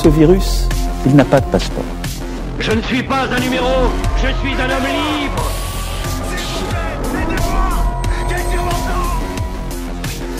Ce 0.00 0.08
virus, 0.08 0.68
il 1.06 1.16
n'a 1.16 1.24
pas 1.24 1.40
de 1.40 1.46
passeport. 1.46 1.82
Je 2.60 2.70
ne 2.70 2.80
suis 2.82 3.02
pas 3.02 3.24
un 3.24 3.40
numéro, 3.40 3.90
je 4.16 4.28
suis 4.28 4.54
un 4.54 4.70
homme 4.70 4.86
libre. 4.86 5.50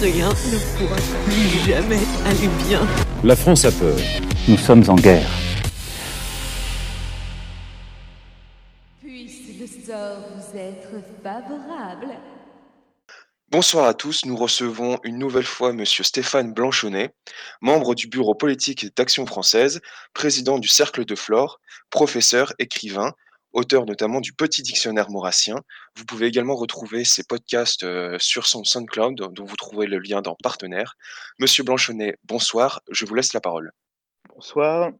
Rien 0.00 0.28
ne 0.28 0.58
pourra 0.78 0.96
plus 1.26 1.58
jamais 1.66 1.98
aller 2.24 2.48
bien. 2.68 2.80
La 3.24 3.34
France 3.34 3.64
a 3.64 3.72
peur. 3.72 3.96
Nous 4.46 4.58
sommes 4.58 4.84
en 4.86 4.94
guerre. 4.94 5.28
Puisse 9.02 9.58
le 9.58 9.66
sort 9.66 10.18
vous 10.36 10.56
être 10.56 11.02
favorable. 11.20 12.14
Bonsoir 13.50 13.86
à 13.86 13.94
tous, 13.94 14.26
nous 14.26 14.36
recevons 14.36 14.98
une 15.04 15.16
nouvelle 15.16 15.42
fois 15.42 15.72
Monsieur 15.72 16.04
Stéphane 16.04 16.52
Blanchonnet, 16.52 17.14
membre 17.62 17.94
du 17.94 18.06
bureau 18.06 18.34
politique 18.34 18.94
d'Action 18.94 19.24
française, 19.24 19.80
président 20.12 20.58
du 20.58 20.68
Cercle 20.68 21.06
de 21.06 21.14
Flore, 21.14 21.58
professeur, 21.88 22.52
écrivain, 22.58 23.14
auteur 23.54 23.86
notamment 23.86 24.20
du 24.20 24.34
Petit 24.34 24.60
Dictionnaire 24.60 25.08
maurassien. 25.08 25.56
Vous 25.96 26.04
pouvez 26.04 26.26
également 26.26 26.56
retrouver 26.56 27.06
ses 27.06 27.24
podcasts 27.24 27.84
euh, 27.84 28.18
sur 28.20 28.46
son 28.46 28.64
SoundCloud, 28.64 29.32
dont 29.32 29.44
vous 29.46 29.56
trouverez 29.56 29.86
le 29.86 29.98
lien 29.98 30.20
dans 30.20 30.36
Partenaire. 30.42 30.96
Monsieur 31.38 31.64
Blanchonnet, 31.64 32.18
bonsoir, 32.24 32.82
je 32.90 33.06
vous 33.06 33.14
laisse 33.14 33.32
la 33.32 33.40
parole. 33.40 33.72
Bonsoir. 34.28 34.90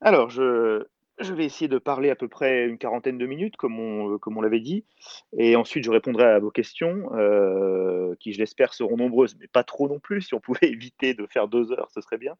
Alors, 0.00 0.30
je, 0.30 0.84
je 1.18 1.32
vais 1.32 1.44
essayer 1.44 1.68
de 1.68 1.78
parler 1.78 2.10
à 2.10 2.16
peu 2.16 2.28
près 2.28 2.66
une 2.66 2.78
quarantaine 2.78 3.18
de 3.18 3.26
minutes, 3.26 3.56
comme 3.56 3.78
on, 3.78 4.18
comme 4.18 4.36
on 4.36 4.42
l'avait 4.42 4.60
dit, 4.60 4.84
et 5.36 5.56
ensuite 5.56 5.84
je 5.84 5.90
répondrai 5.90 6.24
à 6.24 6.38
vos 6.38 6.50
questions, 6.50 7.10
euh, 7.14 8.14
qui 8.20 8.32
je 8.32 8.38
l'espère 8.38 8.74
seront 8.74 8.96
nombreuses, 8.96 9.36
mais 9.40 9.46
pas 9.46 9.64
trop 9.64 9.88
non 9.88 9.98
plus. 9.98 10.22
Si 10.22 10.34
on 10.34 10.40
pouvait 10.40 10.68
éviter 10.70 11.14
de 11.14 11.26
faire 11.26 11.48
deux 11.48 11.72
heures, 11.72 11.90
ce 11.92 12.00
serait 12.00 12.18
bien. 12.18 12.36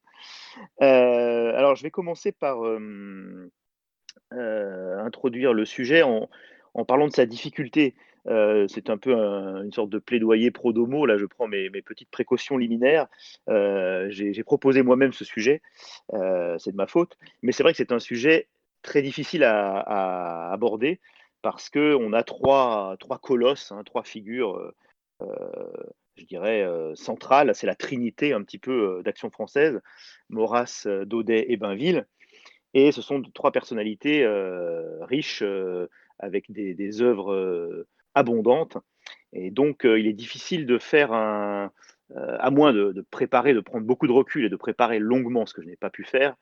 Euh, 0.82 1.56
alors, 1.56 1.76
je 1.76 1.82
vais 1.82 1.90
commencer 1.90 2.32
par 2.32 2.64
euh, 2.64 3.50
euh, 4.32 4.98
introduire 4.98 5.52
le 5.52 5.64
sujet 5.64 6.02
en, 6.02 6.28
parlant 6.86 7.06
de 7.06 7.12
sa 7.12 7.26
difficulté. 7.26 7.94
Euh, 8.26 8.66
c'est 8.68 8.88
un 8.88 8.96
peu 8.96 9.14
un, 9.14 9.62
une 9.62 9.72
sorte 9.72 9.90
de 9.90 9.98
plaidoyer 9.98 10.50
pro 10.50 10.72
domo. 10.72 11.06
Là, 11.06 11.18
je 11.18 11.26
prends 11.26 11.46
mes, 11.46 11.70
petites 11.82 12.10
précautions 12.10 12.56
liminaires. 12.56 13.06
Euh, 13.48 14.08
J'ai 14.10 14.42
proposé 14.42 14.82
moi-même 14.82 15.12
ce 15.12 15.24
sujet. 15.24 15.62
c'est 16.10 16.72
de 16.72 16.76
ma 16.76 16.86
faute. 16.86 17.16
Mais 17.42 17.52
c'est 17.52 17.62
vrai 17.62 17.72
que 17.72 17.76
c'est 17.76 17.92
un 17.92 18.00
sujet 18.00 18.48
très 18.84 19.02
difficile 19.02 19.42
à, 19.42 20.52
aborder 20.52 21.00
parce 21.42 21.68
qu'on 21.68 22.12
a 22.12 22.22
trois, 22.22 22.96
trois 23.00 23.18
colosses, 23.18 23.72
hein, 23.72 23.82
trois 23.84 24.04
figures, 24.04 24.72
euh, 25.20 25.26
je 26.16 26.24
dirais, 26.24 26.62
euh, 26.62 26.94
centrales. 26.94 27.54
C'est 27.54 27.66
la 27.66 27.74
trinité 27.74 28.32
un 28.32 28.42
petit 28.42 28.58
peu 28.58 29.02
d'action 29.04 29.30
française, 29.30 29.80
Maurras, 30.28 30.86
Daudet 31.06 31.46
et 31.48 31.56
Bainville. 31.56 32.06
Et 32.72 32.92
ce 32.92 33.02
sont 33.02 33.22
trois 33.34 33.52
personnalités 33.52 34.24
euh, 34.24 35.04
riches 35.04 35.42
euh, 35.42 35.88
avec 36.18 36.50
des, 36.50 37.02
œuvres 37.02 37.86
abondantes. 38.14 38.78
Et 39.32 39.50
donc, 39.50 39.82
il 39.84 40.06
est 40.06 40.12
difficile 40.12 40.64
de 40.66 40.78
faire 40.78 41.12
un, 41.12 41.72
à 42.16 42.50
moins 42.50 42.72
de, 42.72 43.04
préparer, 43.10 43.52
de 43.52 43.60
prendre 43.60 43.84
beaucoup 43.84 44.06
de 44.06 44.12
recul 44.12 44.44
et 44.44 44.48
de 44.48 44.56
préparer 44.56 44.98
longuement, 45.00 45.46
ce 45.46 45.54
que 45.54 45.62
je 45.62 45.66
n'ai 45.66 45.76
pas 45.76 45.90
pu 45.90 46.04
faire, 46.04 46.36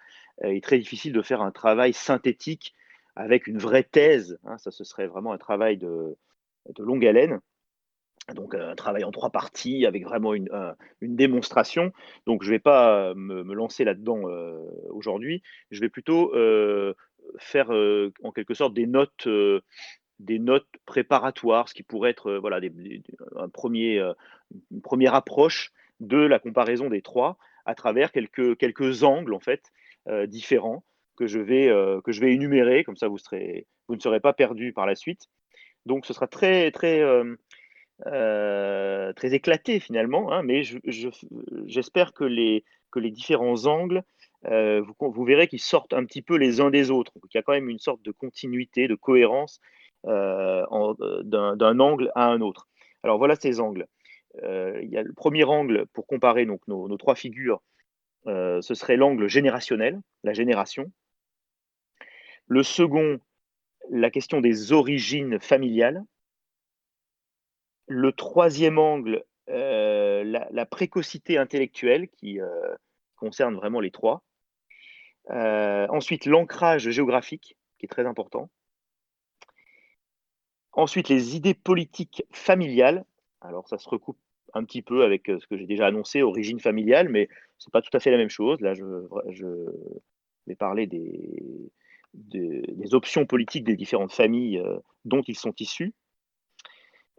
il 0.44 0.56
est 0.56 0.64
très 0.64 0.78
difficile 0.78 1.12
de 1.12 1.22
faire 1.22 1.42
un 1.42 1.50
travail 1.50 1.92
synthétique 1.92 2.74
avec 3.16 3.46
une 3.46 3.58
vraie 3.58 3.82
thèse. 3.82 4.38
Hein, 4.44 4.58
ça, 4.58 4.70
ce 4.70 4.84
serait 4.84 5.06
vraiment 5.06 5.32
un 5.32 5.38
travail 5.38 5.76
de, 5.76 6.16
longue 6.78 7.06
haleine. 7.06 7.40
Donc, 8.34 8.54
un 8.54 8.76
travail 8.76 9.02
en 9.02 9.10
trois 9.10 9.30
parties 9.30 9.84
avec 9.84 10.04
vraiment 10.04 10.32
une, 10.32 10.48
un, 10.52 10.76
une 11.00 11.16
démonstration. 11.16 11.92
Donc, 12.26 12.44
je 12.44 12.48
ne 12.48 12.54
vais 12.54 12.60
pas 12.60 13.14
me, 13.14 13.42
me 13.42 13.54
lancer 13.54 13.84
là-dedans 13.84 14.28
euh, 14.28 14.56
aujourd'hui. 14.90 15.42
Je 15.70 15.80
vais 15.80 15.88
plutôt 15.88 16.32
euh, 16.34 16.94
faire 17.38 17.72
euh, 17.72 18.12
en 18.22 18.30
quelque 18.30 18.54
sorte 18.54 18.74
des 18.74 18.86
notes 18.86 19.28
des 20.20 20.38
notes 20.38 20.68
préparatoires, 20.86 21.68
ce 21.68 21.74
qui 21.74 21.82
pourrait 21.82 22.10
être 22.10 22.34
voilà, 22.34 22.60
un 23.34 23.48
premier, 23.48 23.98
une 24.70 24.80
première 24.80 25.16
approche 25.16 25.72
de 25.98 26.18
la 26.18 26.38
comparaison 26.38 26.88
des 26.88 27.02
trois 27.02 27.38
à 27.64 27.74
travers 27.74 28.12
quelques, 28.12 28.56
quelques 28.56 29.02
angles 29.02 29.34
en 29.34 29.40
fait 29.40 29.72
euh, 29.72 29.80
différents 30.26 30.84
que 31.16 31.26
je, 31.26 31.38
vais, 31.38 31.68
euh, 31.68 32.00
que 32.00 32.12
je 32.12 32.20
vais 32.20 32.32
énumérer, 32.32 32.84
comme 32.84 32.96
ça 32.96 33.08
vous, 33.08 33.18
ne 33.88 33.98
serez 33.98 34.20
pas 34.20 34.32
perdu 34.32 34.72
par 34.72 34.86
la 34.86 34.94
suite. 34.94 35.28
Donc 35.86 36.06
ce 36.06 36.12
sera 36.12 36.26
très, 36.26 36.70
très, 36.70 37.00
euh, 38.06 39.12
très 39.12 39.34
éclaté 39.34 39.80
finalement, 39.80 40.32
hein, 40.32 40.42
mais 40.42 40.62
j'espère 40.62 42.08
je, 42.08 42.12
que, 42.12 42.24
les, 42.24 42.64
que 42.90 42.98
les 42.98 43.10
différents 43.10 43.66
angles 43.66 44.02
vous, 44.44 45.24
verrez 45.24 45.46
qu'ils 45.46 45.60
sortent 45.60 45.92
un 45.92 46.04
petit 46.04 46.22
peu 46.22 46.36
les 46.36 46.60
uns 46.60 46.70
des 46.70 46.90
autres. 46.90 47.12
Donc, 47.14 47.32
il 47.32 47.36
y 47.36 47.40
a 47.40 47.42
quand 47.42 47.52
même 47.52 47.68
une 47.68 47.78
sorte 47.78 48.02
de 48.02 48.10
continuité, 48.10 48.88
de 48.88 48.94
cohérence 48.94 49.60
euh, 50.06 50.64
d'un 51.24 51.80
angle 51.80 52.10
à 52.14 52.26
un 52.26 52.40
autre. 52.40 52.68
Alors 53.02 53.18
voilà 53.18 53.36
ces 53.36 53.60
angles. 53.60 53.86
Euh, 54.42 54.80
il 54.82 54.90
y 54.90 54.96
a 54.96 55.02
le 55.02 55.12
premier 55.12 55.44
angle 55.44 55.86
pour 55.92 56.06
comparer 56.06 56.46
donc, 56.46 56.60
nos, 56.66 56.96
trois 56.96 57.14
figures, 57.14 57.56
euh, 57.56 57.71
ce 58.26 58.74
serait 58.74 58.96
l'angle 58.96 59.28
générationnel, 59.28 60.00
la 60.22 60.32
génération. 60.32 60.90
Le 62.46 62.62
second, 62.62 63.20
la 63.90 64.10
question 64.10 64.40
des 64.40 64.72
origines 64.72 65.40
familiales. 65.40 66.04
Le 67.88 68.12
troisième 68.12 68.78
angle, 68.78 69.24
euh, 69.48 70.22
la, 70.24 70.46
la, 70.50 70.66
précocité 70.66 71.36
intellectuelle 71.36 72.08
qui 72.08 72.38
concerne 73.16 73.56
vraiment 73.56 73.80
les 73.80 73.90
trois. 73.90 74.22
ensuite, 75.28 76.26
l'ancrage 76.26 76.90
géographique 76.90 77.56
qui 77.78 77.86
est 77.86 77.88
très 77.88 78.06
important. 78.06 78.50
Ensuite, 80.72 81.08
les 81.08 81.36
idées 81.36 81.54
politiques 81.54 82.24
familiales. 82.32 83.04
Alors, 83.40 83.68
ça 83.68 83.76
se 83.78 83.88
recoupe 83.88 84.18
un 84.54 84.64
petit 84.64 84.82
peu 84.82 85.04
avec 85.04 85.26
ce 85.26 85.46
que 85.46 85.56
j'ai 85.56 85.66
déjà 85.66 85.86
annoncé, 85.86 86.22
origine 86.22 86.60
familiale, 86.60 87.08
mais 87.08 87.28
ce 87.62 87.68
n'est 87.68 87.70
pas 87.70 87.82
tout 87.82 87.96
à 87.96 88.00
fait 88.00 88.10
la 88.10 88.16
même 88.16 88.28
chose. 88.28 88.60
Là, 88.60 88.74
je, 88.74 88.84
vais 90.48 90.56
parler 90.56 90.88
des, 90.88 91.70
des, 92.12 92.62
des, 92.66 92.94
options 92.94 93.24
politiques 93.24 93.62
des 93.62 93.76
différentes 93.76 94.12
familles 94.12 94.58
euh, 94.58 94.80
dont 95.04 95.22
ils 95.28 95.38
sont 95.38 95.54
issus. 95.60 95.94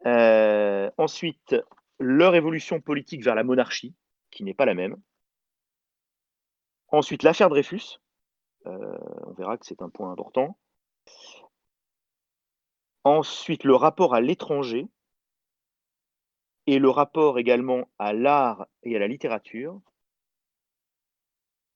Euh, 0.06 0.92
ensuite, 0.98 1.56
leur 1.98 2.36
évolution 2.36 2.82
politique 2.82 3.24
vers 3.24 3.36
la 3.36 3.46
monarchie, 3.46 3.96
qui 4.32 4.44
n'est 4.44 4.54
pas 4.54 4.66
la 4.66 4.74
même. 4.74 4.98
Ensuite, 6.90 7.24
l'affaire 7.24 7.48
Dreyfus. 7.48 8.02
Euh, 8.66 8.98
on 9.26 9.32
verra 9.32 9.58
que 9.58 9.66
c'est 9.66 9.82
un 9.82 9.90
point 9.90 10.12
important. 10.12 10.58
Ensuite, 13.06 13.64
le 13.64 13.76
rapport 13.76 14.14
à 14.14 14.20
l'étranger 14.20 14.90
et 16.68 16.80
le 16.80 16.90
rapport 16.90 17.40
également 17.40 17.88
à 17.98 18.12
l'art 18.12 18.68
et 18.84 18.98
à 18.98 19.00
la 19.00 19.08
littérature. 19.08 19.80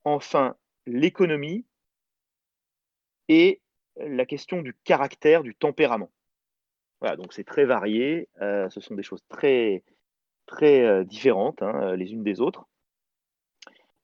Enfin, 0.09 0.55
l'économie 0.85 1.65
et 3.27 3.59
la 3.97 4.25
question 4.25 4.61
du 4.61 4.73
caractère, 4.85 5.43
du 5.43 5.53
tempérament. 5.53 6.09
Voilà, 7.01 7.17
donc 7.17 7.33
c'est 7.33 7.43
très 7.43 7.65
varié, 7.65 8.29
euh, 8.41 8.69
ce 8.69 8.79
sont 8.79 8.95
des 8.95 9.03
choses 9.03 9.25
très, 9.27 9.83
très 10.45 10.79
euh, 10.85 11.03
différentes 11.03 11.61
hein, 11.61 11.97
les 11.97 12.13
unes 12.13 12.23
des 12.23 12.39
autres. 12.39 12.69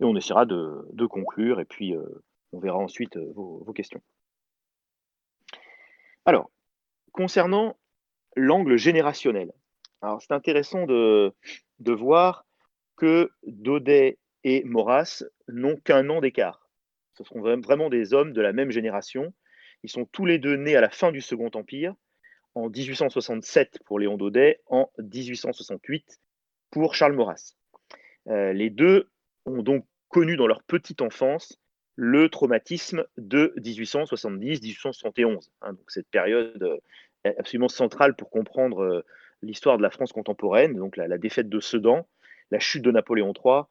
Et 0.01 0.03
on 0.03 0.13
essaiera 0.17 0.45
de, 0.45 1.05
conclure 1.05 1.61
et 1.61 1.65
puis 1.65 1.95
euh, 1.95 2.03
On 2.51 2.59
verra 2.59 2.79
ensuite 2.79 3.15
vos, 3.15 3.71
questions. 3.73 4.01
Alors, 6.25 6.51
concernant 7.13 7.77
l'angle 8.35 8.75
générationnel, 8.75 9.53
c'est 10.19 10.33
intéressant 10.33 10.85
de, 10.85 11.33
de 11.79 11.94
voir 11.94 12.45
que 12.97 13.31
Daudet 13.44 14.17
et 14.44 14.63
Maurras 14.63 15.24
n'ont 15.48 15.78
qu'un 15.78 16.10
an 16.10 16.22
d'écart. 16.22 16.69
Ce 17.18 17.24
seront 17.24 17.42
vraiment 17.42 17.90
des 17.90 18.13
hommes 18.13 18.34
de 18.34 18.42
la 18.42 18.54
même 18.54 18.72
génération. 18.72 19.34
Ils 19.84 19.90
sont 19.90 20.06
tous 20.06 20.25
les 20.25 20.40
deux 20.40 20.56
nés 20.56 20.75
à 20.75 20.81
la 20.81 20.90
fin 20.90 21.12
du 21.12 21.22
Second 21.22 21.51
Empire, 21.54 21.94
en 22.56 22.69
1867 22.69 23.80
pour 23.86 24.00
Léon 24.00 24.18
Daudet, 24.18 24.62
en 24.68 24.90
1868 24.98 26.19
pour 26.72 26.95
Charles 26.95 27.13
Maurras. 27.13 27.54
Euh, 28.28 28.54
les 28.54 28.69
deux 28.69 29.10
ont 29.45 29.62
donc 29.62 29.86
connu 30.10 30.38
dans 30.38 30.48
leur 30.48 30.63
petite 30.63 31.01
enfance 31.01 31.60
le 31.95 32.30
traumatisme 32.30 33.06
de 33.18 33.54
1870-1871. 33.57 35.50
Hein, 35.62 35.74
donc 35.74 35.92
cette 35.92 36.07
période 36.07 36.63
euh, 36.63 36.78
absolument 37.38 37.69
centrale 37.69 38.16
pour 38.16 38.30
comprendre 38.30 38.84
euh, 38.84 39.06
l'histoire 39.42 39.78
de 39.78 39.84
la 39.84 39.90
France 39.90 40.12
contemporaine, 40.13 40.75
donc 40.75 40.98
la, 40.98 41.18
défaite 41.18 41.50
de 41.50 41.60
Sedan, 41.60 42.07
la 42.51 42.60
chute 42.60 42.84
de 42.84 42.92
Napoléon 42.92 43.34
III 43.34 43.63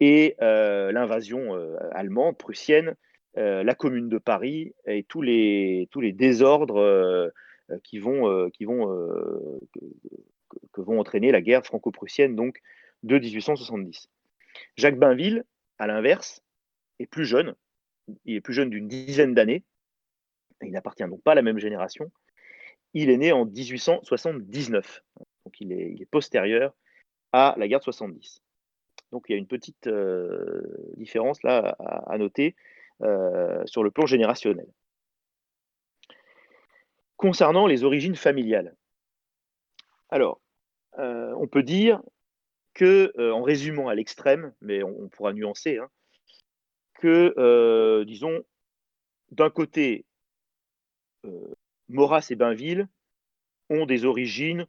et 0.00 0.36
l'invasion 0.40 1.54
allemande, 1.92 2.36
prussienne, 2.36 2.96
la 3.34 3.74
Commune 3.74 4.08
de 4.08 4.18
Paris 4.18 4.74
et 4.86 5.04
tous 5.04 5.22
les, 5.22 5.88
tous 5.90 6.00
les 6.00 6.12
désordres 6.12 7.30
qui 7.84 7.98
vont, 7.98 8.50
qui 8.50 8.64
vont, 8.64 8.88
que, 10.72 10.80
vont 10.80 10.98
entraîner 10.98 11.30
la 11.30 11.40
guerre 11.40 11.64
franco-prussienne 11.64 12.34
donc 12.34 12.60
de 13.02 13.18
1870. 13.18 14.08
Jacques 14.76 14.98
Bainville, 14.98 15.44
à 15.78 15.86
l'inverse, 15.86 16.42
est 16.98 17.06
plus 17.06 17.24
jeune. 17.24 17.54
Il 18.24 18.36
est 18.36 18.40
plus 18.40 18.54
jeune 18.54 18.70
d'une 18.70 18.88
dizaine 18.88 19.34
d'années. 19.34 19.64
Il 20.62 20.72
n'appartient 20.72 21.04
donc 21.04 21.22
pas 21.22 21.32
à 21.32 21.34
la 21.34 21.42
même 21.42 21.58
génération. 21.58 22.10
Il 22.92 23.10
est 23.10 23.16
né 23.16 23.32
en 23.32 23.46
1879. 23.46 25.02
Donc 25.44 25.60
il 25.60 25.72
est, 25.72 26.06
postérieur 26.10 26.74
à 27.32 27.54
la 27.56 27.68
guerre 27.68 27.78
de 27.78 27.84
70. 27.84 28.42
Donc 29.12 29.24
il 29.28 29.32
y 29.32 29.34
a 29.34 29.38
une 29.38 29.46
petite 29.46 29.86
euh, 29.86 30.62
différence 30.96 31.42
là 31.42 31.76
à, 31.78 32.16
noter 32.18 32.54
euh, 33.02 33.62
sur 33.66 33.82
le 33.82 33.90
plan 33.90 34.06
générationnel. 34.06 34.68
Concernant 37.16 37.66
les 37.66 37.84
origines 37.84 38.16
familiales, 38.16 38.74
alors 40.08 40.40
euh, 40.98 41.34
on 41.36 41.46
peut 41.46 41.62
dire 41.62 42.02
que, 42.72 43.12
en 43.32 43.42
résumant 43.42 43.88
à 43.88 43.94
l'extrême, 43.94 44.54
mais 44.60 44.82
on, 44.82 45.08
pourra 45.08 45.32
nuancer, 45.32 45.78
hein, 45.78 45.90
que, 46.94 48.04
disons, 48.04 48.42
d'un 49.32 49.50
côté, 49.50 50.06
Maurras 51.88 52.28
et 52.30 52.36
Bainville 52.36 52.88
ont 53.70 53.86
des 53.86 54.04
origines 54.04 54.66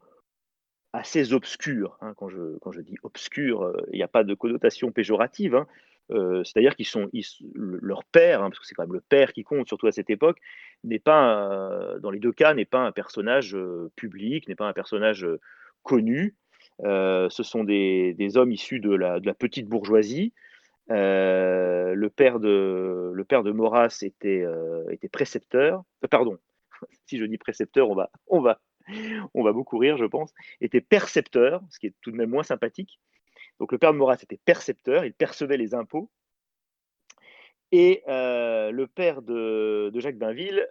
assez 0.94 1.34
obscures. 1.34 1.98
Hein. 2.02 2.14
quand, 2.18 2.30
je, 2.30 2.58
quand, 2.60 2.72
je, 2.72 2.82
dis 2.82 2.96
obscures, 3.04 3.64
euh, 3.64 3.78
il 3.92 3.98
n'y 3.98 4.04
a 4.04 4.08
pas 4.08 4.24
de 4.24 4.34
connotation 4.34 4.92
péjorative. 4.92 5.56
Hein. 5.56 5.68
C'est-à-dire 6.44 6.76
qu'ils 6.76 6.88
sont 6.88 7.10
leur 7.54 8.04
père, 8.04 8.44
hein, 8.44 8.50
parce 8.50 8.60
que 8.60 8.66
c'est 8.66 8.76
quand 8.76 8.84
même 8.84 8.92
le 8.92 9.00
père 9.00 9.32
qui 9.32 9.46
compte, 9.46 9.70
surtout 9.70 9.88
à 9.88 9.94
cette 9.94 10.10
époque, 10.10 10.40
n'est 10.84 11.00
pas, 11.00 11.96
dans 12.02 12.10
les 12.10 12.20
deux 12.20 12.34
cas, 12.34 12.54
n'est 12.54 12.66
pas 12.66 12.82
un 12.82 12.92
personnage 12.92 13.56
public, 13.96 14.50
n'est 14.50 14.56
pas 14.56 14.68
un 14.68 14.74
personnage 14.74 15.26
connu. 15.84 16.36
ce 16.84 17.44
sont 17.44 17.64
des, 17.64 18.14
des, 18.14 18.36
hommes 18.36 18.52
issus 18.52 18.82
de 18.82 18.94
la, 18.94 19.22
petite 19.34 19.70
bourgeoisie 19.70 20.34
euh, 20.92 21.94
le, 21.94 22.10
père 22.10 22.40
de, 22.40 23.12
le 23.14 23.24
père 23.24 23.44
de 23.44 23.52
Maurras 23.52 24.00
était, 24.02 24.42
euh, 24.42 24.84
était 24.90 25.08
précepteur. 25.08 25.84
Euh, 26.04 26.08
pardon, 26.08 26.38
si 27.08 27.18
je 27.18 27.26
dis 27.26 27.38
précepteur, 27.38 27.90
on, 28.28 28.42
va, 28.42 28.60
on 29.34 29.44
va 29.44 29.54
beaucoup 29.54 29.78
rire, 29.78 29.98
je 29.98 30.06
pense. 30.06 30.34
Était 30.60 30.82
percepteur, 30.82 31.62
ce 31.70 31.80
qui 31.80 31.88
est 31.88 31.94
tout 32.02 32.12
de 32.12 32.18
même 32.18 32.30
moins 32.30 32.44
sympathique. 32.44 33.00
Donc 33.60 33.72
le 33.72 33.78
père 33.78 33.94
de 33.94 33.98
Maurras 33.98 34.18
était 34.22 34.40
percepteur, 34.44 35.06
il 35.06 35.14
percevait 35.14 35.58
les 35.58 35.74
impôts. 35.74 36.10
Et 37.72 38.04
le 38.08 38.86
père 38.86 39.22
de, 39.22 39.92
Jacques 39.96 40.18
Bainville 40.18 40.68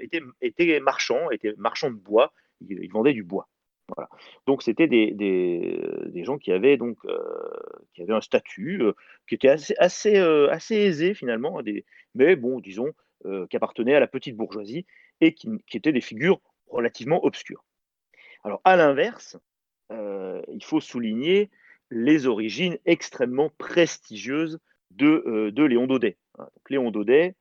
était, 0.00 0.22
était 0.40 0.80
marchand, 0.80 1.30
était 1.30 1.54
marchand 1.56 1.90
de 1.90 1.96
bois, 1.96 2.32
il 2.60 2.90
vendait 2.90 3.12
du 3.12 3.22
bois. 3.22 3.48
Donc 4.46 4.62
c'était 4.62 4.86
des, 4.86 6.24
gens 6.24 6.38
qui 6.38 6.52
avaient 6.52 6.76
donc 6.76 6.98
euh, 7.04 7.18
qui 7.94 8.02
avaient 8.02 8.12
un 8.12 8.20
statut 8.20 8.82
euh, 8.82 8.92
qui 9.28 9.34
était 9.34 9.48
assez 9.48 9.74
assez, 9.78 10.16
euh, 10.18 10.48
assez 10.50 10.76
aisé 10.76 11.14
finalement, 11.14 11.62
des, 11.62 11.84
mais 12.14 12.36
bon 12.36 12.60
disons 12.60 12.92
qui 13.50 13.56
appartenaient 13.56 13.94
à 13.94 14.00
la 14.00 14.08
petite 14.08 14.36
bourgeoisie 14.36 14.84
et 15.20 15.32
qui, 15.32 15.48
étaient 15.74 15.92
des 15.92 16.00
figures 16.00 16.40
relativement 16.72 17.24
obscures. 17.24 17.64
Alors 18.44 18.60
à 18.64 18.76
l'inverse, 18.76 19.36
il 19.90 20.64
faut 20.64 20.80
souligner 20.80 21.50
les 21.90 22.26
origines 22.26 22.78
extrêmement 22.86 23.50
prestigieuses 23.58 24.58
de, 24.90 25.50
de 25.50 25.64
Léon 25.64 25.86
Daudet. 25.86 26.16
Hein. 26.38 26.48
Léon 26.70 26.90
Daudet 26.90 27.36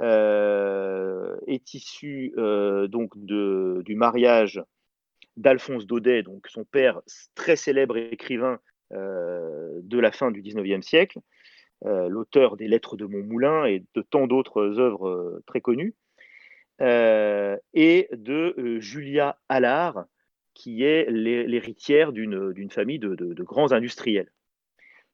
est 0.00 1.74
issu 1.74 2.34
donc 2.88 3.12
du 3.16 3.94
mariage 3.94 4.62
d'Alphonse 5.36 5.86
Daudet, 5.86 6.22
donc 6.22 6.46
son 6.48 6.64
père, 6.64 7.00
très 7.34 7.56
célèbre 7.56 7.96
écrivain 7.96 8.58
euh, 8.92 9.80
de 9.82 9.98
la 9.98 10.12
fin 10.12 10.30
du 10.30 10.42
XIXe 10.42 10.86
siècle, 10.86 11.18
euh, 11.84 12.08
l'auteur 12.08 12.56
des 12.56 12.68
Lettres 12.68 12.96
de 12.96 13.06
Montmoulin 13.06 13.64
et 13.64 13.84
de 13.94 14.02
tant 14.02 14.26
d'autres 14.26 14.78
œuvres 14.78 15.08
euh, 15.08 15.42
très 15.46 15.60
connues, 15.60 15.94
et 16.80 18.08
de 18.12 18.78
Julia 18.80 19.38
Allard, 19.48 20.04
qui 20.54 20.82
est 20.82 21.10
l'héritière 21.10 22.12
d'une 22.12 22.70
famille 22.70 22.98
de, 22.98 23.42
grands 23.42 23.72
industriels. 23.72 24.32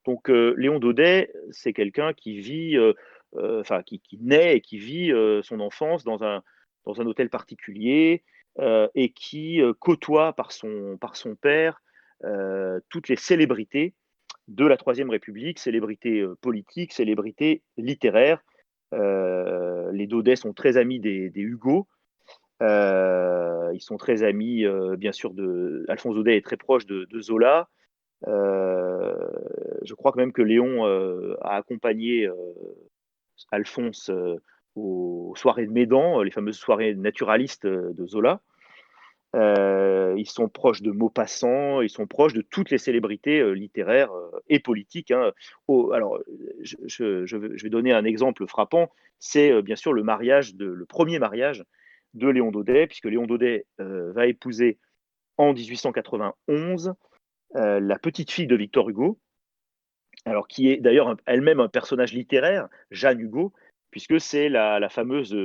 Donc 0.07 0.29
Léon 0.29 0.79
Daudet, 0.79 1.33
c'est 1.51 1.73
quelqu'un 1.73 2.13
qui 2.15 2.39
vit, 2.39 2.79
qui, 3.87 4.19
naît 4.21 4.57
et 4.57 4.61
qui 4.61 4.79
vit 4.79 5.13
son 5.43 5.61
enfance 5.61 6.05
dans 6.05 6.25
un, 6.25 6.43
hôtel 6.87 7.29
particulier, 7.29 8.25
euh, 8.61 8.89
et 8.97 9.13
qui 9.13 9.63
euh, 9.63 9.73
côtoie 9.73 10.33
par 10.33 10.51
son, 10.51 10.99
père 11.41 11.81
euh, 12.25 12.81
toutes 12.89 13.09
les 13.09 13.15
célébrités 13.15 13.95
de 14.49 14.67
la 14.67 14.77
Troisième 14.77 15.11
République, 15.11 15.61
célébrités 15.61 16.27
politiques, 16.41 16.93
célébrités 16.93 17.63
littéraires. 17.77 18.43
Les 18.93 20.07
Daudet 20.07 20.37
sont 20.37 20.53
très 20.53 20.77
amis 20.77 21.01
des, 21.01 21.31
Hugo. 21.35 21.87
ils 22.61 23.81
sont 23.81 23.97
très 23.97 24.23
amis, 24.23 24.65
bien 24.97 25.13
sûr, 25.13 25.35
de. 25.35 25.85
Alphonse 25.89 26.15
Daudet 26.15 26.37
est 26.37 26.45
très 26.45 26.57
proche 26.57 26.87
de, 26.87 27.07
Zola. 27.21 27.69
je 28.27 29.95
crois 29.95 30.13
même 30.17 30.33
que 30.33 30.43
Léon 30.43 30.85
a 31.43 31.57
accompagné 31.57 32.29
Alphonse 33.51 34.11
aux 34.77 35.35
soirées 35.37 35.67
de 35.67 35.73
Médan, 35.73 36.23
les 36.23 36.31
fameuses 36.31 36.59
soirées 36.59 36.95
naturalistes 36.95 37.67
de 37.67 38.07
Zola. 38.07 38.41
Euh, 39.37 40.15
ils 40.17 40.29
sont 40.29 40.49
proches 40.49 40.81
de 40.81 40.91
Maupassant, 40.91 41.83
ils 41.83 41.91
sont 41.91 42.07
proches 42.07 42.33
de 42.33 42.41
toutes 42.41 42.71
les 42.71 42.79
célébrités 42.79 43.41
euh, 43.41 43.51
littéraires 43.51 44.13
euh, 44.13 44.31
et 44.49 44.59
politiques. 44.59 45.11
Hein. 45.11 45.33
alors, 45.93 46.19
je, 46.63 47.37
vais 47.63 47.71
donner 47.71 47.93
un 47.93 48.05
exemple 48.05 48.47
frappant. 48.47 48.91
C'est 49.19 49.63
bien 49.63 49.77
sûr 49.77 49.93
le 49.93 50.03
mariage, 50.03 50.55
le 50.59 50.87
premier 50.87 51.19
mariage 51.19 51.65
de 52.15 52.29
Léon 52.29 52.51
Daudet, 52.51 52.87
puisque 52.87 53.05
Léon 53.05 53.27
Daudet 53.27 53.67
va 53.79 54.27
épouser 54.27 54.79
en 55.37 55.53
1891 55.53 56.95
la 57.55 57.99
petite 57.99 58.31
fille 58.31 58.47
de 58.47 58.55
Victor 58.55 58.89
Hugo, 58.89 59.19
alors 60.25 60.47
qui 60.47 60.71
est 60.71 60.77
d'ailleurs 60.77 61.17
elle-même 61.27 61.59
un 61.59 61.69
personnage 61.69 62.13
littéraire, 62.13 62.69
Jeanne 62.93 63.21
Hugo, 63.21 63.53
puisque 63.91 64.21
c'est 64.21 64.49
la, 64.49 64.79
la, 64.79 64.89
fameuse 64.89 65.37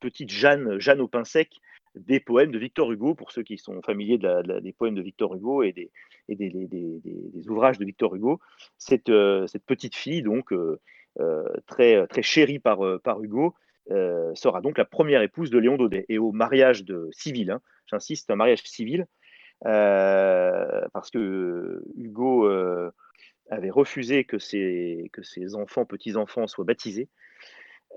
petite 0.00 0.30
Jeanne, 0.30 0.80
Jeanne 0.80 1.00
au 1.00 1.06
pain 1.08 1.24
sec, 1.24 1.60
des 1.96 2.20
poèmes 2.20 2.50
de 2.50 2.58
Victor 2.58 2.92
Hugo, 2.92 3.14
pour 3.14 3.32
ceux 3.32 3.42
qui 3.42 3.58
sont 3.58 3.80
familiers 3.82 4.18
des 4.18 4.72
poèmes 4.72 4.94
de 4.94 5.02
Victor 5.02 5.34
Hugo 5.34 5.62
et 5.62 5.72
des, 5.72 7.48
ouvrages 7.48 7.78
de 7.78 7.84
Victor 7.84 8.14
Hugo. 8.14 8.40
Cette, 8.78 9.08
euh, 9.08 9.46
petite 9.66 9.96
fille, 9.96 10.22
donc 10.22 10.52
euh, 10.52 10.78
euh, 11.20 11.44
très, 11.66 12.06
chérie 12.22 12.58
par, 12.58 12.80
Hugo, 13.22 13.54
sera 13.88 14.60
donc 14.60 14.78
la 14.78 14.84
première 14.84 15.22
épouse 15.22 15.50
de 15.50 15.58
Léon 15.58 15.76
Daudet. 15.76 16.04
Et 16.08 16.18
au 16.18 16.32
mariage 16.32 16.84
de, 16.84 17.08
civil, 17.12 17.50
hein, 17.50 17.60
j'insiste, 17.86 18.30
un 18.30 18.36
mariage 18.36 18.62
civil, 18.62 19.06
parce 19.62 21.10
que 21.10 21.82
Hugo 21.96 22.48
avait 23.48 23.70
refusé 23.70 24.24
que 24.24 24.38
ses 24.38 25.10
enfants, 25.54 25.86
petits-enfants, 25.86 26.46
soient 26.46 26.64
baptisés. 26.64 27.08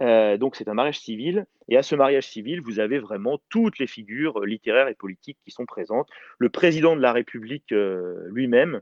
Euh, 0.01 0.37
donc 0.37 0.55
c'est 0.55 0.67
un 0.69 0.73
mariage 0.73 0.99
civil, 0.99 1.45
et 1.67 1.77
à 1.77 1.83
ce 1.83 1.95
mariage 1.95 2.27
civil, 2.27 2.61
vous 2.61 2.79
avez 2.79 2.99
vraiment 2.99 3.39
toutes 3.49 3.79
les 3.79 3.87
figures 3.87 4.39
euh, 4.39 4.45
littéraires 4.45 4.87
et 4.87 4.95
politiques 4.95 5.37
qui 5.43 5.51
sont 5.51 5.65
présentes. 5.65 6.09
Le 6.37 6.49
président 6.49 6.95
de 6.95 7.01
la 7.01 7.11
République 7.11 7.71
euh, 7.71 8.27
lui-même, 8.29 8.81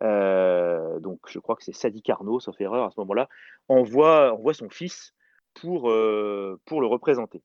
donc 0.00 1.20
je 1.28 1.40
crois 1.40 1.56
que 1.56 1.64
c'est 1.64 1.74
Sadi 1.74 2.02
Carnot, 2.02 2.38
sauf 2.38 2.60
erreur 2.60 2.84
à 2.84 2.90
ce 2.90 3.00
moment-là, 3.00 3.28
envoie, 3.66 4.36
son 4.52 4.70
fils 4.70 5.12
pour, 5.54 5.90
le 5.90 6.86
représenter. 6.86 7.42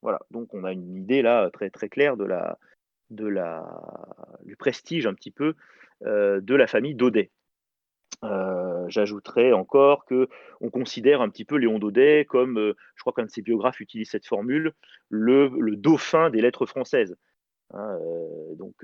Voilà, 0.00 0.20
donc 0.30 0.54
on 0.54 0.62
a 0.62 0.72
une 0.72 0.96
idée 0.96 1.20
là 1.20 1.50
très, 1.50 1.68
très 1.70 1.88
claire 1.88 2.16
de 2.16 2.24
la, 2.24 2.58
de 3.10 3.26
la, 3.26 3.66
du 4.44 4.54
prestige 4.54 5.06
un 5.08 5.14
petit 5.14 5.32
peu 5.32 5.56
de 6.02 6.54
la 6.54 6.66
famille 6.68 6.94
Daudet. 6.94 7.32
J'ajouterais 8.22 9.52
encore 9.52 10.04
que 10.04 10.28
on 10.60 10.68
considère 10.68 11.22
un 11.22 11.30
petit 11.30 11.44
peu 11.44 11.56
Léon 11.56 11.78
Daudet 11.78 12.26
comme, 12.28 12.74
je 12.94 13.00
crois 13.00 13.12
qu'un 13.12 13.24
de 13.24 13.30
ses 13.30 13.42
biographes 13.42 13.80
utilise 13.80 14.10
cette 14.10 14.26
formule, 14.26 14.72
le, 15.08 15.48
dauphin 15.76 16.28
des 16.30 16.42
lettres 16.42 16.66
françaises. 16.66 17.16
Hein, 17.72 17.98
donc, 18.56 18.74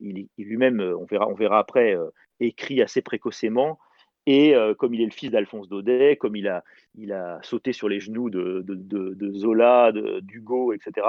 il, 0.00 0.28
lui-même, 0.38 0.80
on 0.80 1.04
verra, 1.04 1.28
on 1.28 1.34
verra 1.34 1.58
après, 1.58 1.96
écrit 2.40 2.82
assez 2.82 3.02
précocement. 3.02 3.78
Et 4.26 4.54
comme 4.78 4.94
il 4.94 5.02
est 5.02 5.06
le 5.06 5.10
fils 5.10 5.30
d'Alphonse 5.30 5.68
Daudet, 5.68 6.16
comme 6.16 6.34
il 6.34 6.48
a, 6.48 6.62
sauté 7.42 7.72
sur 7.72 7.88
les 7.88 8.00
genoux 8.00 8.30
de, 8.30 8.64
de, 8.66 9.32
Zola, 9.32 9.92
d'Hugo, 9.92 10.72
etc., 10.72 11.06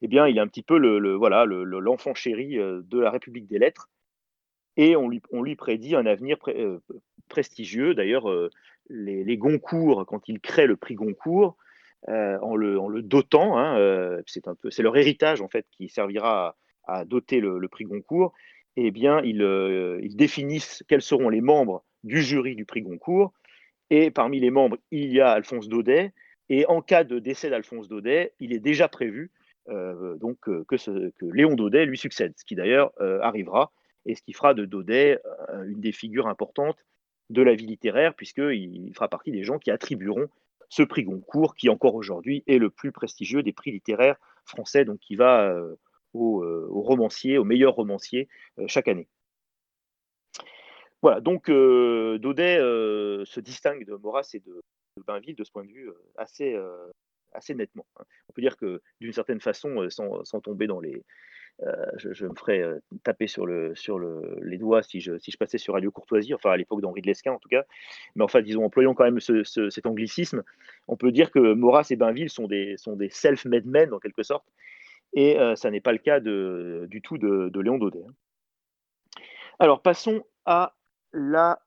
eh 0.00 0.08
bien, 0.08 0.26
il 0.28 0.38
est 0.38 0.40
un 0.40 0.48
petit 0.48 0.62
peu 0.62 0.78
le, 0.78 1.14
voilà, 1.14 1.44
l'enfant 1.44 2.14
chéri 2.14 2.56
de 2.56 2.98
la 2.98 3.10
République 3.10 3.48
des 3.48 3.58
lettres. 3.58 3.90
Et 4.76 4.96
on 4.96 5.08
lui, 5.08 5.20
on 5.32 5.44
prédit 5.54 5.94
un 5.94 6.06
avenir 6.06 6.38
prestigieux. 7.28 7.94
D'ailleurs, 7.94 8.26
les, 8.88 9.24
les, 9.24 9.36
Goncourt, 9.36 10.06
quand 10.06 10.28
ils 10.28 10.40
créent 10.40 10.66
le 10.66 10.76
prix 10.76 10.94
Goncourt, 10.94 11.56
euh, 12.08 12.36
en, 12.40 12.56
le, 12.56 13.02
dotant. 13.02 13.56
Hein, 13.58 13.78
euh, 13.78 14.22
c'est 14.26 14.48
un 14.48 14.56
peu, 14.56 14.70
c'est 14.70 14.82
leur 14.82 14.96
héritage 14.96 15.40
en 15.40 15.48
fait 15.48 15.66
qui 15.70 15.88
servira 15.88 16.56
à, 16.84 17.04
doter 17.04 17.40
le, 17.40 17.68
prix 17.68 17.84
Goncourt. 17.84 18.32
Eh 18.76 18.90
bien, 18.90 19.22
euh, 19.22 20.00
ils, 20.02 20.16
définissent 20.16 20.82
quels 20.88 21.02
seront 21.02 21.28
les 21.28 21.40
membres 21.40 21.84
du 22.02 22.20
jury 22.20 22.56
du 22.56 22.64
prix 22.64 22.82
Goncourt. 22.82 23.32
Et 23.90 24.10
parmi 24.10 24.40
les 24.40 24.50
membres, 24.50 24.78
il 24.90 25.12
y 25.12 25.20
a 25.20 25.30
Alphonse 25.30 25.68
Daudet. 25.68 26.12
Et 26.48 26.66
en 26.66 26.82
cas 26.82 27.04
de 27.04 27.18
décès 27.18 27.50
d'Alphonse 27.50 27.88
Daudet, 27.88 28.32
il 28.40 28.52
est 28.52 28.58
déjà 28.58 28.88
prévu 28.88 29.30
donc 29.68 30.38
que, 30.40 30.64
Léon 31.20 31.54
Daudet 31.54 31.86
lui 31.86 31.96
succède, 31.96 32.34
ce 32.36 32.44
qui 32.44 32.56
d'ailleurs 32.56 32.90
arrivera 33.22 33.70
et 34.06 34.14
ce 34.14 34.22
qui 34.22 34.32
fera 34.32 34.54
de 34.54 34.64
Daudet 34.64 35.20
une 35.66 35.80
des 35.80 35.92
figures 35.92 36.26
importantes 36.26 36.84
de 37.30 37.42
la 37.42 37.54
vie 37.54 37.66
littéraire, 37.66 38.14
puisqu'il 38.14 38.92
fera 38.94 39.08
partie 39.08 39.30
des 39.30 39.44
gens 39.44 39.58
qui 39.58 39.70
attribueront 39.70 40.28
ce 40.68 40.82
prix 40.82 41.04
Goncourt, 41.04 41.54
qui 41.54 41.68
encore 41.68 41.94
aujourd'hui 41.94 42.44
est 42.46 42.58
le 42.58 42.70
plus 42.70 42.92
prestigieux 42.92 43.42
des 43.42 43.52
prix 43.52 43.72
littéraires 43.72 44.16
français, 44.46 44.84
donc 44.84 44.98
qui 45.00 45.16
va 45.16 45.50
euh, 45.50 45.74
aux, 46.14 46.42
euh, 46.42 46.66
romanciers, 46.70 47.38
aux 47.38 47.44
meilleurs 47.44 47.74
romanciers 47.74 48.28
euh, 48.58 48.64
chaque 48.68 48.88
année. 48.88 49.08
Voilà, 51.02 51.20
donc 51.20 51.48
Daudet 51.48 52.58
se 52.58 53.40
distingue 53.40 53.84
de 53.84 53.96
Maurras 53.96 54.30
et 54.34 54.38
de, 54.38 54.62
Bainville 55.04 55.34
de 55.34 55.42
ce 55.42 55.50
point 55.50 55.64
de 55.64 55.72
vue 55.72 55.90
assez, 56.16 56.56
assez 57.32 57.56
nettement. 57.56 57.84
On 58.28 58.32
peut 58.32 58.40
dire 58.40 58.56
que 58.56 58.80
d'une 59.00 59.12
certaine 59.12 59.40
façon, 59.40 59.90
sans, 59.90 60.40
tomber 60.40 60.68
dans 60.68 60.78
les, 60.78 61.04
euh, 61.60 61.86
je, 61.96 62.26
me 62.26 62.34
ferais 62.34 62.60
euh, 62.60 62.80
taper 63.04 63.28
sur, 63.28 63.46
le, 63.46 63.74
sur 63.76 63.98
le, 63.98 64.36
les 64.42 64.58
doigts 64.58 64.82
si 64.82 65.00
je, 65.00 65.12
passais 65.38 65.58
sur 65.58 65.74
Radio 65.74 65.92
Courtoisie, 65.92 66.34
enfin 66.34 66.50
à 66.50 66.56
l'époque 66.56 66.80
d'Henri 66.80 67.02
de 67.02 67.06
Lesquin 67.06 67.32
en 67.32 67.38
tout 67.38 67.48
cas. 67.48 67.64
Mais 68.16 68.24
enfin, 68.24 68.42
disons, 68.42 68.64
employons 68.64 68.94
quand 68.94 69.04
même 69.04 69.20
cet 69.20 69.86
anglicisme. 69.86 70.42
On 70.88 70.96
peut 70.96 71.12
dire 71.12 71.30
que 71.30 71.52
Maurras 71.52 71.86
et 71.90 71.96
Bainville 71.96 72.30
sont 72.30 72.48
des, 72.48 72.76
self-made 73.10 73.66
men 73.66 73.92
en 73.92 74.00
quelque 74.00 74.22
sorte. 74.22 74.46
Et 75.14 75.38
euh, 75.38 75.54
ça 75.54 75.70
n'est 75.70 75.80
pas 75.80 75.92
le 75.92 75.98
cas 75.98 76.20
du 76.20 77.02
tout 77.02 77.18
de, 77.18 77.60
Léon 77.60 77.78
Daudet. 77.78 78.04
Hein. 78.08 79.22
Alors 79.58 79.82
passons 79.82 80.24
à 80.46 80.74
la 81.12 81.60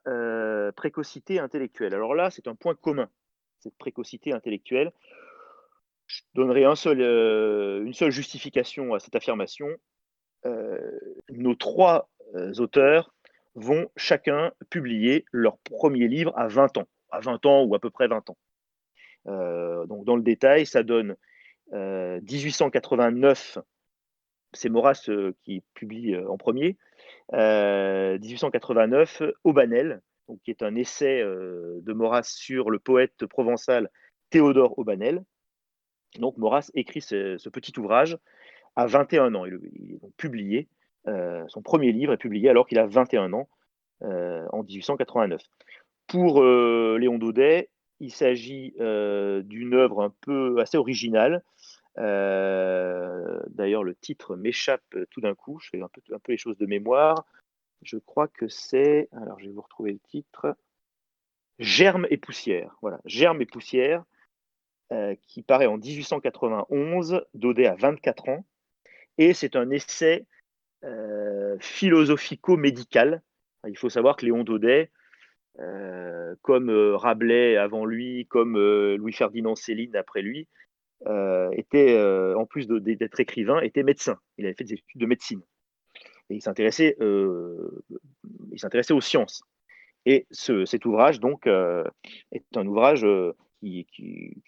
précocité 0.76 1.40
intellectuelle. 1.40 1.94
Alors 1.94 2.16
là, 2.16 2.32
c'est 2.32 2.48
un 2.48 2.56
point 2.56 2.76
commun, 2.76 3.10
cette 3.60 3.78
précocité 3.78 4.34
intellectuelle. 4.34 4.92
Je 6.08 6.22
donnerai 6.36 6.66
euh, 6.66 7.84
une 7.84 7.94
seule 7.94 8.12
justification 8.12 8.94
à 8.94 9.00
cette 9.00 9.16
affirmation. 9.16 9.68
Euh, 10.46 10.80
nos 11.30 11.56
trois 11.56 12.10
euh, 12.36 12.54
auteurs 12.60 13.14
vont 13.56 13.90
chacun 13.96 14.52
publier 14.70 15.26
leur 15.32 15.58
premier 15.60 16.08
livre 16.08 16.34
à 16.38 16.48
20 16.48 16.78
ans, 16.78 16.88
à 17.10 17.20
20 17.22 17.46
ans 17.46 17.64
ou 17.64 17.74
à 17.74 17.80
peu 17.80 17.90
près 17.90 18.08
20 18.08 18.30
ans. 18.30 18.38
donc 19.88 20.06
dans 20.06 20.16
le 20.16 20.22
détail, 20.22 20.66
ça 20.66 20.84
donne 20.84 21.16
1889, 21.72 23.58
c'est 24.54 24.70
Maurras 24.70 25.10
qui 25.44 25.64
publie 25.74 26.18
en 26.18 26.38
premier, 26.38 26.78
1889, 27.32 29.24
Aubanel, 29.46 30.02
qui 30.44 30.52
est 30.52 30.62
un 30.62 30.76
essai 30.76 31.24
de 31.24 31.94
Maurras 31.94 32.24
sur 32.24 32.70
le 32.70 32.78
poète 32.78 33.26
provençal 33.26 33.90
Théodore 34.30 34.78
Aubanel. 34.78 35.24
Donc 36.20 36.38
Maurras 36.38 36.70
écrit 36.74 37.02
ce, 37.02 37.50
petit 37.50 37.78
ouvrage 37.80 38.18
à 38.76 38.86
21 38.88 39.36
ans. 39.36 39.46
Il, 39.46 40.00
publié, 40.18 40.68
euh, 41.08 41.44
son 41.48 41.62
premier 41.62 41.92
livre 41.92 42.14
est 42.14 42.18
publié 42.18 42.50
alors 42.50 42.68
qu'il 42.68 42.80
a 42.80 42.86
21 42.86 43.34
ans, 43.34 43.50
euh, 44.04 44.46
en 44.52 44.64
1889. 44.64 45.42
Pour 46.08 46.42
euh, 46.42 46.98
Léon 47.00 47.18
Daudet, 47.18 47.70
il 48.00 48.12
s'agit 48.12 48.74
d'une 48.78 49.74
œuvre 49.74 50.02
un 50.02 50.14
peu 50.22 50.60
assez 50.60 50.78
originale. 50.78 51.44
D'ailleurs, 51.98 53.84
le 53.84 53.96
titre 53.96 54.36
m'échappe 54.36 54.84
tout 55.12 55.22
d'un 55.22 55.34
coup. 55.34 55.60
Je 55.60 55.70
fais 55.70 55.82
un 55.82 55.88
peu, 55.88 56.02
un 56.14 56.20
peu 56.20 56.34
les 56.34 56.38
choses 56.38 56.58
de 56.58 56.66
mémoire. 56.66 57.26
Je 57.82 57.98
crois 57.98 58.28
que 58.28 58.48
c'est. 58.50 59.08
Alors, 59.14 59.40
je 59.40 59.46
vais 59.46 59.54
vous 59.54 59.62
retrouver 59.62 59.94
le 59.94 60.00
titre. 60.00 60.58
Germe 61.58 62.06
et 62.10 62.18
poussière. 62.18 62.76
Voilà, 62.82 63.00
Germe 63.06 63.42
et 63.42 63.46
poussière. 63.46 64.04
Euh, 64.92 65.16
qui 65.28 65.42
paraît 65.42 65.66
en 65.66 65.80
1891, 65.80 67.26
Daudet 67.34 67.66
a 67.66 67.74
24 67.74 68.30
ans, 68.30 68.46
et 69.18 69.34
c'est 69.34 69.56
un 69.56 69.72
essai 69.72 70.28
euh, 70.84 71.58
philosophico-médical. 71.60 73.24
Il 73.68 73.76
faut 73.80 73.90
savoir 73.90 74.16
que 74.16 74.28
Léon 74.28 74.44
Daudet, 74.44 74.92
euh, 75.60 76.36
comme 76.44 76.70
Rabelais 76.70 77.58
avant 77.58 77.84
lui, 77.86 78.28
comme 78.28 78.60
Louis-Ferdinand 78.96 79.56
Céline 79.56 79.96
après 79.96 80.22
lui, 80.22 80.48
était, 81.54 82.00
en 82.36 82.46
plus 82.46 82.68
d'être 82.68 83.20
écrivain, 83.20 83.62
était 83.62 83.82
médecin. 83.82 84.20
Il 84.38 84.46
avait 84.46 84.54
fait 84.54 84.66
des 84.66 84.74
études 84.74 85.02
de 85.02 85.08
médecine. 85.08 85.42
Et 86.30 86.36
il 86.36 86.42
s'intéressait, 86.44 86.96
il 87.00 88.94
aux 88.94 89.02
sciences. 89.02 89.44
Et 90.06 90.28
cet 90.30 90.86
ouvrage, 90.86 91.20
donc, 91.20 91.48
est 91.48 92.46
un 92.56 92.68
ouvrage 92.68 93.04
qui, 93.62 94.42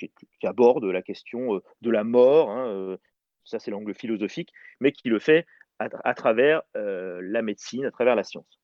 aborde 0.44 0.86
la 0.86 1.02
question 1.02 1.56
euh, 1.56 1.64
de 1.82 1.90
la 1.90 2.04
mort, 2.04 2.50
hein, 2.50 2.68
euh, 2.68 2.98
ça 3.44 3.60
c'est 3.60 3.72
l'angle 3.72 3.94
philosophique, 3.94 4.52
mais 4.80 4.92
qui 4.92 5.10
le 5.10 5.20
fait 5.20 5.46
à, 5.80 6.16
travers 6.16 6.64
euh, 6.76 7.20
la 7.22 7.44
médecine, 7.44 7.86
à 7.86 7.92
travers 7.92 8.16
la 8.16 8.24
science. 8.24 8.60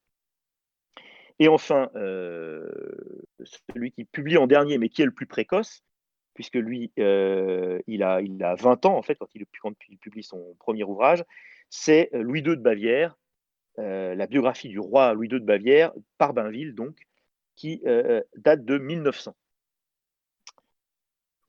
Et 1.37 1.47
enfin, 1.47 1.89
celui 1.93 3.91
qui 3.91 4.05
publie 4.05 4.37
en 4.37 4.47
dernier, 4.47 4.79
mais 4.79 4.89
qui 4.89 5.03
est 5.03 5.05
le 5.05 5.11
plus 5.11 5.27
précoce, 5.27 5.83
puisque 6.33 6.55
lui, 6.55 6.91
il, 6.95 8.03
a, 8.03 8.21
il 8.21 8.43
a 8.43 8.55
20 8.55 8.85
ans, 8.87 8.97
en 8.97 9.03
fait, 9.03 9.15
quand 9.15 9.27
il, 9.35 9.45
quand 9.61 9.75
il 9.89 9.97
publie 9.99 10.23
son 10.23 10.55
premier 10.59 10.83
ouvrage, 10.83 11.23
c'est 11.69 12.09
Louis 12.13 12.39
II 12.39 12.55
de 12.55 12.61
Bavière, 12.61 13.15
la 13.77 14.25
biographie 14.25 14.69
du 14.69 14.79
roi 14.79 15.13
Louis 15.13 15.27
II 15.27 15.39
de 15.39 15.45
Bavière, 15.45 15.91
par 16.17 16.33
Bainville, 16.33 16.73
donc, 16.73 16.97
qui 17.55 17.83
date 18.35 18.65
de 18.65 18.77
1900. 18.79 19.35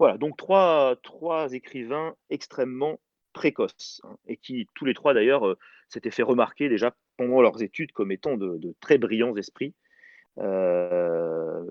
Voilà, 0.05 0.19
donc 0.19 0.37
trois, 0.37 0.97
trois 1.03 1.55
écrivains 1.55 2.15
extrêmement 2.29 3.01
précoces, 3.33 4.03
hein, 4.05 4.19
et 4.27 4.37
qui, 4.37 4.69
tous 4.75 4.85
les 4.85 4.93
trois 4.93 5.15
d'ailleurs, 5.15 5.47
euh, 5.47 5.57
s'étaient 5.89 6.11
fait 6.11 6.23
remarquer 6.23 6.69
déjà 6.69 6.95
pendant 7.17 7.41
leurs 7.41 7.63
études 7.63 7.91
comme 7.93 8.13
étant 8.13 8.37
de, 8.37 8.75
très 8.81 8.99
brillants 8.99 9.35
esprits. 9.35 9.73
Euh, 10.37 11.65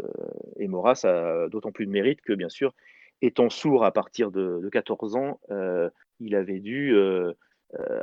et 0.57 0.67
Maurras 0.67 1.01
a 1.03 1.47
d'autant 1.47 1.71
plus 1.71 1.85
de 1.85 1.91
mérite 1.91 2.21
que, 2.21 2.33
bien 2.33 2.49
sûr, 2.49 2.73
étant 3.21 3.51
sourd 3.51 3.85
à 3.85 3.91
partir 3.91 4.31
de, 4.31 4.67
14 4.67 5.15
ans, 5.15 5.39
euh, 5.51 5.91
il 6.19 6.33
avait 6.33 6.59
dû 6.59 6.97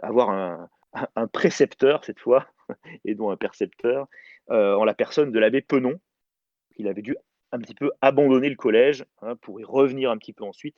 avoir 0.01 0.31
un, 0.31 1.27
précepteur 1.33 2.05
cette 2.05 2.21
fois, 2.21 2.47
et 3.05 3.17
non 3.17 3.33
un 3.33 3.37
percepteur, 3.37 4.07
en 4.49 4.85
la 4.85 4.95
personne 4.95 5.33
de 5.33 5.41
l'abbé 5.41 5.61
Penon, 5.61 5.99
qu'il 6.77 6.87
avait 6.87 7.03
dû 7.03 7.17
un 7.53 7.59
petit 7.59 7.75
peu 7.75 7.91
abandonner 8.01 8.49
le 8.49 8.57
collège 8.57 9.05
hein, 9.23 9.37
pour 9.37 9.61
y 9.61 9.65
revenir 9.65 10.11
un 10.11 10.19
petit 10.19 10.33
peu 10.33 10.45
ensuite. 10.45 10.77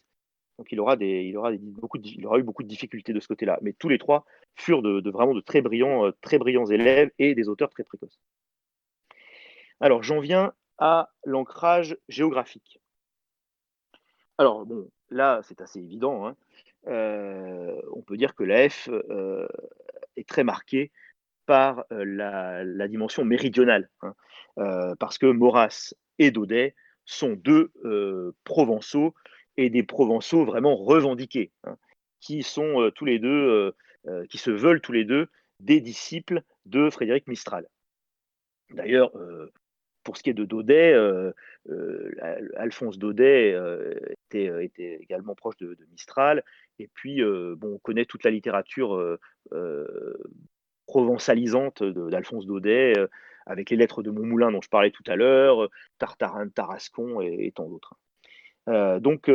Donc 0.59 0.71
il 0.71 0.81
aura 0.81 0.97
eu 1.01 1.59
beaucoup 1.59 1.99
de 1.99 2.69
difficultés 2.69 3.13
de 3.13 3.21
ce 3.21 3.29
côté-là. 3.29 3.59
Mais 3.63 3.73
tous 3.73 3.89
les 3.89 3.99
trois 3.99 4.25
furent 4.55 4.83
de, 4.83 5.11
vraiment 5.11 5.35
de 5.35 5.41
très 5.41 5.61
brillants, 5.61 6.07
euh, 6.07 6.13
très 6.21 6.39
brillants 6.39 6.67
élèves 6.67 7.11
et 7.19 7.35
des 7.35 7.49
auteurs 7.49 7.71
très 7.71 7.85
précoces. 7.85 8.21
Alors 9.81 10.03
j'en 10.03 10.21
viens 10.21 10.53
à 10.79 11.11
l'ancrage 11.25 11.97
géographique. 12.09 12.81
Alors 14.39 14.67
bon, 14.67 14.91
là 15.11 15.41
c'est 15.43 15.61
assez 15.61 15.81
évident. 15.81 16.27
Hein. 16.27 16.37
Euh, 16.89 17.81
on 17.93 18.03
peut 18.03 18.17
dire 18.17 18.35
que 18.35 18.45
la 18.45 18.69
F 18.69 18.89
euh, 18.89 19.47
est 20.17 20.29
très 20.29 20.45
marquée 20.45 20.91
par 21.47 21.85
la, 21.91 22.89
dimension 22.89 23.25
méridionale, 23.25 23.89
hein. 24.03 24.15
parce 24.99 25.19
que 25.19 25.27
Maurras 25.27 25.95
et 26.19 26.31
Daudet 26.31 26.75
sont 27.05 27.33
deux 27.33 27.73
Provençaux 28.45 29.15
et 29.57 29.71
des 29.71 29.83
Provençaux 29.83 30.45
vraiment 30.45 30.77
revendiqués, 30.77 31.51
hein, 31.65 31.77
qui 32.21 32.43
sont 32.43 32.91
tous 32.95 33.05
les 33.05 33.19
deux, 33.19 33.75
qui 34.31 34.39
se 34.39 34.51
veulent 34.51 34.81
tous 34.81 34.93
les 34.93 35.05
deux 35.05 35.29
des 35.61 35.81
disciples 35.81 36.43
de 36.67 36.91
Frédéric 36.91 37.27
Mistral. 37.29 37.67
D'ailleurs, 38.71 39.13
pour 40.05 40.17
ce 40.17 40.23
qui 40.23 40.31
est 40.31 40.35
de 40.35 40.45
Daudet, 40.45 40.95
Alphonse 42.57 42.99
Daudet 42.99 43.57
était, 44.31 44.99
également 45.01 45.35
proche 45.35 45.57
de, 45.59 45.77
Mistral. 45.91 46.45
Et 46.79 46.89
puis, 46.95 47.23
on 47.25 47.79
connaît 47.79 48.07
toute 48.07 48.25
la 48.25 48.31
littérature 48.31 49.19
provençalisante 50.93 51.83
d'Alphonse 51.83 52.45
Daudet, 52.45 52.93
avec 53.47 53.71
les 53.71 53.79
lettres 53.79 54.03
de 54.03 54.11
Montmoulin 54.11 54.53
dont 54.53 54.61
je 54.61 54.69
parlais 54.69 54.91
tout 54.91 55.03
à 55.07 55.17
l'heure, 55.17 55.71
Tartarin 55.99 56.45
de 56.45 56.51
Tarascon 56.51 57.23
et, 57.23 57.51
tant 57.55 57.67
d'autres. 57.67 57.95
donc, 59.01 59.31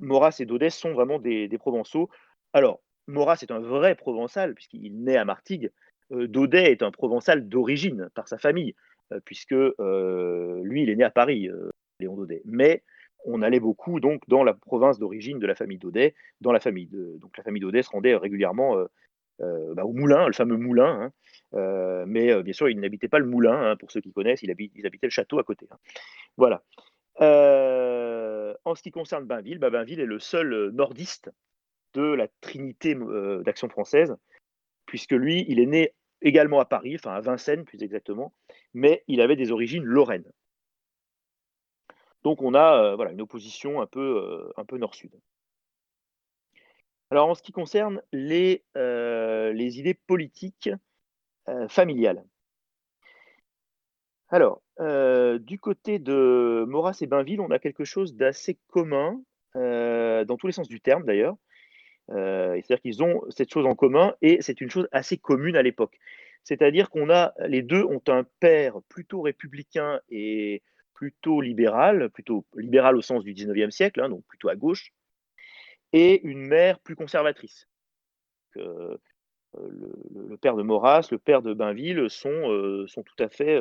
Maurras 0.00 0.36
et 0.40 0.46
Daudet 0.46 0.70
sont 0.70 0.92
vraiment 0.94 1.20
des, 1.20 1.58
Provençaux. 1.58 2.10
Alors, 2.52 2.80
Maurras 3.06 3.38
est 3.42 3.52
un 3.52 3.60
vrai 3.60 3.94
Provençal, 3.94 4.54
puisqu'il 4.54 5.04
naît 5.04 5.16
à 5.16 5.24
Martigues. 5.24 5.70
Daudet 6.10 6.72
est 6.72 6.82
un 6.82 6.90
Provençal 6.90 7.48
d'origine, 7.48 8.08
par 8.16 8.26
sa 8.26 8.36
famille, 8.36 8.74
puisque 9.24 9.54
lui, 9.54 10.82
il 10.82 10.90
est 10.90 10.96
né 10.96 11.04
à 11.04 11.10
Paris, 11.10 11.48
Léon 12.00 12.16
Daudet. 12.16 12.42
Mais 12.46 12.82
on 13.26 13.42
allait 13.42 13.60
beaucoup 13.60 14.00
donc 14.00 14.22
dans 14.26 14.42
la 14.42 14.54
province 14.54 14.98
d'origine 14.98 15.38
de 15.38 15.46
la 15.46 15.54
famille 15.54 15.78
Daudet, 15.78 16.16
dans 16.40 16.52
la 16.52 16.60
famille 16.60 16.86
de, 16.86 17.16
donc 17.20 17.36
la 17.36 17.44
famille 17.44 17.62
Daudet 17.62 17.82
se 17.82 17.90
rendait 17.90 18.16
régulièrement 18.16 18.76
bah, 19.38 19.84
au 19.84 19.92
moulin, 19.92 20.26
le 20.26 20.32
fameux 20.32 20.56
moulin. 20.56 21.12
Hein. 21.52 22.04
mais 22.06 22.42
bien 22.42 22.52
sûr, 22.52 22.68
ils 22.68 22.80
n'habitaient 22.80 23.08
pas 23.08 23.18
le 23.18 23.26
moulin, 23.26 23.70
hein, 23.70 23.76
pour 23.76 23.90
ceux 23.90 24.00
qui 24.00 24.12
connaissent, 24.12 24.42
ils, 24.42 24.50
habitaient, 24.50 25.06
le 25.06 25.10
château 25.10 25.38
à 25.38 25.44
côté. 25.44 25.66
Hein. 25.70 25.76
Voilà. 26.36 26.62
en 28.64 28.74
ce 28.74 28.82
qui 28.82 28.90
concerne 28.90 29.24
Bainville, 29.24 29.58
bah, 29.58 29.70
Bainville 29.70 30.00
est 30.00 30.06
le 30.06 30.18
seul 30.18 30.70
nordiste 30.70 31.30
de 31.94 32.02
la 32.02 32.28
Trinité 32.40 32.96
d'Action 33.44 33.68
française, 33.68 34.16
puisque 34.86 35.12
lui, 35.12 35.44
il 35.48 35.60
est 35.60 35.66
né 35.66 35.94
également 36.22 36.60
à 36.60 36.64
Paris, 36.64 36.96
enfin 36.96 37.12
à 37.12 37.20
Vincennes 37.20 37.64
plus 37.64 37.82
exactement, 37.82 38.34
mais 38.74 39.02
il 39.06 39.20
avait 39.20 39.36
des 39.36 39.52
origines 39.52 39.84
lorraines. 39.84 40.30
Donc 42.24 42.42
on 42.42 42.54
a 42.54 42.96
voilà, 42.96 43.12
une 43.12 43.20
opposition 43.20 43.80
un 43.80 43.86
peu 43.86 44.52
nord-sud. 44.72 45.12
Alors 47.10 47.28
en 47.28 47.34
ce 47.34 47.42
qui 47.42 47.52
concerne 47.52 48.02
les, 48.12 48.64
les 48.74 49.78
idées 49.78 49.94
politiques 49.94 50.70
familiales. 51.68 52.24
Alors, 54.28 54.60
du 54.78 55.58
côté 55.60 55.98
de 55.98 56.64
Maurras 56.66 56.98
et 57.00 57.06
Bainville, 57.06 57.40
on 57.40 57.50
a 57.50 57.58
quelque 57.58 57.84
chose 57.84 58.14
d'assez 58.14 58.58
commun, 58.68 59.22
dans 59.54 60.36
tous 60.38 60.48
les 60.48 60.52
sens 60.52 60.68
du 60.68 60.80
terme 60.80 61.04
d'ailleurs. 61.04 61.36
C'est-à-dire 62.08 62.80
qu'ils 62.80 63.02
ont 63.02 63.22
cette 63.30 63.52
chose 63.52 63.66
en 63.66 63.74
commun 63.74 64.14
et 64.22 64.42
c'est 64.42 64.60
une 64.60 64.70
chose 64.70 64.88
assez 64.92 65.16
commune 65.16 65.56
à 65.56 65.62
l'époque. 65.62 65.98
C'est-à-dire 66.42 66.90
qu'on 66.90 67.10
a, 67.10 67.34
les 67.46 67.62
deux 67.62 67.82
ont 67.84 68.02
un 68.08 68.24
père 68.40 68.80
plutôt 68.88 69.20
républicain 69.22 70.00
et 70.08 70.62
plutôt 70.94 71.40
libéral, 71.40 72.08
plutôt 72.10 72.46
libéral 72.54 72.96
au 72.96 73.02
sens 73.02 73.24
du 73.24 73.34
19e 73.34 73.70
siècle, 73.70 74.00
hein, 74.00 74.08
donc 74.08 74.24
plutôt 74.26 74.48
à 74.48 74.56
gauche, 74.56 74.92
et 75.96 76.20
une 76.26 76.46
mère 76.46 76.78
plus 76.80 76.94
conservatrice. 76.96 77.66
le, 78.54 78.98
père 80.42 80.56
de 80.56 80.62
Maurras, 80.62 81.08
le 81.10 81.18
père 81.18 81.40
de 81.40 81.54
Bainville 81.54 82.10
sont, 82.10 82.86
sont 82.86 83.02
tout 83.02 83.16
à 83.18 83.28
fait, 83.28 83.58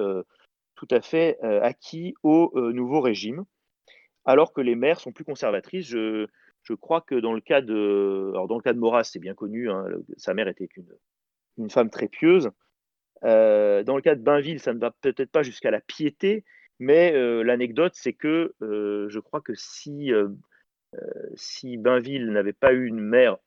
fait 1.02 1.40
acquis 1.42 2.14
au 2.24 2.52
nouveau 2.74 3.00
régime, 3.00 3.46
alors 4.26 4.52
que 4.52 4.60
les 4.60 4.76
mères 4.76 5.00
sont 5.00 5.14
plus 5.14 5.24
conservatrices. 5.24 5.88
Je, 5.88 6.28
je 6.64 6.74
crois 6.74 7.00
que 7.00 7.16
dans 7.16 7.34
le 7.34 7.42
cas 7.42 7.62
de, 7.62 8.32
alors 8.34 8.48
de 8.48 8.72
Maurras, 8.74 9.06
c'est 9.06 9.20
bien 9.20 9.36
connu, 9.36 9.70
hein, 9.70 9.86
sa 10.18 10.34
mère 10.34 10.50
était 10.50 10.68
une, 10.76 10.94
une 11.58 11.70
femme 11.70 11.90
très 11.90 12.10
pieuse. 12.10 12.52
Euh, 13.24 13.84
dans 13.84 13.96
le 13.96 14.02
cas 14.02 14.16
de 14.16 14.22
Bainville, 14.22 14.60
ça 14.60 14.74
ne 14.74 14.80
va 14.80 14.92
peut-être 14.92 15.32
pas 15.32 15.44
jusqu'à 15.44 15.72
la 15.72 15.80
piété, 15.80 16.44
mais 16.80 17.14
euh, 17.14 17.44
l'anecdote, 17.44 17.94
c'est 17.96 18.14
que 18.14 18.54
euh, 18.62 19.08
je 19.10 19.20
crois 19.20 19.42
que 19.42 19.54
si, 19.56 20.12
si 21.36 21.78
Bainville 21.78 22.32
n'avait 22.32 22.54
pas 22.54 22.74
eu 22.74 22.86
une 22.88 23.00
mère 23.00 23.38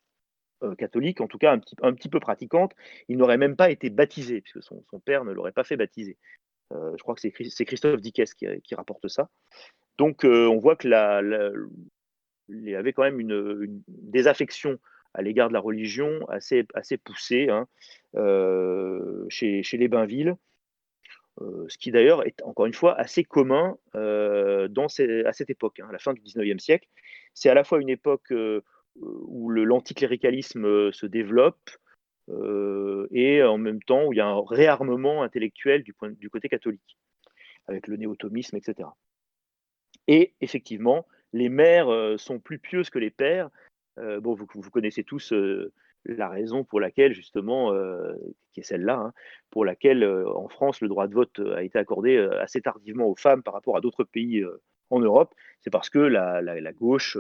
catholique, 0.76 1.20
en 1.20 1.28
tout 1.28 1.38
cas 1.38 1.52
un 1.82 1.92
petit, 1.92 2.08
peu 2.08 2.20
pratiquante, 2.20 2.74
il 3.08 3.16
n'aurait 3.16 3.36
même 3.36 3.56
pas 3.56 3.70
été 3.70 3.90
baptisé, 3.90 4.40
puisque 4.40 4.62
son, 4.62 4.82
père 5.04 5.24
ne 5.24 5.32
l'aurait 5.32 5.52
pas 5.52 5.64
fait 5.64 5.76
baptiser. 5.76 6.16
je 6.72 7.00
crois 7.02 7.14
que 7.14 7.20
c'est 7.20 7.64
Christophe 7.64 8.00
Dickès 8.00 8.34
qui, 8.34 8.74
rapporte 8.74 9.08
ça. 9.08 9.28
Donc 9.98 10.24
on 10.24 10.58
voit 10.58 10.76
que 10.76 10.88
il 12.48 12.68
y 12.68 12.74
avait 12.74 12.92
quand 12.92 13.02
même 13.02 13.20
une, 13.20 13.82
désaffection 13.88 14.78
à 15.14 15.22
l'égard 15.22 15.48
de 15.48 15.54
la 15.54 15.60
religion 15.60 16.26
assez, 16.28 16.66
poussée 17.02 17.48
hein, 17.48 17.66
euh, 18.16 19.24
chez, 19.28 19.62
les 19.72 19.88
Bainville, 19.88 20.36
euh, 21.40 21.66
ce 21.68 21.78
qui 21.78 21.92
d'ailleurs 21.92 22.26
est 22.26 22.42
encore 22.42 22.66
une 22.66 22.74
fois 22.74 22.98
assez 22.98 23.22
commun 23.24 23.76
euh, 23.94 24.68
à 25.24 25.32
cette 25.32 25.50
époque, 25.50 25.80
hein, 25.80 25.86
à 25.88 25.92
la 25.92 25.98
fin 25.98 26.12
du 26.12 26.20
19e 26.20 26.58
siècle. 26.58 26.88
C'est 27.34 27.48
à 27.48 27.54
la 27.54 27.64
fois 27.64 27.80
une 27.80 27.88
époque 27.88 28.32
où 28.96 29.50
l'anticléricalisme 29.50 30.90
se 30.90 31.06
développe 31.06 31.70
et 33.12 33.42
en 33.42 33.58
même 33.58 33.80
temps 33.82 34.06
où 34.06 34.12
il 34.12 34.16
y 34.16 34.20
a 34.20 34.26
un 34.26 34.42
réarmement 34.44 35.22
intellectuel 35.22 35.84
du 35.84 36.30
côté 36.30 36.48
catholique, 36.48 36.98
avec 37.68 37.86
le 37.86 37.96
néotomisme, 37.96 38.56
etc. 38.56 38.88
Et 40.08 40.34
effectivement, 40.40 41.06
les 41.32 41.48
mères 41.48 42.18
sont 42.18 42.40
plus 42.40 42.58
pieuses 42.58 42.90
que 42.90 42.98
les 42.98 43.10
pères. 43.10 43.50
bon, 43.96 44.34
vous, 44.34 44.70
connaissez 44.70 45.04
tous 45.04 45.32
la 46.04 46.28
raison 46.28 46.64
pour 46.64 46.80
laquelle, 46.80 47.12
justement, 47.12 47.72
qui 48.52 48.60
est 48.60 48.64
celle-là, 48.64 48.98
hein, 48.98 49.12
pour 49.50 49.64
laquelle 49.64 50.04
en 50.04 50.48
France 50.48 50.80
le 50.80 50.88
droit 50.88 51.06
de 51.06 51.14
vote 51.14 51.40
a 51.40 51.62
été 51.62 51.78
accordé 51.78 52.16
assez 52.40 52.60
tardivement 52.60 53.06
aux 53.06 53.16
femmes 53.16 53.42
par 53.42 53.54
rapport 53.54 53.76
à 53.76 53.80
d'autres 53.80 54.04
pays 54.04 54.44
en 54.90 55.00
Europe. 55.00 55.34
C'est 55.60 55.70
parce 55.70 55.90
que 55.90 55.98
la, 55.98 56.72
gauche, 56.72 57.18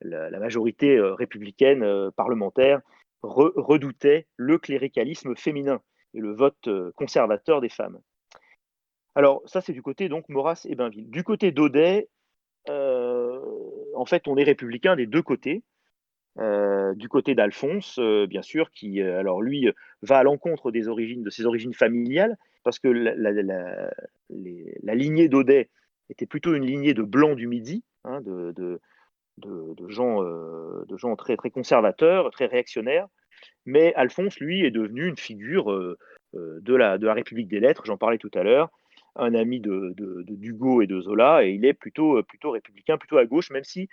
la, 0.00 0.38
majorité 0.38 1.00
républicaine 1.00 2.10
parlementaire 2.12 2.80
redoutait 3.22 4.26
le 4.36 4.58
cléricalisme 4.58 5.36
féminin 5.36 5.80
et 6.14 6.20
le 6.20 6.32
vote 6.32 6.68
conservateur 6.94 7.60
des 7.60 7.68
femmes. 7.68 7.98
Alors 9.14 9.42
ça, 9.46 9.60
c'est 9.60 9.72
du 9.72 9.82
côté 9.82 10.08
donc 10.08 10.28
Maurras 10.28 10.64
et 10.68 10.74
Bainville. 10.74 11.10
Du 11.10 11.22
côté 11.22 11.52
d'Audet, 11.52 12.08
en 12.68 14.04
fait, 14.06 14.26
on 14.28 14.36
est 14.36 14.44
républicain 14.44 14.96
des 14.96 15.06
deux 15.06 15.22
côtés. 15.22 15.62
Euh, 16.38 16.94
du 16.94 17.08
côté 17.08 17.34
d'Alphonse, 17.34 17.98
euh, 17.98 18.26
bien 18.26 18.40
sûr, 18.40 18.70
qui, 18.70 19.02
euh, 19.02 19.18
alors 19.18 19.42
lui, 19.42 19.68
va 20.00 20.18
à 20.18 20.22
l'encontre 20.22 20.70
des 20.70 20.88
origines, 20.88 21.22
de 21.22 21.30
ses 21.30 21.44
origines 21.44 21.74
familiales, 21.74 22.38
parce 22.64 22.78
que 22.78 22.88
la, 22.88 24.94
lignée 24.94 25.28
d'Audet 25.28 25.68
était 26.08 26.26
plutôt 26.26 26.54
une 26.54 26.64
lignée 26.64 26.94
de 26.94 27.02
blancs 27.02 27.36
du 27.36 27.48
Midi, 27.48 27.84
hein, 28.04 28.20
de, 28.22 28.80
gens, 29.88 30.22
de 30.22 30.96
gens 30.96 31.16
très, 31.16 31.36
très 31.36 31.50
conservateurs, 31.50 32.30
très 32.30 32.46
réactionnaires. 32.46 33.08
Mais 33.66 33.92
Alphonse, 33.94 34.38
lui, 34.38 34.64
est 34.64 34.70
devenu 34.70 35.08
une 35.08 35.18
figure 35.18 35.96
de, 36.34 36.74
la, 36.74 36.98
de 36.98 37.06
la 37.06 37.14
République 37.14 37.48
des 37.48 37.60
Lettres, 37.60 37.82
j'en 37.84 37.96
parlais 37.96 38.18
tout 38.18 38.30
à 38.34 38.44
l'heure, 38.44 38.70
un 39.16 39.34
ami 39.34 39.60
de, 39.60 39.92
de, 39.96 40.82
et 40.82 40.86
de 40.86 41.00
Zola, 41.00 41.44
et 41.44 41.50
il 41.50 41.66
est 41.66 41.74
plutôt, 41.74 42.22
plutôt 42.22 42.52
républicain, 42.52 42.96
plutôt 42.96 43.18
à 43.18 43.26
gauche, 43.26 43.50
même 43.50 43.64
si 43.64 43.88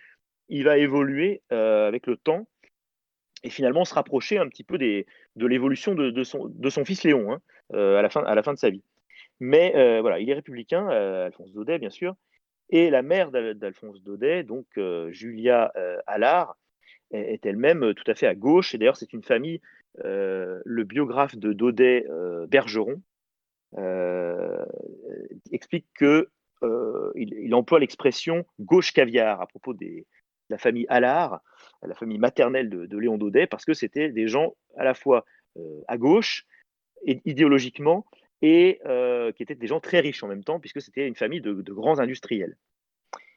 il 0.49 0.63
va 0.63 0.77
évoluer 0.77 1.41
euh, 1.51 1.87
avec 1.87 2.07
le 2.07 2.17
temps 2.17 2.47
et 3.43 3.49
finalement 3.49 3.85
se 3.85 3.93
rapprocher 3.93 4.37
un 4.37 4.49
petit 4.49 4.63
peu 4.63 4.77
des, 4.77 5.05
de 5.35 5.47
l'évolution 5.47 5.95
de, 5.95 6.23
son, 6.23 6.47
de 6.47 6.69
son 6.69 6.83
fils 6.83 7.03
Léon 7.03 7.31
hein, 7.31 7.39
euh, 7.73 7.97
à, 7.97 8.01
la 8.01 8.09
fin, 8.09 8.23
à 8.23 8.35
la 8.35 8.43
fin 8.43 8.53
de 8.53 8.59
sa 8.59 8.69
vie. 8.69 8.83
Mais 9.39 9.73
euh, 9.75 10.01
voilà, 10.01 10.19
il 10.19 10.29
est 10.29 10.33
républicain, 10.33 10.87
Alphonse 10.89 11.53
Daudet, 11.53 11.79
bien 11.79 11.89
sûr, 11.89 12.15
et 12.69 12.89
la 12.89 13.01
mère 13.01 13.31
d'Alphonse 13.31 14.03
Daudet, 14.03 14.43
donc 14.43 14.67
Julia 15.09 15.71
Allard, 16.05 16.57
est, 17.11 17.45
elle-même 17.45 17.93
tout 17.93 18.03
à 18.11 18.15
fait 18.15 18.27
à 18.27 18.35
gauche. 18.35 18.75
Et 18.75 18.77
d'ailleurs, 18.77 18.97
c'est 18.97 19.13
une 19.13 19.23
famille, 19.23 19.61
le 20.03 20.83
biographe 20.83 21.37
de 21.37 21.53
Daudet, 21.53 22.05
Bergeron, 22.49 23.01
explique 25.51 25.87
que 25.95 26.29
il, 27.15 27.55
emploie 27.55 27.79
l'expression 27.79 28.45
gauche 28.59 28.91
caviar 28.91 29.41
à 29.41 29.47
propos 29.47 29.73
des, 29.73 30.05
la 30.49 30.57
famille 30.57 30.85
Allard, 30.89 31.41
la 31.81 31.95
famille 31.95 32.17
maternelle 32.17 32.69
de, 32.69 32.97
Léon 32.97 33.17
Daudet, 33.17 33.47
parce 33.47 33.65
que 33.65 33.73
c'était 33.73 34.09
des 34.09 34.27
gens 34.27 34.55
à 34.77 34.83
la 34.83 34.93
fois 34.93 35.25
euh, 35.57 35.81
à 35.87 35.97
gauche, 35.97 36.45
idéologiquement, 37.05 38.05
et 38.41 38.79
euh, 38.85 39.31
qui 39.31 39.43
étaient 39.43 39.55
des 39.55 39.67
gens 39.67 39.79
très 39.79 39.99
riches 39.99 40.23
en 40.23 40.27
même 40.27 40.43
temps, 40.43 40.59
puisque 40.59 40.81
c'était 40.81 41.07
une 41.07 41.15
famille 41.15 41.41
de, 41.41 41.53
grands 41.73 41.99
industriels. 41.99 42.57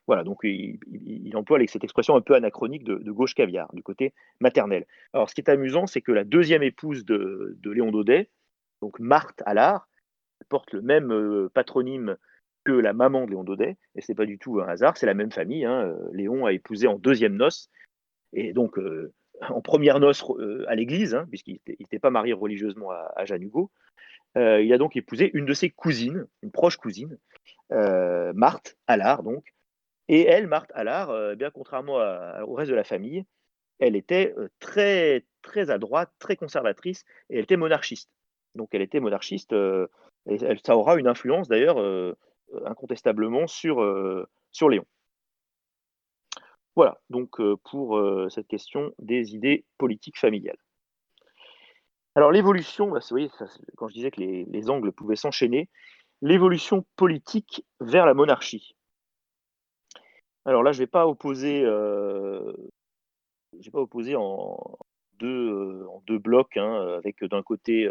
Voilà, 0.09 0.25
donc 0.25 0.41
il, 0.43 1.33
emploie 1.37 1.65
cette 1.69 1.85
expression 1.85 2.17
un 2.17 2.21
peu 2.21 2.35
anachronique 2.35 2.83
de, 2.85 3.11
gauche 3.11 3.35
caviar, 3.35 3.73
du 3.73 3.83
côté 3.83 4.13
maternel. 4.41 4.87
Alors 5.13 5.31
ce 5.31 5.35
qui 5.35 5.41
est 5.41 5.51
amusant, 5.51 5.87
c'est 5.87 6.01
que 6.01 6.13
la 6.13 6.25
deuxième 6.25 6.63
épouse 6.63 7.05
de, 7.05 7.57
Léon 7.65 7.93
Daudet, 7.93 8.29
donc 8.81 8.99
Marthe 8.99 9.43
Allard, 9.47 9.89
porte 10.49 10.73
le 10.73 10.83
même 10.83 11.13
euh, 11.13 11.49
patronyme 11.55 12.17
que 12.65 12.73
la 12.73 12.93
maman 12.93 13.27
de 13.27 13.31
Léon 13.31 13.45
Daudet, 13.45 13.77
et 13.95 14.01
c'est 14.01 14.15
pas 14.15 14.27
du 14.27 14.39
tout 14.39 14.61
un 14.61 14.69
hasard, 14.69 14.97
c'est 14.97 15.07
la 15.07 15.15
même 15.15 15.33
famille. 15.33 15.65
Hein. 15.65 15.95
Léon 16.13 16.47
a 16.47 16.53
épousé 16.53 16.87
en 16.87 16.99
deuxième 16.99 17.37
noce, 17.37 17.71
et 18.33 18.53
donc 18.53 18.79
en 19.41 19.61
première 19.61 20.01
noce 20.01 20.25
à 20.69 20.75
l'église, 20.75 21.15
hein, 21.15 21.27
puisqu'il 21.29 21.61
n'était 21.67 21.99
pas 21.99 22.11
marié 22.11 22.33
religieusement 22.33 22.91
à, 22.91 23.25
Jeanne 23.25 23.43
Hugo. 23.43 23.71
il 24.37 24.73
a 24.73 24.79
donc 24.79 24.97
épousé 24.97 25.31
une 25.35 25.47
de 25.47 25.55
ses 25.55 25.71
cousines, 25.71 26.27
une 26.43 26.51
proche 26.51 26.77
cousine, 26.77 27.19
Marthe 27.71 28.77
Allard, 28.87 29.23
donc. 29.23 29.45
Et 30.09 30.27
elle, 30.27 30.47
Marthe 30.47 30.71
Allard, 30.75 31.37
bien 31.37 31.51
contrairement 31.51 31.97
au 32.47 32.55
reste 32.55 32.71
de 32.71 32.77
la 32.77 32.85
famille, 32.85 33.25
elle 33.79 33.97
était 33.97 34.35
très, 34.59 35.25
très 35.43 35.71
à 35.71 35.79
droite, 35.79 36.11
très 36.19 36.37
conservatrice, 36.37 37.05
et 37.31 37.37
elle 37.37 37.45
était 37.45 37.57
monarchiste. 37.57 38.11
Donc 38.55 38.69
elle 38.73 38.83
était 38.83 39.01
monarchiste, 39.01 39.55
et 40.27 40.39
ça 40.65 40.77
aura 40.77 40.97
une 40.97 41.09
influence 41.09 41.49
d'ailleurs 41.49 41.79
incontestablement 42.65 43.47
sur, 43.47 43.77
sur 44.51 44.69
Léon. 44.69 44.85
Voilà, 46.75 46.99
donc 47.11 47.41
pour 47.65 48.01
cette 48.31 48.49
question 48.49 48.93
des 48.99 49.35
idées 49.35 49.65
politiques 49.79 50.19
familiales. 50.19 50.57
Alors 52.15 52.31
l'évolution, 52.31 52.91
bah, 52.91 53.01
vous 53.01 53.07
voyez, 53.11 53.31
quand 53.77 53.89
je 53.89 53.95
disais 53.95 54.11
que 54.11 54.21
les, 54.21 54.71
angles 54.71 54.93
pouvaient 54.93 55.17
s'enchaîner, 55.17 55.69
l'évolution 56.21 56.85
politique 56.97 57.65
vers 57.81 58.07
la 58.07 58.15
monarchie. 58.15 58.75
Alors 60.45 60.63
là, 60.63 60.73
je 60.73 60.79
ne 60.79 60.83
vais 60.83 60.91
pas 60.91 61.07
opposer, 61.07 61.65
pas 63.73 63.81
opposer 63.81 64.17
en 64.17 64.79
deux, 65.19 65.85
en 65.87 66.03
deux 66.07 66.19
blocs, 66.19 66.57
hein, 66.57 66.97
avec 66.97 67.25
d'un 67.25 67.43
côté 67.43 67.89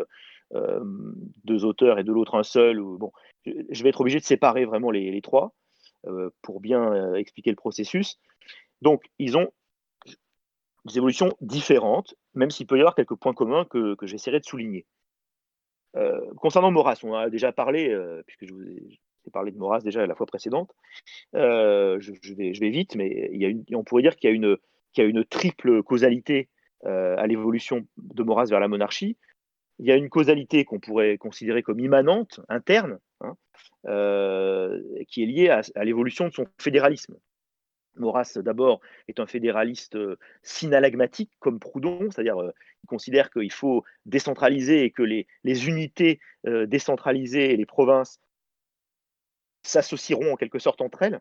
deux 1.44 1.66
auteurs 1.66 2.00
et 2.00 2.04
de 2.04 2.12
l'autre 2.12 2.36
un 2.36 2.44
seul. 2.44 2.82
Bon, 2.82 3.12
je 3.46 3.84
vais 3.84 3.90
être 3.90 4.02
obligé 4.02 4.20
de 4.20 4.26
séparer 4.26 4.66
vraiment 4.66 4.92
les, 4.92 5.22
trois 5.22 5.54
pour 6.42 6.60
bien 6.60 7.14
expliquer 7.16 7.52
le 7.52 7.56
processus. 7.56 8.20
Donc, 8.82 9.04
ils 9.20 9.38
ont 9.38 9.52
des 10.86 10.98
évolutions 10.98 11.34
différentes, 11.42 12.16
même 12.34 12.50
s'il 12.50 12.68
peut 12.68 12.78
y 12.78 12.80
avoir 12.80 12.96
quelques 12.96 13.16
points 13.16 13.34
communs 13.34 13.66
que, 13.66 13.96
j'essaierai 14.04 14.40
de 14.40 14.46
souligner. 14.46 14.86
Euh, 15.96 16.20
concernant 16.38 16.72
Maurras, 16.72 17.00
on 17.04 17.14
a 17.14 17.30
déjà 17.30 17.52
parlé, 17.52 17.90
euh, 17.90 18.24
puisque 18.26 18.46
je 18.46 18.54
vous 18.54 18.64
ai, 18.64 19.00
parlé 19.32 19.52
de 19.52 19.58
Maurras 19.58 19.82
déjà 19.82 20.06
la 20.06 20.16
fois 20.16 20.26
précédente, 20.26 20.74
euh, 21.36 22.00
je, 22.00 22.34
vais, 22.34 22.70
vite, 22.70 22.96
mais 22.96 23.30
y 23.32 23.76
on 23.76 23.84
pourrait 23.84 24.02
dire 24.02 24.16
qu'il 24.16 24.30
y, 24.30 24.34
a 24.34 25.04
une, 25.06 25.26
triple 25.26 25.84
causalité 25.84 26.50
à 26.84 27.28
l'évolution 27.28 27.86
de 27.98 28.24
Maurras 28.24 28.46
vers 28.46 28.60
la 28.60 28.68
monarchie. 28.68 29.18
Il 29.80 29.88
y 29.88 29.92
a 29.92 29.96
une 29.96 30.10
causalité 30.10 30.64
qu'on 30.66 30.80
pourrait 30.80 31.18
considérer 31.18 31.64
comme 31.64 31.80
immanente, 31.80 32.40
interne, 32.50 33.00
hein, 33.22 33.36
qui 35.08 35.24
est 35.24 35.26
liée 35.26 35.50
à 35.50 35.84
l'évolution 35.84 36.28
de 36.28 36.34
son 36.34 36.46
fédéralisme. 36.60 37.16
Maurras, 37.96 38.38
d'abord, 38.38 38.82
est 39.08 39.20
un 39.20 39.28
fédéraliste 39.28 39.96
euh, 39.96 40.18
synalagmatique 40.44 41.32
comme 41.40 41.60
Proudhon, 41.60 42.10
c'est-à-dire 42.10 42.36
qu'il 42.36 42.46
euh, 42.46 42.52
considère 42.88 43.30
qu'il 43.32 43.52
faut 43.52 43.84
décentraliser 44.06 44.84
et 44.84 44.92
que 44.92 45.04
les, 45.04 45.28
unités 45.68 46.20
euh, 46.48 46.66
décentralisées 46.66 47.54
et 47.54 47.58
les 47.58 47.66
provinces 47.66 48.20
s'associeront 49.64 50.34
en 50.34 50.38
quelque 50.38 50.60
sorte 50.60 50.82
entre 50.82 51.04
elles. 51.04 51.20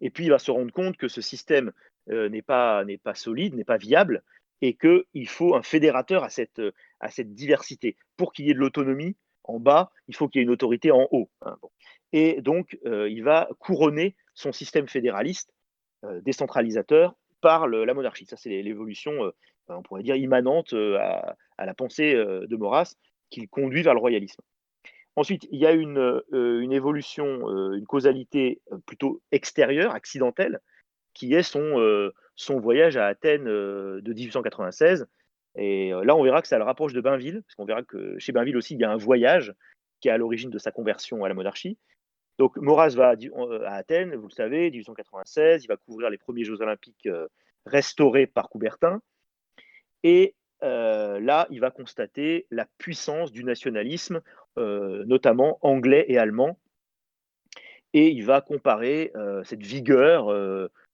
Et 0.00 0.10
puis 0.10 0.24
il 0.24 0.30
va 0.30 0.38
se 0.38 0.50
rendre 0.50 0.72
compte 0.72 0.96
que 0.96 1.08
ce 1.08 1.20
système 1.20 1.72
n'est 2.06 2.42
pas 2.42 2.84
solide, 3.14 3.54
n'est 3.54 3.64
pas 3.64 3.76
viable, 3.76 4.24
et 4.62 4.74
qu'il 4.76 5.28
faut 5.28 5.54
un 5.54 5.62
fédérateur 5.62 6.24
à 6.24 6.28
cette, 6.28 6.60
à 7.00 7.10
cette 7.10 7.34
diversité. 7.34 7.96
Pour 8.16 8.32
qu'il 8.32 8.46
y 8.46 8.50
ait 8.50 8.54
de 8.54 8.58
l'autonomie 8.58 9.16
en 9.44 9.58
bas, 9.58 9.90
il 10.08 10.14
faut 10.14 10.28
qu'il 10.28 10.40
y 10.40 10.42
ait 10.42 10.44
une 10.44 10.50
autorité 10.50 10.90
en 10.90 11.08
haut. 11.10 11.30
Hein, 11.42 11.56
et 12.12 12.42
donc, 12.42 12.78
il 12.84 13.22
va 13.22 13.48
couronner 13.60 14.16
son 14.34 14.52
système 14.52 14.88
fédéraliste 14.88 15.52
euh, 16.04 16.22
décentralisateur 16.22 17.14
par 17.42 17.68
la 17.68 17.92
monarchie. 17.92 18.24
Ça, 18.24 18.38
c'est 18.38 18.62
l'évolution, 18.62 19.24
euh, 19.24 19.32
on 19.68 19.82
pourrait 19.82 20.02
dire, 20.02 20.16
immanente 20.16 20.72
euh, 20.72 20.96
à, 20.98 21.66
la 21.66 21.74
pensée 21.74 22.14
de 22.14 22.56
Maurras 22.56 22.94
qui 23.28 23.46
conduit 23.48 23.82
vers 23.82 23.92
le 23.92 24.00
royalisme. 24.00 24.40
Ensuite, 25.14 25.46
il 25.50 25.60
y 25.60 25.66
a 25.66 25.72
une 25.72 26.72
évolution, 26.72 27.46
une 27.74 27.84
causalité 27.84 28.62
plutôt 28.86 29.20
extérieure, 29.30 29.94
accidentelle, 29.94 30.60
qui 31.14 31.34
est 31.34 31.42
son, 31.42 32.12
son 32.36 32.60
voyage 32.60 32.96
à 32.96 33.06
Athènes 33.06 33.44
de 33.44 34.12
1896. 34.12 35.06
Et 35.56 35.90
là, 35.90 36.14
on 36.14 36.22
verra 36.22 36.42
que 36.42 36.48
ça 36.48 36.58
le 36.58 36.64
rapproche 36.64 36.92
de 36.92 37.00
Bainville, 37.00 37.42
parce 37.42 37.54
qu'on 37.54 37.64
verra 37.64 37.82
que 37.82 38.18
chez 38.18 38.32
Bainville 38.32 38.56
aussi, 38.56 38.74
il 38.74 38.80
y 38.80 38.84
a 38.84 38.90
un 38.90 38.96
voyage 38.96 39.54
qui 40.00 40.08
est 40.08 40.12
à 40.12 40.18
l'origine 40.18 40.50
de 40.50 40.58
sa 40.58 40.70
conversion 40.70 41.24
à 41.24 41.28
la 41.28 41.34
monarchie. 41.34 41.78
Donc 42.40 42.56
Maurras 42.56 42.94
va 42.96 43.12
euh, 43.12 43.64
à 43.66 43.74
Athènes, 43.74 44.14
vous 44.16 44.28
le 44.28 44.32
savez, 44.32 44.70
1896, 44.70 45.64
il 45.64 45.66
va 45.66 45.76
couvrir 45.76 46.08
les 46.08 46.16
premiers 46.16 46.44
Jeux 46.44 46.62
olympiques 46.62 47.06
euh, 47.06 47.28
restaurés 47.66 48.26
par 48.26 48.48
Coubertin. 48.48 49.02
Et 50.04 50.34
euh, 50.62 51.20
là, 51.20 51.46
il 51.50 51.60
va 51.60 51.70
constater 51.70 52.46
la 52.50 52.66
puissance 52.78 53.30
du 53.30 53.44
nationalisme, 53.44 54.22
notamment 54.56 55.58
anglais 55.60 56.06
et 56.08 56.16
allemand. 56.16 56.58
Et 57.92 58.08
il 58.08 58.24
va 58.24 58.40
comparer 58.40 59.12
cette 59.44 59.62
vigueur 59.62 60.30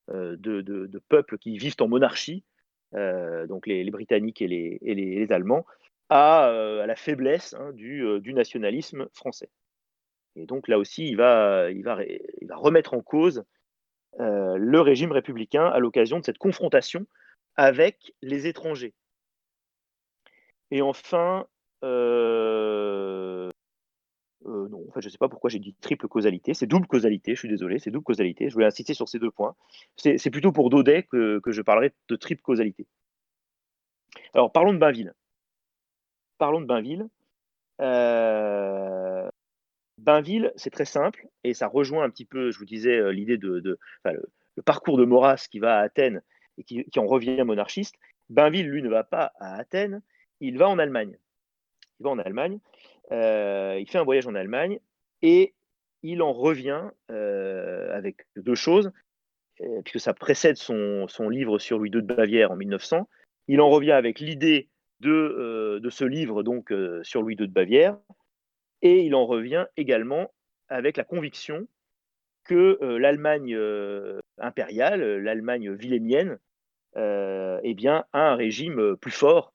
de, 0.08 1.02
peuples 1.08 1.38
qui 1.38 1.58
vivent 1.58 1.76
en 1.80 1.88
monarchie, 1.88 2.44
donc 2.92 3.66
les, 3.66 3.90
Britanniques 3.90 4.42
et 4.42 4.48
les, 4.48 5.32
Allemands, 5.32 5.66
à, 6.08 6.50
la 6.86 6.96
faiblesse 6.96 7.54
hein, 7.54 7.72
du 7.72 8.32
nationalisme 8.34 9.08
français. 9.12 9.50
Et 10.36 10.44
donc 10.44 10.68
là 10.68 10.78
aussi, 10.78 11.08
il 11.08 11.16
va, 11.16 11.66
remettre 12.50 12.94
en 12.94 13.00
cause 13.00 13.44
euh, 14.20 14.56
le 14.56 14.80
régime 14.80 15.12
républicain 15.12 15.66
à 15.66 15.78
l'occasion 15.78 16.20
de 16.20 16.24
cette 16.24 16.38
confrontation 16.38 17.06
avec 17.56 18.14
les 18.22 18.46
étrangers. 18.46 18.94
Et 20.70 20.82
enfin, 20.82 21.46
euh, 21.84 23.35
euh, 24.46 24.68
non, 24.68 24.84
en 24.88 24.92
fait, 24.92 25.00
je 25.00 25.08
ne 25.08 25.10
sais 25.10 25.18
pas 25.18 25.28
pourquoi 25.28 25.50
j'ai 25.50 25.58
dit 25.58 25.74
triple 25.80 26.08
causalité, 26.08 26.54
c'est 26.54 26.66
double 26.66 26.86
causalité, 26.86 27.34
je 27.34 27.40
suis 27.40 27.48
désolé, 27.48 27.78
c'est 27.78 27.90
double 27.90 28.04
causalité. 28.04 28.48
Je 28.48 28.54
voulais 28.54 28.66
insister 28.66 28.94
sur 28.94 29.08
ces 29.08 29.18
deux 29.18 29.30
points. 29.30 29.56
C'est 29.96 30.30
plutôt 30.30 30.52
pour 30.52 30.70
Daudet 30.70 31.02
que, 31.04 31.40
que, 31.40 31.52
je 31.52 31.62
parlerai 31.62 31.92
de 32.08 32.16
triple 32.16 32.42
causalité. 32.42 32.86
Alors, 34.34 34.52
parlons 34.52 34.72
de 34.72 34.78
Bainville. 34.78 35.14
Parlons 36.38 36.60
de 36.60 36.66
Bainville. 36.66 37.08
Euh, 37.80 39.28
Bainville, 39.98 40.52
c'est 40.56 40.70
très 40.70 40.84
simple 40.84 41.26
et 41.44 41.54
ça 41.54 41.68
rejoint 41.68 42.04
un 42.04 42.10
petit 42.10 42.24
peu, 42.24 42.50
je 42.50 42.58
vous 42.58 42.64
disais, 42.64 42.96
euh, 42.96 43.12
l'idée 43.12 43.38
de, 43.38 43.78
le, 44.04 44.62
parcours 44.64 44.98
de 44.98 45.04
Maurras 45.04 45.46
qui 45.50 45.58
va 45.58 45.78
à 45.78 45.82
Athènes 45.82 46.22
et 46.58 46.64
qui, 46.64 46.84
en 46.98 47.06
revient 47.06 47.42
monarchiste. 47.44 47.96
Bainville, 48.28 48.68
lui, 48.68 48.82
ne 48.82 48.88
va 48.88 49.04
pas 49.04 49.32
à 49.40 49.56
Athènes, 49.56 50.02
il 50.40 50.58
va 50.58 50.68
en 50.68 50.78
Allemagne. 50.78 51.16
Il 51.98 52.04
va 52.04 52.10
en 52.10 52.18
Allemagne, 52.18 52.58
euh, 53.12 53.76
il 53.78 53.88
fait 53.88 53.98
un 53.98 54.04
voyage 54.04 54.26
en 54.26 54.34
Allemagne 54.34 54.78
et 55.22 55.54
il 56.02 56.22
en 56.22 56.32
revient 56.32 56.82
euh, 57.10 57.96
avec 57.96 58.26
deux 58.36 58.54
choses, 58.54 58.92
puisque 59.84 60.00
ça 60.00 60.12
précède 60.12 60.56
son, 60.56 61.06
livre 61.30 61.58
sur 61.58 61.78
Louis 61.78 61.90
II 61.90 62.02
de 62.02 62.14
Bavière 62.14 62.50
en 62.50 62.56
1900. 62.56 63.08
Il 63.48 63.60
en 63.60 63.70
revient 63.70 63.92
avec 63.92 64.20
l'idée 64.20 64.68
de, 65.00 65.80
ce 65.90 66.04
livre 66.04 66.42
donc 66.42 66.72
sur 67.02 67.22
Louis 67.22 67.34
II 67.34 67.48
de 67.48 67.52
Bavière, 67.52 67.96
et 68.82 69.00
il 69.04 69.14
en 69.14 69.26
revient 69.26 69.66
également 69.76 70.30
avec 70.68 70.96
la 70.96 71.04
conviction 71.04 71.66
que 72.46 72.78
euh, 72.82 72.98
l'Allemagne 72.98 73.54
euh, 73.54 74.20
impériale, 74.38 75.18
l'Allemagne 75.18 75.70
wilhelmienne, 75.70 76.38
euh, 76.96 77.60
eh 77.62 77.74
bien, 77.74 78.04
a 78.12 78.30
un 78.30 78.36
régime 78.36 78.96
plus 78.96 79.10
fort 79.10 79.52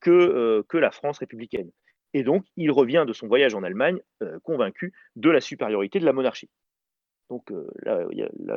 que 0.00 0.76
la 0.76 0.90
France 0.90 1.18
républicaine. 1.18 1.70
Et 2.12 2.22
donc, 2.22 2.44
il 2.56 2.70
revient 2.70 3.04
de 3.06 3.12
son 3.12 3.26
voyage 3.28 3.54
en 3.54 3.62
Allemagne 3.62 4.00
convaincu 4.42 4.92
de 5.16 5.30
la 5.30 5.40
supériorité 5.40 6.00
de 6.00 6.04
la 6.04 6.12
monarchie. 6.12 6.50
Donc 7.28 7.52
là, 7.82 8.04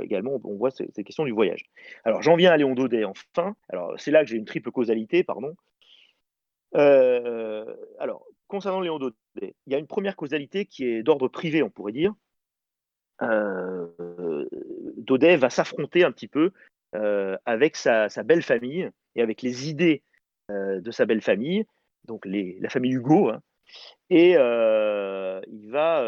également, 0.01 0.39
on 0.43 0.55
voit 0.55 0.71
ces, 0.71 0.87
questions 1.03 1.25
du 1.25 1.31
voyage. 1.31 1.65
Alors, 2.03 2.23
j'en 2.23 2.35
viens 2.35 2.51
à 2.51 2.57
Léon 2.57 2.73
Daudet 2.73 3.03
enfin. 3.03 3.55
Alors, 3.69 3.93
c'est 3.99 4.09
là 4.09 4.23
que 4.23 4.29
j'ai 4.31 4.37
une 4.37 4.45
triple 4.45 4.71
causalité, 4.71 5.23
pardon. 5.23 5.53
alors, 6.73 8.25
concernant 8.47 8.81
Léon 8.81 8.97
Daudet, 8.97 9.15
il 9.41 9.73
y 9.73 9.75
a 9.75 9.79
une 9.79 9.87
première 9.87 10.15
causalité 10.15 10.65
qui 10.65 10.85
est 10.85 11.03
d'ordre 11.03 11.27
privé, 11.27 11.61
on 11.63 11.69
pourrait 11.69 11.91
dire. 11.91 12.13
Euh, 13.21 14.47
Daudet 14.97 15.37
va 15.37 15.49
s'affronter 15.49 16.03
un 16.03 16.11
petit 16.11 16.27
peu 16.27 16.51
euh, 16.95 17.37
avec 17.45 17.75
sa, 17.75 18.07
belle 18.23 18.43
famille 18.43 18.89
et 19.15 19.21
avec 19.21 19.41
les 19.41 19.69
idées 19.69 20.03
euh, 20.51 20.81
de 20.81 20.91
sa 20.91 21.05
belle 21.05 21.21
famille, 21.21 21.65
donc 22.05 22.25
la 22.25 22.69
famille 22.69 22.93
Hugo, 22.93 23.29
hein. 23.29 23.41
et 24.09 24.31
il 24.31 25.69
va 25.69 26.03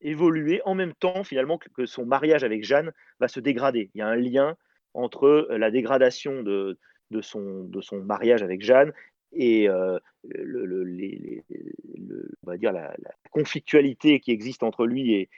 évoluer 0.00 0.62
en 0.64 0.74
même 0.74 0.94
temps 0.94 1.24
finalement 1.24 1.58
que, 1.58 1.86
son 1.86 2.06
mariage 2.06 2.44
avec 2.44 2.64
Jeanne 2.64 2.92
va 3.18 3.28
se 3.28 3.40
dégrader. 3.40 3.90
Il 3.94 3.98
y 3.98 4.02
a 4.02 4.08
un 4.08 4.16
lien 4.16 4.56
entre 4.94 5.46
la 5.50 5.70
dégradation 5.70 6.42
de, 6.42 6.78
son, 7.20 7.68
mariage 8.04 8.42
avec 8.42 8.62
Jeanne 8.62 8.92
et 9.32 9.68
la, 9.68 10.00
conflictualité 13.30 14.20
qui 14.20 14.32
existe 14.32 14.62
entre 14.62 14.86
lui 14.86 15.28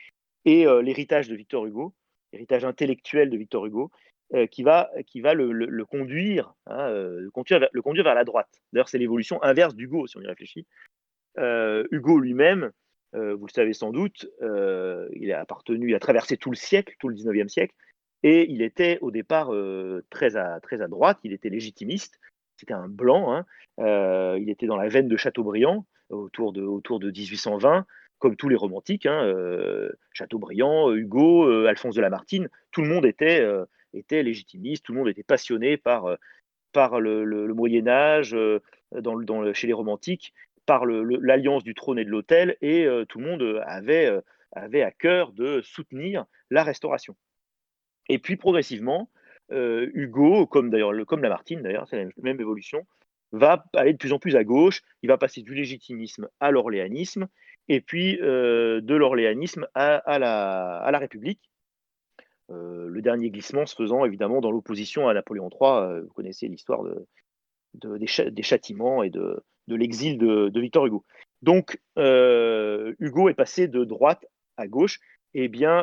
et 0.44 0.64
l'héritage 0.83 1.29
de 1.29 1.35
Victor 1.35 1.66
Hugo, 1.66 1.94
l'héritage 2.33 2.64
intellectuel 2.64 3.31
de 3.31 3.37
Victor 3.37 3.66
Hugo, 3.66 3.90
qui 4.51 4.62
va, 4.62 4.90
qui 5.07 5.21
va 5.21 5.35
le, 5.35 5.85
conduire, 5.85 6.55
hein, 6.66 6.88
le, 6.90 7.31
conduire, 7.31 7.68
le 7.71 7.83
conduire 7.83 8.05
vers 8.05 8.14
la 8.14 8.25
droite. 8.25 8.49
D'ailleurs, 8.73 8.88
c'est 8.88 8.99
l'évolution 8.99 9.42
inverse 9.42 9.75
d'Hugo, 9.75 10.07
si 10.07 10.16
on 10.16 10.23
y 10.23 10.27
réfléchit. 10.27 10.66
Hugo 11.37 12.18
lui-même, 12.18 12.71
vous 13.12 13.47
le 13.47 13.53
savez 13.53 13.75
sans 13.75 13.90
doute, 13.90 14.27
il 14.40 15.33
a 15.33 15.40
appartenu, 15.40 15.90
il 15.90 15.95
a 15.95 16.01
traversé 16.01 16.37
tout 16.37 16.51
le 16.51 16.57
siècle, 16.57 16.95
tout 16.99 17.09
le 17.09 17.14
19e 17.14 17.49
siècle, 17.49 17.75
et 18.23 18.51
il 18.51 18.62
était 18.62 18.99
au 19.03 19.11
départ 19.11 19.51
très, 20.09 20.37
à, 20.37 20.61
très 20.61 20.81
à 20.81 20.88
droite, 20.88 21.18
il 21.25 21.33
était 21.33 21.51
légitimiste, 21.51 22.18
c'était 22.62 22.75
un 22.75 22.88
blanc, 22.88 23.35
hein. 23.35 23.45
euh, 23.81 24.38
il 24.40 24.49
était 24.49 24.66
dans 24.66 24.77
la 24.77 24.88
veine 24.88 25.09
de 25.09 25.16
Chateaubriand 25.16 25.85
autour 26.11 26.53
de, 26.53 26.62
autour 26.62 27.01
de 27.01 27.11
1820, 27.11 27.87
comme 28.21 28.37
tous 28.37 28.49
les 28.49 28.55
romantiques, 28.55 29.07
hein, 29.07 29.25
euh, 29.25 29.90
Chateaubriand, 30.12 30.92
Hugo, 30.92 31.45
euh, 31.49 31.66
Alphonse 31.66 31.97
de 31.97 32.01
Lamartine, 32.01 32.49
tout 32.71 32.83
le 32.83 32.88
monde 32.88 33.05
était, 33.05 33.45
était 33.95 34.23
légitimiste, 34.23 34.85
tout 34.85 34.93
le 34.93 34.99
monde 34.99 35.09
était 35.09 35.23
passionné 35.23 35.77
par, 35.77 36.17
par 36.73 37.01
le, 37.01 37.53
Moyen 37.55 37.87
Âge, 37.89 38.37
dans, 38.93 39.19
dans, 39.21 39.53
chez 39.53 39.67
les 39.67 39.73
romantiques, 39.73 40.33
par 40.67 40.87
l'alliance 40.87 41.65
du 41.65 41.75
trône 41.75 41.99
et 41.99 42.05
de 42.05 42.11
l'autel, 42.11 42.57
et 42.61 42.87
tout 43.09 43.19
le 43.19 43.27
monde 43.27 43.63
avait, 43.67 44.11
avait 44.53 44.83
à 44.83 44.91
cœur 44.91 45.33
de 45.33 45.61
soutenir 45.63 46.25
la 46.51 46.63
restauration. 46.63 47.17
Et 48.09 48.19
puis 48.19 48.37
progressivement, 48.37 49.11
euh, 49.53 49.91
Hugo, 49.95 50.47
comme 50.47 50.71
d'ailleurs 50.71 50.93
comme 51.07 51.23
Lamartine 51.23 51.63
d'ailleurs, 51.63 51.87
c'est 51.89 52.05
la 52.05 52.11
même 52.23 52.41
évolution, 52.41 52.87
va 53.33 53.65
aller 53.75 53.93
de 53.93 53.99
plus 53.99 54.13
en 54.13 54.19
plus 54.19 54.37
à 54.37 54.45
gauche. 54.45 54.83
Il 55.03 55.09
va 55.09 55.19
passer 55.19 55.43
du 55.43 55.55
légitimisme 55.55 56.29
à 56.41 56.51
l'orléanisme, 56.51 57.29
et 57.69 57.81
puis 57.81 58.19
euh, 58.21 58.81
de 58.81 58.95
l'orléanisme 58.95 59.67
à, 59.75 60.19
la, 60.19 60.99
République. 60.99 61.41
Euh, 62.53 62.87
le 62.88 63.03
dernier 63.03 63.31
glissement 63.31 63.67
se 63.67 63.75
faisant 63.75 64.05
évidemment 64.05 64.41
dans 64.41 64.51
l'opposition 64.51 65.09
à 65.09 65.15
Napoléon 65.15 65.49
III. 65.49 66.03
vous 66.03 66.12
connaissez 66.15 66.49
l'histoire 66.49 66.85
des, 67.75 68.07
châtiments 68.43 69.03
et 69.03 69.11
de, 69.11 69.43
l'exil 69.69 70.19
de, 70.19 70.61
Victor 70.61 70.87
Hugo. 70.87 71.05
Donc 71.41 71.81
Hugo 71.97 73.29
est 73.29 73.35
passé 73.37 73.69
de 73.69 73.85
droite 73.85 74.27
à 74.57 74.69
gauche. 74.69 75.01
Eh 75.35 75.49
bien, 75.49 75.83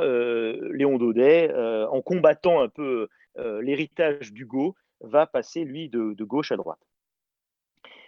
Léon 0.72 0.98
Daudet, 0.98 1.52
en 1.56 2.02
combattant 2.02 2.62
un 2.62 2.70
peu 2.70 3.08
euh, 3.38 3.62
l'héritage 3.62 4.34
d'Hugo 4.34 4.76
va 5.02 5.28
passer, 5.28 5.64
lui, 5.64 5.90
de, 5.90 6.24
gauche 6.24 6.52
à 6.52 6.58
droite. 6.58 6.80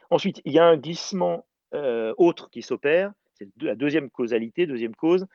Ensuite, 0.09 0.41
il 0.45 0.51
y 0.51 0.59
a 0.59 0.65
un 0.65 0.77
glissement 0.77 1.45
euh, 1.73 2.13
autre 2.17 2.49
qui 2.49 2.61
s'opère, 2.61 3.13
c'est 3.35 3.47
la 3.61 3.75
deuxième 3.75 4.09
causalité, 4.09 4.67
deuxième 4.67 4.95
cause, 4.95 5.25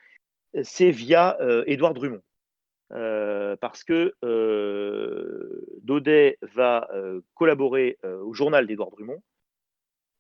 c'est 0.63 0.91
via 0.91 1.39
euh, 1.41 1.65
Édouard 1.67 1.95
Drummond. 2.91 3.57
parce 3.61 3.85
que 3.85 4.15
Daudet 5.83 6.39
va 6.43 6.89
collaborer 7.35 7.99
au 8.05 8.33
journal 8.33 8.67
d'Édouard 8.67 8.91
Drummond, 8.91 9.23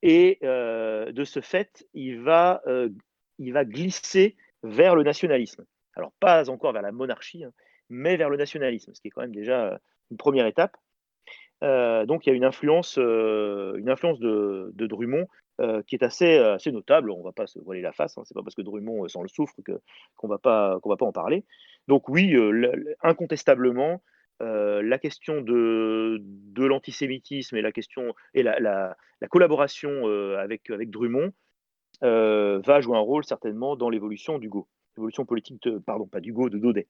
et 0.02 0.38
de 0.42 1.24
ce 1.24 1.40
fait, 1.40 1.86
il 1.94 2.20
va, 2.20 2.62
glisser 3.38 4.36
vers 4.62 4.94
le 4.94 5.02
nationalisme. 5.02 5.64
Alors, 5.94 6.12
pas 6.20 6.50
encore 6.50 6.72
vers 6.72 6.82
la 6.82 6.92
monarchie, 6.92 7.44
hein, 7.44 7.52
mais 7.88 8.16
vers 8.16 8.30
le 8.30 8.36
nationalisme, 8.36 8.92
ce 8.94 9.00
qui 9.00 9.08
est 9.08 9.10
quand 9.10 9.22
même 9.22 9.34
déjà 9.34 9.66
euh, 9.66 9.78
une 10.10 10.16
première 10.16 10.46
étape. 10.46 10.76
Euh, 11.64 12.04
donc 12.04 12.26
il 12.26 12.30
y 12.30 12.32
a 12.32 12.36
une 12.36 12.44
influence, 12.44 12.98
euh, 12.98 13.74
une 13.76 13.88
influence 13.88 14.18
de, 14.20 14.72
Drummond 14.74 15.26
qui 15.86 15.94
est 15.94 16.02
assez, 16.02 16.38
notable. 16.70 17.10
On 17.10 17.18
ne 17.18 17.24
va 17.24 17.32
pas 17.32 17.46
se 17.46 17.58
voiler 17.58 17.80
la 17.80 17.92
face. 17.92 18.18
Hein. 18.18 18.22
C'est 18.26 18.34
pas 18.34 18.42
parce 18.42 18.54
que 18.54 18.62
Drummond 18.62 19.08
s'en 19.08 19.22
le 19.22 19.28
souffre 19.28 19.54
qu'on 20.16 20.28
va 20.28 20.38
pas 20.38 20.78
qu'on 20.80 20.90
va 20.90 20.96
pas 20.96 21.06
en 21.06 21.12
parler. 21.12 21.44
Donc 21.88 22.10
oui, 22.10 22.36
incontestablement, 23.02 24.02
la 24.40 24.98
question 24.98 25.40
de, 25.40 26.18
de 26.20 26.64
l'antisémitisme 26.66 27.56
et 27.56 27.62
la 27.62 27.72
question 27.72 28.14
et 28.34 28.42
la, 28.42 28.60
la, 28.60 28.96
collaboration 29.30 30.06
avec 30.36 30.68
avec 30.68 30.90
Drummond 30.90 31.32
va 32.02 32.80
jouer 32.82 32.98
un 32.98 33.00
rôle 33.00 33.24
certainement 33.24 33.76
dans 33.76 33.88
l'évolution 33.88 34.38
d'Hugo, 34.38 34.68
l'évolution 34.98 35.24
politique 35.24 35.62
de, 35.62 35.78
pardon 35.78 36.06
pas 36.06 36.20
d'Hugo, 36.20 36.50
de 36.50 36.58
Daudet. 36.58 36.86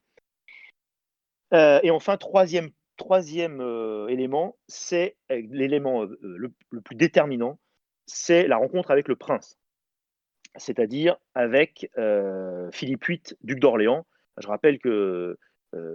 Euh, 1.52 1.81
et 1.83 1.90
enfin, 1.90 2.16
troisième, 2.16 2.70
troisième 2.96 3.61
euh, 3.61 4.09
élément, 4.09 4.56
c'est 4.68 5.16
euh, 5.30 5.42
l'élément 5.50 6.06
le, 6.20 6.52
plus 6.80 6.96
déterminant, 6.96 7.59
c'est 8.06 8.46
la 8.46 8.56
rencontre 8.56 8.90
avec 8.90 9.09
le 9.09 9.16
prince, 9.16 9.59
c'est-à-dire 10.56 11.16
avec 11.35 11.90
Philippe 12.72 13.06
VIII, 13.06 13.22
duc 13.42 13.59
d'Orléans. 13.59 14.06
Je 14.38 14.46
rappelle 14.46 14.78
que 14.78 15.37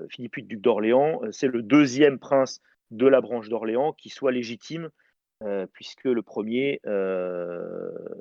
Philippe 0.10 0.36
VIII, 0.36 0.48
duc 0.48 0.62
d'Orléans, 0.62 1.22
c'est 1.32 1.48
le 1.48 1.62
deuxième 1.62 2.20
prince 2.20 2.62
de 2.92 3.08
la 3.08 3.22
branche 3.22 3.48
d'Orléans 3.48 3.94
qui 3.94 4.10
soit 4.10 4.34
légitime, 4.34 4.90
puisque 5.72 6.04
le 6.04 6.22
premier 6.22 6.82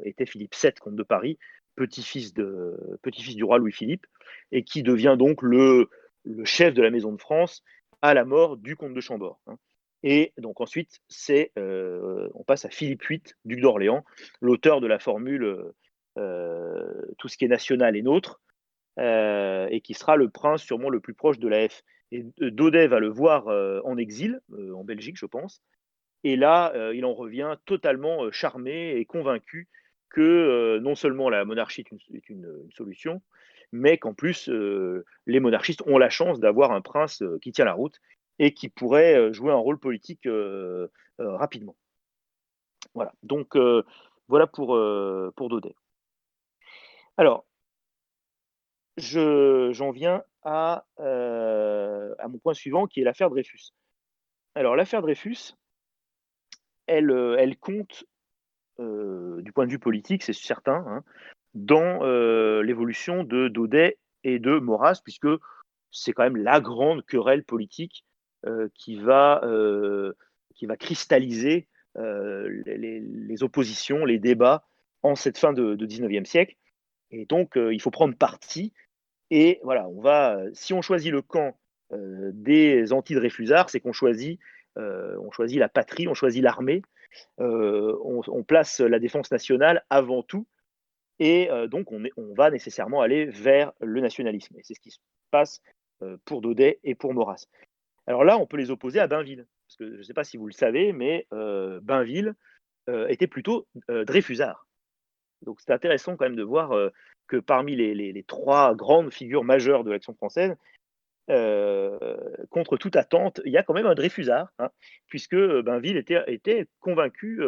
était 0.05 0.25
Philippe 0.25 0.55
VII, 0.55 0.73
comte 0.75 0.95
de 0.95 1.03
Paris, 1.03 1.37
petit-fils 1.75 2.33
petit 3.03 3.35
du 3.35 3.43
roi 3.43 3.59
Louis-Philippe, 3.59 4.07
et 4.53 4.63
qui 4.63 4.85
devient 4.85 5.17
donc 5.19 5.43
le 5.43 5.89
chef 6.45 6.75
de 6.75 6.83
la 6.83 6.91
Maison 6.91 7.13
de 7.13 7.21
France 7.21 7.65
à 8.03 8.15
la 8.15 8.25
mort 8.25 8.57
du 8.57 8.77
comte 8.77 8.95
de 8.95 9.01
Chambord. 9.01 9.41
Hein. 9.47 9.57
Et 10.03 10.33
donc 10.39 10.61
ensuite, 10.61 11.01
c'est, 11.09 11.53
euh, 11.59 12.29
on 12.35 12.43
passe 12.43 12.65
à 12.65 12.71
Philippe 12.71 13.05
VIII, 13.07 13.23
duc 13.45 13.61
d'Orléans, 13.61 14.05
l'auteur 14.41 14.81
de 14.81 14.87
la 14.87 14.99
formule 14.99 15.73
euh, 16.19 17.03
Tout 17.19 17.29
ce 17.29 17.37
qui 17.37 17.45
est 17.45 17.49
national 17.49 17.97
est 17.97 18.03
nôtre, 18.03 18.41
euh, 18.99 19.69
et 19.71 19.81
qui 19.81 19.95
sera 19.95 20.17
le 20.17 20.31
prince 20.31 20.63
sûrement 20.63 20.89
le 20.89 21.01
plus 21.01 21.15
proche 21.15 21.39
de 21.39 21.49
la 21.49 21.69
F. 21.69 21.83
Et 22.13 22.25
Daudet 22.39 22.89
va 22.89 22.99
le 22.99 23.09
voir 23.09 23.47
en 23.85 23.97
exil, 23.97 24.41
en 24.75 24.83
Belgique, 24.83 25.17
je 25.17 25.27
pense. 25.27 25.63
Et 26.25 26.35
là, 26.35 26.73
il 26.93 27.05
en 27.05 27.15
revient 27.15 27.57
totalement 27.67 28.33
charmé 28.33 28.97
et 28.97 29.05
convaincu 29.05 29.69
que 30.09 30.79
non 30.79 30.97
seulement 30.97 31.31
la 31.31 31.45
monarchie 31.45 31.85
est 32.13 32.29
une 32.29 32.69
solution, 32.73 33.23
mais 33.73 33.99
qu'en 33.99 34.15
plus, 34.15 34.49
euh, 34.49 35.05
les 35.27 35.41
monarchistes 35.41 35.83
ont 35.87 35.99
la 35.99 36.11
chance 36.11 36.41
d'avoir 36.41 36.73
un 36.73 36.81
prince 36.81 37.23
euh, 37.23 37.39
qui 37.41 37.53
tient 37.53 37.65
la 37.65 37.75
route 37.75 38.01
et 38.39 38.53
qui 38.55 38.69
pourrait 38.69 39.17
euh, 39.17 39.33
jouer 39.33 39.53
un 39.53 39.57
rôle 39.57 39.79
politique 39.79 40.29
rapidement. 41.19 41.77
Voilà, 42.95 43.13
donc 43.23 43.57
voilà 44.29 44.47
pour, 44.47 44.69
pour 45.37 45.49
Daudet. 45.49 45.75
Alors, 47.19 47.45
j'en 48.97 49.91
viens 49.91 50.25
à, 50.43 50.87
à, 50.99 52.29
mon 52.29 52.39
point 52.39 52.55
suivant 52.55 52.87
qui 52.87 53.03
est 53.03 53.05
l'affaire 53.05 53.29
Dreyfus. 53.29 53.73
Alors, 54.55 54.77
l'affaire 54.77 55.03
Dreyfus, 55.03 55.55
elle, 56.87 57.11
elle 57.39 57.59
compte, 57.59 58.05
du 58.79 59.53
point 59.53 59.67
de 59.67 59.71
vue 59.71 59.79
politique, 59.79 60.23
c'est 60.23 60.33
certain, 60.33 60.85
hein, 60.89 61.05
dans 61.55 62.05
euh, 62.05 62.63
l'évolution 62.63 63.25
de 63.25 63.49
Daudet 63.49 63.99
et 64.25 64.39
de 64.39 64.59
Maurras, 64.59 65.01
puisque 65.03 65.29
c'est 65.91 66.13
quand 66.13 66.23
même 66.23 66.37
la 66.37 66.61
grande 66.61 67.05
querelle 67.05 67.45
politique 67.45 68.05
euh, 68.47 68.69
qui, 68.75 68.97
va, 68.97 69.41
euh, 69.45 70.13
qui 70.55 70.67
va 70.67 70.77
cristalliser 70.77 71.67
les, 71.97 73.43
oppositions, 73.43 74.05
les 74.05 74.19
débats 74.19 74.65
en 75.03 75.17
cette 75.17 75.39
fin 75.39 75.53
de, 75.53 75.75
19e 75.75 76.25
siècle. 76.25 76.55
Et 77.11 77.27
donc, 77.27 77.57
il 77.57 77.81
faut 77.81 77.91
prendre 77.91 78.15
parti. 78.15 78.73
Et 79.31 79.59
voilà, 79.65 79.89
on 79.89 80.01
va, 80.01 80.39
si 80.53 80.73
on 80.73 80.83
choisit 80.83 81.11
le 81.11 81.21
camp 81.21 81.59
des 81.91 82.93
anti-Dreyfusards, 82.93 83.71
c'est 83.71 83.81
qu'on 83.81 83.93
choisit, 83.93 84.39
on 84.77 85.31
choisit 85.33 85.59
la 85.59 85.69
patrie, 85.69 86.07
on 86.07 86.15
choisit 86.15 86.43
l'armée, 86.43 86.83
on, 87.39 88.45
place 88.47 88.81
la 88.81 89.01
défense 89.01 89.33
nationale 89.33 89.85
avant 89.91 90.23
tout, 90.23 90.47
et 91.21 91.51
euh, 91.51 91.69
donc, 91.69 91.93
on, 91.93 92.35
va 92.35 92.51
nécessairement 92.51 93.03
aller 93.03 93.27
vers 93.27 93.73
le 93.81 94.01
nationalisme. 94.01 94.57
Et 94.59 94.63
c'est 94.65 94.75
ce 94.75 94.81
qui 94.81 94.91
se 94.91 94.99
passe 95.31 95.61
euh, 96.03 96.17
pour 96.25 96.41
Daudet 96.41 96.81
et 96.83 96.95
pour 96.95 97.13
Maurras. 97.13 97.47
Alors 98.07 98.25
là, 98.25 98.39
on 98.39 98.47
peut 98.47 98.57
les 98.57 98.71
opposer 98.71 98.99
à 98.99 99.07
Bainville. 99.07 99.47
Parce 99.69 99.77
que 99.77 99.93
je 99.93 99.99
ne 99.99 100.03
sais 100.03 100.15
pas 100.15 100.25
si 100.25 100.39
vous 100.39 100.47
le 100.47 100.53
savez, 100.53 100.93
mais 100.93 101.27
euh, 101.33 101.79
Bainville 101.83 102.35
était 103.09 103.29
plutôt 103.29 103.69
Dreyfusard. 103.89 104.67
Donc 105.43 105.61
c'est 105.61 105.73
intéressant 105.73 106.17
quand 106.17 106.25
même 106.25 106.35
de 106.35 106.43
voir 106.43 106.73
que 107.29 107.37
parmi 107.37 107.77
les, 107.77 108.25
trois 108.25 108.75
grandes 108.75 109.13
figures 109.13 109.45
majeures 109.45 109.85
de 109.85 109.93
l'action 109.93 110.13
française, 110.13 110.57
contre 112.49 112.77
toute 112.79 112.97
attente, 112.97 113.41
il 113.45 113.53
y 113.53 113.57
a 113.57 113.63
quand 113.63 113.75
même 113.75 113.87
un 113.87 113.95
Dreyfusard, 113.95 114.49
hein, 114.59 114.71
puisque 115.07 115.37
Bainville 115.37 115.99
était, 115.99 116.25
était 116.27 116.67
convaincu 116.81 117.41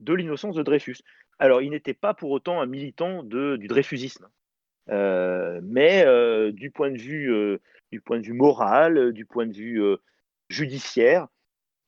de 0.00 0.14
l'innocence 0.14 0.56
de 0.56 0.62
Dreyfus. 0.62 0.96
Alors, 1.38 1.60
il 1.60 1.70
n'était 1.70 1.94
pas 1.94 2.14
pour 2.14 2.30
autant 2.30 2.60
un 2.60 2.66
militant 2.66 3.22
du 3.22 3.66
dreyfusisme, 3.68 4.28
euh, 4.90 5.60
mais 5.62 6.04
euh, 6.06 6.52
du, 6.52 6.70
point 6.70 6.90
de 6.90 6.98
vue, 6.98 7.32
euh, 7.32 7.60
du 7.92 8.00
point 8.00 8.18
de 8.18 8.24
vue 8.24 8.32
moral, 8.32 9.12
du 9.12 9.26
point 9.26 9.46
de 9.46 9.52
vue 9.52 9.82
judiciaire, 10.48 11.28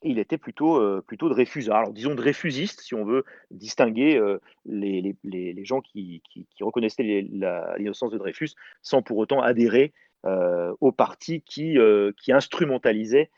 il 0.03 0.19
était 0.19 0.39
plutôt, 0.39 1.03
plutôt. 1.03 1.33
Alors 1.71 1.93
disons 1.93 2.15
Dreyfusiste, 2.15 2.83
si 2.83 2.95
on 2.95 3.05
veut 3.05 3.25
distinguer 3.51 4.21
les, 4.65 5.65
gens 5.65 5.81
qui, 5.81 6.23
reconnaissaient 6.61 7.03
l'innocence 7.03 8.13
de 8.13 8.19
Dreyfus 8.19 8.51
sans 8.83 9.03
pour 9.03 9.17
autant 9.17 9.41
adhérer 9.41 9.93
au 10.25 10.93
parti 10.93 11.43
qui, 11.43 11.79
qui 12.17 12.33
instrumentalisait 12.33 13.31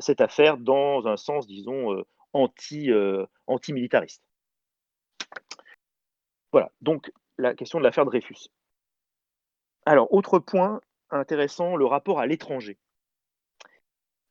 cette 0.00 0.22
affaire 0.22 0.56
dans 0.56 1.06
un 1.06 1.18
sens, 1.18 1.46
disons, 1.46 2.02
anti, 2.32 2.90
anti-militariste. 3.46 4.29
Voilà, 6.52 6.70
donc 6.80 7.12
la 7.38 7.54
question 7.54 7.78
de 7.78 7.84
l'affaire 7.84 8.04
Dreyfus. 8.04 8.48
Alors, 9.86 10.12
autre 10.12 10.38
point 10.38 10.80
intéressant, 11.10 11.76
le 11.76 11.86
rapport 11.86 12.20
à 12.20 12.26
l'étranger. 12.26 12.78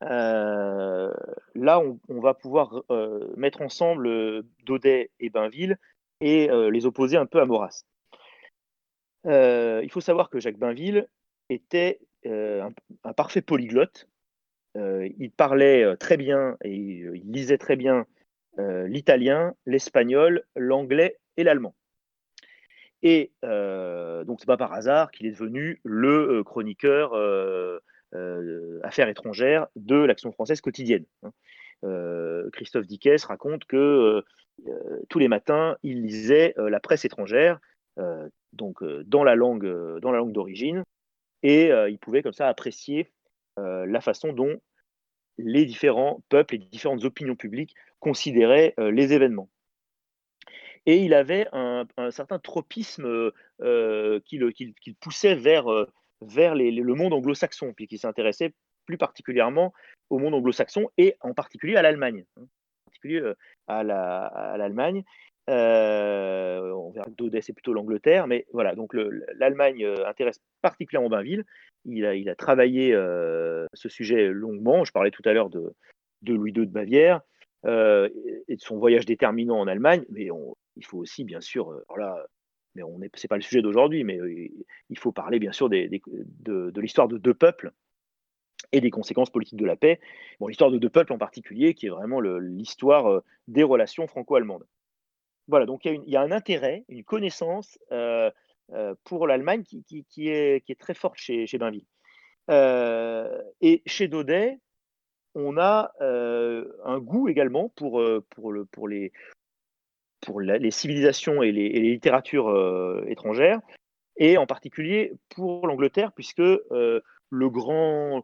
Euh, 0.04 1.14
là, 1.56 1.82
on, 1.82 2.20
va 2.22 2.34
pouvoir 2.34 2.84
euh, 2.90 3.34
mettre 3.36 3.62
ensemble 3.62 4.08
euh, 4.08 4.44
Daudet 4.66 5.12
et 5.20 5.30
Bainville 5.30 5.78
et 6.22 6.50
les 6.70 6.86
opposer 6.86 7.16
un 7.16 7.26
peu 7.26 7.40
à 7.40 7.46
Maurras. 7.46 7.86
il 9.24 9.90
faut 9.90 10.02
savoir 10.02 10.30
que 10.30 10.42
Jacques 10.42 10.58
Bainville 10.58 11.08
était 11.48 12.02
un, 12.26 12.74
parfait 13.16 13.42
polyglotte. 13.42 14.10
il 14.76 15.32
parlait 15.32 15.96
très 15.96 16.18
bien 16.18 16.58
et 16.66 16.76
il 16.76 17.32
lisait 17.32 17.58
très 17.58 17.78
bien 17.78 18.06
l'italien, 18.58 19.54
l'espagnol, 19.66 20.44
l'anglais 20.56 21.18
et 21.38 21.44
l'allemand. 21.44 21.76
Et 23.02 23.32
donc, 23.42 24.40
c'est 24.40 24.48
pas 24.48 24.58
par 24.58 24.74
hasard 24.74 25.12
qu'il 25.12 25.28
est 25.28 25.32
devenu 25.32 25.80
le 25.84 26.44
chroniqueur 26.44 27.14
euh, 28.16 28.80
affaires 28.82 29.08
étrangères 29.08 29.68
de 29.76 29.96
l'action 29.96 30.32
française 30.32 30.62
quotidienne. 30.62 31.06
Hein. 31.22 31.32
Euh, 31.84 32.50
Christophe 32.54 32.88
Dickès 32.88 33.24
raconte 33.24 33.66
que 33.66 34.24
euh, 34.68 35.02
tous 35.10 35.20
les 35.20 35.28
matins, 35.28 35.78
il 35.84 36.02
lisait 36.02 36.56
la 36.58 36.80
presse 36.80 37.06
étrangère, 37.06 37.60
donc 38.54 38.84
dans 39.06 39.24
la 39.24 39.36
langue, 39.36 40.00
dans 40.00 40.12
la 40.12 40.18
langue 40.18 40.32
d'origine, 40.32 40.84
et 41.44 41.70
il 41.90 41.98
pouvait 42.00 42.24
comme 42.24 42.34
ça 42.34 42.48
apprécier 42.48 43.12
la 43.58 44.02
façon 44.02 44.34
dont 44.34 44.60
les 45.40 45.66
différents 45.66 46.22
peuples 46.30 46.56
et 46.56 46.58
différentes 46.58 47.04
opinions 47.04 47.36
publiques 47.36 47.76
considéraient 48.00 48.74
les 48.78 49.14
événements. 49.14 49.50
Et 50.86 50.98
il 50.98 51.14
avait 51.14 51.48
un, 51.52 51.86
certain 52.12 52.40
tropisme 52.40 53.32
qui, 53.60 54.38
le, 54.38 54.54
poussait 55.00 55.36
vers 55.36 55.66
le 56.56 56.94
monde 56.94 57.14
anglo-saxon, 57.14 57.74
puis 57.74 57.88
qui 57.88 57.98
s'intéressait 57.98 58.54
plus 58.86 58.98
particulièrement 58.98 59.74
au 60.10 60.18
monde 60.18 60.34
anglo-saxon 60.34 60.90
et 60.98 61.16
en 61.22 61.34
particulier 61.34 61.76
à 61.76 61.82
l'Allemagne, 61.82 62.26
hein, 62.38 62.48
euh. 63.06 63.34
Euh, 65.50 66.72
on 66.72 66.92
verra 66.92 67.06
que 67.06 67.16
Daudet 67.16 67.42
c'est 67.42 67.54
plutôt 67.54 67.74
l'Angleterre, 67.74 68.28
mais 68.28 68.46
voilà, 68.54 68.76
donc 68.76 68.94
l'Allemagne 69.36 69.84
euh, 69.84 70.08
intéresse 70.08 70.40
particulièrement 70.62 71.10
Bainville. 71.10 71.44
Il 71.86 72.06
a, 72.06 72.14
il 72.14 72.30
a 72.30 72.36
travaillé 72.36 72.92
ce 73.74 73.90
sujet 73.90 74.28
longuement. 74.28 74.84
Je 74.84 74.92
parlais 74.92 75.12
tout 75.12 75.24
à 75.26 75.34
l'heure 75.34 75.50
de, 75.50 75.74
Louis 76.28 76.52
II 76.52 76.68
de 76.68 76.72
Bavière 76.72 77.22
et 77.66 78.56
de 78.56 78.62
son 78.62 78.78
voyage 78.78 79.06
déterminant 79.06 79.58
en 79.58 79.66
Allemagne, 79.66 80.04
mais 80.10 80.28
il 80.76 80.86
faut 80.86 80.98
aussi, 80.98 81.24
bien 81.24 81.40
sûr, 81.40 81.82
alors 81.90 82.20
mais 82.76 82.84
on 82.84 83.00
n'est 83.00 83.10
pas 83.10 83.38
le 83.38 83.42
sujet 83.42 83.62
d'aujourd'hui, 83.62 84.04
mais 84.04 84.20
il 84.90 85.00
faut 85.00 85.14
parler 85.14 85.40
bien 85.40 85.54
sûr 85.54 85.70
de, 85.70 86.80
l'histoire 86.80 87.08
de 87.08 87.18
deux 87.18 87.34
peuples 87.34 87.72
et 88.74 88.82
des 88.82 88.92
conséquences 88.92 89.32
politiques 89.32 89.58
de 89.58 89.66
la 89.66 89.78
paix. 89.78 90.02
Bon, 90.42 90.48
l'histoire 90.48 90.70
de 90.70 90.78
deux 90.78 90.90
peuples 90.90 91.14
en 91.14 91.18
particulier, 91.18 91.74
qui 91.74 91.88
est 91.88 91.90
vraiment 91.90 92.20
l'histoire 92.20 93.22
des 93.48 93.64
relations 93.64 94.06
franco-allemandes. 94.06 94.66
Voilà, 95.50 95.66
donc 95.66 95.86
il 95.86 96.04
y, 96.06 96.16
a 96.16 96.22
un 96.22 96.32
intérêt, 96.32 96.86
une 96.90 97.04
connaissance 97.04 97.80
pour 99.04 99.28
l'Allemagne 99.28 99.64
qui, 99.64 100.30
est, 100.30 100.80
très 100.80 100.94
forte 100.94 101.18
chez, 101.18 101.48
chez 101.48 101.58
Bainville. 101.58 101.88
et 102.50 103.82
chez 103.86 104.08
Daudet, 104.08 104.60
on 105.36 105.58
a 105.58 105.92
un 106.00 107.00
goût 107.00 107.30
également 107.30 107.70
pour, 107.70 108.00
les, 108.88 109.12
civilisations 110.70 111.42
et 111.42 111.52
les, 111.52 111.70
littératures 111.70 112.50
euh, 112.50 113.04
étrangères, 113.08 113.60
et 114.18 114.38
en 114.38 114.46
particulier 114.46 115.14
pour 115.30 115.66
l'Angleterre, 115.66 116.12
puisque 116.12 116.42
euh, 116.42 117.02
le, 117.30 117.50
grand, 117.50 118.24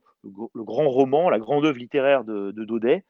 roman, 0.54 1.30
la 1.30 1.40
grande 1.40 1.66
œuvre 1.66 1.78
littéraire 1.78 2.24
de, 2.24 2.52
Daudet, 2.52 3.04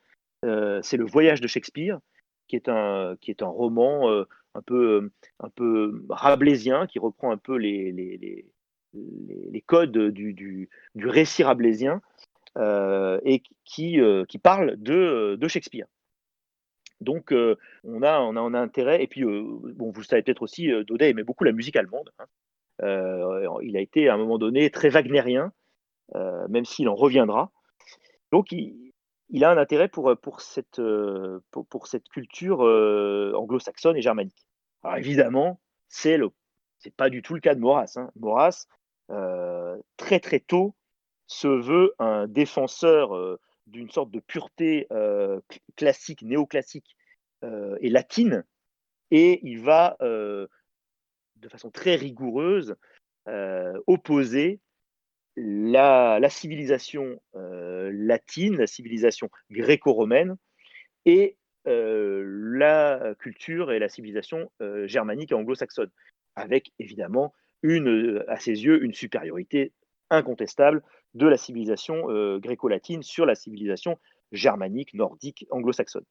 euh, 0.43 0.80
c'est 0.84 0.97
Le 0.97 1.06
Voyage 1.06 1.41
de 1.41 1.47
Shakespeare, 1.47 1.99
qui 2.48 2.56
est 2.56 2.70
un, 2.70 3.16
qui 3.22 3.32
est 3.32 3.42
un 3.42 3.48
roman 3.48 4.10
un, 4.54 4.62
peu, 4.62 5.12
un 5.40 5.50
peu 5.50 6.06
rabelaisien, 6.10 6.88
qui 6.88 7.00
reprend 7.00 7.32
un 7.32 7.38
peu 7.38 7.56
les, 7.58 7.92
les, 7.92 8.18
les, 8.18 8.46
les 9.52 9.62
codes 9.62 9.98
du, 9.98 10.34
du, 10.34 10.70
du, 10.96 11.08
récit 11.08 11.44
rabelaisien, 11.44 12.02
et 12.58 13.42
qui, 13.64 14.00
qui 14.28 14.38
parle 14.38 14.76
de, 14.78 15.36
de 15.36 15.48
Shakespeare. 15.48 15.88
Donc, 17.02 17.32
euh, 17.32 17.56
on, 17.84 18.02
a, 18.04 18.20
on, 18.20 18.36
a, 18.36 18.42
on 18.42 18.54
a 18.54 18.60
intérêt. 18.60 19.04
Et 19.04 19.08
puis, 19.08 19.24
euh, 19.24 19.44
bon, 19.76 19.92
vous 19.92 20.04
savez 20.04 20.22
peut-être 20.22 20.42
aussi, 20.42 20.72
euh, 20.72 20.84
Daudet 20.84 21.10
aimait 21.10 21.24
beaucoup 21.24 21.44
la 21.44 21.52
musique 21.52 21.76
allemande. 21.76 22.12
Hein. 22.20 22.26
il 23.62 23.78
a 23.78 23.82
été 23.82 24.10
à 24.10 24.14
un 24.14 24.18
moment 24.18 24.38
donné 24.38 24.70
très 24.70 24.90
wagnérien, 24.90 25.52
même 26.14 26.66
s'il 26.66 26.90
en 26.90 26.96
reviendra. 26.96 27.52
Donc, 28.32 28.52
il, 28.52 28.85
a 29.44 29.50
un 29.50 29.58
intérêt 29.58 29.88
pour, 29.88 30.16
pour, 30.18 30.42
cette, 30.42 30.82
pour, 31.52 31.88
cette 31.88 32.08
culture 32.10 32.60
anglo-saxonne 32.60 33.98
et 33.98 34.02
germanique. 34.02 34.46
Alors, 34.84 34.98
évidemment, 34.98 35.60
c'est 35.90 36.18
le 36.18 36.30
c'est 36.80 36.94
pas 36.94 37.10
du 37.10 37.24
tout 37.24 37.34
le 37.34 37.40
cas 37.40 37.56
de 37.56 37.60
Maurras. 37.60 37.94
Hein. 37.96 38.12
Maurras, 38.16 38.68
très 39.98 40.20
très 40.20 40.40
tôt, 40.40 40.76
se 41.28 41.48
veut 41.48 41.94
un 41.98 42.28
défenseur 42.28 43.40
d'une 43.68 43.90
sorte 43.90 44.12
de 44.12 44.20
pureté 44.20 44.88
euh, 44.92 45.40
classique, 45.76 46.22
néoclassique 46.22 46.96
euh, 47.44 47.78
et 47.82 47.90
latine, 47.90 48.44
et 49.12 49.40
il 49.44 49.62
va 49.62 49.98
euh, 50.02 50.48
de 51.38 51.50
façon 51.50 51.72
très 51.72 51.96
rigoureuse 51.96 52.76
opposer 53.88 54.60
la, 55.36 56.30
civilisation 56.30 57.19
latine, 57.34 58.58
la 58.58 58.67
civilisation 58.67 59.30
gréco-romaine, 59.52 60.36
et 61.06 61.38
la 61.65 63.15
culture 63.19 63.71
et 63.71 63.80
la 63.80 63.89
civilisation 63.89 64.52
germanique 64.86 65.32
et 65.32 65.36
anglo-saxonne, 65.36 65.91
avec 66.36 66.71
évidemment 66.80 67.34
une, 67.63 68.24
à 68.28 68.39
ses 68.39 68.63
yeux 68.63 68.84
une 68.84 68.93
supériorité 68.93 69.74
incontestable 70.10 70.84
de 71.13 71.28
la 71.28 71.38
civilisation 71.38 72.10
euh, 72.10 72.39
gréco-latine 72.39 73.02
sur 73.02 73.26
la 73.26 73.36
civilisation 73.36 73.98
germanique, 74.32 74.93
nordique, 74.93 75.48
anglo-saxonne. 75.50 76.06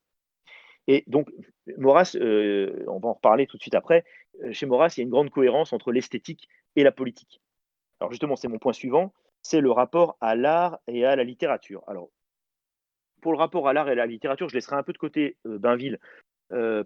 Et 0.87 1.05
donc, 1.07 1.31
Maurras, 1.79 2.17
euh, 2.17 2.85
on 2.89 2.99
va 2.99 3.09
en 3.09 3.15
reparler 3.15 3.47
tout 3.47 3.57
de 3.57 3.63
suite 3.63 3.75
après, 3.75 4.05
euh, 4.43 4.53
chez 4.53 4.67
Maurras, 4.67 4.95
il 4.97 5.01
y 5.01 5.03
a 5.03 5.05
une 5.05 5.11
grande 5.11 5.31
cohérence 5.31 5.73
entre 5.73 5.93
l'esthétique 5.93 6.49
et 6.77 6.83
la 6.83 6.93
politique. 6.93 7.41
Alors 8.05 8.13
justement, 8.13 8.37
c'est 8.37 8.49
mon 8.49 8.59
point 8.59 8.75
suivant, 8.75 9.15
c'est 9.41 9.63
le 9.63 9.71
rapport 9.71 10.19
à 10.21 10.37
l'art 10.37 10.79
et 10.87 11.07
à 11.07 11.17
la 11.17 11.25
littérature. 11.25 11.83
Alors, 11.87 12.11
pour 13.23 13.33
le 13.33 13.39
rapport 13.39 13.67
à 13.67 13.73
l'art 13.73 13.89
et 13.89 13.93
à 13.93 13.95
la 13.95 14.05
littérature, 14.05 14.47
je 14.51 14.55
laisserai 14.55 14.77
un 14.77 14.83
peu 14.83 14.93
de 14.93 14.99
côté 14.99 15.39
Bainville, 15.47 15.99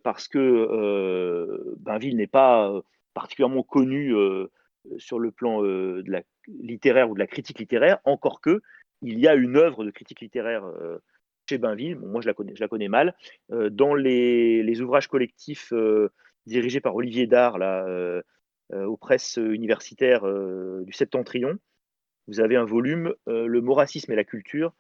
parce 0.05 0.29
que 0.29 1.75
Bainville 1.81 2.17
n'est 2.17 2.29
pas 2.29 2.73
particulièrement 3.15 3.65
connu 3.65 4.15
sur 4.99 5.19
le 5.19 5.33
plan 5.33 5.61
de 5.61 6.05
la 6.07 6.23
littéraire 6.47 7.11
ou 7.11 7.15
de 7.15 7.19
la 7.19 7.27
critique 7.27 7.59
littéraire, 7.59 7.99
encore 8.05 8.41
que 8.41 8.63
il 9.03 9.19
y 9.19 9.27
a 9.27 9.35
une 9.35 9.57
œuvre 9.57 9.85
de 9.85 9.91
critique 9.91 10.21
littéraire 10.21 10.65
chez 11.49 11.59
Bainville, 11.59 11.99
moi 11.99 12.21
je 12.21 12.29
la 12.29 12.35
connais, 12.35 12.55
je 12.55 12.61
la 12.61 12.69
connais 12.69 12.87
mal, 12.87 13.17
dans 13.51 13.95
les, 13.95 14.81
ouvrages 14.81 15.09
collectifs 15.09 15.73
dirigés 16.47 16.81
par 16.81 16.95
Olivier 16.95 17.27
Dard 17.27 17.59
là, 17.59 18.23
aux 18.73 18.97
presses 18.97 19.37
universitaires 19.37 20.25
du 20.85 20.93
Septentrion, 20.93 21.59
vous 22.27 22.41
avez 22.41 22.57
un 22.57 22.65
volume, 22.65 23.15
Le 23.27 23.61
moracisme 23.61 24.13
et 24.13 24.17
la 24.17 24.25
culture, 24.25 24.73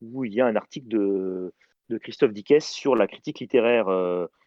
où 0.00 0.24
il 0.24 0.32
y 0.32 0.40
a 0.40 0.46
un 0.46 0.56
article 0.56 0.88
de, 0.88 1.52
Christophe 2.00 2.32
Dickès 2.32 2.66
sur 2.66 2.96
la 2.96 3.06
critique 3.06 3.40
littéraire 3.40 3.88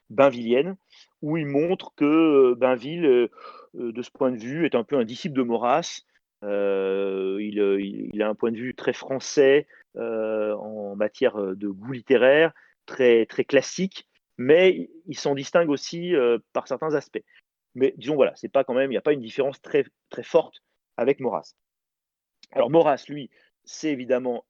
bainvillienne, 0.10 0.76
où 1.22 1.38
il 1.38 1.46
montre 1.46 1.94
que 1.96 2.54
Bainville 2.56 3.06
euh, 3.06 3.30
de 3.74 4.02
ce 4.02 4.12
point 4.12 4.32
de 4.32 4.38
vue, 4.38 4.66
est 4.66 4.76
un 4.76 4.84
peu 4.84 4.98
un 4.98 5.04
disciple 5.04 5.36
de 5.36 5.44
Maurras. 5.44 6.02
Euh, 6.44 7.38
il, 7.42 8.22
a 8.22 8.30
un 8.30 8.36
point 8.36 8.52
de 8.52 8.58
vue 8.58 8.76
très 8.76 8.94
français 8.94 9.68
euh, 9.96 10.54
en 10.56 10.96
matière 10.96 11.38
de 11.38 11.68
goût 11.68 11.92
littéraire, 11.92 12.54
très 12.86 13.26
classique, 13.26 14.08
mais 14.38 14.90
il 15.08 15.18
s'en 15.18 15.36
distingue 15.36 15.70
aussi 15.70 16.14
par 16.54 16.68
certains 16.68 16.94
aspects. 16.96 17.24
Mais 17.78 17.94
disons, 17.96 18.16
voilà, 18.16 18.36
c'est 18.36 18.50
pas 18.50 18.64
quand 18.64 18.74
même, 18.74 18.90
il 18.92 18.96
n'y 18.96 18.98
a 18.98 19.02
pas 19.02 19.14
une 19.14 19.22
différence 19.22 19.62
très, 19.62 19.86
très 20.10 20.24
forte 20.24 20.64
avec 20.98 21.20
Maurras. 21.20 21.54
Alors 22.52 22.72
Maurras, 22.72 23.06
lui, 23.08 23.30
c'est 23.66 23.92
évidemment 23.92 24.46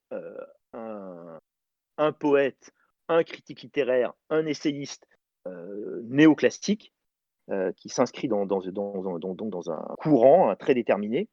un, 0.73 2.11
poète 2.13 2.71
un 3.09 3.23
critique 3.23 3.63
littéraire, 3.63 4.13
un 4.30 4.45
essayiste 4.45 5.07
néoclassique, 6.03 6.93
qui 7.75 7.89
s'inscrit 7.89 8.30
dans, 8.30 8.45
dans, 8.45 8.61
dans, 8.61 9.71
un 9.71 9.95
courant 9.97 10.55
très 10.55 10.73
déterminé, 10.73 11.28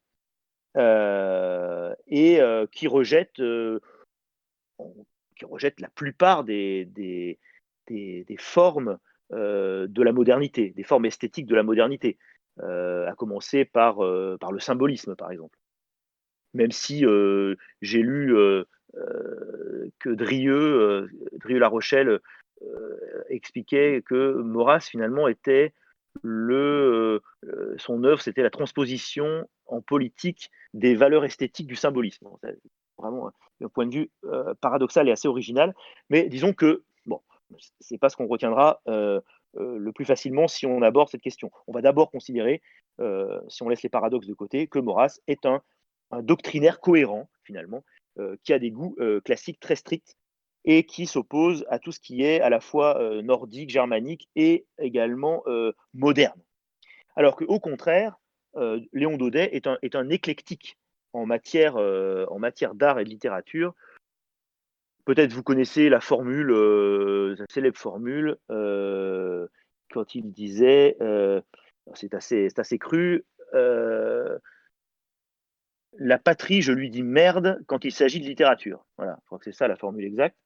et 0.77 2.41
qui 2.73 2.89
rejette, 2.89 3.41
qui 5.37 5.45
rejette 5.45 5.81
la 5.81 5.91
plupart 5.91 6.43
des, 6.43 6.87
des, 6.87 7.39
des 7.87 8.37
formes 8.37 8.99
de 9.31 10.03
la 10.03 10.13
modernité, 10.13 10.73
des 10.77 10.83
formes 10.83 11.07
esthétiques 11.07 11.47
de 11.47 11.55
la 11.55 11.63
modernité, 11.63 12.19
à 12.63 13.13
commencer 13.17 13.65
par, 13.65 13.97
par 14.41 14.53
le 14.53 14.61
symbolisme, 14.61 15.17
par 15.17 15.31
exemple. 15.31 15.59
Même 16.53 16.71
si 16.71 17.05
j'ai 17.83 18.03
lu 18.03 18.35
que 19.99 20.09
Drieux, 20.11 21.09
Drieux-La 21.41 21.69
Rochelle, 21.69 22.21
expliquait 23.29 24.03
que 24.07 24.35
Maurras, 24.35 24.81
finalement, 24.81 25.29
était 25.29 25.73
le, 26.23 27.23
son 27.77 28.05
œuvre, 28.05 28.21
c'était 28.21 28.43
la 28.43 28.51
transposition 28.51 29.49
en 29.67 29.81
politique 29.81 30.51
des 30.73 30.95
valeurs 30.95 31.25
esthétiques 31.25 31.67
du 31.67 31.77
symbolisme. 31.77 32.29
Vraiment 32.99 33.33
un 33.61 33.69
point 33.69 33.87
de 33.87 33.95
vue 33.95 34.11
paradoxal 34.61 35.09
et 35.09 35.13
assez 35.13 35.29
original. 35.29 35.75
Mais 36.11 36.29
disons 36.29 36.53
que, 36.53 36.85
c'est 37.81 37.99
pas 37.99 38.09
ce 38.09 38.17
qu'on 38.17 38.27
retiendra 38.27 38.81
le 38.87 39.91
plus 39.93 40.05
facilement 40.05 40.49
si 40.49 40.67
on 40.67 40.83
aborde 40.83 41.09
cette 41.09 41.23
question. 41.23 41.51
On 41.67 41.73
va 41.73 41.83
d'abord 41.83 42.11
considérer, 42.11 42.63
si 43.49 43.63
on 43.63 43.69
laisse 43.69 43.83
les 43.83 43.89
paradoxes 43.89 44.27
de 44.27 44.35
côté, 44.35 44.67
que 44.67 44.79
Maurras 44.79 45.21
est 45.27 45.47
un, 45.47 45.63
un 46.11 46.23
doctrinaire 46.23 46.81
cohérent, 46.81 47.29
finalement, 47.45 47.85
qui 48.43 48.53
a 48.53 48.59
des 48.59 48.71
goûts 48.71 48.97
classiques 49.25 49.61
très 49.61 49.77
stricts 49.77 50.17
et 50.65 50.87
qui 50.87 51.07
s'oppose 51.07 51.67
à 51.69 51.79
tout 51.79 51.93
ce 51.93 52.01
qui 52.01 52.23
est 52.23 52.41
à 52.41 52.49
la 52.49 52.61
fois 52.61 52.99
nordique, 53.23 53.71
germanique 53.71 54.29
et 54.35 54.67
également 54.79 55.45
moderne. 55.93 56.41
Alors 57.17 57.37
qu'au 57.37 57.61
contraire, 57.61 58.17
Léon 58.93 59.17
Daudet 59.17 59.51
est 59.53 59.67
un, 59.67 59.79
est 59.83 59.95
un 59.95 60.09
éclectique 60.09 60.79
en 61.13 61.27
matière, 61.27 61.77
en 61.77 62.39
matière 62.39 62.75
d'art 62.75 62.99
et 62.99 63.05
de 63.05 63.11
littérature. 63.11 63.75
Peut-être 65.05 65.33
vous 65.33 65.43
connaissez 65.43 65.89
la 65.89 66.01
formule, 66.01 66.49
la 67.39 67.45
célèbre 67.51 67.79
formule, 67.79 68.39
quand 68.49 70.15
il 70.15 70.33
disait, 70.33 70.97
c'est 71.95 72.15
assez, 72.15 72.79
cru, 72.79 73.25
la 75.99 76.19
patrie, 76.19 76.63
je 76.63 76.73
lui 76.73 76.91
dis 76.91 77.03
merde 77.03 77.63
quand 77.67 77.85
il 77.85 77.93
s'agit 77.93 78.21
de 78.21 78.27
littérature. 78.27 78.85
Voilà, 78.97 79.17
je 79.21 79.27
crois 79.27 79.39
que 79.39 79.45
c'est 79.45 79.53
ça 79.53 79.69
la 79.69 79.77
formule 79.77 80.05
exacte. 80.05 80.37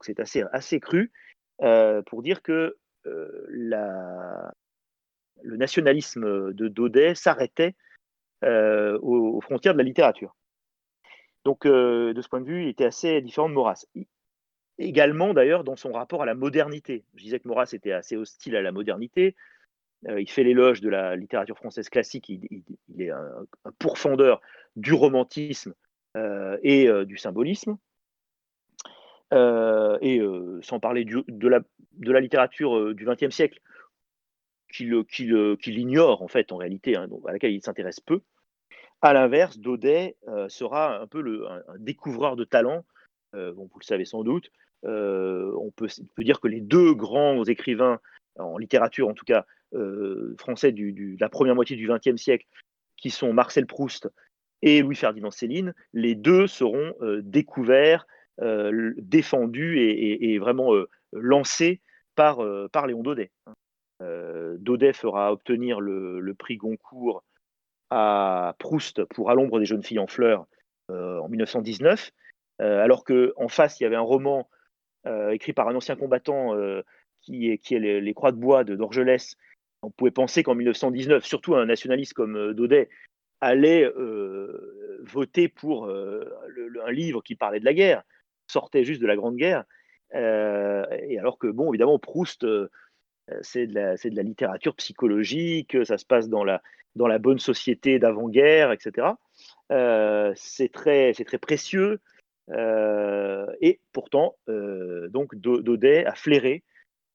C'est 0.00 0.20
assez, 0.20 0.80
cru 0.80 1.10
euh, 1.62 2.02
pour 2.02 2.22
dire 2.22 2.42
que 2.42 2.76
euh, 3.06 3.46
le 5.42 5.56
nationalisme 5.56 6.52
de 6.52 6.68
Daudet 6.68 7.14
s'arrêtait 7.14 7.74
euh, 8.44 8.98
aux, 9.02 9.40
frontières 9.40 9.72
de 9.72 9.78
la 9.78 9.84
littérature. 9.84 10.36
Donc, 11.48 11.66
de 11.66 12.20
ce 12.20 12.28
point 12.28 12.42
de 12.42 12.46
vue, 12.46 12.64
il 12.64 12.68
était 12.68 12.84
assez 12.84 13.22
différent 13.22 13.48
de 13.48 13.54
Maurras. 13.54 13.86
Également, 14.76 15.32
d'ailleurs, 15.32 15.64
dans 15.64 15.76
son 15.76 15.92
rapport 15.92 16.20
à 16.20 16.26
la 16.26 16.34
modernité. 16.34 17.06
Je 17.14 17.22
disais 17.22 17.40
que 17.40 17.48
Maurras 17.48 17.70
était 17.72 17.92
assez 17.92 18.16
hostile 18.16 18.54
à 18.54 18.60
la 18.60 18.70
modernité. 18.70 19.34
il 20.06 20.28
fait 20.28 20.44
l'éloge 20.44 20.82
de 20.82 20.90
la 20.90 21.16
littérature 21.16 21.56
française 21.56 21.88
classique. 21.88 22.28
Il, 22.28 22.64
est 22.98 23.08
un, 23.08 23.46
pourfendeur 23.78 24.42
du 24.76 24.92
romantisme 24.92 25.72
et 26.62 26.86
du 27.06 27.16
symbolisme. 27.16 27.78
et 29.32 30.20
sans 30.60 30.80
parler 30.80 31.06
de, 31.06 31.48
la, 31.48 31.60
de, 31.94 32.12
la, 32.12 32.20
littérature 32.20 32.94
du 32.94 33.06
XXe 33.06 33.34
siècle, 33.34 33.58
qu'il 34.68 35.78
ignore 35.78 36.20
en 36.20 36.28
fait 36.28 36.52
en 36.52 36.58
réalité, 36.58 36.94
hein, 36.94 37.08
à 37.26 37.32
laquelle 37.32 37.54
il 37.54 37.62
s'intéresse 37.62 38.00
peu. 38.00 38.20
À 39.00 39.12
l'inverse, 39.12 39.58
Daudet 39.58 40.16
sera 40.48 41.00
un 41.00 41.06
peu 41.06 41.20
le, 41.20 41.46
un, 41.48 41.62
découvreur 41.78 42.36
de 42.36 42.44
talent. 42.44 42.84
bon, 43.32 43.68
vous 43.72 43.78
le 43.78 43.84
savez 43.84 44.04
sans 44.04 44.24
doute. 44.24 44.50
on 44.82 45.72
peut, 45.76 45.88
dire 46.18 46.40
que 46.40 46.48
les 46.48 46.60
deux 46.60 46.94
grands 46.94 47.44
écrivains 47.44 48.00
en 48.38 48.58
littérature, 48.58 49.08
en 49.08 49.14
tout 49.14 49.24
cas 49.24 49.46
français 50.38 50.72
de 50.72 51.16
la 51.20 51.28
première 51.28 51.54
moitié 51.54 51.76
du 51.76 51.88
XXe 51.88 52.20
siècle, 52.20 52.46
qui 52.98 53.10
sont 53.10 53.32
Marcel 53.32 53.66
Proust 53.66 54.08
et 54.62 54.82
Louis-Ferdinand 54.82 55.30
Céline, 55.30 55.74
les 55.92 56.14
deux 56.14 56.46
seront 56.46 56.94
euh, 57.00 57.22
découverts, 57.22 58.06
euh, 58.40 58.92
défendus 58.98 59.78
et, 59.78 60.38
vraiment 60.38 60.74
euh, 60.74 60.88
lancés 61.12 61.80
par, 62.14 62.38
par 62.72 62.86
Léon 62.86 63.02
Daudet. 63.02 63.30
Daudet 64.00 64.92
fera 64.92 65.32
obtenir 65.32 65.80
le, 65.80 66.34
prix 66.34 66.56
Goncourt 66.56 67.22
à 67.90 68.54
Proust 68.58 69.04
pour 69.04 69.30
À 69.30 69.34
l'ombre 69.34 69.58
des 69.58 69.66
jeunes 69.66 69.82
filles 69.82 69.98
en 69.98 70.06
fleurs 70.06 70.46
en 70.90 71.28
1919, 71.28 72.10
alors 72.60 73.04
qu'en 73.04 73.48
face, 73.48 73.78
il 73.78 73.82
y 73.82 73.86
avait 73.86 73.96
un 73.96 74.00
roman 74.00 74.48
écrit 75.30 75.52
par 75.52 75.68
un 75.68 75.74
ancien 75.74 75.96
combattant 75.96 76.54
qui 77.20 77.50
est, 77.50 77.58
qui 77.58 77.74
est 77.74 78.00
les, 78.00 78.14
Croix 78.14 78.32
de 78.32 78.36
bois 78.36 78.64
de 78.64 78.74
d'Orgelès. 78.74 79.36
On 79.82 79.90
pouvait 79.90 80.10
penser 80.10 80.42
qu'en 80.42 80.54
1919, 80.54 81.24
surtout 81.24 81.54
un 81.54 81.66
nationaliste 81.66 82.14
comme 82.14 82.52
Daudet, 82.54 82.88
allait 83.40 83.84
euh, 83.84 85.00
voter 85.04 85.48
pour 85.48 85.86
euh, 85.86 86.24
un 86.84 86.90
livre 86.90 87.22
qui 87.22 87.36
parlait 87.36 87.60
de 87.60 87.64
la 87.64 87.74
guerre, 87.74 88.02
sortait 88.46 88.84
juste 88.84 89.00
de 89.00 89.06
la 89.06 89.16
Grande 89.16 89.36
Guerre. 89.36 89.64
Euh, 90.14 90.84
et 91.02 91.18
alors 91.18 91.38
que, 91.38 91.46
bon, 91.46 91.72
évidemment, 91.72 91.98
Proust, 91.98 92.46
c'est 93.42 93.66
de, 93.66 93.74
la 93.74 94.22
littérature 94.22 94.74
psychologique, 94.76 95.76
ça 95.84 95.98
se 95.98 96.04
passe 96.04 96.28
dans 96.28 96.44
la, 96.44 96.60
bonne 97.18 97.38
société 97.38 97.98
d'avant-guerre, 97.98 98.72
etc. 98.72 99.08
c'est 100.34 100.72
très, 100.72 101.12
très 101.12 101.38
précieux. 101.38 102.00
et 102.50 103.80
pourtant, 103.92 104.36
donc 104.46 105.34
Daudet 105.34 106.04
a 106.06 106.14
flairé 106.14 106.62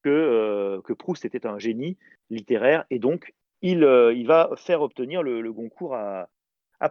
que, 0.03 0.82
Proust 0.97 1.26
était 1.26 1.45
un 1.45 1.59
génie 1.59 1.97
littéraire 2.30 2.86
et 2.89 2.99
donc 2.99 3.34
euh, 3.66 4.14
il, 4.14 4.28
va 4.28 4.49
faire 4.57 4.82
obtenir 4.82 5.24
le, 5.24 5.51
Goncourt 5.51 5.95
à, 5.95 6.28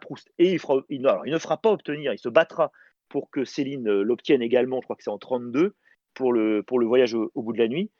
Proust. 0.01 0.33
Et 0.39 0.57
il, 0.89 1.03
ne 1.03 1.39
fera 1.39 1.57
pas 1.59 1.70
obtenir, 1.70 2.12
il 2.12 2.18
se 2.18 2.29
battra 2.29 2.73
pour 3.09 3.31
que 3.31 3.45
Céline 3.45 3.89
euh, 3.89 4.03
l'obtienne 4.03 4.41
également, 4.41 4.81
je 4.81 4.87
crois 4.87 4.97
que 4.97 5.03
c'est 5.03 5.11
en 5.11 5.18
32, 5.18 5.75
pour 6.14 6.33
le, 6.33 6.62
pour 6.62 6.79
le 6.79 6.87
voyage 6.87 7.14
au, 7.14 7.31
bout 7.35 7.53
de 7.53 7.59
la 7.59 7.68
nuit. 7.68 7.91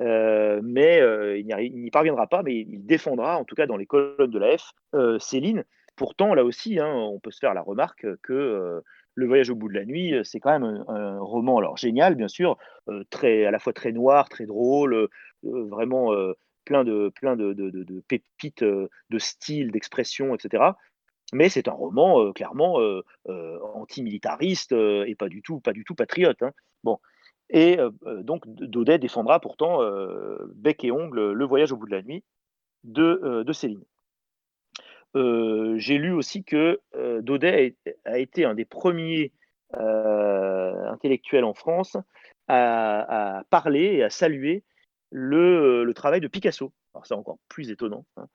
Euh, 0.00 0.60
mais 0.62 1.00
il 1.38 1.46
n'y 1.46 1.90
parviendra 1.90 2.26
pas, 2.26 2.42
mais 2.42 2.54
il 2.60 2.84
défendra, 2.86 3.38
en 3.38 3.44
tout 3.44 3.54
cas 3.54 3.66
dans 3.66 3.76
les 3.76 3.86
colonnes 3.86 4.30
de 4.30 4.38
la 4.38 4.56
F, 4.56 4.72
Céline. 5.18 5.64
Pourtant, 5.96 6.34
là 6.34 6.44
aussi, 6.44 6.78
hein, 6.78 6.92
on 6.92 7.20
peut 7.20 7.30
se 7.30 7.38
faire 7.38 7.54
la 7.54 7.62
remarque 7.62 8.06
que 8.22 8.82
Le 9.14 9.26
voyage 9.26 9.50
au 9.50 9.54
bout 9.54 9.68
de 9.68 9.74
la 9.74 9.84
nuit, 9.84 10.14
c'est 10.24 10.40
quand 10.40 10.58
même 10.58 10.84
un, 10.88 11.18
roman 11.18 11.58
alors 11.58 11.76
génial, 11.76 12.14
bien 12.14 12.28
sûr, 12.28 12.56
très, 13.10 13.44
à 13.44 13.50
la 13.50 13.58
fois 13.58 13.72
très 13.72 13.92
noir, 13.92 14.28
très 14.28 14.46
drôle, 14.46 15.08
vraiment 15.42 16.14
plein 16.64 16.84
de, 16.84 17.10
plein 17.14 17.36
de, 17.36 18.00
pépites 18.06 18.62
euh, 18.62 18.88
de 19.10 19.18
style, 19.18 19.72
d'expression, 19.72 20.34
etc. 20.36 20.62
Mais 21.32 21.48
c'est 21.48 21.66
un 21.66 21.72
roman 21.72 22.22
euh, 22.22 22.32
clairement 22.32 22.80
euh, 22.80 23.02
antimilitariste 23.74 24.72
et 24.72 25.14
pas 25.16 25.28
du 25.28 25.42
tout, 25.42 25.60
pas 25.60 25.72
du 25.72 25.84
tout 25.84 25.94
patriote. 25.94 26.42
Hein. 26.42 26.52
Bon. 26.84 26.98
Et 27.52 27.78
donc 28.04 28.46
Daudet 28.46 28.98
défendra 28.98 29.40
pourtant 29.40 29.80
bec 30.54 30.84
et 30.84 30.92
ongle 30.92 31.32
le 31.32 31.44
voyage 31.44 31.72
au 31.72 31.76
bout 31.76 31.86
de 31.86 31.96
la 31.96 32.02
nuit 32.02 32.22
de, 32.84 33.52
Céline. 33.52 33.82
J'ai 35.14 35.98
lu 35.98 36.12
aussi 36.12 36.44
que 36.44 36.80
Daudet 37.22 37.76
a, 38.04 38.18
été 38.18 38.44
un 38.44 38.54
des 38.54 38.64
premiers 38.64 39.32
intellectuels 39.72 41.44
en 41.44 41.54
France 41.54 41.96
à, 42.50 43.42
parler 43.50 43.84
et 43.84 44.04
à 44.04 44.10
saluer 44.10 44.64
le, 45.10 45.90
travail 45.94 46.20
de 46.20 46.28
Picasso. 46.28 46.72
Alors 46.94 47.06
c'est 47.06 47.14
encore 47.14 47.38
plus 47.48 47.70
étonnant, 47.70 48.04
hein. 48.16 48.26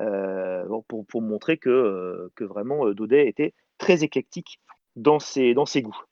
euh, 0.00 0.66
pour, 0.86 1.22
montrer 1.22 1.56
que, 1.56 1.70
euh, 1.70 2.30
vraiment 2.40 2.86
euh, 2.86 2.94
Daudet 2.94 3.26
était 3.26 3.54
très 3.78 4.04
éclectique 4.04 4.60
dans 4.96 5.18
ses 5.18 5.54
goûts. 5.54 6.02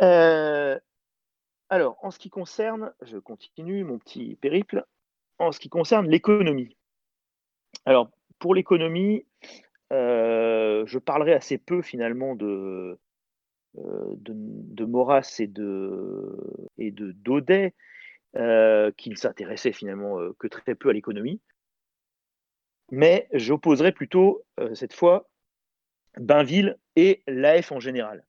Alors, 0.00 1.98
en 2.02 2.10
ce 2.10 2.18
qui 2.18 2.30
concerne, 2.30 2.92
je 3.02 3.18
continue 3.18 3.84
mon 3.84 3.98
petit 3.98 4.36
périple, 4.36 4.84
en 5.38 5.52
ce 5.52 5.60
qui 5.60 5.68
concerne 5.68 6.08
l'économie. 6.08 6.76
Alors, 7.84 8.10
pour 8.38 8.54
l'économie, 8.54 9.26
je 9.90 10.98
parlerai 10.98 11.34
assez 11.34 11.58
peu 11.58 11.82
finalement 11.82 12.34
de, 12.34 12.98
de, 13.74 14.84
Maurras 14.84 15.36
et 15.40 15.46
de, 15.46 16.36
et 16.78 16.90
de 16.90 17.12
Daudet, 17.12 17.74
euh, 18.36 18.92
qui 18.96 19.08
ne 19.10 19.14
s'intéressait 19.14 19.72
finalement 19.72 20.20
euh, 20.20 20.34
que 20.38 20.46
très 20.46 20.74
peu 20.74 20.90
à 20.90 20.92
l'économie. 20.92 21.40
Mais 22.90 23.26
j'opposerai 23.32 23.90
plutôt 23.92 24.44
euh, 24.60 24.74
cette 24.74 24.92
fois 24.92 25.28
Bainville 26.18 26.78
et 26.94 27.22
l'AF 27.26 27.72
en 27.72 27.80
général. 27.80 28.26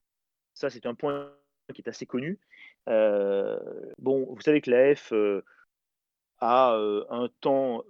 Ça, 0.53 0.69
c'est 0.69 0.85
un 0.85 0.95
point 0.95 1.33
qui 1.73 1.81
est 1.81 1.89
assez 1.89 2.05
connu. 2.05 2.39
bon, 2.87 4.25
vous 4.29 4.41
savez 4.41 4.61
que 4.61 4.71
l'AF 4.71 5.13
a 6.39 6.75
un 7.09 7.29
temps 7.41 7.83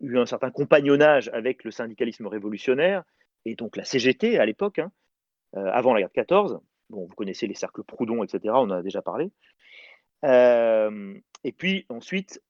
eu 0.00 0.18
un 0.18 0.26
certain 0.26 0.50
compagnonnage 0.50 1.30
avec 1.32 1.64
le 1.64 1.70
syndicalisme 1.70 2.26
révolutionnaire 2.26 3.04
et 3.44 3.54
donc 3.54 3.76
la 3.76 3.84
CGT 3.84 4.38
à 4.38 4.46
l'époque, 4.46 4.78
hein, 4.78 4.92
avant 5.54 5.94
la 5.94 6.00
guerre 6.00 6.08
de 6.08 6.14
14. 6.14 6.60
Bon, 6.90 7.06
vous 7.06 7.14
connaissez 7.14 7.46
les 7.46 7.54
cercles 7.54 7.84
Proudhon, 7.84 8.22
etc. 8.22 8.40
On 8.56 8.62
en 8.62 8.70
a 8.70 8.82
déjà 8.82 9.02
parlé. 9.02 9.30
et 10.24 11.52
puis 11.56 11.86
ensuite, 11.88 12.42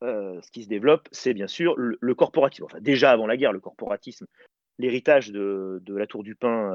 ce 0.00 0.50
qui 0.50 0.64
se 0.64 0.68
développe, 0.68 1.08
c'est 1.12 1.34
bien 1.34 1.46
sûr 1.46 1.74
le, 1.76 2.14
corporatisme. 2.14 2.64
Enfin, 2.64 2.80
déjà 2.80 3.10
avant 3.10 3.26
la 3.26 3.36
guerre, 3.36 3.52
le 3.52 3.60
corporatisme, 3.60 4.26
l'héritage 4.78 5.30
de, 5.30 5.82
la 5.88 6.06
Tour 6.06 6.22
du 6.22 6.34
Pin 6.34 6.74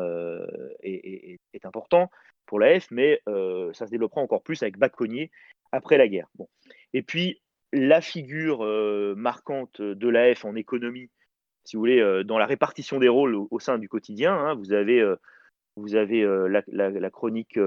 est, 0.81 1.39
important 1.63 2.09
pour 2.45 2.59
la 2.59 2.79
F, 2.79 2.87
mais 2.91 3.21
ça 3.25 3.85
se 3.85 3.91
développera 3.91 4.21
encore 4.21 4.43
plus 4.43 4.61
avec 4.63 4.77
Baconnier 4.77 5.31
après 5.71 5.97
la 5.97 6.07
guerre. 6.07 6.27
Bon. 6.35 6.47
Et 6.93 7.01
puis, 7.01 7.41
la 7.73 8.01
figure 8.01 8.63
marquante 9.15 9.81
de 9.81 10.07
l'AF 10.07 10.45
en 10.45 10.55
économie, 10.55 11.09
si 11.65 11.75
vous 11.75 11.81
voulez, 11.81 12.23
dans 12.23 12.37
la 12.37 12.45
répartition 12.45 12.99
des 12.99 13.09
rôles 13.09 13.35
au, 13.35 13.59
sein 13.59 13.77
du 13.77 13.89
quotidien, 13.89 14.33
hein, 14.33 14.53
vous 14.55 14.71
avez, 14.71 15.03
vous 15.75 15.95
avez 15.95 16.25
la, 16.47 17.09
chronique 17.09 17.59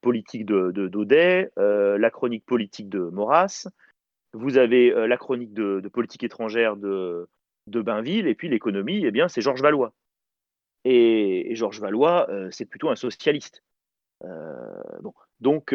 politique 0.00 0.46
de, 0.46 0.88
Daudet, 0.88 1.50
la 1.56 2.10
chronique 2.10 2.46
politique 2.46 2.88
de 2.88 3.00
Maurras, 3.00 3.68
vous 4.32 4.58
avez 4.58 4.90
la 4.90 5.16
chronique 5.16 5.52
de, 5.52 5.88
politique 5.92 6.24
étrangère 6.24 6.76
de, 6.76 7.28
de 7.66 7.80
Bainville, 7.80 8.26
et 8.26 8.34
puis 8.34 8.48
l'économie, 8.48 9.04
eh 9.04 9.10
bien, 9.10 9.28
c'est 9.28 9.40
Georges 9.40 9.62
Valois. 9.62 9.92
Et, 10.84 11.54
Georges 11.54 11.80
Valois, 11.80 12.28
c'est 12.50 12.66
plutôt 12.66 12.90
un 12.90 12.96
socialiste. 12.96 13.62
bon. 14.22 15.12
Donc, 15.40 15.74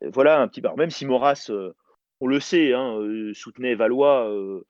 voilà 0.00 0.40
un 0.40 0.48
petit 0.48 0.60
peu. 0.60 0.68
Même 0.76 0.90
si 0.90 1.06
Maurras, 1.06 1.46
euh, 1.50 1.72
on 2.20 2.26
le 2.26 2.40
sait, 2.40 2.72
hein, 2.72 2.96
euh, 2.98 3.32
soutenait 3.34 3.74
Valois 3.74 4.28
euh, 4.30 4.64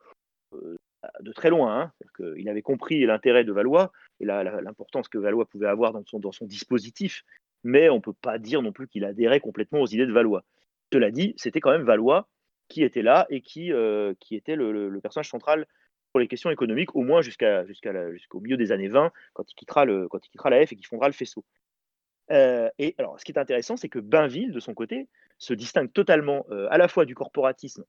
de 1.21 1.33
très 1.33 1.51
loin. 1.51 1.81
Hein, 1.81 1.93
il 2.37 2.49
avait 2.49 2.63
compris 2.63 3.05
l'intérêt 3.07 3.45
de 3.45 3.53
Valois 3.53 3.93
et 4.21 4.27
l'importance 4.27 5.09
que 5.09 5.19
Valois 5.19 5.47
pouvait 5.47 5.67
avoir 5.67 5.93
dans 5.93 6.33
son, 6.33 6.47
dispositif, 6.47 7.25
mais 7.65 7.89
on 7.89 7.97
ne 7.97 8.01
peut 8.01 8.13
pas 8.13 8.39
dire 8.39 8.63
non 8.63 8.73
plus 8.73 8.87
qu'il 8.87 9.05
adhérait 9.05 9.41
complètement 9.41 9.81
aux 9.81 9.87
idées 9.87 10.07
de 10.07 10.13
Valois. 10.13 10.45
Cela 10.93 11.11
dit, 11.11 11.35
c'était 11.37 11.61
quand 11.61 11.71
même 11.71 11.85
Valois 11.85 12.29
qui 12.69 12.85
était 12.85 13.03
là 13.03 13.27
et 13.31 13.41
qui 13.41 13.71
était 14.31 14.57
le, 14.57 15.01
personnage 15.03 15.29
central 15.29 15.67
pour 16.13 16.21
les 16.21 16.29
questions 16.29 16.51
économiques, 16.51 16.95
au 16.95 17.03
moins 17.03 17.23
jusqu'à, 17.23 17.65
jusqu'au 17.67 18.41
milieu 18.41 18.57
des 18.57 18.71
années 18.71 18.89
20, 18.89 19.13
quand 19.33 19.51
il 19.51 19.55
quittera, 19.55 19.85
le, 19.85 20.09
quand 20.09 20.25
il 20.25 20.31
quittera 20.31 20.51
la 20.51 20.67
F 20.67 20.73
et 20.73 20.77
qu'il 20.77 20.87
fondera 20.87 21.09
le 21.09 21.15
faisceau. 21.15 21.45
et 22.31 22.95
alors, 22.99 23.19
ce 23.19 23.25
qui 23.25 23.33
est 23.33 23.39
intéressant, 23.39 23.77
c'est 23.77 23.89
que 23.89 23.99
Bainville, 23.99 24.53
de 24.53 24.61
son 24.61 24.75
côté, 24.75 25.09
se 25.43 25.55
distingue 25.55 25.93
totalement 25.93 26.47
euh, 26.51 26.69
à 26.71 26.79
la 26.79 26.87
fois 26.87 27.05
du 27.05 27.15
corporatisme 27.15 27.85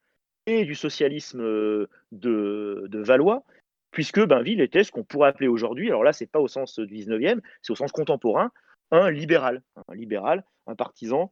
et 0.48 0.66
du 0.66 0.74
socialisme 0.74 1.42
euh, 1.42 1.88
de, 2.12 2.90
Valois, 2.92 3.44
puisque 3.92 4.20
Bainville 4.26 4.60
était 4.60 4.84
ce 4.84 4.92
qu'on 4.92 5.04
pourrait 5.04 5.30
appeler 5.30 5.48
aujourd'hui, 5.48 5.90
alors 5.90 6.04
là, 6.04 6.14
c'est 6.14 6.26
pas 6.26 6.40
au 6.40 6.48
sens 6.48 6.80
du 6.80 6.96
19e, 6.96 7.42
c'est 7.62 7.72
au 7.72 7.76
sens 7.76 7.92
contemporain, 7.92 8.52
un 8.92 9.12
libéral, 9.12 9.62
un 9.88 9.96
libéral, 9.96 10.44
un 10.66 10.76
partisan 10.76 11.32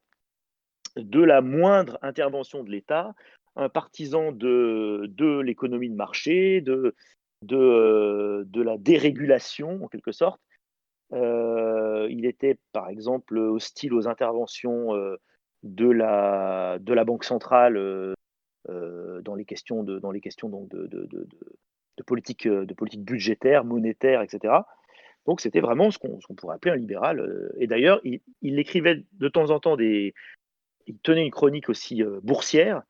de 0.95 1.21
la 1.21 1.41
moindre 1.41 1.97
intervention 2.03 2.63
de 2.63 2.69
l'État, 2.69 3.13
un 3.56 3.70
partisan 3.70 4.32
de, 4.32 5.06
de 5.10 5.39
l'économie 5.39 5.89
de 5.89 5.95
marché, 5.95 6.62
de, 6.62 6.95
de, 7.43 8.45
de, 8.47 8.62
la 8.62 8.78
dérégulation 8.78 9.84
en 9.84 9.88
quelque 9.88 10.12
sorte. 10.12 10.41
Euh, 11.14 12.08
il 12.10 12.26
était 12.26 12.58
par 12.72 12.89
exemple 12.89 13.38
hostile 13.38 13.93
aux 13.93 14.08
interventions 14.08 14.95
de 15.64 15.89
la, 15.89 16.80
de 16.80 16.93
la 16.93 17.04
Banque 17.04 17.24
centrale 17.24 17.78
euh, 17.78 18.14
euh, 18.70 19.22
dans 19.22 19.36
les 19.36 19.45
questions, 19.45 19.84
de, 19.84 19.99
dans 19.99 20.12
les 20.12 20.22
questions 20.22 20.49
donc 20.49 20.70
de, 20.70 20.88
de, 20.88 21.08
de, 21.08 22.04
politique, 22.04 22.47
euh, 22.47 22.66
de 22.66 22.74
politique 22.74 23.04
budgétaire, 23.04 23.64
monétaire, 23.64 24.22
etc. 24.22 24.54
Donc 25.26 25.41
c'était 25.41 25.60
vraiment 25.60 25.91
ce 25.91 25.99
qu'on 25.99 26.36
pourrait 26.36 26.56
appeler 26.56 26.74
un 26.74 26.78
libéral. 26.78 27.52
Et 27.58 27.68
d'ailleurs, 27.68 28.02
il, 28.04 28.60
écrivait 28.60 29.04
de 29.14 29.28
temps 29.28 29.52
en 29.52 29.60
temps 29.60 29.78
des... 29.78 30.16
Il 30.88 30.97
tenait 30.97 31.24
une 31.24 31.32
chronique 31.32 31.70
aussi 31.70 32.02
boursière, 32.24 32.82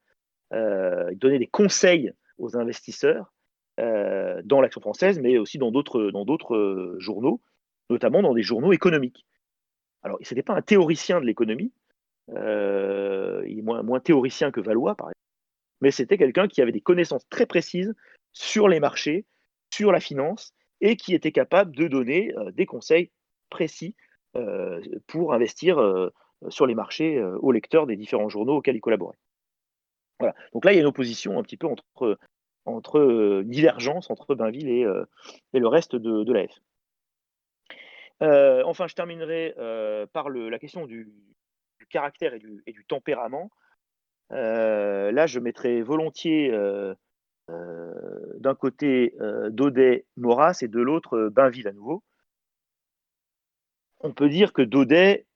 il 0.52 1.18
donnait 1.18 1.40
des 1.40 1.48
conseils 1.48 2.14
aux 2.38 2.58
investisseurs 2.58 3.34
dans 3.78 4.62
l'action 4.62 4.82
française, 4.82 5.20
mais 5.20 5.38
aussi 5.38 5.58
dans 5.58 5.72
d'autres 5.72 6.96
journaux, 7.00 7.42
notamment 7.90 8.22
dans 8.22 8.34
des 8.34 8.44
journaux 8.44 8.74
économiques. 8.74 9.26
Alors, 10.04 10.18
ce 10.22 10.34
n'était 10.34 10.44
pas 10.44 10.56
un 10.56 10.62
théoricien 10.62 11.22
de 11.22 11.26
l'économie, 11.26 11.72
euh, 12.30 13.44
il 13.48 13.60
est 13.60 13.62
moins, 13.62 14.00
théoricien 14.00 14.52
que 14.52 14.62
Valois, 14.62 14.96
par 14.96 15.08
exemple. 15.08 15.18
Mais 15.82 15.92
c'était 15.92 16.18
quelqu'un 16.18 16.48
qui 16.48 16.62
avait 16.62 16.72
des 16.72 16.82
connaissances 16.82 17.28
très 17.30 17.46
précises 17.46 17.94
sur 18.34 18.68
les 18.68 18.80
marchés, 18.80 19.26
sur 19.74 19.92
la 19.92 20.00
finance, 20.00 20.54
et 20.80 20.96
qui 20.96 21.14
était 21.14 21.32
capable 21.32 21.76
de 21.76 21.88
donner 21.88 22.34
euh, 22.38 22.52
des 22.52 22.66
conseils 22.66 23.12
précis 23.50 23.96
euh, 24.36 24.82
pour 25.08 25.34
investir 25.34 25.78
sur 26.50 26.66
les 26.66 26.76
marchés 26.76 27.22
aux 27.22 27.52
lecteurs 27.52 27.86
des 27.86 27.96
différents 27.96 28.30
journaux 28.30 28.58
auxquels 28.58 28.76
il 28.76 28.82
collaborait. 28.82 29.18
Donc 30.54 30.66
là, 30.66 30.72
il 30.72 30.76
y 30.76 30.78
a 30.78 30.82
une 30.82 30.88
opposition 30.88 31.38
un 31.40 31.44
petit 31.44 31.58
peu 31.58 31.68
entre, 31.68 32.18
entre 32.66 33.42
divergence 33.46 34.10
entre 34.10 34.36
Bainville 34.36 34.70
et, 34.70 34.86
et 35.54 35.60
le 35.60 35.68
reste 35.68 35.96
de, 35.96 36.24
de 36.24 36.34
l'AF. 36.34 36.62
enfin, 38.66 38.88
je 38.88 38.96
terminerai 38.96 39.56
par 40.14 40.30
la 40.30 40.60
question 40.60 40.86
du, 40.86 41.12
caractère 41.92 42.34
et 42.34 42.40
du, 42.40 42.86
tempérament, 42.88 43.52
euh, 44.32 45.12
là, 45.12 45.28
je 45.28 45.40
mettrais 45.40 45.82
volontiers 45.82 46.52
euh, 46.52 46.96
euh, 47.50 47.94
d'un 48.40 48.56
côté 48.56 49.16
Daudet, 49.50 50.06
Maurras 50.16 50.60
et 50.62 50.68
de 50.68 50.80
l'autre 50.80 51.30
Bainville 51.30 51.68
à 51.68 51.74
nouveau. 51.74 52.04
On 54.00 54.14
peut 54.14 54.30
dire 54.30 54.54
que 54.54 54.62
Daudet 54.62 55.28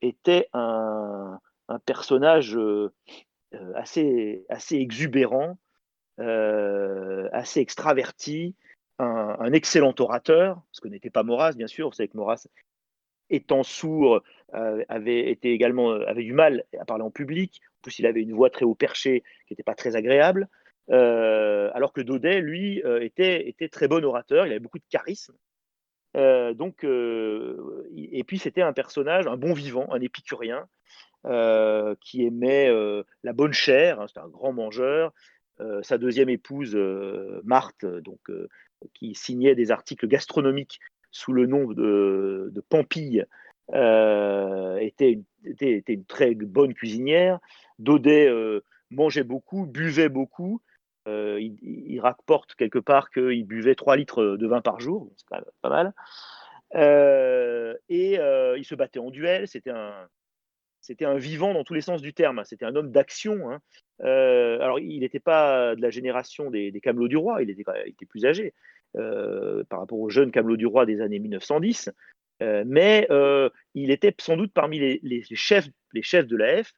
était 0.00 0.48
un, 0.52 1.38
personnage 1.84 2.58
assez, 3.74 4.44
assez 4.48 4.76
exubérant, 4.76 5.58
assez 6.18 7.60
extraverti, 7.60 8.54
un, 8.98 9.52
excellent 9.52 9.94
orateur, 9.98 10.62
ce 10.72 10.80
que 10.80 10.88
n'était 10.88 11.10
pas 11.10 11.22
Maurras, 11.22 11.52
bien 11.52 11.66
sûr. 11.66 11.88
Vous 11.88 11.94
savez 11.94 12.08
que 12.08 12.16
Maurras 12.16 12.46
étant 13.30 13.62
sourd, 13.62 14.22
euh, 14.54 14.84
avait 14.88 15.30
été 15.30 15.52
également 15.52 15.90
euh, 15.90 16.06
avait 16.06 16.22
du 16.22 16.32
mal 16.32 16.64
à 16.78 16.84
parler 16.84 17.02
en 17.02 17.10
public. 17.10 17.60
En 17.78 17.82
plus, 17.82 17.98
il 17.98 18.06
avait 18.06 18.22
une 18.22 18.32
voix 18.32 18.50
très 18.50 18.64
haut 18.64 18.74
perchée 18.74 19.22
qui 19.46 19.52
n'était 19.52 19.64
pas 19.64 19.74
très 19.74 19.96
agréable. 19.96 20.48
Euh, 20.90 21.70
alors 21.74 21.92
que 21.92 22.00
Daudet, 22.00 22.40
lui, 22.40 22.80
était, 23.00 23.48
était 23.48 23.68
très 23.68 23.88
bon 23.88 24.04
orateur. 24.04 24.46
Il 24.46 24.50
avait 24.50 24.60
beaucoup 24.60 24.78
de 24.78 24.84
charisme. 24.88 25.34
donc, 26.14 26.84
et 26.84 28.24
puis 28.24 28.38
c'était 28.38 28.62
un 28.62 28.72
personnage, 28.72 29.26
un 29.26 29.36
bon 29.36 29.52
vivant, 29.52 29.86
un 29.92 30.00
épicurien, 30.00 30.68
qui 32.00 32.24
aimait 32.24 32.70
la 33.22 33.32
bonne 33.32 33.52
chair. 33.52 34.00
Hein, 34.00 34.06
c'était 34.08 34.20
un 34.20 34.28
grand 34.28 34.52
mangeur. 34.52 35.12
sa 35.82 35.98
deuxième 35.98 36.28
épouse, 36.28 36.76
Marthe, 37.44 37.84
donc, 37.84 38.30
qui 38.94 39.14
signait 39.14 39.54
des 39.54 39.70
articles 39.70 40.06
gastronomiques 40.06 40.80
sous 41.10 41.32
le 41.32 41.46
nom 41.46 41.64
de, 41.72 42.62
Pampille, 42.68 43.26
euh, 43.72 44.76
était, 44.78 45.18
une 45.88 46.04
très 46.04 46.34
bonne 46.34 46.74
cuisinière. 46.74 47.38
Daudet 47.78 48.28
euh, 48.28 48.62
mangeait 48.90 49.24
beaucoup, 49.24 49.66
buvait 49.66 50.08
beaucoup. 50.08 50.60
Euh, 51.08 51.38
il, 51.40 52.00
rapporte 52.00 52.54
quelque 52.56 52.80
part 52.80 53.10
qu'il 53.10 53.44
buvait 53.44 53.76
3 53.76 53.96
litres 53.96 54.36
de 54.36 54.46
vin 54.46 54.60
par 54.60 54.80
jour, 54.80 55.10
c'est 55.16 55.28
pas 55.62 55.70
mal. 55.70 55.94
et 57.88 58.18
il 58.58 58.64
se 58.64 58.74
battait 58.74 58.98
en 58.98 59.10
duel, 59.10 59.46
c'était 59.48 59.70
un, 59.70 60.08
c'était 60.86 61.04
un 61.04 61.16
vivant 61.16 61.52
dans 61.52 61.64
tous 61.64 61.74
les 61.74 61.80
sens 61.80 62.00
du 62.00 62.14
terme, 62.14 62.42
c'était 62.44 62.64
un 62.64 62.76
homme 62.76 62.92
d'action. 62.92 63.50
Hein. 63.50 63.60
alors, 64.00 64.78
il 64.78 65.00
n'était 65.00 65.20
pas 65.20 65.74
de 65.74 65.82
la 65.82 65.90
génération 65.90 66.48
des, 66.48 66.70
des 66.70 66.80
Camelots 66.80 67.08
du 67.08 67.16
Roi, 67.16 67.42
il 67.42 67.50
était, 67.50 67.64
plus 68.06 68.24
âgé, 68.24 68.54
euh, 68.96 69.62
par 69.68 69.80
rapport 69.80 69.98
aux 69.98 70.08
jeunes 70.08 70.30
Camelot 70.30 70.56
du 70.56 70.66
Roi 70.66 70.86
des 70.86 71.00
années 71.00 71.18
1910. 71.18 71.90
Euh, 72.42 72.64
mais 72.66 73.06
euh, 73.10 73.50
il 73.74 73.90
était 73.90 74.14
sans 74.18 74.36
doute 74.36 74.52
parmi 74.54 74.78
les, 74.78 75.22
chefs, 75.34 75.68
les 75.92 76.02
chefs 76.02 76.26
de 76.26 76.36
la 76.36 76.62
F, 76.62 76.72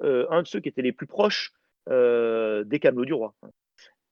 un 0.00 0.42
de 0.42 0.46
ceux 0.46 0.60
qui 0.60 0.68
étaient 0.68 0.82
les 0.82 0.92
plus 0.92 1.06
proches 1.06 1.52
des 1.88 2.78
Camelots 2.80 3.06
du 3.06 3.14
Roi. 3.14 3.34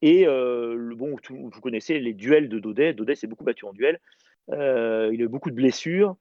Et 0.00 0.24
bon, 0.26 1.16
vous 1.30 1.60
connaissez 1.60 2.00
les 2.00 2.14
duels 2.14 2.48
de 2.48 2.58
Daudet. 2.58 2.94
Daudet 2.94 3.14
s'est 3.14 3.28
beaucoup 3.28 3.44
battu 3.44 3.64
en 3.64 3.72
duel. 3.72 4.00
il 4.48 4.54
a 4.56 5.10
eu 5.10 5.28
beaucoup 5.28 5.50
de 5.50 5.56
blessures. 5.56 6.16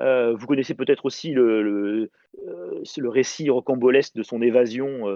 Vous 0.00 0.46
connaissez 0.46 0.74
peut-être 0.74 1.04
aussi 1.04 1.32
le, 1.32 1.62
le, 1.62 3.08
récit 3.08 3.50
rocambolesque 3.50 4.14
de 4.14 4.22
son 4.22 4.42
évasion 4.42 5.06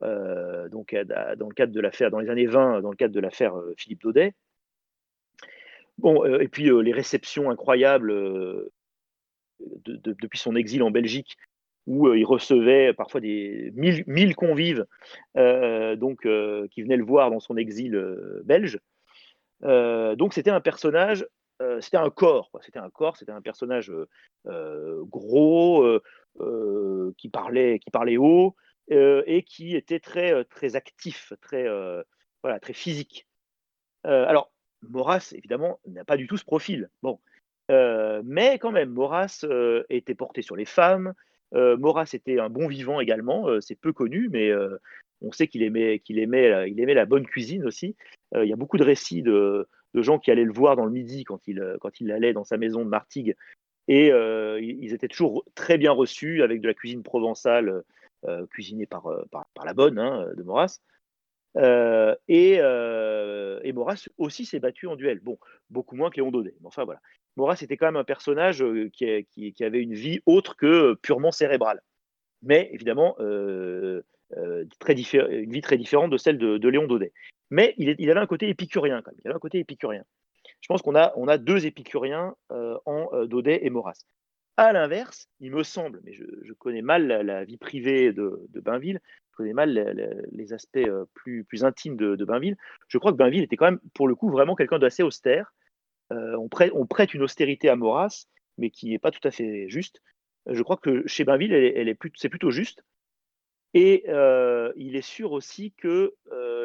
donc, 0.00 0.94
dans 0.94 1.48
le 1.48 1.54
cadre 1.54 1.72
de 1.72 1.80
l'affaire, 1.80 2.10
dans 2.10 2.20
les 2.20 2.30
années 2.30 2.46
20, 2.46 2.80
dans 2.80 2.90
le 2.90 2.96
cadre 2.96 3.14
de 3.14 3.20
l'affaire 3.20 3.54
Philippe 3.76 4.02
Daudet. 4.02 4.34
Bon, 5.98 6.24
euh, 6.24 6.40
et 6.40 6.48
puis 6.48 6.68
euh, 6.68 6.80
les 6.80 6.92
réceptions 6.92 7.50
incroyables 7.50 8.10
euh, 8.10 8.70
depuis 9.86 10.38
son 10.38 10.54
exil 10.54 10.82
en 10.82 10.90
Belgique, 10.90 11.36
où 11.86 12.12
il 12.12 12.24
recevait 12.24 12.92
parfois 12.92 13.20
des 13.20 13.72
mille, 13.74 14.34
convives 14.34 14.84
donc, 15.34 16.28
qui 16.70 16.82
venaient 16.82 16.96
le 16.96 17.04
voir 17.04 17.30
dans 17.30 17.40
son 17.40 17.56
exil 17.56 17.98
belge. 18.44 18.78
donc 19.62 20.34
c'était 20.34 20.50
un 20.50 20.60
personnage, 20.60 21.26
c'était 21.80 21.96
un 21.96 22.10
corps, 22.10 22.50
c'était 22.62 22.78
un 22.78 22.90
corps, 22.90 23.16
c'était 23.16 23.32
un 23.32 23.40
personnage 23.40 23.92
gros, 24.44 26.00
qui, 27.16 27.28
parlait, 27.28 27.78
qui 27.78 27.90
parlait 27.90 28.16
haut, 28.16 28.54
et 28.88 29.44
qui 29.46 29.74
était 29.74 30.00
très, 30.00 30.44
très 30.44 30.76
actif, 30.76 31.32
très, 31.40 31.66
voilà, 32.42 32.60
très 32.60 32.72
physique. 32.72 33.26
alors, 34.04 34.52
Maurras, 34.82 35.32
évidemment, 35.34 35.80
n'a 35.86 36.04
pas 36.04 36.16
du 36.16 36.26
tout 36.26 36.36
ce 36.36 36.44
profil. 36.44 36.90
Bon. 37.02 37.20
mais 37.68 38.58
quand 38.58 38.72
même, 38.72 38.90
Maurras 38.90 39.44
était 39.88 40.14
porté 40.14 40.42
sur 40.42 40.56
les 40.56 40.66
femmes. 40.66 41.14
Maurras 41.52 42.10
était 42.12 42.38
un 42.38 42.50
bon 42.50 42.68
vivant 42.68 43.00
également. 43.00 43.60
c'est 43.60 43.76
peu 43.76 43.92
connu, 43.92 44.28
mais 44.30 44.52
on 45.22 45.32
sait 45.32 45.48
qu'il 45.48 45.62
aimait, 45.62 46.00
qu'il 46.00 46.18
aimait, 46.18 46.70
il 46.70 46.78
aimait 46.80 46.94
la 46.94 47.06
bonne 47.06 47.26
cuisine 47.26 47.64
aussi. 47.64 47.96
il 48.34 48.44
y 48.44 48.52
a 48.52 48.56
beaucoup 48.56 48.76
de 48.76 48.84
récits 48.84 49.22
de, 49.22 49.66
gens 50.02 50.18
qui 50.18 50.30
allaient 50.30 50.44
le 50.44 50.52
voir 50.52 50.76
dans 50.76 50.84
le 50.84 50.92
midi 50.92 51.24
quand 51.24 51.46
il, 51.48 51.76
quand 51.80 52.00
il 52.00 52.10
allait 52.12 52.32
dans 52.32 52.44
sa 52.44 52.56
maison 52.56 52.84
de 52.84 52.88
Martigues. 52.90 53.36
Et 53.88 54.08
ils 54.08 54.92
étaient 54.94 55.08
toujours 55.08 55.44
très 55.54 55.78
bien 55.78 55.92
reçus 55.92 56.42
avec 56.42 56.60
de 56.60 56.66
la 56.66 56.74
cuisine 56.74 57.02
provençale 57.04 57.84
euh, 58.24 58.46
cuisinée 58.46 58.86
par, 58.86 59.06
euh, 59.06 59.24
par, 59.30 59.64
la 59.64 59.74
bonne 59.74 59.98
hein, 59.98 60.26
de 60.34 60.42
Maurras. 60.42 60.80
Euh, 61.56 62.14
et, 62.28 62.54
et, 62.54 63.72
Maurras 63.72 64.08
aussi 64.18 64.44
s'est 64.46 64.58
battu 64.58 64.86
en 64.88 64.96
duel. 64.96 65.20
Bon, 65.20 65.38
beaucoup 65.70 65.94
moins 65.94 66.10
que 66.10 66.16
Léon 66.16 66.32
Daudet. 66.32 66.56
Mais 66.60 66.66
enfin 66.66 66.84
voilà. 66.84 67.00
Maurras 67.36 67.58
était 67.60 67.76
quand 67.76 67.86
même 67.86 67.96
un 67.96 68.04
personnage 68.04 68.64
qui, 68.92 69.52
qui, 69.52 69.64
avait 69.64 69.82
une 69.82 69.94
vie 69.94 70.20
autre 70.26 70.56
que 70.56 70.94
purement 70.94 71.30
cérébrale. 71.30 71.82
Mais 72.42 72.68
évidemment, 72.72 73.14
très 74.78 74.94
une 74.94 75.52
vie 75.52 75.60
très 75.60 75.78
différente 75.78 76.10
de 76.10 76.16
celle 76.16 76.38
de, 76.38 76.68
Léon 76.68 76.86
Daudet. 76.86 77.12
Mais 77.50 77.74
il, 77.78 78.10
avait 78.10 78.20
un 78.20 78.26
côté 78.26 78.48
épicurien 78.48 79.02
quand 79.02 79.12
même. 79.12 79.20
Il 79.24 79.28
avait 79.28 79.36
un 79.36 79.40
côté 79.40 79.58
épicurien. 79.58 80.04
Je 80.60 80.68
pense 80.68 80.82
qu'on 80.82 80.96
a, 80.96 81.12
on 81.16 81.28
a 81.28 81.38
deux 81.38 81.66
épicuriens 81.66 82.34
en 82.50 83.24
Daudet 83.26 83.60
et 83.62 83.70
Maurras. 83.70 84.04
À 84.58 84.72
l'inverse, 84.72 85.28
il 85.40 85.52
me 85.52 85.62
semble, 85.62 86.00
mais 86.04 86.14
je, 86.14 86.52
connais 86.54 86.80
mal 86.80 87.06
la, 87.06 87.44
vie 87.44 87.58
privée 87.58 88.14
de, 88.14 88.48
Bainville, 88.54 89.00
je 89.30 89.36
connais 89.36 89.52
mal 89.52 89.70
les, 90.32 90.52
aspects 90.54 90.78
euh, 90.78 91.04
plus, 91.12 91.44
intimes 91.62 91.96
de, 91.96 92.24
Bainville. 92.24 92.56
Je 92.88 92.96
crois 92.96 93.12
que 93.12 93.18
Bainville 93.18 93.42
était 93.42 93.56
quand 93.56 93.66
même, 93.66 93.80
pour 93.92 94.08
le 94.08 94.14
coup, 94.14 94.30
vraiment 94.30 94.54
quelqu'un 94.54 94.78
d'assez 94.78 95.02
austère. 95.02 95.52
Euh, 96.10 96.36
on, 96.36 96.48
prête, 96.48 97.12
une 97.12 97.22
austérité 97.22 97.68
à 97.68 97.76
Maurras, 97.76 98.24
mais 98.56 98.70
qui 98.70 98.88
n'est 98.88 98.98
pas 98.98 99.10
tout 99.10 99.26
à 99.28 99.30
fait 99.30 99.68
juste. 99.68 100.00
Je 100.46 100.62
crois 100.62 100.78
que 100.78 101.06
chez 101.06 101.24
Bainville, 101.24 101.94
c'est 102.14 102.30
plutôt 102.30 102.50
juste. 102.50 102.82
Et 103.78 104.04
euh, 104.08 104.72
il 104.76 104.96
est 104.96 105.02
sûr 105.02 105.32
aussi 105.32 105.72
que 105.72 106.14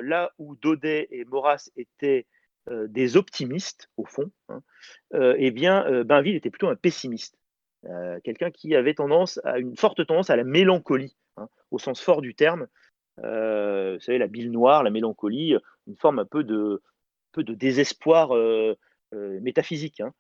là 0.02 0.32
où 0.40 0.56
Daudet 0.56 1.08
et 1.12 1.26
Maurras 1.26 1.70
étaient 1.76 2.26
des 2.70 3.18
optimistes, 3.18 3.90
au 3.98 4.06
fond, 4.06 4.32
hein, 4.50 4.62
eh 5.14 5.52
bien, 5.52 6.04
Bainville 6.04 6.36
était 6.36 6.50
plutôt 6.50 6.70
un 6.70 6.76
pessimiste. 6.76 7.38
Euh, 7.88 8.20
quelqu'un 8.24 8.52
qui 8.52 8.76
avait 8.76 8.94
tendance 8.94 9.40
à 9.44 9.58
une 9.58 9.76
forte 9.76 10.06
tendance 10.06 10.30
à 10.30 10.36
la 10.36 10.44
mélancolie, 10.44 11.16
hein, 11.38 11.48
au 11.72 11.80
sens 11.80 12.00
fort 12.02 12.22
du 12.22 12.36
terme. 12.36 12.68
Euh, 13.24 13.96
vous 13.96 14.02
savez, 14.02 14.18
la 14.18 14.28
bile 14.28 14.52
noire, 14.52 14.84
la 14.84 14.92
mélancolie, 14.92 15.56
une 15.88 15.98
forme 15.98 16.20
un 16.20 16.26
peu 16.26 16.44
de, 16.44 16.82
peu 17.32 17.44
de 17.44 17.54
désespoir 17.56 18.36
euh, 18.36 18.76
métaphysique. 19.14 20.02
Hein. 20.02 20.14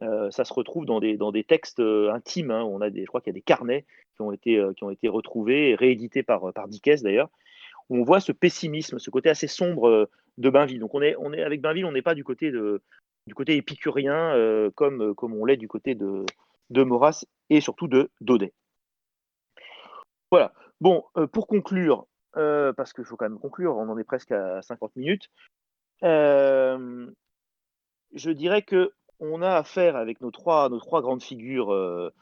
Ça 0.00 0.44
se 0.44 0.52
retrouve 0.52 0.86
dans 0.86 1.00
des, 1.00 1.16
dans 1.16 1.32
des 1.32 1.44
textes 1.44 1.80
intimes. 1.80 2.50
Hein. 2.50 2.64
On 2.64 2.80
a 2.80 2.90
des, 2.90 3.02
je 3.02 3.06
crois 3.06 3.20
qu'il 3.20 3.32
y 3.32 3.36
a 3.36 3.38
des 3.38 3.42
carnets 3.42 3.84
qui 4.16 4.22
ont 4.22 4.32
été, 4.32 4.62
qui 4.76 4.84
ont 4.84 4.90
été 4.90 5.08
retrouvés 5.08 5.70
et 5.70 5.74
réédités 5.74 6.22
par, 6.22 6.52
par 6.52 6.68
Dickès 6.68 7.02
d'ailleurs, 7.02 7.30
où 7.88 7.98
on 7.98 8.04
voit 8.04 8.20
ce 8.20 8.32
pessimisme, 8.32 8.98
ce 8.98 9.10
côté 9.10 9.30
assez 9.30 9.46
sombre 9.46 10.08
de 10.38 10.50
Bainville. 10.50 10.80
Donc 10.80 10.94
on 10.94 11.02
est, 11.02 11.14
on 11.18 11.32
est 11.32 11.42
avec 11.42 11.60
Bainville, 11.60 11.84
on 11.84 11.92
n'est 11.92 12.02
pas 12.02 12.14
du 12.14 12.24
côté, 12.24 12.50
de, 12.50 12.82
du 13.26 13.34
côté 13.34 13.56
épicurien 13.56 14.34
comme, 14.74 15.14
comme 15.14 15.34
on 15.34 15.44
l'est 15.44 15.56
du 15.56 15.68
côté 15.68 15.94
de, 15.94 16.24
de 16.70 16.82
Maurras 16.82 17.24
et 17.50 17.60
surtout 17.60 17.88
de 17.88 18.10
Daudet. 18.20 18.52
Voilà. 20.30 20.52
Bon, 20.80 21.04
euh, 21.16 21.26
pour 21.26 21.46
conclure, 21.46 22.06
euh, 22.36 22.72
parce 22.72 22.92
qu'il 22.92 23.04
faut 23.04 23.16
quand 23.16 23.28
même 23.28 23.38
conclure, 23.38 23.76
on 23.76 23.88
en 23.88 23.98
est 23.98 24.04
presque 24.04 24.32
à 24.32 24.60
50 24.62 24.96
minutes, 24.96 25.30
euh, 26.02 27.06
je 28.12 28.30
dirais 28.30 28.62
que 28.62 28.92
on 29.20 29.42
a 29.42 29.56
affaire 29.56 29.96
avec 29.96 30.20
nos 30.20 30.30
trois, 30.30 30.68
grandes 30.68 31.22
figures 31.22 32.12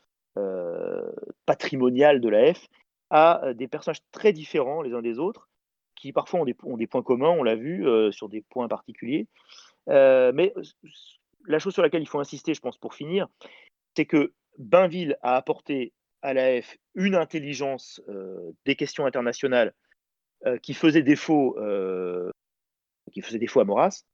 patrimoniales 1.46 2.20
de 2.20 2.28
la 2.28 2.54
F 2.54 2.68
à 3.10 3.52
des 3.54 3.68
personnages 3.68 4.02
très 4.12 4.32
différents 4.32 4.82
les 4.82 4.94
uns 4.94 5.02
des 5.02 5.18
autres, 5.18 5.48
qui 5.96 6.12
parfois 6.12 6.40
ont 6.40 6.44
des, 6.44 6.86
points 6.86 7.02
communs, 7.02 7.30
on 7.30 7.42
l'a 7.42 7.56
vu, 7.56 7.86
sur 8.12 8.28
des 8.28 8.42
points 8.42 8.68
particuliers. 8.68 9.26
mais 9.86 10.54
la 11.46 11.58
chose 11.58 11.72
sur 11.72 11.82
laquelle 11.82 12.02
il 12.02 12.08
faut 12.08 12.20
insister, 12.20 12.54
je 12.54 12.60
pense, 12.60 12.78
pour 12.78 12.94
finir, 12.94 13.28
c'est 13.96 14.06
que 14.06 14.32
Bainville 14.58 15.16
a 15.22 15.36
apporté 15.36 15.92
à 16.22 16.34
l'AF 16.34 16.76
une 16.94 17.14
intelligence 17.14 18.00
euh, 18.08 18.52
des 18.64 18.76
questions 18.76 19.06
internationales 19.06 19.74
euh, 20.46 20.58
qui 20.58 20.74
faisait 20.74 21.02
défaut, 21.02 21.56
euh, 21.58 22.30
qui 23.12 23.22
faisait 23.22 23.38
défaut 23.38 23.60
à 23.60 23.64
Maurras. 23.64 24.04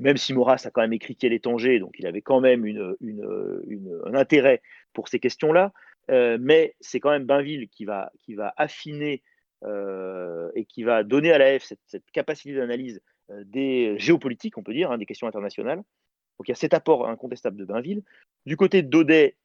Même 0.00 0.16
si 0.16 0.34
Maurras 0.34 0.62
a 0.64 0.70
quand 0.70 0.80
même 0.80 0.92
écrit 0.92 1.14
Quel 1.14 1.32
est 1.32 1.44
donc 1.44 1.60
il 1.98 2.06
avait 2.06 2.22
quand 2.22 2.40
même 2.40 2.64
un 2.64 4.14
intérêt 4.14 4.62
pour 4.92 5.08
ces 5.08 5.20
questions-là. 5.20 5.72
mais 6.08 6.74
c'est 6.80 7.00
quand 7.00 7.10
même 7.10 7.24
Bainville 7.24 7.68
qui 7.68 7.84
va, 7.84 8.10
qui 8.18 8.34
va 8.34 8.52
affiner 8.56 9.22
et 9.62 10.64
qui 10.64 10.82
va 10.82 11.04
donner 11.04 11.32
à 11.32 11.38
l'AF 11.38 11.62
cette, 11.62 11.80
cette 11.86 12.10
capacité 12.12 12.54
d'analyse 12.54 13.00
des 13.44 13.98
géopolitiques, 13.98 14.58
on 14.58 14.62
peut 14.62 14.72
dire, 14.72 14.90
hein, 14.90 14.98
des 14.98 15.06
questions 15.06 15.26
internationales. 15.26 15.82
Donc 16.38 16.48
il 16.48 16.52
y 16.52 16.52
a 16.52 16.56
cet 16.56 16.72
apport 16.72 17.06
incontestable 17.06 17.58
de 17.58 17.66
Bainville. 17.66 18.02
Du 18.46 18.56
côté 18.56 18.82
de 18.82 18.88
Daudet, 18.88 19.36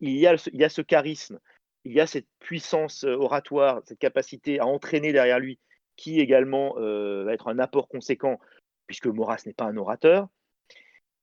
il 0.00 0.16
y, 0.16 0.26
a, 0.26 0.34
il 0.52 0.58
y 0.58 0.64
a 0.64 0.68
ce 0.68 0.82
charisme, 0.82 1.38
il 1.84 1.92
y 1.92 2.00
a 2.00 2.06
cette 2.06 2.26
puissance 2.40 3.04
euh, 3.04 3.14
oratoire, 3.14 3.82
cette 3.84 3.98
capacité 3.98 4.58
à 4.58 4.66
entraîner 4.66 5.12
derrière 5.12 5.38
lui, 5.38 5.60
qui 5.96 6.18
également 6.18 6.74
euh, 6.78 7.24
va 7.24 7.34
être 7.34 7.48
un 7.48 7.58
apport 7.58 7.86
conséquent, 7.86 8.40
puisque 8.90 9.06
Maurras 9.06 9.42
n'est 9.46 9.54
pas 9.54 9.66
un 9.66 9.76
orateur. 9.76 10.28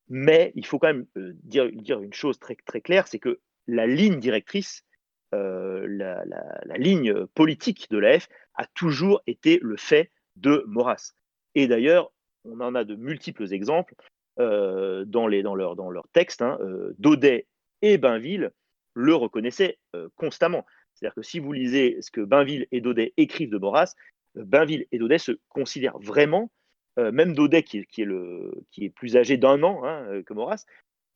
Mais 0.07 0.53
il 0.55 0.65
faut 0.65 0.79
quand 0.79 0.87
même 0.87 1.05
euh, 1.17 1.33
dire, 1.43 1.69
dire, 1.69 2.01
une 2.01 2.13
chose 2.13 2.39
très, 2.39 2.55
très 2.55 2.79
claire, 2.79 3.07
c'est 3.07 3.19
que 3.19 3.39
la 3.67 3.85
ligne 3.85 4.19
directrice, 4.19 4.85
la, 5.33 6.23
la, 6.25 6.77
ligne 6.77 7.25
politique 7.27 7.91
de 7.91 7.97
l'AF 7.97 8.29
a 8.55 8.65
toujours 8.65 9.21
été 9.27 9.59
le 9.61 9.75
fait 9.75 10.09
de 10.37 10.63
Maurras. 10.67 11.11
Et 11.53 11.67
d'ailleurs, 11.67 12.13
on 12.45 12.61
en 12.61 12.75
a 12.75 12.85
de 12.85 12.95
multiples 12.95 13.51
exemples. 13.51 13.93
Euh, 14.39 15.03
dans, 15.05 15.25
les, 15.25 15.41
dans, 15.41 15.55
leur, 15.55 15.75
dans 15.75 15.89
leur 15.89 16.07
texte, 16.09 16.43
hein, 16.43 16.59
euh, 16.61 16.93
Daudet 16.99 17.47
et 17.81 17.97
Bainville 17.97 18.51
le 18.93 19.15
reconnaissaient 19.15 19.79
euh, 19.95 20.09
constamment. 20.15 20.63
C'est-à-dire 20.93 21.15
que 21.15 21.23
si 21.23 21.39
vous 21.39 21.53
lisez 21.53 21.97
ce 22.01 22.11
que 22.11 22.21
Bainville 22.21 22.67
et 22.71 22.79
Daudet 22.79 23.13
écrivent 23.17 23.49
de 23.49 23.57
Maurras, 23.57 23.95
Bainville 24.35 24.85
et 24.91 24.99
Daudet 24.99 25.17
se 25.17 25.39
considèrent 25.49 25.97
vraiment, 25.97 26.51
même 26.97 27.33
Daudet 27.33 27.63
qui, 27.63 27.79
est 27.79 28.05
le, 28.05 28.51
qui, 28.71 28.85
est 28.85 28.89
plus 28.89 29.17
âgé 29.17 29.37
d'un 29.37 29.61
an 29.63 29.83
hein, 29.83 30.21
que 30.23 30.33
Maurras, 30.33 30.65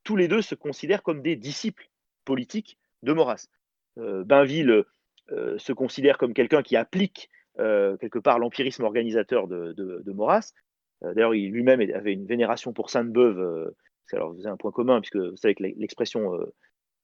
tous 0.04 0.16
les 0.16 0.28
deux 0.28 0.42
se 0.42 0.56
considèrent 0.56 1.04
comme 1.04 1.22
des 1.22 1.36
disciples 1.36 1.90
politiques 2.24 2.78
de 3.02 3.14
Maurras. 3.14 3.48
Bainville 3.98 4.84
se 5.28 5.74
considère 5.74 6.20
comme 6.20 6.34
quelqu'un 6.34 6.62
qui 6.62 6.76
applique 6.76 7.30
quelque 7.58 8.20
part 8.20 8.38
l'empirisme 8.38 8.84
organisateur 8.84 9.48
de, 9.48 9.74
de, 9.74 10.12
Maurras, 10.12 10.54
euh, 11.04 11.14
d'ailleurs, 11.14 11.36
il 11.36 11.52
lui-même 11.52 11.82
avait 11.94 12.14
une 12.14 12.26
vénération 12.26 12.74
pour 12.74 12.90
Sainte-Beuve. 12.90 13.40
Euh, 13.40 13.76
alors, 14.14 14.32
avez 14.32 14.48
un 14.48 14.58
point 14.58 14.72
commun, 14.72 15.00
puisque 15.00 15.18
vous 15.18 15.38
savez 15.38 15.56
que 15.56 15.64
l'expression 15.64 16.36
euh, 16.36 16.54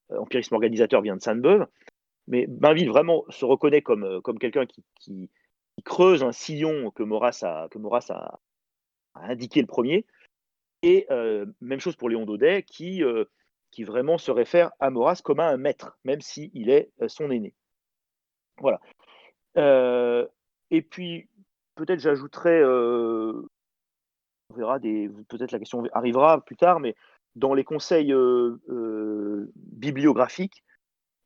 empirisme 0.09 0.55
organisateur 0.55 1.01
vient 1.01 1.15
de 1.15 1.21
Sainte-Beuve. 1.21 1.65
Mais 2.27 2.45
Bainville 2.47 2.89
vraiment 2.89 3.23
se 3.29 3.45
reconnaît 3.45 3.81
comme, 3.81 4.21
comme 4.21 4.37
quelqu'un 4.39 4.65
qui, 4.65 5.29
creuse 5.85 6.23
un 6.23 6.31
sillon 6.31 6.91
que 6.91 7.03
Maurras 7.03 7.43
a, 7.43 7.67
que 7.69 7.77
a, 8.11 8.39
indiqué 9.23 9.61
le 9.61 9.67
premier. 9.67 10.05
Et 10.83 11.07
même 11.59 11.79
chose 11.79 11.95
pour 11.95 12.09
Léon 12.09 12.25
Daudet, 12.25 12.63
qui, 12.63 13.01
qui 13.71 13.83
vraiment 13.83 14.17
se 14.17 14.31
réfère 14.31 14.71
à 14.79 14.89
Maurras 14.89 15.21
comme 15.23 15.39
à 15.39 15.47
un 15.47 15.57
maître, 15.57 15.97
même 16.03 16.21
s'il 16.21 16.69
est 16.69 16.91
son 17.07 17.31
aîné. 17.31 17.53
Voilà. 18.59 18.79
et 20.69 20.81
puis, 20.81 21.27
peut-être 21.75 21.99
j'ajouterais 21.99 22.63
on 24.49 24.55
verra. 24.55 24.79
Peut-être 24.79 25.51
la 25.51 25.59
question 25.59 25.83
arrivera 25.93 26.41
plus 26.41 26.55
tard, 26.55 26.79
mais 26.79 26.95
dans 27.35 27.53
les 27.53 27.63
conseils 27.63 28.13
euh, 28.13 28.57
euh, 28.69 29.51
bibliographiques, 29.55 30.63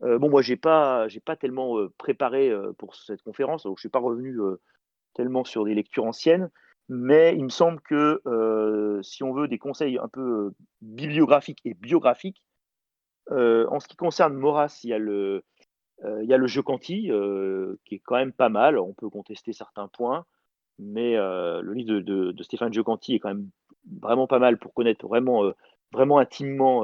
euh, 0.03 0.17
bon, 0.17 0.29
moi, 0.29 0.41
j'ai 0.41 0.57
pas, 0.57 1.07
j'ai 1.07 1.19
pas 1.19 1.35
tellement 1.35 1.77
préparé 1.97 2.51
pour 2.77 2.95
cette 2.95 3.21
conférence, 3.21 3.63
donc 3.63 3.77
je 3.77 3.81
suis 3.81 3.89
pas 3.89 3.99
revenu 3.99 4.37
tellement 5.13 5.43
sur 5.43 5.65
des 5.65 5.75
lectures 5.75 6.05
anciennes, 6.05 6.49
mais 6.93 7.37
il 7.37 7.45
me 7.45 7.49
semble 7.49 7.79
que 7.79 8.21
si 9.01 9.23
on 9.23 9.31
veut 9.31 9.47
des 9.47 9.57
conseils 9.57 9.97
un 9.97 10.09
peu 10.09 10.51
bibliographiques 10.81 11.61
et 11.63 11.73
biographiques, 11.73 12.43
en 13.29 13.79
ce 13.79 13.87
qui 13.87 13.95
concerne 13.95 14.33
Maurras, 14.33 14.81
il 14.83 14.89
y 14.89 14.93
a 14.93 14.97
le, 14.97 15.41
il 16.03 16.47
jeu 16.47 16.61
Canty, 16.61 17.09
qui 17.85 17.95
est 17.95 18.01
quand 18.03 18.17
même 18.17 18.33
pas 18.33 18.49
mal. 18.49 18.77
On 18.77 18.93
peut 18.93 19.09
contester 19.09 19.53
certains 19.53 19.87
points, 19.87 20.25
mais 20.79 21.15
le 21.15 21.71
livre 21.71 22.01
de, 22.01 22.33
de, 22.33 22.43
Stéphane 22.43 22.73
Giocanti 22.73 23.15
est 23.15 23.19
quand 23.19 23.29
même 23.29 23.49
vraiment 24.01 24.27
pas 24.27 24.39
mal 24.39 24.57
pour 24.57 24.73
connaître 24.73 25.07
vraiment, 25.07 25.49
vraiment 25.93 26.17
intimement 26.17 26.83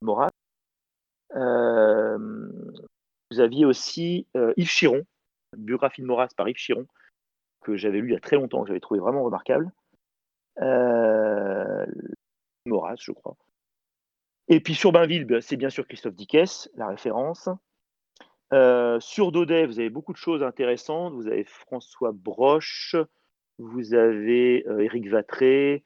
Maurras. 0.00 0.30
vous 1.34 3.40
aviez 3.40 3.66
aussi 3.66 4.26
Yves 4.56 4.70
Chiron, 4.70 5.02
biographie 5.54 6.00
de 6.00 6.06
Maurras 6.06 6.28
par 6.34 6.48
Yves 6.48 6.56
Chiron, 6.56 6.86
que 7.64 7.76
j'avais 7.76 7.98
lu 7.98 8.10
il 8.10 8.12
y 8.12 8.16
a 8.16 8.20
très 8.20 8.36
longtemps, 8.36 8.62
que 8.62 8.68
j'avais 8.68 8.80
trouvé 8.80 9.00
vraiment 9.00 9.24
remarquable. 9.24 9.72
Euh, 10.60 11.86
je 12.66 13.12
crois. 13.12 13.36
Et 14.48 14.60
puis 14.60 14.74
sur 14.74 14.92
Bainville, 14.92 15.24
ben, 15.24 15.40
c'est 15.40 15.56
bien 15.56 15.70
sûr 15.70 15.86
Christophe 15.86 16.14
Dickès, 16.14 16.70
la 16.76 16.88
référence. 16.88 17.48
Euh, 18.52 19.00
sur 19.00 19.32
Daudet, 19.32 19.66
vous 19.66 19.80
avez 19.80 19.90
beaucoup 19.90 20.12
de 20.12 20.18
choses 20.18 20.42
intéressantes. 20.42 21.14
Vous 21.14 21.26
avez 21.26 21.44
François 21.44 22.12
Broche, 22.12 22.94
vous 23.58 23.94
avez 23.94 24.64
euh, 24.68 24.80
Éric 24.80 25.08
Vatré. 25.08 25.82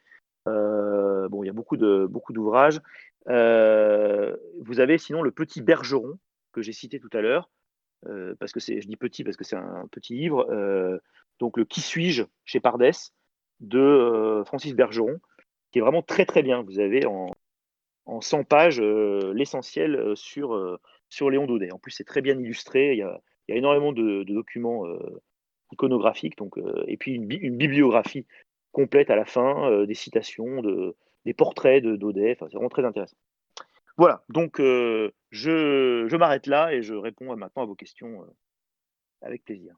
bon, 0.47 1.43
il 1.43 1.47
y 1.47 1.51
a 1.51 1.55
beaucoup 1.55 1.77
de 1.77 2.07
beaucoup 2.07 2.33
d'ouvrages. 2.33 2.81
vous 3.27 4.81
avez 4.81 4.99
sinon 4.99 5.23
le 5.23 5.31
Petit 5.31 5.63
Bergeron 5.63 6.19
que 6.53 6.63
j'ai 6.63 6.73
cité 6.73 6.99
tout 6.99 7.11
à 7.13 7.21
l'heure, 7.21 7.51
parce 8.39 8.53
que 8.53 8.61
c'est, 8.61 8.81
je 8.81 8.89
dis 8.89 8.97
petit 8.97 9.25
parce 9.25 9.37
que 9.37 9.45
c'est 9.45 9.57
un, 9.57 9.87
petit 9.91 10.15
livre. 10.15 10.47
donc 11.39 11.57
le 11.57 11.65
Qui 11.65 11.81
suis-je 11.81 12.25
chez 12.45 12.61
Pardès 12.61 13.13
de 13.61 14.43
Francis 14.47 14.75
Bergeron, 14.75 15.19
qui 15.73 15.79
est 15.79 15.83
vraiment 15.83 16.03
très 16.03 16.25
très 16.25 16.43
bien. 16.43 16.63
Vous 16.63 16.79
avez 16.79 17.07
en, 17.07 17.31
en 18.07 18.21
100 18.21 18.45
pages 18.45 18.81
l'essentiel 18.81 20.13
sur, 20.15 20.79
sur 21.09 21.31
Léon 21.31 21.47
Daudet. 21.47 21.73
En 21.73 21.79
plus, 21.79 21.91
c'est 21.91 22.05
très 22.05 22.23
bien 22.23 22.39
illustré. 22.39 22.93
Il 22.93 22.99
y 22.99 23.03
a, 23.03 23.21
énormément 23.49 23.93
de, 23.93 24.23
documents 24.25 24.85
iconographiques, 25.73 26.37
donc, 26.37 26.57
et 26.87 26.97
puis 26.97 27.15
une, 27.15 27.57
bibliographie 27.57 28.27
complète 28.73 29.11
à 29.11 29.17
la 29.17 29.25
fin, 29.25 29.85
des 29.85 29.95
citations, 29.95 30.63
de, 30.63 30.95
des 31.25 31.35
portraits 31.35 31.83
de 31.83 31.97
Daudet. 31.97 32.33
Enfin, 32.33 32.47
c'est 32.49 32.57
vraiment 32.57 32.69
très 32.69 32.85
intéressant. 32.85 33.17
Voilà, 33.99 34.23
donc 34.29 34.59
je, 34.59 36.17
m'arrête 36.17 36.47
là 36.47 36.73
et 36.73 36.83
je 36.83 36.95
réponds 36.95 37.37
maintenant 37.37 37.65
à 37.65 37.67
vos 37.67 37.75
questions 37.75 38.25
avec 39.23 39.45
plaisir. 39.45 39.75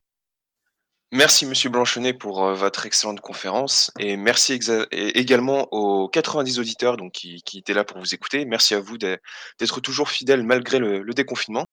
Merci 1.10 1.46
Monsieur 1.46 1.70
Blanchonnet 1.70 2.12
pour 2.12 2.44
votre 2.52 2.86
excellente 2.86 3.20
conférence 3.20 3.90
et 3.98 4.16
merci 4.16 4.60
également 4.92 5.66
aux 5.72 6.08
90 6.08 6.60
auditeurs 6.60 6.98
donc, 6.98 7.12
qui, 7.12 7.42
étaient 7.56 7.72
là 7.72 7.82
pour 7.82 7.98
vous 7.98 8.14
écouter. 8.14 8.44
Merci 8.44 8.74
à 8.74 8.80
vous 8.80 8.98
d'être 8.98 9.80
toujours 9.80 10.10
fidèles 10.10 10.44
malgré 10.44 10.78
le, 10.78 11.02
déconfinement. 11.14 11.64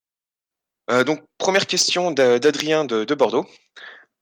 Donc 1.05 1.23
première 1.37 1.67
question 1.67 2.11
d'Adrien 2.11 2.85
de, 2.85 3.03
de, 3.03 3.15
Bordeaux. 3.15 3.45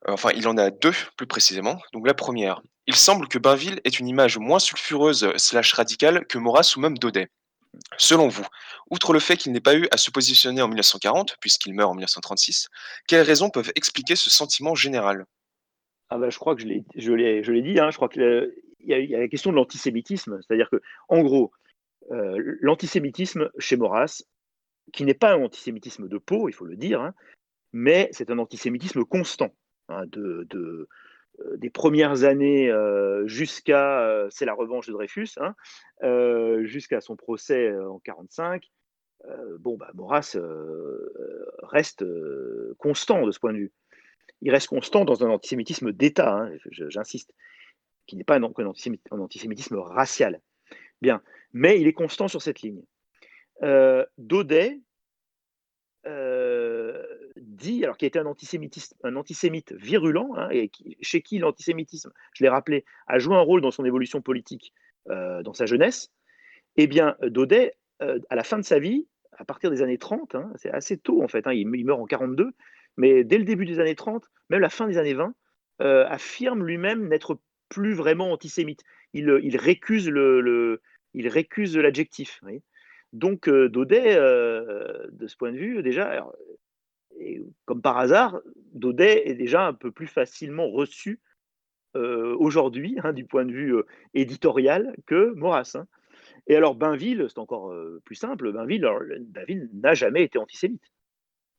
Enfin, 0.07 0.32
il 0.36 0.47
en 0.47 0.57
a 0.57 0.71
deux 0.71 0.93
plus 1.15 1.28
précisément. 1.28 1.80
Donc 1.93 2.07
la 2.07 2.15
première, 2.15 2.61
il 2.88 2.95
semble 2.95 3.28
que 3.28 3.38
Bainville 3.38 3.82
est 3.84 3.99
une 3.99 4.07
image 4.07 4.39
moins 4.39 4.59
sulfureuse 4.59 5.32
slash 5.38 5.73
radicale 5.73 6.26
que 6.28 6.39
Maurras 6.39 6.73
ou 6.76 6.80
même 6.80 6.97
Daudet. 6.97 7.30
Selon 7.97 8.28
vous, 8.28 8.45
outre 8.89 9.13
le 9.13 9.19
fait 9.19 9.38
qu'il 9.38 9.51
n'ait 9.51 9.61
pas 9.61 9.76
eu 9.76 9.88
à 9.91 9.97
se 9.97 10.11
positionner 10.11 10.61
en 10.61 10.67
1940, 10.67 11.38
puisqu'il 11.39 11.73
meurt 11.73 11.91
en 11.91 11.95
1936, 11.95 12.69
quelles 13.07 13.26
raisons 13.26 13.49
peuvent 13.49 13.71
expliquer 13.76 14.15
ce 14.15 14.30
sentiment 14.30 14.76
général? 14.76 15.26
Ah 16.09 16.17
bah, 16.17 16.30
Je 16.30 16.38
crois 16.38 16.55
que 16.55 16.61
je 16.61 16.67
l'ai, 16.67 17.61
dit, 17.61 17.80
hein, 17.80 17.91
je 17.91 17.95
crois 17.95 18.09
qu'il 18.09 18.51
y, 18.82 19.15
a 19.15 19.19
la 19.19 19.28
question 19.28 19.51
de 19.51 19.55
l'antisémitisme, 19.55 20.39
c'est-à-dire 20.41 20.69
que, 20.69 20.82
en 21.09 21.21
gros, 21.21 21.51
euh, 22.11 22.57
l'antisémitisme 22.61 23.49
chez 23.57 23.76
Maurras, 23.76 24.23
qui 24.93 25.03
n'est 25.03 25.15
pas 25.15 25.34
un 25.34 25.43
antisémitisme 25.43 26.07
de 26.07 26.17
peau, 26.17 26.47
il 26.49 26.53
faut 26.53 26.65
le 26.65 26.76
dire, 26.76 27.01
hein, 27.01 27.13
mais 27.73 28.09
c'est 28.11 28.30
un 28.30 28.39
antisémitisme 28.39 29.03
constant, 29.03 29.53
hein, 29.89 30.03
de, 30.07 30.47
euh, 30.53 30.88
des 31.58 31.70
premières 31.70 32.24
années 32.24 32.70
euh, 32.70 33.28
jusqu'à, 33.28 34.02
euh, 34.02 34.28
c'est 34.30 34.46
la 34.46 34.54
revanche 34.54 34.88
de 34.88 34.94
Dreyfus, 34.94 35.38
hein, 35.38 35.56
jusqu'à 36.64 37.02
son 37.02 37.16
procès 37.16 37.70
en 37.70 38.00
1945, 38.00 38.72
bon, 39.60 39.78
bah, 39.78 39.92
Maurras 39.94 40.38
reste 41.64 42.06
constant 42.78 43.26
de 43.26 43.32
ce 43.32 43.40
point 43.40 43.54
de 43.54 43.58
vue. 43.58 43.72
Il 44.42 44.52
reste 44.52 44.68
constant 44.68 45.06
dans 45.06 45.24
un 45.24 45.30
antisémitisme 45.30 45.92
d'État, 45.92 46.34
hein, 46.34 46.52
j'insiste, 46.72 47.34
qui 48.06 48.16
n'est 48.16 48.24
pas 48.24 48.38
un, 48.38 48.44
antisémitisme 48.44 49.78
racial. 49.78 50.42
Bien, 51.02 51.22
mais 51.54 51.80
il 51.80 51.88
est 51.88 51.94
constant 51.94 52.28
sur 52.28 52.42
cette 52.42 52.62
ligne. 52.62 52.84
Daudet, 54.18 54.82
dit, 57.38 57.84
alors 57.84 57.98
qui 57.98 58.06
était 58.06 58.20
un, 58.20 58.26
un 59.04 59.16
antisémite 59.16 59.74
virulent, 59.74 60.34
hein, 60.36 60.50
et 60.52 60.72
chez 61.02 61.22
qui 61.22 61.38
l'antisémitisme, 61.38 62.12
je 62.34 62.44
l'ai 62.44 62.50
rappelé, 62.50 62.86
a 63.08 63.20
joué 63.20 63.36
un 63.36 63.42
rôle 63.42 63.62
dans 63.62 63.72
son 63.72 63.86
évolution 63.86 64.22
politique 64.22 64.74
euh, 65.10 65.44
dans 65.44 65.54
sa 65.54 65.66
jeunesse, 65.66 66.12
eh 66.78 66.88
bien, 66.88 67.16
Daudet, 67.22 67.76
euh, 68.02 68.20
à 68.30 68.36
la 68.36 68.44
fin 68.44 68.58
de 68.58 68.64
sa 68.64 68.80
vie, 68.80 69.08
à 69.38 69.46
partir 69.46 69.70
des 69.70 69.82
années 69.82 69.98
30, 69.98 70.36
hein, 70.36 70.52
c'est 70.56 70.72
assez 70.72 70.98
tôt 70.98 71.22
en 71.24 71.28
fait, 71.28 71.48
hein, 71.48 71.54
il, 71.54 71.68
meurt 71.68 72.00
en 72.00 72.06
42, 72.06 72.52
mais 72.98 73.24
dès 73.24 73.38
le 73.38 73.44
début 73.44 73.66
des 73.66 73.80
années 73.80 73.96
30, 73.96 74.30
même 74.50 74.62
la 74.62 74.70
fin 74.70 74.88
des 74.88 74.98
années 74.98 75.14
20, 75.14 75.34
euh, 75.82 76.06
affirme 76.08 76.66
lui-même 76.66 77.08
n'être 77.08 77.40
plus 77.70 77.94
vraiment 77.94 78.32
antisémite. 78.32 78.82
Il, 79.14 79.40
il 79.44 79.58
récuse 79.58 80.10
le, 80.10 80.82
il 81.14 81.28
récuse 81.28 81.78
l'adjectif. 81.78 82.42
Donc 83.14 83.50
Daudet, 83.50 84.16
de 84.16 85.28
ce 85.28 85.36
point 85.38 85.52
de 85.52 85.58
vue, 85.58 85.82
déjà, 85.84 86.26
et 87.20 87.41
comme 87.66 87.82
par 87.82 87.97
hasard, 87.97 88.39
Daudet 88.74 89.28
est 89.28 89.36
déjà 89.36 89.66
un 89.66 89.74
peu 89.74 89.91
plus 89.91 90.07
facilement 90.07 90.70
reçu 90.70 91.20
euh, 91.95 92.36
aujourd'hui, 92.39 92.97
hein, 93.03 93.13
du 93.13 93.26
point 93.26 93.45
de 93.45 93.53
vue 93.53 93.74
euh, 93.76 93.86
éditorial, 94.13 94.95
que 95.05 95.34
Maurras. 95.34 95.76
Hein. 95.76 95.88
Et 96.47 96.55
alors, 96.55 96.76
Bainville, 96.76 97.26
c'est 97.30 97.39
encore 97.39 97.72
euh, 97.72 98.01
plus 98.03 98.16
simple. 98.16 98.51
Bainville, 98.51 98.86
n'a 99.74 99.93
jamais 99.93 100.24
été 100.24 100.38
antisémite. 100.38 100.91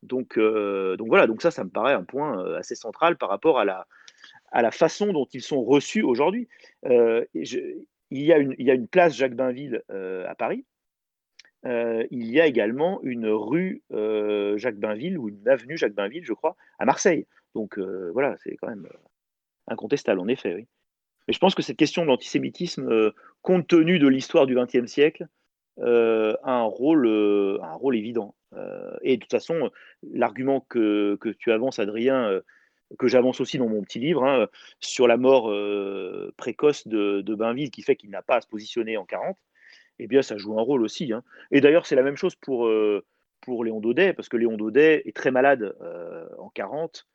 Donc, 0.02 0.38
voilà, 0.38 1.26
donc 1.26 1.42
ça, 1.42 1.50
ça 1.50 1.64
me 1.64 1.70
paraît 1.70 1.94
un 1.94 2.04
point 2.04 2.54
assez 2.54 2.76
central 2.76 3.16
par 3.16 3.28
rapport 3.28 3.58
à 3.58 3.64
la, 3.64 4.70
façon 4.70 5.12
dont 5.12 5.26
ils 5.32 5.42
sont 5.42 5.64
reçus 5.64 6.02
aujourd'hui. 6.02 6.48
il 6.84 7.82
y 8.10 8.32
a 8.32 8.74
une 8.74 8.88
place 8.88 9.16
Jacques 9.16 9.34
Bainville 9.34 9.82
à 9.88 10.34
Paris, 10.36 10.64
euh, 11.66 12.06
il 12.10 12.30
y 12.30 12.40
a 12.40 12.46
également 12.46 13.00
une 13.02 13.28
rue 13.28 13.82
euh, 13.92 14.56
Jacques 14.56 14.78
Bainville 14.78 15.18
ou 15.18 15.28
une 15.28 15.48
avenue 15.48 15.76
Jacques 15.76 15.94
Bainville, 15.94 16.24
je 16.24 16.32
crois, 16.32 16.56
à 16.78 16.84
Marseille. 16.84 17.26
Donc 17.54 17.78
euh, 17.78 18.10
voilà, 18.12 18.36
c'est 18.42 18.56
quand 18.56 18.68
même 18.68 18.88
incontestable, 19.66 20.20
en 20.20 20.28
effet. 20.28 20.66
Mais 21.26 21.34
je 21.34 21.38
pense 21.38 21.54
que 21.54 21.62
cette 21.62 21.76
question 21.76 22.02
de 22.02 22.08
l'antisémitisme, 22.08 23.12
compte 23.42 23.66
tenu 23.66 23.98
de 23.98 24.06
l'histoire 24.06 24.46
du 24.46 24.54
XXe 24.54 24.86
siècle, 24.86 25.26
a 25.78 26.36
un 26.44 26.62
rôle, 26.62 27.08
un 27.62 27.74
rôle 27.74 27.96
évident. 27.96 28.36
et 29.02 29.16
de 29.16 29.22
toute 29.22 29.32
façon, 29.32 29.70
l'argument 30.12 30.64
que, 30.68 31.18
tu 31.40 31.50
avances, 31.50 31.80
Adrien, 31.80 32.40
que 32.96 33.08
j'avance 33.08 33.40
aussi 33.40 33.58
dans 33.58 33.68
mon 33.68 33.82
petit 33.82 33.98
livre, 33.98 34.24
hein, 34.24 34.46
sur 34.78 35.08
la 35.08 35.16
mort 35.16 35.52
précoce 36.36 36.86
de, 36.86 37.22
de, 37.22 37.34
Bainville, 37.34 37.72
qui 37.72 37.82
fait 37.82 37.96
qu'il 37.96 38.10
n'a 38.10 38.22
pas 38.22 38.36
à 38.36 38.40
se 38.40 38.46
positionner 38.46 38.96
en 38.96 39.04
40, 39.04 39.36
eh 39.98 40.06
bien, 40.06 40.22
ça 40.22 40.36
joue 40.36 40.58
un 40.58 40.62
rôle 40.62 40.82
aussi. 40.82 41.12
Hein. 41.12 41.22
Et 41.50 41.60
d'ailleurs, 41.60 41.86
c'est 41.86 41.96
la 41.96 42.02
même 42.02 42.16
chose 42.16 42.34
pour, 42.36 42.66
euh, 42.66 43.04
pour 43.40 43.64
Léon 43.64 43.80
Daudet, 43.80 44.12
parce 44.12 44.28
que 44.28 44.36
Léon 44.36 44.56
Daudet 44.56 45.02
est 45.06 45.16
très 45.16 45.30
malade 45.30 45.74
euh, 45.80 46.26
en 46.38 46.50
40. 46.50 47.06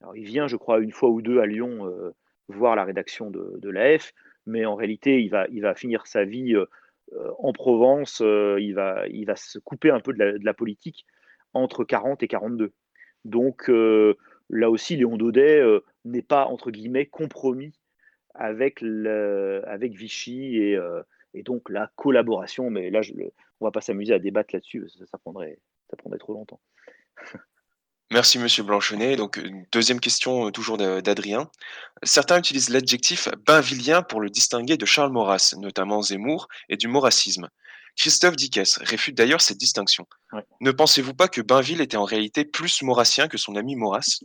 Alors, 0.00 0.16
il 0.16 0.24
vient, 0.24 0.46
je 0.46 0.56
crois, 0.56 0.80
une 0.80 0.92
fois 0.92 1.10
ou 1.10 1.22
deux 1.22 1.40
à 1.40 1.46
Lyon 1.46 1.86
euh, 1.86 2.14
voir 2.48 2.76
la 2.76 2.84
rédaction 2.84 3.30
de, 3.30 3.58
de 3.58 3.70
l'AF, 3.70 4.12
mais 4.46 4.64
en 4.64 4.74
réalité, 4.74 5.22
il 5.22 5.28
va, 5.28 5.46
il 5.50 5.60
va 5.60 5.74
finir 5.74 6.06
sa 6.06 6.24
vie 6.24 6.56
en 7.38 7.52
Provence, 7.52 8.20
il, 8.20 8.72
va, 8.72 9.06
il 9.08 9.24
va 9.26 9.36
se 9.36 9.58
couper 9.58 9.90
un 9.90 10.00
peu 10.00 10.12
de 10.12 10.18
la, 10.18 10.32
de 10.32 10.44
la 10.44 10.54
politique 10.54 11.06
entre 11.54 11.84
40 11.84 12.22
et 12.22 12.28
42. 12.28 12.72
Donc, 13.24 13.70
là 14.48 14.70
aussi, 14.70 14.96
Léon 14.96 15.16
Daudet 15.16 15.62
n'est 16.04 16.22
pas, 16.22 16.46
entre 16.46 16.70
guillemets, 16.70 17.06
compromis 17.06 17.72
avec, 18.34 18.80
le, 18.80 19.62
avec 19.66 19.92
Vichy 19.92 20.56
et 20.56 20.78
et 21.34 21.42
donc 21.42 21.68
la 21.70 21.90
collaboration, 21.96 22.70
mais 22.70 22.90
là, 22.90 23.02
je, 23.02 23.12
on 23.60 23.64
va 23.66 23.70
pas 23.70 23.80
s'amuser 23.80 24.14
à 24.14 24.18
débattre 24.18 24.54
là-dessus, 24.54 24.88
ça, 24.98 25.06
ça, 25.06 25.18
prendrait, 25.18 25.58
ça 25.90 25.96
prendrait 25.96 26.18
trop 26.18 26.34
longtemps. 26.34 26.60
Merci 28.12 28.40
Monsieur 28.40 28.64
Blanchonnet. 28.64 29.14
Donc 29.14 29.40
deuxième 29.70 30.00
question 30.00 30.48
euh, 30.48 30.50
toujours 30.50 30.76
d'Adrien. 30.76 31.48
Certains 32.02 32.38
utilisent 32.40 32.68
l'adjectif 32.68 33.28
bainvillien 33.46 34.02
pour 34.02 34.20
le 34.20 34.28
distinguer 34.30 34.76
de 34.76 34.84
Charles 34.84 35.12
Maurras, 35.12 35.54
notamment 35.58 36.02
Zemmour, 36.02 36.48
et 36.68 36.76
du 36.76 36.88
maurassisme. 36.88 37.48
Christophe 37.96 38.34
Dickès 38.34 38.78
réfute 38.78 39.16
d'ailleurs 39.16 39.40
cette 39.40 39.58
distinction. 39.58 40.06
Ne 40.60 40.72
pensez-vous 40.72 41.14
pas 41.14 41.28
que 41.28 41.40
Bainville 41.40 41.80
était 41.80 41.96
en 41.96 42.04
réalité 42.04 42.44
plus 42.44 42.82
maurassien 42.82 43.28
que 43.28 43.38
son 43.38 43.54
ami 43.56 43.76
Maurras? 43.76 44.20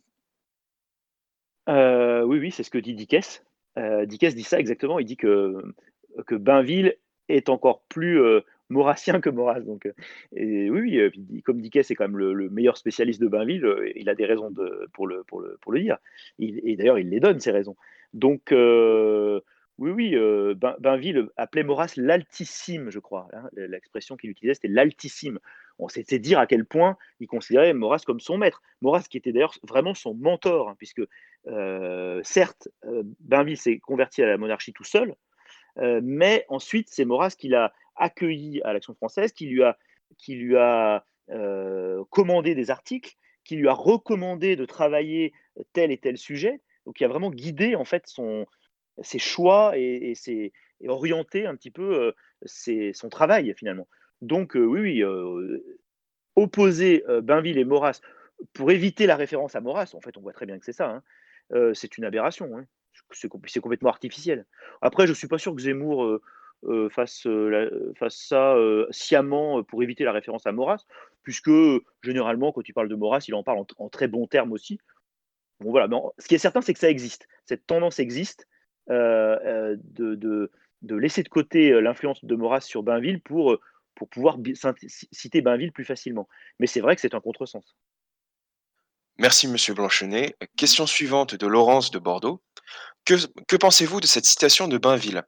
Euh, 1.70 2.24
Oui, 2.24 2.40
oui, 2.40 2.52
c'est 2.52 2.64
ce 2.64 2.72
que 2.72 2.78
dit 2.78 2.96
Dickès. 2.96 3.44
Euh, 3.78 4.06
Dickès 4.06 4.34
dit 4.34 4.44
ça 4.44 4.60
exactement. 4.60 4.98
Il 4.98 5.06
dit 5.06 5.18
que 5.18 5.62
que 6.26 6.36
Bainville 6.36 6.96
est 7.30 7.50
encore 7.50 7.84
plus 7.90 8.22
euh, 8.22 8.42
maurassien 8.70 9.20
que 9.20 9.30
Maurras. 9.30 9.62
Donc, 9.62 9.90
et 10.36 10.70
oui, 10.70 11.00
comme 11.44 11.62
Dickey, 11.62 11.84
c'est 11.84 11.96
quand 11.96 12.08
même 12.08 12.18
le, 12.18 12.50
meilleur 12.50 12.78
spécialiste 12.78 13.22
de 13.22 13.28
Bainville, 13.28 13.68
il 13.96 14.10
a 14.10 14.16
des 14.16 14.26
raisons 14.26 14.54
pour, 14.94 15.08
le, 15.08 15.24
pour, 15.24 15.42
le, 15.42 15.58
pour 15.62 15.72
le 15.72 15.82
dire. 15.82 15.98
et 16.40 16.76
d'ailleurs, 16.76 17.00
il 17.00 17.10
les 17.10 17.20
donne, 17.20 17.40
ces 17.40 17.52
raisons. 17.52 17.76
Donc, 18.14 18.52
oui, 18.52 19.92
oui, 19.92 20.16
Bainville 20.80 21.30
appelait 21.38 21.64
Maurras 21.64 21.94
l'altissime, 21.98 22.90
je 22.90 23.00
crois. 23.00 23.28
Hein, 23.34 23.50
l'expression 23.56 24.16
qu'il 24.16 24.30
utilisait, 24.30 24.56
c'était 24.56 24.68
l'altissime. 24.68 25.40
On 25.78 25.90
s'était 25.90 26.20
dire 26.20 26.40
à 26.40 26.48
quel 26.48 26.66
point 26.66 26.98
il 27.20 27.28
considérait 27.28 27.74
Maurras 27.74 28.04
comme 28.06 28.22
son 28.22 28.38
maître. 28.38 28.62
Maurras 28.82 29.06
qui 29.10 29.18
était 29.18 29.34
d'ailleurs 29.34 29.56
vraiment 29.64 29.94
son 29.94 30.14
mentor, 30.14 30.70
hein, 30.70 30.76
puisque 30.78 31.02
certes, 32.24 32.70
Bainville 33.20 33.58
s'est 33.58 33.80
converti 33.80 34.24
à 34.24 34.28
la 34.28 34.38
monarchie 34.38 34.74
tout 34.74 34.86
seul, 34.86 35.16
mais 35.78 36.46
ensuite, 36.50 36.90
c'est 36.90 37.06
Maurras 37.06 37.36
qui 37.38 37.50
l'a 37.50 37.74
accueilli 37.96 38.62
à 38.64 38.74
l'Action 38.74 38.94
française, 38.94 39.32
qui 39.32 39.48
lui 39.48 39.64
a, 39.64 39.78
qui 40.18 40.56
a 40.56 41.04
commandé 42.10 42.56
des 42.56 42.72
articles, 42.72 43.16
qui 43.44 43.56
lui 43.56 43.68
a 43.68 43.74
recommandé 43.74 44.56
de 44.56 44.66
travailler 44.66 45.34
tel 45.74 45.92
et 45.92 45.98
tel 45.98 46.18
sujet, 46.18 46.62
donc, 46.86 47.00
il 47.00 47.06
a 47.06 47.08
vraiment 47.08 47.32
guidé 47.32 47.76
en 47.76 47.86
fait 47.86 48.08
son, 48.08 48.46
ses 49.02 49.20
choix 49.20 49.78
et, 49.78 50.14
et, 50.28 50.52
orienté 50.88 51.46
un 51.46 51.56
petit 51.56 51.72
peu 51.72 52.14
son 52.46 53.10
travail 53.10 53.54
finalement. 53.58 53.88
Donc, 54.22 54.54
oui, 54.56 55.04
oui, 55.04 55.60
opposer 56.36 57.04
Bainville 57.24 57.58
et 57.58 57.66
Maurras 57.66 58.02
pour 58.54 58.72
éviter 58.72 59.06
la 59.06 59.16
référence 59.16 59.56
à 59.56 59.62
Maurras, 59.62 59.92
en 59.94 60.02
fait, 60.02 60.18
on 60.18 60.22
voit 60.22 60.34
très 60.34 60.46
bien 60.46 60.60
que 60.60 60.66
c'est 60.66 60.74
ça. 60.74 61.02
Hein, 61.52 61.74
c'est 61.74 61.98
une 61.98 62.06
aberration. 62.06 62.56
Hein. 62.58 62.66
C'est 63.12 63.60
complètement 63.60 63.90
artificiel. 63.90 64.46
Après, 64.82 65.06
je 65.06 65.12
ne 65.12 65.16
suis 65.16 65.28
pas 65.28 65.38
sûr 65.38 65.56
que 65.56 65.62
Zemmour 65.62 66.20
fasse, 66.92 67.28
ça 68.10 68.56
sciemment 68.90 69.64
pour 69.64 69.84
éviter 69.84 70.04
la 70.04 70.12
référence 70.12 70.48
à 70.48 70.52
Maurras, 70.52 70.86
puisque 71.24 71.52
généralement, 72.04 72.52
quand 72.52 72.68
il 72.68 72.74
parle 72.74 72.90
de 72.90 72.96
Maurras, 72.96 73.26
il 73.28 73.36
en 73.36 73.44
parle 73.44 73.66
en 73.78 73.90
très 73.90 74.08
bons 74.08 74.28
termes 74.28 74.52
aussi. 74.52 74.80
Bon, 75.60 75.72
voilà. 75.72 75.88
ce 76.18 76.28
qui 76.28 76.36
est 76.36 76.40
certain, 76.40 76.62
c'est 76.62 76.74
que 76.74 76.80
ça 76.80 76.90
existe. 76.90 77.28
Cette 77.46 77.66
tendance 77.66 78.00
existe 78.00 78.48
euh, 78.90 79.38
euh, 79.46 79.78
de, 79.80 80.96
laisser 80.96 81.24
de 81.24 81.30
côté 81.30 81.72
euh, 81.72 81.80
l'influence 81.80 82.24
de 82.24 82.36
Maurras 82.36 82.62
sur 82.62 82.84
Bainville 82.84 83.22
pour, 83.22 83.58
pour 83.96 84.10
pouvoir 84.10 84.38
citer 85.12 85.42
Bainville 85.42 85.72
plus 85.72 85.86
facilement. 85.86 86.28
Mais 86.60 86.68
c'est 86.68 86.82
vrai 86.82 86.96
que 86.96 87.02
c'est 87.02 87.16
un 87.16 87.22
contresens. 87.22 87.76
Merci, 89.18 89.48
Monsieur 89.48 89.74
Blanchenet. 89.74 90.36
Question 90.58 90.86
suivante 90.86 91.36
de 91.36 91.48
Laurence 91.48 91.90
de 91.90 92.00
Bordeaux. 92.00 92.42
Que, 93.06 93.56
pensez-vous 93.56 94.02
de 94.02 94.08
cette 94.08 94.26
citation 94.26 94.68
de 94.68 94.78
Bainville? 94.78 95.24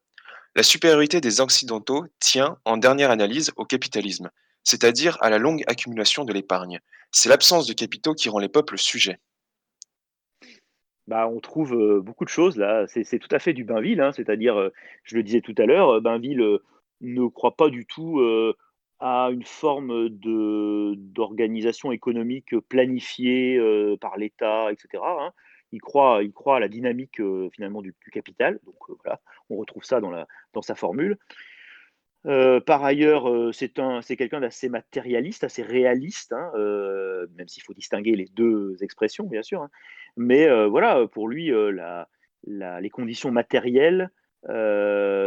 La 0.56 0.64
supériorité 0.64 1.22
des 1.22 1.40
Occidentaux 1.40 2.06
tient, 2.20 2.58
en 2.66 2.76
dernière 2.76 3.12
analyse, 3.12 3.54
au 3.56 3.64
capitalisme, 3.64 4.30
c'est-à-dire 4.66 5.18
à 5.22 5.30
la 5.30 5.38
longue 5.38 5.64
accumulation 5.68 6.26
de 6.26 6.34
l'épargne. 6.34 6.82
C'est 7.12 7.30
l'absence 7.30 7.66
de 7.66 7.72
capitaux 7.72 8.14
qui 8.14 8.28
rend 8.28 8.40
les 8.40 8.50
peuples 8.50 8.78
sujets. 8.78 9.20
Bah, 11.08 11.30
on 11.30 11.40
trouve 11.40 12.02
beaucoup 12.02 12.26
de 12.26 12.30
choses 12.30 12.58
là. 12.58 12.86
C'est 12.88 13.20
tout 13.20 13.34
à 13.34 13.40
fait 13.40 13.54
du 13.54 13.64
Bainville, 13.64 14.02
hein. 14.02 14.12
c'est-à-dire, 14.12 14.70
je 15.04 15.16
le 15.16 15.24
disais 15.24 15.40
tout 15.40 15.56
à 15.58 15.66
l'heure, 15.66 16.02
Bainville 16.02 16.60
ne 17.00 17.28
croit 17.28 17.56
pas 17.56 17.70
du 17.70 17.86
tout 17.86 18.20
à 19.00 19.30
une 19.32 19.44
forme 19.44 20.10
d'organisation 20.10 21.92
économique 21.92 22.58
planifiée 22.68 23.60
par 24.02 24.18
l'État, 24.18 24.72
etc. 24.72 25.04
Hein. 25.06 25.32
Il, 25.72 25.82
croit, 25.82 26.24
il 26.24 26.32
croit 26.32 26.58
à 26.58 26.60
la 26.60 26.68
dynamique 26.68 27.22
finalement 27.52 27.82
du, 27.82 27.94
capital. 28.12 28.60
Donc 28.66 28.76
voilà, 29.04 29.20
on 29.50 29.58
retrouve 29.58 29.84
ça 29.84 30.02
dans, 30.02 30.10
la, 30.10 30.28
dans 30.54 30.62
sa 30.62 30.76
formule. 30.76 31.18
par 32.24 32.84
ailleurs, 32.84 33.54
c'est 33.54 34.18
quelqu'un 34.18 34.40
d'assez 34.40 34.70
matérialiste, 34.70 35.44
assez 35.44 35.62
réaliste, 35.62 36.34
hein, 36.34 36.52
même 37.38 37.48
s'il 37.48 37.64
faut 37.64 37.74
distinguer 37.74 38.16
les 38.16 38.28
deux 38.34 38.78
expressions, 38.82 39.26
bien 39.26 39.44
sûr. 39.44 39.68
Mais 40.16 40.48
voilà, 40.68 41.06
pour 41.08 41.28
lui, 41.28 41.52
les 42.48 42.90
conditions 42.90 43.32
matérielles 43.32 44.10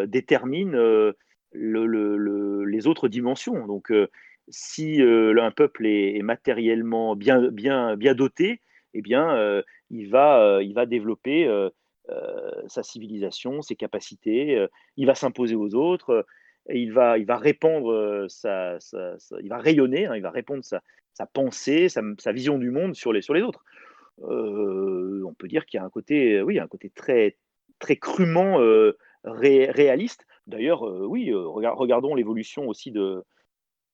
déterminent 0.08 1.12
les 1.52 2.86
autres 2.86 3.08
dimensions. 3.08 3.66
Donc, 3.66 3.92
si 4.48 5.00
un 5.02 5.50
peuple 5.50 5.86
est, 5.86 6.22
matériellement 6.22 7.16
bien, 7.16 7.48
bien, 7.50 7.96
bien 7.96 8.14
doté, 8.14 8.60
eh 8.94 9.02
bien, 9.02 9.62
il, 9.90 10.10
va, 10.10 10.60
il 10.62 10.74
va 10.74 10.86
développer 10.86 11.48
sa 12.66 12.82
civilisation, 12.82 13.62
ses 13.62 13.76
capacités, 13.76 14.66
il 14.96 15.06
va 15.06 15.14
s'imposer 15.14 15.54
aux 15.54 15.74
autres, 15.74 16.26
il 16.68 16.92
va, 16.92 17.18
il 17.18 17.26
va 17.26 17.36
répandre 17.36 18.26
sa, 18.28 18.78
il 19.40 19.48
va 19.48 19.58
rayonner, 19.58 20.06
hein, 20.06 20.16
il 20.16 20.22
va 20.22 20.30
répondre 20.30 20.64
sa, 20.64 20.82
sa 21.14 21.26
pensée, 21.26 21.88
sa, 21.88 22.32
vision 22.32 22.58
du 22.58 22.70
monde 22.70 22.94
sur 22.94 23.12
les, 23.12 23.22
sur 23.22 23.34
les 23.34 23.42
autres. 23.42 23.64
Euh, 24.22 25.22
on 25.26 25.34
peut 25.34 25.48
dire 25.48 25.66
qu'il 25.66 25.78
y 25.78 25.80
a 25.80 25.84
un 25.84 25.90
côté, 25.90 26.40
oui, 26.42 26.58
un 26.58 26.66
côté 26.66 26.90
très, 26.90 27.36
très 27.78 27.96
crûment 27.96 28.60
euh, 28.60 28.96
réaliste. 29.24 30.26
D'ailleurs, 30.50 30.86
euh, 30.86 31.06
oui, 31.06 31.32
regardons 31.32 32.14
l'évolution 32.14 32.68
aussi 32.68 32.90
de 32.90 33.24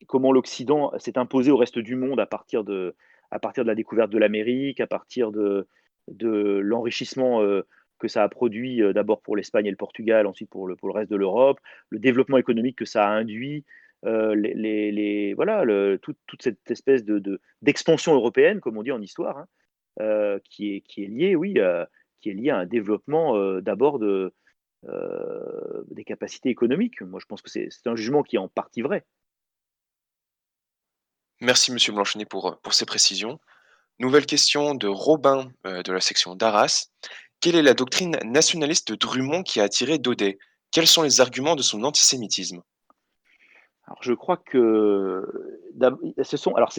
comment 0.06 0.32
l'Occident 0.32 0.92
s'est 0.98 1.18
imposé 1.18 1.50
au 1.50 1.56
reste 1.56 1.78
du 1.78 1.96
monde 1.96 2.20
à 2.20 2.26
partir 2.26 2.64
de, 2.64 2.94
à 3.30 3.38
partir 3.38 3.64
de 3.64 3.68
la 3.68 3.74
découverte 3.74 4.10
de 4.10 4.18
l'Amérique, 4.18 4.80
à 4.80 4.86
partir 4.86 5.32
de, 5.32 5.66
l'enrichissement 6.08 7.40
que 7.98 8.08
ça 8.08 8.22
a 8.22 8.28
produit 8.28 8.80
d'abord 8.92 9.22
pour 9.22 9.36
l'Espagne 9.36 9.66
et 9.66 9.70
le 9.70 9.76
Portugal, 9.76 10.26
ensuite 10.26 10.50
pour 10.50 10.68
le, 10.68 10.76
pour 10.76 10.88
le 10.88 10.94
reste 10.94 11.10
de 11.10 11.16
l'Europe, 11.16 11.58
le 11.90 11.98
développement 11.98 12.36
économique 12.36 12.76
que 12.76 12.84
ça 12.84 13.06
a 13.06 13.10
induit, 13.10 13.64
les, 14.04 14.92
les, 14.92 15.34
voilà, 15.34 15.64
toute, 15.98 16.18
cette 16.40 16.70
espèce 16.70 17.04
de, 17.04 17.40
d'expansion 17.62 18.14
européenne, 18.14 18.60
comme 18.60 18.76
on 18.76 18.82
dit 18.82 18.92
en 18.92 19.02
histoire, 19.02 19.38
hein, 19.38 19.46
euh, 20.02 20.38
qui, 20.44 20.74
est, 20.74 20.80
qui 20.82 21.04
est 21.04 21.06
lié, 21.06 21.34
oui, 21.36 21.54
euh, 21.56 21.86
qui 22.20 22.28
est 22.28 22.34
lié 22.34 22.50
à 22.50 22.58
un 22.58 22.66
développement 22.66 23.34
euh, 23.38 23.62
d'abord 23.62 23.98
de, 23.98 24.34
des 24.82 26.04
capacités 26.04 26.48
économiques. 26.48 27.00
Moi, 27.02 27.20
je 27.20 27.26
pense 27.26 27.42
que 27.42 27.50
c'est 27.50 27.68
un 27.86 27.96
jugement 27.96 28.22
qui 28.22 28.36
est 28.36 28.40
en 28.40 28.48
partie 28.48 28.82
vrai. 28.82 29.04
Merci, 31.40 31.72
Monsieur 31.72 31.92
Blanchenet, 31.92 32.24
pour, 32.24 32.58
pour 32.62 32.72
ces 32.72 32.86
précisions. 32.86 33.38
Nouvelle 33.98 34.26
question 34.26 34.74
de 34.74 34.88
Robin 34.88 35.50
de 35.64 35.92
la 35.92 36.00
section 36.00 36.34
d'Arras. 36.34 36.88
Quelle 37.40 37.56
est 37.56 37.62
la 37.62 37.74
doctrine 37.74 38.18
nationaliste 38.24 38.90
de 38.90 38.94
Drummond 38.94 39.42
qui 39.42 39.60
a 39.60 39.64
attiré 39.64 39.98
Daudet? 39.98 40.38
Quels 40.70 40.86
sont 40.86 41.02
les 41.02 41.20
arguments 41.20 41.56
de 41.56 41.62
son 41.62 41.84
antisémitisme? 41.84 42.62
Alors, 43.86 44.02
je 44.02 44.12
crois 44.12 44.36
que 44.36 45.22
ce 46.22 46.36
sont. 46.36 46.54
Alors, 46.54 46.72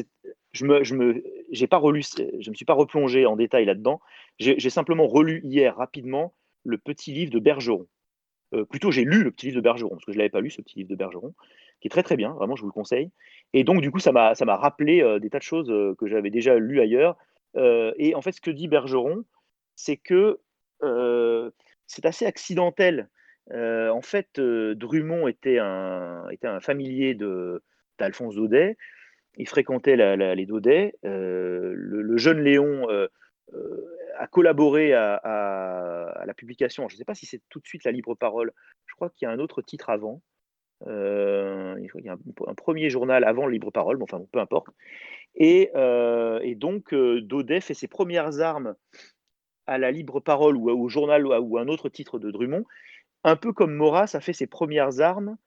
je 0.51 0.65
me, 0.65 0.83
je 0.83 0.93
me, 0.93 1.23
j'ai 1.51 1.67
pas 1.67 1.77
relu, 1.77 2.03
je 2.03 2.49
me 2.49 2.55
suis 2.55 2.65
pas 2.65 2.73
replongé 2.73 3.25
en 3.25 3.35
détail 3.35 3.65
là-dedans. 3.65 4.01
J'ai 4.39 4.69
simplement 4.69 5.07
relu 5.07 5.41
hier 5.43 5.75
rapidement 5.75 6.33
le 6.67 6.77
petit 6.77 7.11
livre 7.11 7.31
de 7.31 7.39
Bergeron. 7.39 7.87
Euh, 8.53 8.65
plutôt, 8.65 8.91
j'ai 8.91 9.03
lu 9.03 9.23
le 9.23 9.31
petit 9.31 9.47
livre 9.47 9.57
de 9.57 9.61
Bergeron 9.61 9.89
parce 9.89 10.05
que 10.05 10.11
je 10.11 10.17
l'avais 10.17 10.29
pas 10.29 10.41
lu 10.41 10.49
ce 10.49 10.61
petit 10.61 10.79
livre 10.79 10.89
de 10.89 10.95
Bergeron, 10.95 11.33
qui 11.81 11.87
est 11.87 11.89
très 11.89 12.03
très 12.03 12.15
bien. 12.15 12.33
Vraiment, 12.33 12.55
je 12.55 12.61
vous 12.61 12.67
le 12.67 12.73
conseille. 12.73 13.11
Et 13.53 13.63
donc, 13.63 13.81
du 13.81 13.91
coup, 13.91 13.99
ça 13.99 14.11
m'a, 14.11 14.33
rappelé 14.55 15.01
euh, 15.01 15.19
des 15.19 15.29
tas 15.29 15.39
de 15.39 15.43
choses 15.43 15.69
euh, 15.69 15.95
que 15.97 16.07
j'avais 16.07 16.29
déjà 16.29 16.55
lues 16.57 16.81
ailleurs. 16.81 17.17
et 17.55 18.13
en 18.13 18.21
fait, 18.21 18.33
ce 18.33 18.41
que 18.41 18.51
dit 18.51 18.67
Bergeron, 18.67 19.23
c'est 19.75 19.97
que 19.97 20.39
c'est 21.87 22.05
assez 22.05 22.25
accidentel. 22.25 23.09
en 23.51 24.01
fait, 24.01 24.39
Drummond 24.39 25.27
était 25.27 25.57
un, 25.59 26.29
était 26.29 26.47
un 26.47 26.59
familier 26.59 27.17
d'Alphonse 27.97 28.35
Daudet 28.35 28.77
il 29.39 29.47
fréquentait 29.47 29.95
les 29.95 30.45
Daudets. 30.45 30.93
Le, 31.03 32.17
jeune 32.17 32.41
Léon 32.41 32.87
a 34.17 34.27
collaboré 34.27 34.93
à, 34.93 36.23
la 36.25 36.33
publication. 36.33 36.87
Je 36.89 36.95
ne 36.95 36.97
sais 36.97 37.05
pas 37.05 37.15
si 37.15 37.25
c'est 37.25 37.41
tout 37.49 37.59
de 37.59 37.67
suite 37.67 37.83
la 37.83 37.91
libre 37.91 38.15
parole. 38.15 38.51
Je 38.85 38.95
crois 38.95 39.09
qu'il 39.09 39.27
y 39.27 39.29
a 39.29 39.31
un 39.31 39.39
autre 39.39 39.61
titre 39.61 39.89
avant. 39.89 40.21
il 40.85 41.87
y 42.03 42.09
a 42.09 42.13
un, 42.13 42.53
premier 42.55 42.89
journal 42.89 43.23
avant 43.23 43.45
le 43.45 43.53
libre 43.53 43.71
parole, 43.71 43.97
mais 43.97 44.03
enfin, 44.03 44.21
peu 44.31 44.39
importe. 44.39 44.67
Et, 45.35 45.71
donc, 46.55 46.93
Daudet 46.93 47.61
fait 47.61 47.73
ses 47.73 47.87
premières 47.87 48.41
armes 48.41 48.75
à 49.65 49.77
la 49.77 49.91
libre 49.91 50.19
parole 50.19 50.55
ou 50.55 50.69
au 50.69 50.89
journal 50.89 51.25
ou 51.25 51.57
à 51.57 51.61
un 51.61 51.67
autre 51.67 51.89
titre 51.89 52.19
de 52.19 52.31
Drummond, 52.31 52.65
un 53.23 53.35
peu 53.35 53.53
comme 53.53 53.73
Maurras 53.73 54.11
a 54.13 54.19
fait 54.19 54.33
ses 54.33 54.47
premières 54.47 55.01
armes 55.01 55.37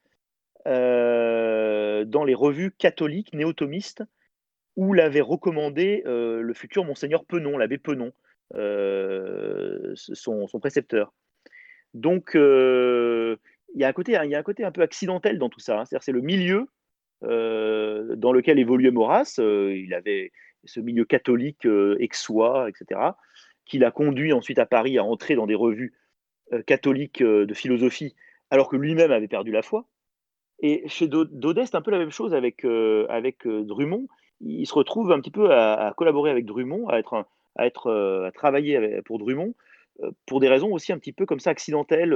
euh, 0.67 2.05
dans 2.05 2.25
les 2.25 2.35
revues 2.35 2.73
catholiques 2.73 3.33
néo-thomistes 3.33 4.05
où 4.77 4.93
l'avait 4.93 5.23
recommandé 5.23 6.03
euh, 6.07 6.43
le 6.43 6.55
futur 6.55 6.85
monseigneur 6.85 7.25
Penon, 7.25 7.57
l'abbé 7.57 7.79
Penon, 7.79 8.13
euh, 8.55 9.93
son, 9.95 10.47
précepteur. 10.61 11.13
Donc, 11.95 12.33
il 12.35 13.39
y, 13.77 13.85
a 13.85 13.89
un 13.89 13.93
côté, 13.93 14.13
il 14.23 14.31
y 14.31 14.35
a 14.35 14.39
un 14.39 14.43
côté 14.43 14.65
un 14.65 14.73
peu 14.73 14.83
accidentel 14.83 15.39
dans 15.39 15.49
tout 15.49 15.61
ça. 15.61 15.81
Hein. 15.81 15.85
C'est 16.01 16.13
le 16.13 16.21
milieu 16.21 16.67
dans 17.23 18.33
lequel 18.33 18.59
évoluait 18.59 18.91
Maurras. 18.91 19.39
il 19.39 19.93
avait 19.95 20.33
ce 20.65 20.81
milieu 20.81 21.05
catholique 21.05 21.67
aixois, 22.01 22.69
etc., 22.69 23.01
qui 23.65 23.79
l'a 23.79 23.91
conduit 23.91 24.33
ensuite 24.33 24.59
à 24.59 24.67
Paris 24.67 24.99
à 24.99 25.05
entrer 25.05 25.35
dans 25.35 25.47
des 25.47 25.55
revues 25.55 25.95
catholiques 26.67 27.23
de 27.23 27.55
philosophie, 27.55 28.17
alors 28.51 28.69
que 28.69 28.77
lui-même 28.77 29.13
avait 29.13 29.29
perdu 29.29 29.53
la 29.53 29.63
foi. 29.63 29.87
Et 30.61 30.87
chez 30.89 31.09
Daudet, 31.09 31.67
c'est 31.67 31.77
un 31.77 31.83
peu 31.83 31.91
la 31.91 31.99
même 31.99 32.11
chose 32.11 32.35
avec, 32.35 32.65
avec 32.65 33.47
Drummond. 33.47 34.07
Il 34.41 34.67
se 34.67 34.75
retrouve 34.75 35.13
un 35.13 35.21
petit 35.21 35.31
peu 35.31 35.53
à, 35.53 35.93
collaborer 35.97 36.31
avec 36.31 36.47
Drummond, 36.47 36.89
à, 36.89 36.99
être 36.99 37.25
à, 37.57 37.67
être, 37.67 37.91
à 38.27 38.33
travailler 38.33 39.01
pour 39.05 39.19
Drummond, 39.19 39.55
pour 40.27 40.41
des 40.41 40.49
raisons 40.49 40.73
aussi 40.73 40.93
un 40.93 40.99
petit 40.99 41.13
peu 41.13 41.27
comme 41.27 41.41
ça 41.41 41.51
accidentelles, 41.51 42.15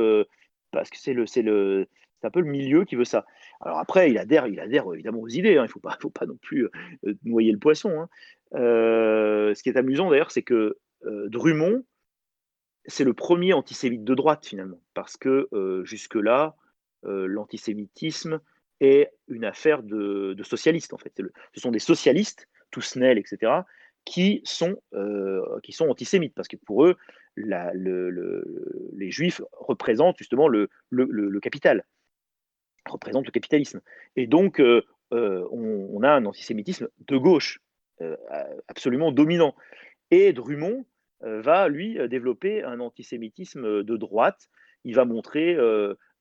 parce 0.71 0.91
que 0.91 0.99
c'est 0.99 1.13
un 1.13 2.31
peu 2.31 2.41
le 2.41 2.51
milieu 2.51 2.85
qui 2.85 2.97
veut 2.97 3.05
ça. 3.05 3.27
Alors 3.61 3.79
après, 3.79 4.11
il 4.11 4.19
adhère, 4.19 4.47
il 4.47 4.61
adhère 4.61 4.85
évidemment 4.93 5.21
aux 5.21 5.29
idées. 5.29 5.57
Hein. 5.59 5.63
il 5.63 5.69
ne 5.69 5.69
faut 5.69 5.81
pas, 5.81 5.97
faut 6.01 6.11
pas 6.11 6.27
non 6.27 6.37
plus 6.41 6.69
noyer 7.25 7.53
le 7.53 7.59
poisson. 7.59 8.01
Hein. 8.01 8.09
ce 8.53 9.63
qui 9.63 9.69
est 9.69 9.77
amusant 9.77 10.11
d'ailleurs, 10.11 10.31
c'est 10.31 10.43
que 10.43 10.79
Drummond, 11.05 11.85
c'est 12.87 13.05
le 13.05 13.15
premier 13.15 13.53
antisémite 13.53 14.05
de 14.05 14.15
droite 14.15 14.47
finalement, 14.47 14.81
parce 14.95 15.17
que 15.17 15.49
jusque-là, 15.85 16.57
l'antisémitisme 17.03 18.41
est 18.81 19.11
une 19.29 19.45
affaire 19.45 19.83
de, 19.83 20.37
socialistes 20.43 20.93
en 20.93 20.99
fait. 20.99 21.13
ce 21.53 21.61
sont 21.61 21.71
des 21.71 21.79
socialistes, 21.79 22.49
Tousnel, 22.71 23.19
etc., 23.19 23.53
qui 24.05 24.43
sont, 24.45 24.77
qui 25.63 25.73
sont 25.73 25.89
antisémites, 25.89 26.35
parce 26.35 26.49
que 26.49 26.57
pour 26.57 26.85
eux, 26.85 26.97
les 27.37 29.11
juifs 29.11 29.41
représentent 29.53 30.19
justement 30.19 30.49
le, 30.49 30.69
capital, 31.41 31.85
représentent 32.87 33.27
le 33.27 33.33
capitalisme. 33.33 33.81
Et 34.17 34.27
donc, 34.27 34.63
on, 35.11 36.03
a 36.03 36.11
un 36.11 36.25
antisémitisme 36.27 36.89
de 37.07 37.17
gauche, 37.17 37.61
absolument 38.69 39.13
dominant. 39.13 39.55
Et 40.11 40.33
Drummond 40.33 40.85
va, 41.21 41.69
lui, 41.69 41.99
développer 42.09 42.63
un 42.63 42.81
antisémitisme 42.81 43.83
de 43.83 43.97
droite. 43.97 44.49
Il 44.85 44.95
va 44.95 45.05
montrer 45.05 45.57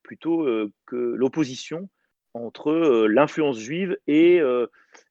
plutôt 0.04 0.46
que 0.86 0.96
l'opposition 0.96 1.90
entre 2.34 3.06
l'influence 3.08 3.60
juive 3.60 3.98
et 4.08 4.42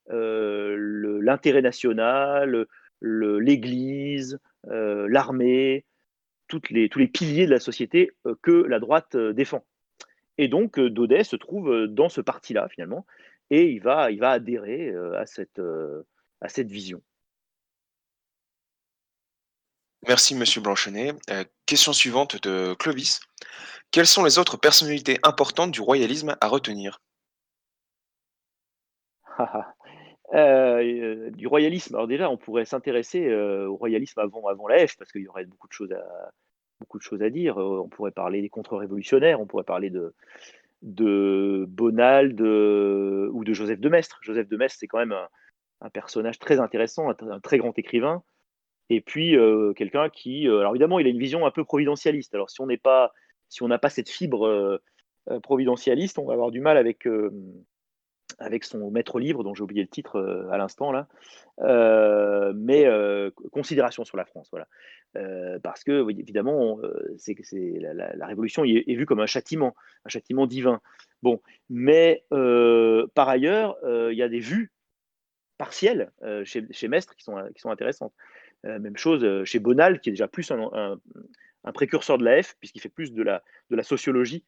l'intérêt 0.08 1.62
national, 1.62 2.66
l'Église, 3.00 4.38
l'armée, 4.64 5.84
les, 6.70 6.88
tous 6.88 6.98
les 6.98 7.08
piliers 7.08 7.46
de 7.46 7.50
la 7.50 7.60
société 7.60 8.12
que 8.42 8.50
la 8.50 8.78
droite 8.78 9.16
défend. 9.16 9.64
Et 10.38 10.48
donc, 10.48 10.78
Daudet 10.80 11.24
se 11.24 11.36
trouve 11.36 11.86
dans 11.86 12.08
ce 12.08 12.20
parti-là, 12.20 12.68
finalement, 12.68 13.06
et 13.50 13.70
il 13.70 13.80
va, 13.80 14.10
il 14.10 14.18
va 14.18 14.30
adhérer 14.30 14.94
à, 15.16 15.26
cette, 15.26 15.60
à 16.40 16.48
cette 16.48 16.70
vision. 16.70 17.02
Merci, 20.08 20.34
Monsieur 20.34 20.60
Blanchenet. 20.60 21.12
question 21.64 21.92
suivante 21.92 22.42
de 22.42 22.74
Clovis. 22.74 23.20
Quelles 23.92 24.06
sont 24.06 24.24
les 24.24 24.38
autres 24.38 24.56
personnalités 24.56 25.18
importantes 25.22 25.70
du 25.70 25.80
royalisme 25.80 26.36
à 26.40 26.48
retenir? 26.48 27.00
Euh, 30.34 31.30
du 31.30 31.46
royalisme. 31.46 31.94
Alors 31.94 32.06
déjà, 32.06 32.30
on 32.30 32.38
pourrait 32.38 32.64
s'intéresser 32.64 33.28
euh, 33.28 33.68
au 33.68 33.76
royalisme 33.76 34.18
avant, 34.18 34.46
avant 34.46 34.66
la 34.66 34.86
F, 34.86 34.96
parce 34.96 35.12
qu'il 35.12 35.20
y 35.20 35.28
aurait 35.28 35.44
beaucoup 35.44 35.68
de 35.68 35.74
choses 35.74 35.92
à, 35.92 36.32
beaucoup 36.80 36.98
dire. 37.28 37.60
Euh, 37.60 37.82
on 37.84 37.88
pourrait 37.88 38.12
parler 38.12 38.40
des 38.40 38.48
contre-révolutionnaires, 38.48 39.42
on 39.42 39.46
pourrait 39.46 39.64
parler 39.64 39.90
de, 39.90 40.14
de 40.80 41.66
Bonald 41.68 42.40
ou 42.40 43.44
de 43.44 43.52
Joseph 43.52 43.78
de 43.78 43.88
Maistre. 43.90 44.20
Joseph 44.22 44.48
de 44.48 44.56
Maistre, 44.56 44.78
c'est 44.80 44.86
quand 44.86 44.98
même 44.98 45.14
un, 45.82 45.90
personnage 45.90 46.38
très 46.38 46.60
intéressant, 46.60 47.10
un, 47.10 47.40
très 47.40 47.58
grand 47.58 47.78
écrivain, 47.78 48.22
et 48.88 49.02
puis 49.02 49.36
quelqu'un 49.76 50.08
qui, 50.08 50.46
alors 50.46 50.72
évidemment, 50.72 50.98
il 50.98 51.06
a 51.06 51.10
une 51.10 51.18
vision 51.18 51.44
un 51.44 51.50
peu 51.50 51.64
providentialiste. 51.64 52.34
Alors 52.34 52.48
si 52.48 52.62
on 52.62 52.68
pas, 52.82 53.12
si 53.50 53.62
on 53.62 53.68
n'a 53.68 53.78
pas 53.78 53.90
cette 53.90 54.08
fibre 54.08 54.80
providentialiste, 55.42 56.18
on 56.18 56.24
va 56.24 56.32
avoir 56.32 56.50
du 56.50 56.60
mal 56.60 56.78
avec 56.78 57.06
avec 58.42 58.64
son 58.64 58.90
maître 58.90 59.18
livre, 59.18 59.44
dont 59.44 59.54
j'ai 59.54 59.62
oublié 59.62 59.82
le 59.82 59.88
titre 59.88 60.16
euh, 60.16 60.50
à 60.50 60.58
l'instant 60.58 60.92
là, 60.92 61.08
euh, 61.60 62.52
mais 62.56 62.86
euh, 62.86 63.30
considération 63.52 64.04
sur 64.04 64.16
la 64.16 64.24
France, 64.24 64.48
voilà, 64.50 64.66
parce 65.62 65.84
que 65.84 66.08
évidemment, 66.10 66.78
c'est 67.18 67.36
la, 67.78 68.14
la, 68.14 68.26
révolution 68.26 68.64
est, 68.64 68.84
est, 68.86 68.94
vue 68.94 69.06
comme 69.06 69.20
un 69.20 69.26
châtiment, 69.26 69.74
un 70.06 70.08
châtiment 70.08 70.46
divin. 70.46 70.80
Bon, 71.22 71.40
mais 71.68 72.24
par 72.30 73.28
ailleurs, 73.28 73.76
il 73.84 74.16
y 74.16 74.22
a 74.22 74.28
des 74.30 74.40
vues 74.40 74.72
partielles 75.58 76.10
chez, 76.44 76.64
chez 76.70 76.88
Mestre 76.88 77.14
qui 77.14 77.24
sont, 77.24 77.36
qui 77.54 77.60
sont 77.60 77.70
intéressantes. 77.70 78.14
même 78.64 78.96
chose 78.96 79.44
chez 79.44 79.58
Bonal, 79.58 80.00
qui 80.00 80.08
est 80.08 80.12
déjà 80.12 80.28
plus 80.28 80.50
un, 80.50 80.98
un 81.64 81.72
précurseur 81.72 82.16
de 82.16 82.24
la 82.24 82.42
F, 82.42 82.56
puisqu'il 82.58 82.80
fait 82.80 82.88
plus 82.88 83.12
de 83.12 83.22
la, 83.22 83.42
de 83.68 83.76
la 83.76 83.82
sociologie 83.82 84.44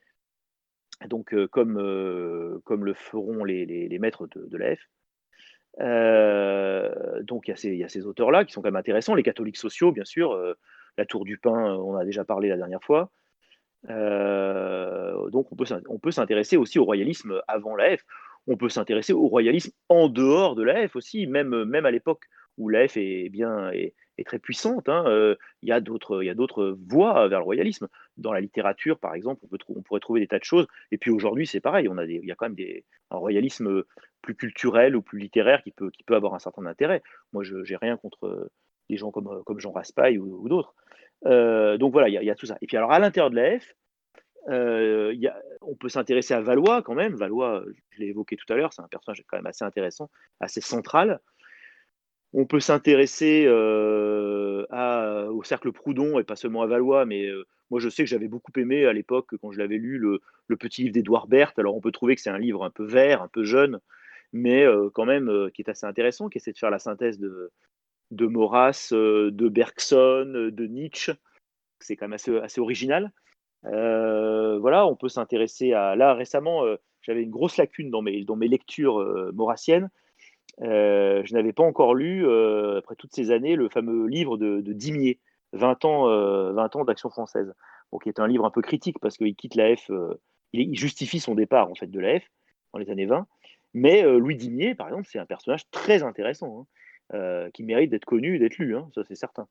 donc 1.09 1.35
comme, 1.49 2.61
comme 2.65 2.85
le 2.85 2.95
feront 2.95 3.45
les, 3.45 3.67
les, 3.67 3.99
maîtres 3.99 4.27
de, 4.29 4.47
de 4.47 4.57
l'AF. 4.57 4.79
donc 7.25 7.49
il 7.49 7.75
y, 7.75 7.85
a 7.85 7.89
ces, 7.89 8.07
auteurs-là 8.07 8.45
qui 8.45 8.53
sont 8.53 8.63
quand 8.63 8.69
même 8.69 8.77
intéressants, 8.77 9.15
les 9.15 9.23
catholiques 9.23 9.57
sociaux, 9.57 9.93
bien 9.93 10.05
sûr, 10.05 10.39
la 10.97 11.07
Tour 11.07 11.25
du 11.25 11.39
Pain, 11.39 11.75
on 11.77 11.97
a 11.97 12.05
déjà 12.05 12.25
parlé 12.25 12.49
la 12.49 12.57
dernière 12.57 12.83
fois. 12.83 13.11
donc 13.89 15.53
on 15.53 15.57
peut, 15.57 15.67
on 15.89 15.99
peut 15.99 16.11
s'intéresser 16.11 16.57
aussi 16.57 16.79
au 16.79 16.85
royalisme 16.85 17.41
avant 17.49 17.77
l'AF, 17.77 18.01
on 18.47 18.57
peut 18.57 18.69
s'intéresser 18.69 19.13
au 19.13 19.27
royalisme 19.27 19.73
en 19.89 20.09
dehors 20.09 20.55
de 20.55 20.63
l'AF 20.63 20.97
aussi, 20.97 21.27
même, 21.27 21.65
même 21.65 21.87
à 21.87 21.91
l'époque 21.91 22.25
où 22.57 22.69
l'AF 22.69 22.97
est 22.97 23.29
bien, 23.31 23.71
est 24.19 24.25
très 24.25 24.39
puissante. 24.39 24.89
Hein, 24.89 25.05
il 25.63 25.69
y 25.69 25.73
a 25.73 25.81
d'autres 25.81 26.77
voies 26.89 27.29
vers 27.29 27.39
le 27.39 27.45
royalisme. 27.45 27.89
Dans 28.17 28.33
la 28.33 28.41
littérature, 28.41 28.99
par 28.99 29.15
exemple, 29.15 29.45
on, 29.69 29.83
pourrait 29.83 30.01
trouver 30.01 30.21
des 30.21 30.27
tas 30.27 30.39
de 30.39 30.45
choses. 30.45 30.67
Et 30.91 30.99
puis 30.99 31.11
aujourd'hui, 31.11 31.47
c'est 31.47 31.61
pareil. 31.61 31.89
On 31.89 31.99
a 31.99 32.05
il 32.05 32.25
y 32.25 32.33
a 32.33 32.35
quand 32.35 32.49
même 32.49 32.67
un 33.11 33.17
royalisme 33.17 33.85
plus 34.23 34.35
culturel 34.35 34.97
ou 34.97 35.03
plus 35.03 35.19
littéraire 35.19 35.63
qui 35.63 35.73
peut, 35.73 35.91
avoir 36.11 36.35
un 36.35 36.39
certain 36.39 36.67
intérêt. 36.67 37.03
Moi, 37.33 37.45
je 37.45 37.57
n'ai 37.57 37.77
rien 37.77 37.97
contre 37.97 38.51
des 38.89 38.97
gens 38.97 39.11
comme, 39.11 39.43
comme 39.45 39.61
Jean 39.61 39.73
Raspail 39.73 40.19
ou, 40.19 40.49
d'autres. 40.49 40.75
donc 41.79 41.93
voilà, 41.93 42.09
il 42.09 42.15
y, 42.15 42.31
a 42.31 42.35
tout 42.35 42.47
ça. 42.47 42.57
Et 42.61 42.67
puis 42.67 42.77
alors, 42.77 42.93
à 42.93 42.99
l'intérieur 42.99 43.31
de 43.31 43.37
la 43.37 43.59
F, 43.59 43.75
on 44.47 45.75
peut 45.77 45.89
s'intéresser 45.89 46.35
à 46.35 46.41
Valois 46.41 46.83
quand 46.83 46.95
même. 46.95 47.15
Valois, 47.15 47.65
je 47.91 48.01
l'ai 48.01 48.09
évoqué 48.09 48.37
tout 48.37 48.51
à 48.53 48.57
l'heure, 48.57 48.73
c'est 48.73 48.83
un 48.83 48.89
personnage 48.89 49.23
quand 49.27 49.37
même 49.37 49.47
assez 49.47 49.65
intéressant, 49.65 50.11
assez 50.41 50.61
central. 50.61 51.21
On 52.37 52.47
peut 52.47 52.59
s'intéresser 52.59 53.49
au 53.49 55.43
cercle 55.45 55.71
Proudhon 55.71 56.19
et 56.19 56.25
pas 56.25 56.35
seulement 56.35 56.63
à 56.63 56.67
Valois, 56.67 57.07
mais 57.07 57.29
moi 57.71 57.79
je 57.79 57.89
sais 57.89 58.03
que 58.03 58.11
j'avais 58.11 58.27
beaucoup 58.27 58.51
aimé 58.57 58.87
à 58.87 58.93
l'époque 58.93 59.37
quand 59.41 59.53
je 59.53 59.59
l'avais 59.59 59.77
lu 59.77 59.99
le, 59.99 60.21
petit 60.57 60.83
livre 60.83 60.95
d'Edouard 60.95 61.29
Berthe. 61.29 61.61
Alors 61.61 61.77
on 61.77 61.81
peut 61.81 61.93
trouver 61.93 62.17
que 62.17 62.21
c'est 62.21 62.31
un 62.31 62.39
livre 62.39 62.65
un 62.65 62.71
peu 62.71 62.85
vert, 62.85 63.23
un 63.23 63.29
peu 63.29 63.45
jeune, 63.45 63.79
mais 64.33 64.67
quand 64.95 65.05
même 65.05 65.49
qui 65.55 65.63
est 65.63 65.71
assez 65.71 65.87
intéressant, 65.87 66.29
qui 66.29 66.39
essaie 66.39 66.51
de 66.51 66.59
faire 66.59 66.73
la 66.73 66.81
synthèse 66.81 67.21
de, 67.21 67.53
de 68.11 68.27
Maurras, 68.27 68.89
de 68.91 69.49
Bergson, 69.49 70.51
de 70.53 70.67
Nietzsche. 70.67 71.13
C'est 71.79 71.95
quand 71.95 72.09
même 72.09 72.19
assez, 72.43 72.61
original. 72.61 73.13
voilà, 73.63 74.89
on 74.89 74.97
peut 74.97 75.09
s'intéresser 75.09 75.73
à. 75.73 75.95
Là 75.95 76.15
récemment, 76.15 76.65
j'avais 77.01 77.23
une 77.23 77.31
grosse 77.31 77.59
lacune 77.59 77.91
dans 77.91 78.03
mes, 78.03 78.25
dans 78.25 78.35
mes 78.35 78.49
lectures 78.49 78.99
maurassiennes 79.33 79.89
euh, 80.63 81.23
je 81.25 81.35
n'avais 81.35 81.53
pas 81.53 81.65
encore 81.65 81.95
lu, 81.95 82.27
euh, 82.27 82.79
après 82.79 82.95
toutes 82.97 83.13
ces 83.15 83.31
années, 83.31 83.57
le 83.57 83.69
fameux 83.69 84.07
livre 84.07 84.37
de, 84.37 84.61
Dimier, 84.73 85.21
20 85.53 85.85
ans, 85.85 86.05
20 86.07 86.11
euh, 86.11 86.79
ans 86.79 86.85
d'action 86.85 87.11
française, 87.11 87.53
qui 88.03 88.09
est 88.09 88.19
un 88.19 88.27
livre 88.27 88.45
un 88.45 88.51
peu 88.51 88.61
critique 88.61 88.99
parce 88.99 89.17
qu'il 89.17 89.37
quitte 89.37 89.55
la 89.55 89.77
F, 89.77 89.89
il, 90.53 90.77
justifie 90.77 91.21
son 91.21 91.37
départ 91.37 91.71
en 91.71 91.77
fait 91.77 91.87
de 91.87 92.01
la 92.01 92.19
F 92.19 92.25
dans 92.73 92.81
les 92.81 92.91
années 92.91 93.07
20. 93.07 93.27
Mais 93.73 94.03
Louis 94.03 94.37
Dimier, 94.37 94.75
par 94.75 94.89
exemple, 94.89 95.07
c'est 95.09 95.21
un 95.21 95.27
personnage 95.27 95.71
très 95.71 96.03
intéressant, 96.03 96.67
hein, 97.13 97.51
qui 97.55 97.63
mérite 97.63 97.91
d'être 97.91 98.05
connu 98.05 98.35
et 98.37 98.39
d'être 98.41 98.59
lu, 98.59 98.77
hein, 98.77 98.89
ça 98.95 99.05
c'est 99.05 99.15
certain. 99.15 99.47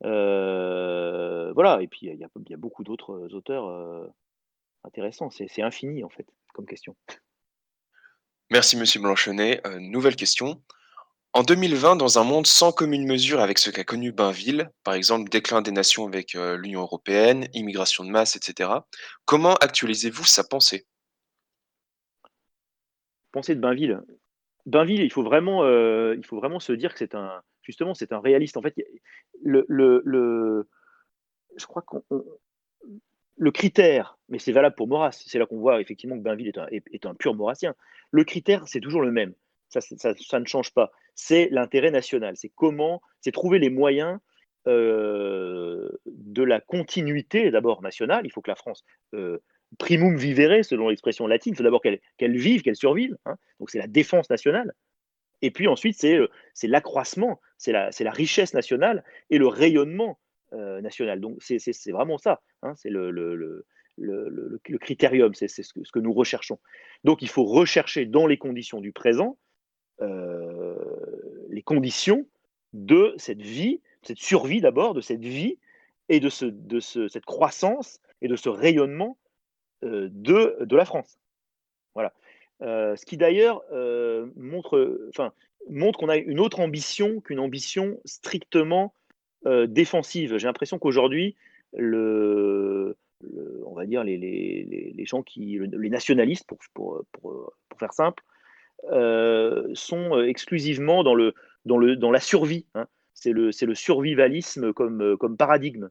voilà, 0.00 1.82
et 1.82 1.86
puis 1.86 2.06
il 2.06 2.16
y, 2.16 2.54
a 2.54 2.56
beaucoup 2.56 2.84
d'autres 2.84 3.34
auteurs 3.34 4.10
intéressants, 4.84 5.28
c'est 5.30 5.62
infini 5.62 6.04
en 6.04 6.10
fait 6.10 6.26
comme 6.54 6.66
question. 6.66 6.96
Merci 8.50 8.76
Monsieur 8.76 9.00
Blanchenet. 9.00 9.60
Euh, 9.66 9.78
nouvelle 9.80 10.16
question. 10.16 10.62
En 11.32 11.42
2020, 11.42 11.96
dans 11.96 12.18
un 12.18 12.24
monde 12.24 12.46
sans 12.46 12.72
commune 12.72 13.06
mesure 13.06 13.40
avec 13.40 13.58
ce 13.58 13.70
qu'a 13.70 13.84
connu 13.84 14.12
Bainville, 14.12 14.70
par 14.84 14.94
exemple 14.94 15.30
déclin 15.30 15.62
des 15.62 15.72
nations 15.72 16.06
avec 16.06 16.34
euh, 16.34 16.56
l'Union 16.56 16.82
européenne, 16.82 17.48
immigration 17.54 18.04
de 18.04 18.10
masse, 18.10 18.36
etc., 18.36 18.70
comment 19.24 19.54
actualisez-vous 19.54 20.24
sa 20.24 20.44
pensée? 20.44 20.86
Pensée 23.32 23.54
de 23.54 23.60
Bainville. 23.60 24.00
Bainville, 24.66 25.00
il 25.00 25.10
faut 25.10 25.24
vraiment, 25.24 25.64
euh, 25.64 26.14
il 26.16 26.24
faut 26.24 26.36
vraiment 26.36 26.60
se 26.60 26.72
dire 26.72 26.92
que 26.92 26.98
c'est 26.98 27.14
un, 27.14 27.42
justement, 27.62 27.94
c'est 27.94 28.12
un 28.12 28.20
réaliste. 28.20 28.58
En 28.58 28.62
fait, 28.62 28.74
le, 29.42 29.64
le 29.68 30.68
je 31.56 31.66
crois 31.66 31.82
qu'on 31.82 32.02
le 33.36 33.50
critère, 33.50 34.18
mais 34.28 34.38
c'est 34.38 34.52
valable 34.52 34.76
pour 34.76 34.88
Maurras, 34.88 35.12
c'est 35.12 35.38
là 35.38 35.46
qu'on 35.46 35.58
voit 35.58 35.80
effectivement 35.80 36.16
que 36.16 36.22
Bainville 36.22 36.52
est 36.70 37.06
un, 37.06 37.14
pur 37.14 37.34
maurassien. 37.34 37.74
Le 38.10 38.24
critère, 38.24 38.66
c'est 38.68 38.80
toujours 38.80 39.02
le 39.02 39.10
même. 39.10 39.34
Ça, 39.68 40.38
ne 40.38 40.44
change 40.44 40.72
pas. 40.72 40.92
C'est 41.14 41.48
l'intérêt 41.50 41.90
national. 41.90 42.36
C'est 42.36 42.52
comment, 42.54 43.02
c'est 43.20 43.32
trouver 43.32 43.58
les 43.58 43.70
moyens 43.70 44.18
euh, 44.68 45.88
de 46.06 46.42
la 46.42 46.60
continuité 46.60 47.50
d'abord 47.50 47.82
nationale. 47.82 48.24
Il 48.24 48.30
faut 48.30 48.40
que 48.40 48.50
la 48.50 48.56
France 48.56 48.84
euh, 49.14 49.38
primum 49.78 50.16
vivere, 50.16 50.64
selon 50.64 50.88
l'expression 50.88 51.26
latine. 51.26 51.54
Il 51.54 51.56
faut 51.56 51.64
d'abord 51.64 51.82
qu'elle 51.82 52.36
vive, 52.36 52.62
qu'elle 52.62 52.76
survive. 52.76 53.16
Hein. 53.26 53.36
Donc 53.58 53.70
c'est 53.70 53.78
la 53.78 53.88
défense 53.88 54.30
nationale. 54.30 54.74
Et 55.42 55.50
puis 55.50 55.68
ensuite, 55.68 55.96
c'est 55.98 56.66
l'accroissement, 56.66 57.40
c'est 57.58 57.72
la, 57.72 57.90
richesse 58.10 58.54
nationale 58.54 59.04
et 59.28 59.38
le 59.38 59.46
rayonnement 59.46 60.18
national. 60.52 61.20
Donc 61.20 61.38
c'est 61.40 61.90
vraiment 61.90 62.18
ça. 62.18 62.42
Hein. 62.62 62.74
c'est 62.76 62.90
le, 62.90 63.10
le, 63.10 63.34
le, 63.34 63.64
le, 63.98 64.78
critérium, 64.78 65.34
c'est 65.34 65.48
ce, 65.48 65.62
ce, 65.62 65.92
que 65.92 65.98
nous 65.98 66.12
recherchons. 66.12 66.58
Donc 67.02 67.22
il 67.22 67.28
faut 67.28 67.44
rechercher 67.44 68.06
dans 68.06 68.26
les 68.26 68.38
conditions 68.38 68.80
du 68.80 68.92
présent 68.92 69.36
les 71.48 71.62
conditions 71.62 72.26
de 72.72 73.14
cette 73.16 73.40
vie, 73.40 73.80
cette 74.02 74.18
survie 74.18 74.60
d'abord, 74.60 74.94
de 74.94 75.00
cette 75.00 75.24
vie 75.24 75.58
et 76.08 76.20
de, 76.20 76.28
ce, 76.28 76.44
de 76.44 76.80
ce, 76.80 77.08
cette 77.08 77.24
croissance 77.24 78.00
et 78.20 78.28
de 78.28 78.36
ce 78.36 78.48
rayonnement 78.48 79.16
euh, 79.84 80.08
de, 80.10 80.58
de 80.60 80.76
la 80.76 80.84
France. 80.84 81.18
Voilà. 81.94 82.12
Euh, 82.62 82.96
ce 82.96 83.06
qui 83.06 83.16
d'ailleurs 83.16 83.62
euh, 83.72 84.26
montre, 84.36 85.10
montre 85.70 85.98
qu'on 85.98 86.08
a 86.08 86.16
une 86.16 86.40
autre 86.40 86.60
ambition 86.60 87.20
qu'une 87.20 87.38
ambition 87.38 88.00
strictement 88.04 88.94
défensive. 89.66 90.36
J'ai 90.36 90.46
l'impression 90.46 90.78
qu'aujourd'hui, 90.78 91.36
on 91.78 92.94
va 93.74 93.86
dire 93.86 94.04
les, 94.04 95.04
gens 95.06 95.22
qui, 95.22 95.58
les 95.58 95.90
nationalistes, 95.90 96.48
pour, 96.74 97.02
faire 97.78 97.92
simple, 97.92 98.22
sont 99.74 100.22
exclusivement 100.22 101.02
dans, 101.02 101.14
la 101.14 102.20
survie. 102.20 102.66
Hein. 102.74 102.86
C'est 103.14 103.32
le, 103.32 103.52
survivalisme 103.74 104.72
comme, 104.72 105.36
paradigme. 105.36 105.88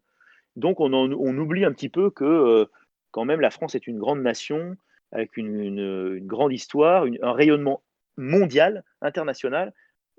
Donc 0.55 0.79
on, 0.79 0.93
on, 0.93 1.37
oublie 1.37 1.65
un 1.65 1.73
petit 1.73 1.89
peu 1.89 2.09
que 2.09 2.67
quand 3.13 3.25
même, 3.25 3.39
la 3.39 3.51
France 3.51 3.75
est 3.75 3.87
une 3.87 3.99
grande 3.99 4.21
nation 4.21 4.75
avec 5.13 5.37
une, 5.37 6.19
grande 6.25 6.51
histoire, 6.51 7.05
un 7.21 7.31
rayonnement 7.31 7.83
mondial, 8.17 8.83
international. 9.01 9.71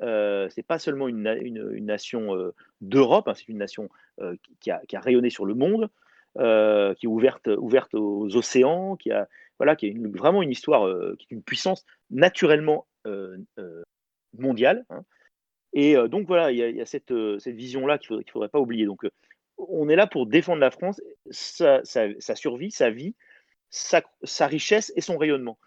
Euh, 0.03 0.49
c'est 0.51 0.67
pas 0.67 0.79
seulement 0.79 1.09
une, 1.09 1.23
nation 1.81 2.53
d'Europe, 2.81 3.29
hein, 3.29 3.35
c'est 3.35 3.49
une 3.49 3.59
nation 3.59 3.89
qui, 4.61 4.71
a, 4.71 4.81
rayonné 4.95 5.31
sur 5.31 5.45
le 5.45 5.55
monde, 5.55 5.89
qui 6.37 7.07
est 7.07 7.09
ouverte, 7.09 7.95
aux 7.95 8.37
océans, 8.37 8.97
qui 8.97 9.11
a, 9.11 9.29
voilà, 9.59 9.77
qui 9.77 9.87
est 9.89 10.17
vraiment 10.17 10.43
une 10.43 10.51
histoire, 10.51 10.89
qui 11.19 11.27
est 11.31 11.35
une 11.35 11.43
puissance 11.43 11.85
naturellement 12.11 12.87
mondiale. 14.37 14.85
Hein. 14.91 15.05
Et 15.73 15.97
donc 16.09 16.27
voilà, 16.27 16.53
il 16.53 16.59
y, 16.59 16.81
a, 16.81 16.87
cette, 16.87 17.13
vision-là 17.13 17.99
qu'il 17.99 18.17
ne 18.17 18.23
faudrait, 18.31 18.49
pas 18.49 18.61
oublier. 18.61 18.87
Donc 18.87 19.05
on 19.59 19.89
est 19.89 19.97
là 19.97 20.07
pour 20.07 20.27
défendre 20.27 20.61
la 20.61 20.71
France, 20.71 21.01
sa, 21.31 21.83
survie, 22.35 22.71
sa 22.71 22.91
vie, 22.91 23.15
sa, 23.71 24.47
richesse 24.47 24.93
et 24.97 25.01
son 25.01 25.19
rayonnement. 25.19 25.59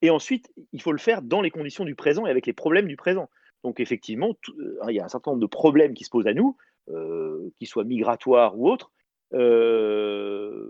Et 0.00 0.10
ensuite, 0.10 0.52
il 0.72 0.82
faut 0.82 0.92
le 0.92 0.98
faire 0.98 1.22
dans 1.22 1.40
les 1.40 1.50
conditions 1.50 1.84
du 1.84 1.94
présent 1.94 2.26
et 2.26 2.30
avec 2.30 2.46
les 2.46 2.52
problèmes 2.52 2.88
du 2.88 2.96
présent. 2.96 3.30
Donc 3.64 3.80
effectivement, 3.80 4.36
euh, 4.58 4.78
il 4.88 4.94
y 4.94 5.00
a 5.00 5.04
un 5.04 5.08
certain 5.08 5.32
nombre 5.32 5.40
de 5.42 5.46
problèmes 5.46 5.94
qui 5.94 6.04
se 6.04 6.10
posent 6.10 6.26
à 6.26 6.34
nous, 6.34 6.56
euh, 6.88 7.50
qu'ils 7.56 7.68
soient 7.68 7.84
migratoires 7.84 8.58
ou 8.58 8.68
autres, 8.68 8.90
euh, 9.34 10.68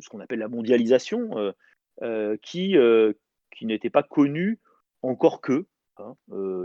ce 0.00 0.08
qu'on 0.08 0.20
appelle 0.20 0.38
la 0.38 0.48
mondialisation, 0.48 1.54
qui, 2.42 2.76
qui 3.56 3.66
n'était 3.66 3.90
pas 3.90 4.02
connue 4.02 4.58
encore 5.02 5.40
que. 5.40 5.66
Hein, 5.98 6.16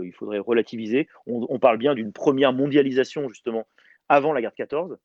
il 0.02 0.12
faudrait 0.12 0.40
relativiser. 0.40 1.08
On, 1.26 1.60
parle 1.60 1.78
bien 1.78 1.94
d'une 1.94 2.12
première 2.12 2.52
mondialisation 2.52 3.28
justement 3.28 3.68
avant 4.08 4.32
la 4.32 4.40
guerre 4.40 4.50
de 4.50 4.56
14, 4.56 4.98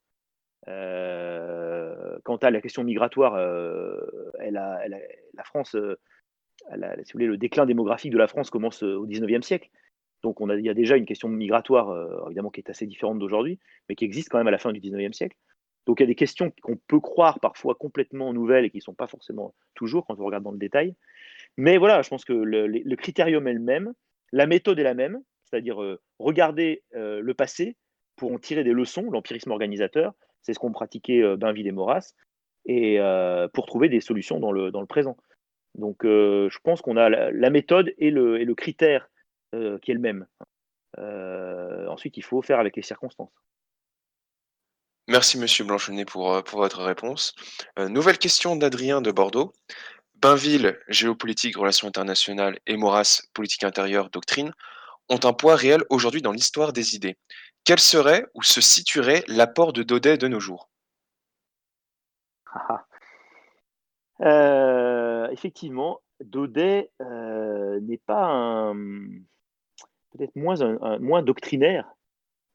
euh, 0.67 2.17
quant 2.23 2.37
à 2.37 2.49
la 2.49 2.59
question 2.59 2.83
migratoire, 2.83 3.35
la 4.39 5.43
France, 5.43 5.75
si 5.75 5.77
vous 5.77 7.13
voulez, 7.13 7.27
le 7.27 7.37
déclin 7.37 7.67
démographique 7.67 8.11
de 8.11 8.17
la 8.17 8.27
France 8.27 8.49
commence 8.49 8.81
au 8.81 9.05
19e 9.05 9.43
siècle. 9.43 9.69
Donc 10.25 10.41
on 10.41 10.49
il 10.49 10.65
y 10.65 10.69
a 10.69 10.73
déjà 10.73 10.97
une 10.97 11.05
question 11.05 11.29
migratoire, 11.29 11.95
évidemment, 12.27 12.49
qui 12.49 12.59
est 12.59 12.69
assez 12.69 12.85
différente 12.85 13.19
d'aujourd'hui, 13.19 13.59
mais 13.87 13.95
qui 13.95 14.05
existe 14.05 14.29
quand 14.29 14.37
même 14.37 14.47
à 14.47 14.51
la 14.51 14.57
fin 14.57 14.73
du 14.73 14.79
19e 14.79 15.13
siècle. 15.13 15.37
Donc 15.85 15.99
il 15.99 16.03
y 16.03 16.05
a 16.05 16.07
des 16.07 16.15
questions 16.15 16.51
qu'on 16.63 16.77
peut 16.87 16.99
croire 16.99 17.39
parfois 17.39 17.75
complètement 17.75 18.33
nouvelles 18.33 18.65
et 18.65 18.71
qui 18.71 18.77
ne 18.77 18.81
sont 18.81 18.95
pas 18.95 19.07
forcément 19.07 19.53
toujours 19.75 20.07
quand 20.07 20.19
on 20.19 20.25
regarde 20.25 20.43
dans 20.43 20.51
le 20.51 20.57
détail. 20.57 20.95
Mais 21.57 21.77
voilà, 21.77 22.01
je 22.01 22.09
pense 22.09 22.25
que 22.25 22.33
le, 22.33 22.95
critérium 22.95 23.47
est 23.47 23.53
le 23.53 23.59
même, 23.59 23.93
la 24.31 24.47
méthode 24.47 24.79
est 24.79 24.83
la 24.83 24.95
même, 24.95 25.21
c'est-à-dire 25.43 25.77
regarder 26.19 26.83
le 26.93 27.33
passé 27.33 27.77
pour 28.15 28.31
en 28.31 28.39
tirer 28.39 28.63
des 28.63 28.73
leçons, 28.73 29.09
l'empirisme 29.11 29.51
organisateur, 29.51 30.13
c'est 30.41 30.53
ce 30.53 30.59
qu'ont 30.59 30.71
pratiqué 30.71 31.21
euh, 31.21 31.37
Bainville 31.37 31.67
et 31.67 31.71
Maurras, 31.71 32.13
et 32.65 32.99
euh, 32.99 33.47
pour 33.47 33.65
trouver 33.65 33.89
des 33.89 33.99
solutions 33.99 34.39
dans 34.39 34.51
le, 34.51 34.71
dans 34.71 34.81
le 34.81 34.87
présent. 34.87 35.17
Donc 35.75 36.05
euh, 36.05 36.49
je 36.49 36.59
pense 36.63 36.81
qu'on 36.81 36.97
a 36.97 37.09
la, 37.09 37.49
méthode 37.49 37.93
et 37.97 38.11
le, 38.11 38.39
et 38.39 38.45
le 38.45 38.55
critère 38.55 39.09
qui 39.81 39.91
est 39.91 39.93
le 39.93 39.99
même. 39.99 40.27
ensuite, 41.89 42.17
il 42.17 42.23
faut 42.23 42.41
faire 42.41 42.59
avec 42.59 42.75
les 42.75 42.81
circonstances. 42.81 43.31
Merci 45.07 45.37
Monsieur 45.37 45.65
Blanchonnet 45.65 46.05
pour, 46.05 46.43
pour 46.43 46.59
votre 46.59 46.81
réponse. 46.83 47.35
nouvelle 47.77 48.17
question 48.17 48.55
d'Adrien 48.55 49.01
de 49.01 49.11
Bordeaux. 49.11 49.53
Bainville, 50.15 50.79
géopolitique, 50.87 51.57
relations 51.57 51.87
internationales, 51.87 52.57
et 52.65 52.77
Maurras, 52.77 53.21
politique 53.33 53.63
intérieure, 53.63 54.09
doctrine, 54.09 54.53
ont 55.09 55.19
un 55.23 55.33
poids 55.33 55.55
réel 55.55 55.83
aujourd'hui 55.89 56.21
dans 56.21 56.31
l'histoire 56.31 56.73
des 56.73 56.95
idées. 56.95 57.17
Quel 57.63 57.79
serait 57.79 58.25
ou 58.33 58.43
se 58.43 58.61
situerait 58.61 59.23
l'apport 59.27 59.73
de 59.73 59.83
Daudet 59.83 60.17
de 60.17 60.27
nos 60.27 60.39
jours? 60.39 60.69
Ah, 62.53 62.67
ah. 62.69 62.85
Euh, 64.21 65.29
Effectivement, 65.31 66.01
Daudet 66.23 66.91
euh, 67.01 67.79
n'est 67.81 67.97
pas 67.97 68.73
peut-être 70.15 70.35
moins, 70.35 70.57
moins 70.99 71.21
doctrinaire 71.21 71.87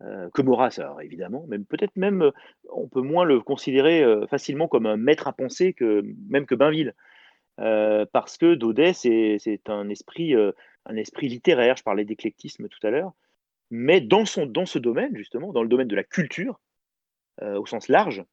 euh, 0.03 0.31
que 0.31 0.43
Maurras, 0.43 0.79
alors 0.79 1.03
évidemment, 1.03 1.45
mais 1.49 1.59
peut-être 1.59 1.97
même 1.97 2.33
on 2.73 2.89
peut 2.89 3.03
moins 3.03 3.25
le 3.25 3.41
considérer 3.41 4.05
facilement 4.29 4.69
comme 4.69 4.87
un 4.87 4.97
maître 4.97 5.29
à 5.29 5.33
penser 5.33 5.73
que 5.73 6.03
même 6.29 6.47
que 6.47 6.55
Bainville. 6.55 6.95
parce 7.57 8.39
que 8.39 8.55
Daudet, 8.55 8.93
c'est 8.93 9.69
un 9.69 9.89
esprit, 9.89 10.35
un 10.35 10.97
esprit 10.97 11.29
littéraire. 11.29 11.77
Je 11.77 11.83
parlais 11.83 12.05
d'éclectisme 12.05 12.69
tout 12.69 12.87
à 12.87 12.91
l'heure 12.91 13.13
mais 13.71 14.01
dans, 14.01 14.25
son, 14.25 14.47
dans 14.47 14.67
ce 14.67 14.79
domaine, 14.79 15.17
justement, 15.17 15.53
dans 15.53 15.63
le 15.63 15.69
domaine 15.69 15.89
de 15.89 15.97
la 15.97 16.05
culture, 16.05 16.61
euh, 17.43 17.59
au 17.59 17.67
sens 17.67 17.89
large, 17.89 18.25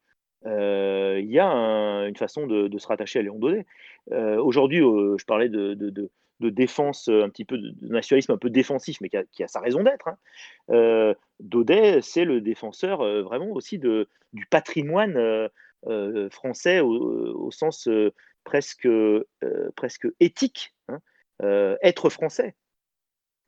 euh, 0.46 1.18
il 1.22 1.30
y 1.30 1.38
a 1.38 1.48
une 1.48 2.16
façon 2.16 2.46
de, 2.46 2.76
se 2.76 2.86
rattacher 2.86 3.20
à 3.20 3.22
Léon 3.22 3.38
Daudet. 3.38 3.66
Euh, 4.12 4.40
aujourd'hui, 4.42 4.78
je 4.78 5.24
parlais 5.24 5.48
de, 5.48 6.10
défense, 6.40 7.08
un 7.08 7.28
petit 7.28 7.44
peu 7.44 7.58
de, 7.58 7.74
nationalisme 7.82 8.32
un 8.32 8.38
peu 8.38 8.50
défensif, 8.50 9.00
mais 9.00 9.08
qui 9.08 9.42
a, 9.42 9.48
sa 9.48 9.60
raison 9.60 9.82
d'être. 9.82 10.08
Hein. 10.08 11.14
Daudet, 11.40 12.00
c'est 12.02 12.24
le 12.24 12.40
défenseur 12.40 12.98
vraiment 13.22 13.50
aussi 13.50 13.78
de, 13.78 14.08
du 14.32 14.46
patrimoine 14.46 15.48
français 16.30 16.80
au, 16.80 17.50
sens 17.50 17.88
presque, 18.44 18.88
presque 19.76 20.08
éthique, 20.20 20.74
hein. 20.88 21.00
être 21.82 22.10
français. 22.10 22.54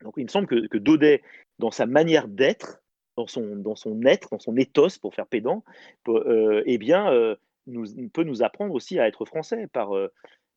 Donc 0.03 0.15
il 0.17 0.25
me 0.25 0.29
semble 0.29 0.47
que, 0.47 0.67
que 0.67 0.79
Daudet 0.79 1.23
dans 1.59 1.71
sa 1.71 1.87
manière 1.87 2.27
d'être, 2.27 2.83
dans 3.17 3.27
son, 3.27 3.57
dans 3.57 3.77
son 3.77 4.03
être, 4.05 4.31
dans 4.31 4.39
son 4.39 4.57
ethos, 4.57 4.99
pour 5.01 5.15
faire 5.15 5.27
pédant, 5.27 5.65
euh, 6.09 6.63
eh 6.67 6.79
bien, 6.79 7.13
euh, 7.13 7.37
nous, 7.67 7.85
peut 8.13 8.25
nous 8.25 8.43
apprendre 8.43 8.75
aussi 8.75 8.99
à 8.99 9.07
être 9.07 9.25
français 9.25 9.67
par, 9.73 9.95
euh, 9.97 10.09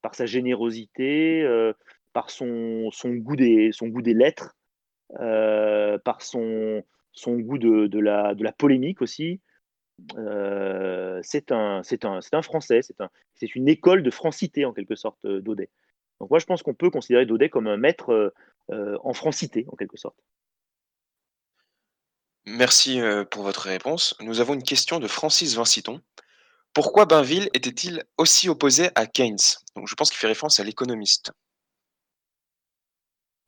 par 0.01 0.15
sa 0.15 0.26
générosité, 0.26 1.45
par 2.14 2.30
son, 2.30 2.90
goût 3.06 3.35
des, 3.35 3.72
lettres, 4.14 4.56
par 5.18 6.22
son, 6.22 6.84
goût 7.27 7.57
de, 7.57 7.99
la, 7.99 8.52
polémique 8.57 9.02
aussi. 9.02 9.41
c'est 10.10 11.52
un, 11.52 11.81
français, 12.41 12.81
c'est 12.81 13.02
un, 13.02 13.10
une 13.56 13.68
école 13.68 14.03
de 14.03 14.11
francité 14.11 14.65
en 14.65 14.73
quelque 14.73 14.95
sorte, 14.95 15.26
Daudet. 15.26 15.69
Donc 16.19 16.30
moi 16.30 16.40
je 16.40 16.45
pense 16.45 16.64
qu'on 16.64 16.73
peut 16.73 16.90
considérer 16.90 17.26
Daudet 17.26 17.49
comme 17.49 17.68
un 17.68 17.77
maître 17.77 18.34
en 18.69 19.14
francité 19.14 19.65
en 19.72 19.76
quelque 19.76 19.98
sorte. 19.98 20.18
Merci 22.45 22.99
euh, 22.99 23.23
pour 23.23 23.44
votre 23.44 23.68
réponse. 23.68 24.15
Nous 24.19 24.41
avons 24.41 24.53
une 24.53 24.64
question 24.64 24.99
de 24.99 25.07
Francis 25.07 25.56
Vinciton. 25.56 26.02
Pourquoi 26.73 27.06
Bainville 27.06 27.49
était-il 27.53 28.03
aussi 28.18 28.49
opposé 28.49 28.90
à 28.95 29.06
Keynes? 29.06 29.38
Je 29.85 29.95
pense 29.95 30.10
qu'il 30.10 30.19
fait 30.19 30.27
référence 30.27 30.60
à 30.60 30.64
l'économiste. 30.64 31.31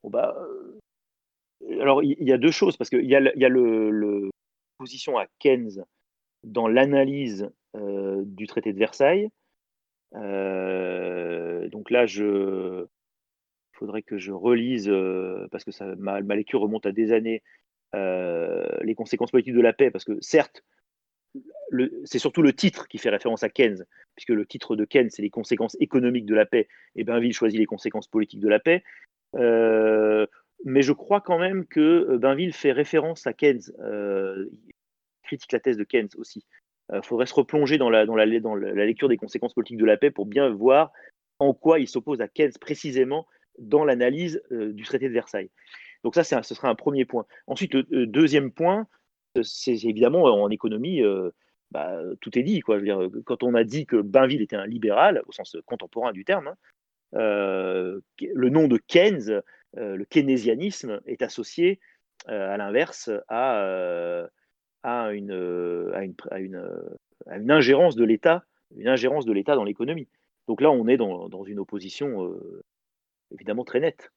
Bah, 0.04 0.36
euh, 0.38 1.80
alors, 1.80 2.02
il 2.02 2.22
y, 2.22 2.32
a 2.32 2.38
deux 2.38 2.50
choses, 2.50 2.76
parce 2.76 2.90
qu'il 2.90 3.04
y 3.04 3.16
a, 3.16 3.20
y 3.20 3.44
a 3.44 3.48
le, 3.48 4.30
position 4.78 5.18
à 5.18 5.26
Keynes 5.38 5.84
dans 6.44 6.68
l'analyse 6.68 7.50
euh, 7.76 8.22
du 8.24 8.46
traité 8.46 8.72
de 8.72 8.78
Versailles. 8.78 9.30
donc 10.12 11.90
là, 11.90 12.06
je, 12.06 12.84
il 12.84 13.78
faudrait 13.78 14.02
que 14.02 14.18
je 14.18 14.32
relise, 14.32 14.92
parce 15.50 15.64
que 15.64 15.70
ça, 15.70 15.94
ma, 15.96 16.20
lecture 16.20 16.60
remonte 16.60 16.86
à 16.86 16.92
des 16.92 17.12
années, 17.12 17.42
euh, 17.94 18.66
les 18.82 18.94
conséquences 18.94 19.30
politiques 19.30 19.54
de 19.54 19.60
la 19.60 19.72
paix, 19.72 19.90
parce 19.90 20.04
que 20.04 20.20
certes, 20.20 20.64
c'est 22.04 22.18
surtout 22.18 22.42
le 22.42 22.52
titre 22.52 22.88
qui 22.88 22.98
fait 22.98 23.10
référence 23.10 23.42
à 23.42 23.48
Keynes, 23.48 23.84
puisque 24.14 24.30
le 24.30 24.46
titre 24.46 24.76
de 24.76 24.84
Keynes, 24.84 25.10
c'est 25.10 25.22
les 25.22 25.30
conséquences 25.30 25.76
économiques 25.80 26.26
de 26.26 26.34
la 26.34 26.46
paix, 26.46 26.68
et 26.94 27.04
Bainville 27.04 27.32
choisit 27.32 27.58
les 27.58 27.66
conséquences 27.66 28.08
politiques 28.08 28.40
de 28.40 28.48
la 28.48 28.58
paix. 28.58 28.82
Euh, 29.36 30.26
mais 30.64 30.82
je 30.82 30.92
crois 30.92 31.20
quand 31.20 31.38
même 31.38 31.66
que 31.66 32.16
Bainville 32.16 32.52
fait 32.52 32.72
référence 32.72 33.26
à 33.26 33.32
Keynes, 33.32 33.60
euh, 33.80 34.46
critique 35.22 35.52
la 35.52 35.60
thèse 35.60 35.76
de 35.76 35.84
Keynes 35.84 36.08
aussi. 36.16 36.44
Il 36.92 37.02
faudrait 37.02 37.26
se 37.26 37.34
replonger 37.34 37.78
dans 37.78 37.90
la, 37.90 38.04
lecture 38.26 39.08
des 39.08 39.16
conséquences 39.16 39.54
politiques 39.54 39.78
de 39.78 39.84
la 39.84 39.96
paix 39.96 40.12
pour 40.12 40.24
bien 40.24 40.48
voir 40.50 40.92
en 41.40 41.52
quoi 41.52 41.80
il 41.80 41.88
s'oppose 41.88 42.20
à 42.20 42.28
Keynes 42.28 42.52
précisément 42.60 43.26
dans 43.58 43.84
l'analyse 43.84 44.40
du 44.50 44.84
traité 44.84 45.08
de 45.08 45.12
Versailles. 45.12 45.50
Donc 46.04 46.14
ça, 46.14 46.22
ce 46.22 46.54
sera 46.54 46.68
un 46.68 46.76
premier 46.76 47.04
point. 47.04 47.26
Ensuite, 47.48 47.76
deuxième 47.90 48.52
point, 48.52 48.86
c'est 49.42 49.72
évidemment 49.72 50.22
en 50.26 50.48
économie, 50.48 51.02
bah, 51.72 51.98
tout 52.20 52.38
est 52.38 52.44
dit. 52.44 52.60
Quand 52.60 53.42
on 53.42 53.54
a 53.54 53.64
dit 53.64 53.84
que 53.84 53.96
Bainville 53.96 54.42
était 54.42 54.54
un 54.54 54.66
libéral, 54.66 55.22
au 55.26 55.32
sens 55.32 55.56
contemporain 55.66 56.12
du 56.12 56.24
terme, 56.24 56.46
hein, 56.46 56.54
euh, 56.54 56.75
le 57.12 58.00
nom 58.48 58.68
de 58.68 58.78
Keynes, 58.78 59.42
euh, 59.78 59.96
le 59.96 60.04
keynésianisme, 60.04 61.00
est 61.06 61.22
associé 61.22 61.80
euh, 62.28 62.54
à 62.54 62.56
l'inverse 62.56 63.10
à, 63.28 64.28
une, 65.12 65.32
ingérence 67.48 67.96
de 67.96 68.04
l'État, 68.04 68.44
une 68.76 68.88
ingérence 68.88 69.26
de 69.26 69.32
l'État 69.32 69.54
dans 69.54 69.64
l'économie. 69.64 70.08
Donc 70.48 70.60
là, 70.60 70.70
on 70.70 70.86
est 70.88 70.96
dans, 70.96 71.44
une 71.44 71.58
opposition 71.58 72.38
évidemment 73.32 73.64
très 73.64 73.80
nette. 73.80 74.10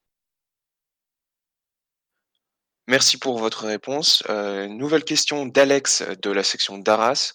Merci 2.90 3.18
pour 3.18 3.38
votre 3.38 3.66
réponse. 3.66 4.24
Euh, 4.28 4.66
nouvelle 4.66 5.04
question 5.04 5.46
d'Alex 5.46 6.02
de 6.22 6.30
la 6.32 6.42
section 6.42 6.76
d'Arras. 6.76 7.34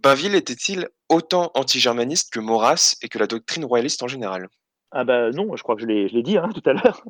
Bainville 0.00 0.34
était-il 0.34 0.88
autant 1.08 1.52
anti-germaniste 1.54 2.32
que 2.32 2.40
Maurras 2.40 2.96
et 3.00 3.08
que 3.08 3.18
la 3.18 3.28
doctrine 3.28 3.64
royaliste 3.64 4.02
en 4.02 4.08
général? 4.08 4.48
Ah 4.92 5.04
bah 5.04 5.30
non, 5.30 5.56
je 5.56 5.62
crois 5.62 5.76
que 5.76 5.82
je 5.82 5.86
l'ai 5.86 6.22
dit 6.22 6.36
hein, 6.36 6.50
tout 6.54 6.68
à 6.68 6.72
l'heure. 6.72 7.04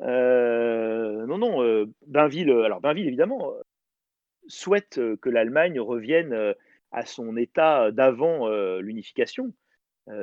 Euh, 0.00 1.26
non, 1.26 1.38
non, 1.38 1.62
euh, 1.62 1.86
Bainville, 2.06 2.50
alors 2.50 2.80
Bainville 2.80 3.06
évidemment 3.06 3.52
souhaite 4.48 5.00
que 5.20 5.30
l'Allemagne 5.30 5.80
revienne 5.80 6.54
à 6.90 7.06
son 7.06 7.36
état 7.36 7.90
d'avant 7.92 8.48
l'unification. 8.78 9.52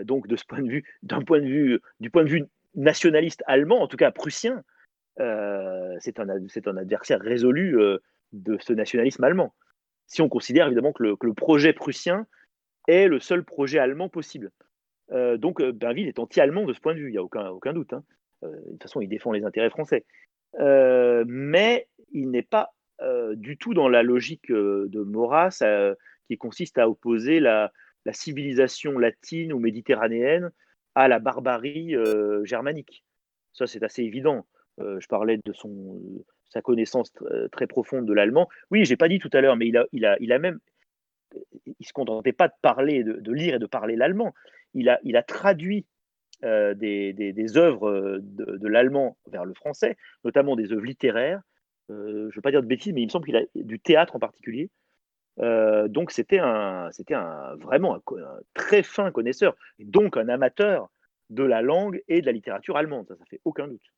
donc 0.04 0.28
de 0.28 0.36
ce 0.36 0.44
point 0.46 0.62
de 0.62 0.70
vue, 0.70 0.84
d'un 1.04 1.22
point 1.22 1.40
de 1.40 1.46
vue, 1.46 1.80
du 2.02 2.10
point 2.10 2.24
de 2.24 2.30
vue 2.30 2.46
nationaliste 2.76 3.44
allemand, 3.48 3.82
en 3.82 3.88
tout 3.88 3.98
cas 3.98 4.12
prussien, 4.12 4.64
euh, 5.20 5.98
c'est 6.00 6.20
un, 6.20 6.30
adversaire 6.78 7.20
résolu 7.20 7.80
euh, 7.80 7.98
de 8.32 8.58
ce 8.60 8.74
nationalisme 8.74 9.24
allemand. 9.24 9.54
Si 10.08 10.22
on 10.22 10.30
considère 10.30 10.68
évidemment 10.68 10.94
que 10.94 11.04
le, 11.04 11.34
projet 11.34 11.74
prussien 11.74 12.26
est 12.88 13.08
le 13.08 13.20
seul 13.20 13.44
projet 13.44 13.80
allemand 13.80 14.10
possible. 14.10 14.52
Euh, 15.12 15.38
donc 15.38 15.62
Bainville 15.62 16.08
est 16.08 16.20
anti-allemand 16.20 16.66
de 16.66 16.74
ce 16.74 16.80
point 16.80 16.94
de 16.94 17.00
vue, 17.00 17.10
il 17.10 17.12
n'y 17.12 17.18
a 17.18 17.24
aucun, 17.24 17.50
aucun 17.50 17.74
doute. 17.74 17.94
Hein. 17.94 18.04
de 18.42 18.72
toute 18.72 18.84
façon, 18.84 19.02
il 19.02 19.08
défend 19.08 19.32
les 19.32 19.44
intérêts 19.44 19.70
français. 19.70 20.06
mais 20.58 21.88
il 22.12 22.30
n'est 22.32 22.44
pas 22.44 22.72
du 23.34 23.58
tout 23.58 23.74
dans 23.74 23.88
la 23.88 24.04
logique 24.04 24.52
de 24.52 25.04
Maurras 25.04 25.64
qui 26.28 26.38
consiste 26.38 26.78
à 26.78 26.90
opposer 26.90 27.40
la, 27.40 27.72
la, 28.06 28.14
civilisation 28.14 29.00
latine 29.00 29.54
ou 29.54 29.60
méditerranéenne 29.60 30.52
à 30.96 31.08
la 31.08 31.20
barbarie 31.20 31.96
germanique. 32.44 33.04
Ça, 33.54 33.68
c'est 33.68 33.84
assez 33.84 34.04
évident. 34.04 34.46
Euh, 34.80 35.00
je 35.00 35.08
parlais 35.08 35.38
de 35.44 35.54
son, 35.54 36.00
sa 36.50 36.62
connaissance 36.62 37.12
euh, 37.24 37.48
très 37.50 37.68
profonde 37.68 38.06
de 38.06 38.14
l'allemand. 38.14 38.48
Oui, 38.72 38.86
j'ai 38.86 38.98
pas 38.98 39.08
dit 39.08 39.20
tout 39.20 39.30
à 39.34 39.42
l'heure, 39.42 39.58
mais 39.58 39.68
il 39.68 39.78
a, 39.78 39.86
il 39.92 40.06
a, 40.06 40.18
il 40.20 40.32
a 40.32 40.40
même, 40.40 40.60
il 41.66 41.86
se 41.86 41.94
contentait 41.94 42.34
pas 42.34 42.48
de 42.48 42.54
parler, 42.62 43.04
de, 43.04 43.34
lire 43.34 43.56
et 43.56 43.60
de 43.60 43.66
parler 43.66 43.96
l'allemand. 43.96 44.34
Il 44.74 44.90
a, 44.90 45.24
traduit 45.24 45.86
euh, 46.44 46.74
des, 46.74 47.58
œuvres 47.58 48.20
de, 48.22 48.68
l'allemand 48.68 49.18
vers 49.28 49.46
le 49.46 49.54
français, 49.54 49.98
notamment 50.24 50.56
des 50.56 50.72
œuvres 50.72 50.86
littéraires. 50.86 51.42
je 51.90 51.94
ne 51.94 52.36
veux 52.36 52.42
pas 52.42 52.52
dire 52.52 52.62
de 52.62 52.68
bêtises, 52.68 52.94
mais 52.94 53.02
il 53.02 53.06
me 53.06 53.12
semble 53.12 53.26
qu'il 53.26 53.38
a 53.38 53.44
du 53.56 53.80
théâtre 53.80 54.16
en 54.16 54.20
particulier. 54.20 54.70
donc 55.38 56.12
c'était 56.12 56.40
un, 56.40 56.90
vraiment 57.60 57.96
un, 57.96 58.02
très 58.54 58.84
fin 58.84 59.12
connaisseur, 59.12 59.56
et 59.80 59.86
donc 59.86 60.18
un 60.18 60.30
amateur 60.30 60.90
de 61.30 61.44
la 61.44 61.62
langue 61.62 62.02
et 62.08 62.22
de 62.22 62.26
la 62.26 62.32
littérature 62.32 62.78
allemande. 62.78 63.08
Ça, 63.08 63.16
ça 63.16 63.26
fait 63.26 63.42
aucun 63.46 63.68
doute. 63.68 63.92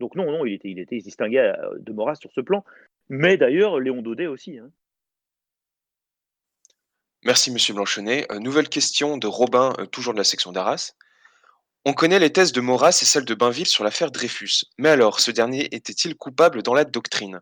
Donc 0.00 0.16
non, 0.16 0.30
non, 0.32 0.46
il 0.46 0.54
était, 0.54 0.70
il 0.70 1.36
euh, 1.36 1.78
de 1.78 1.92
Maurras 1.92 2.14
sur 2.16 2.32
ce 2.32 2.40
plan, 2.40 2.64
mais 3.10 3.36
d'ailleurs 3.36 3.78
Léon 3.78 4.00
Daudet 4.00 4.26
aussi. 4.26 4.58
Hein. 4.58 4.70
Merci 7.24 7.50
Monsieur 7.50 7.74
Blanchonnet. 7.74 8.30
Euh, 8.32 8.38
nouvelle 8.38 8.68
question 8.68 9.18
de 9.18 9.26
Robin, 9.26 9.74
euh, 9.78 9.86
toujours 9.86 10.14
de 10.14 10.18
la 10.18 10.24
section 10.24 10.52
d'Arras. 10.52 10.94
On 11.84 11.92
connaît 11.92 12.18
les 12.18 12.32
thèses 12.32 12.52
de 12.52 12.60
Maurras 12.60 12.98
et 13.02 13.04
celles 13.04 13.24
de 13.24 13.34
Bainville 13.34 13.66
sur 13.66 13.84
l'affaire 13.84 14.10
Dreyfus. 14.10 14.64
Mais 14.78 14.88
alors, 14.88 15.20
ce 15.20 15.30
dernier 15.30 15.66
était-il 15.74 16.16
coupable 16.16 16.62
dans 16.62 16.74
la 16.74 16.84
doctrine? 16.84 17.40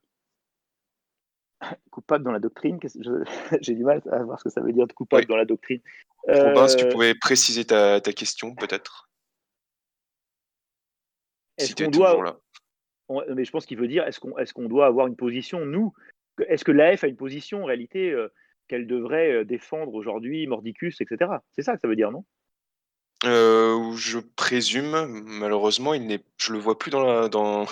Coupable 1.90 2.24
dans 2.24 2.32
la 2.32 2.38
doctrine? 2.38 2.78
J'ai 3.60 3.74
du 3.74 3.84
mal 3.84 4.02
à 4.10 4.22
voir 4.22 4.38
ce 4.38 4.44
que 4.44 4.50
ça 4.50 4.60
veut 4.60 4.72
dire 4.72 4.86
de 4.86 4.92
coupable 4.92 5.26
dans 5.26 5.36
la 5.36 5.44
doctrine. 5.44 5.80
Robin, 6.26 6.68
si 6.68 6.76
tu 6.76 6.88
pouvais 6.88 7.14
préciser 7.14 7.64
ta, 7.64 8.00
ta 8.00 8.12
question, 8.12 8.54
peut-être 8.54 9.08
est-ce 11.58 11.74
qu'on 11.74 11.90
doit. 11.90 12.40
mais 13.34 13.44
je 13.44 13.50
pense 13.50 13.66
qu'il 13.66 13.78
veut 13.78 13.88
dire 13.88 14.04
est-ce 14.04 14.20
qu'on 14.20 14.38
est 14.38 14.68
doit 14.68 14.86
avoir 14.86 15.06
une 15.06 15.16
position, 15.16 15.64
nous 15.64 15.92
Est-ce 16.46 16.64
que 16.64 16.72
l'AF 16.72 17.04
a 17.04 17.08
une 17.08 17.16
position? 17.16 17.62
En 17.62 17.66
réalité 17.66 18.10
euh, 18.10 18.32
qu'elle 18.68 18.86
devrait 18.86 19.32
euh, 19.32 19.44
défendre 19.44 19.94
aujourd'hui, 19.94 20.46
Mordicus, 20.46 21.00
etc. 21.00 21.32
C'est 21.52 21.62
ça 21.62 21.74
que 21.74 21.80
ça 21.80 21.88
veut 21.88 21.96
dire, 21.96 22.10
non? 22.10 22.24
Euh, 23.24 23.92
Je 23.96 24.18
présume, 24.18 25.06
malheureusement, 25.26 25.94
il 25.94 26.06
n'est, 26.06 26.20
je 26.36 26.52
le 26.52 26.58
vois 26.58 26.78
plus 26.78 26.90
dans, 26.90 27.02
la, 27.02 27.28
dans 27.28 27.66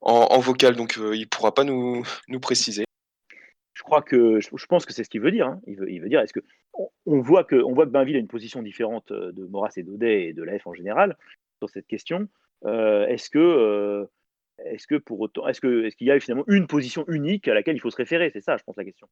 en, 0.00 0.40
vocal, 0.40 0.76
donc 0.76 0.96
il 0.96 1.20
ne 1.20 1.24
pourra 1.24 1.54
pas 1.54 1.64
nous, 1.64 2.04
nous 2.28 2.40
préciser. 2.40 2.84
Je 3.72 3.82
crois 3.82 4.02
que 4.02 4.40
je, 4.40 4.66
pense 4.66 4.84
que 4.84 4.92
c'est 4.92 5.04
ce 5.04 5.08
qu'il 5.10 5.22
veut 5.22 5.30
dire. 5.30 5.46
Hein. 5.46 5.60
Il, 5.66 5.76
veut, 5.76 5.90
il 5.90 6.00
veut 6.00 6.08
dire 6.08 6.20
est-ce 6.20 6.32
que 6.32 6.44
on, 7.06 7.20
voit 7.20 7.44
que 7.44 7.56
on 7.56 7.72
voit 7.72 7.86
que 7.86 7.90
Bainville 7.90 8.16
a 8.16 8.18
une 8.18 8.28
position 8.28 8.62
différente 8.62 9.12
de 9.12 9.46
Maurras 9.46 9.72
et 9.76 9.82
Daudet 9.82 10.26
et 10.26 10.32
de 10.32 10.42
l'AF 10.42 10.66
en 10.66 10.74
général 10.74 11.16
sur 11.58 11.70
cette 11.70 11.86
question. 11.86 12.28
Euh, 12.64 13.06
est-ce 13.06 13.30
que 13.30 13.38
euh, 13.38 14.06
est-ce 14.64 14.86
que 14.86 14.96
pour 14.96 15.20
autant, 15.20 15.46
est-ce 15.46 15.60
qu'il 15.60 16.06
y 16.06 16.10
a 16.10 16.20
finalement 16.20 16.44
une 16.48 16.66
position 16.66 17.04
unique 17.08 17.48
à 17.48 17.54
laquelle 17.54 17.76
il 17.76 17.80
faut 17.80 17.90
se 17.90 17.96
référer? 17.96 18.30
C'est 18.30 18.40
ça, 18.40 18.56
je 18.56 18.64
pense, 18.64 18.76
la 18.76 18.84
question. 18.84 19.08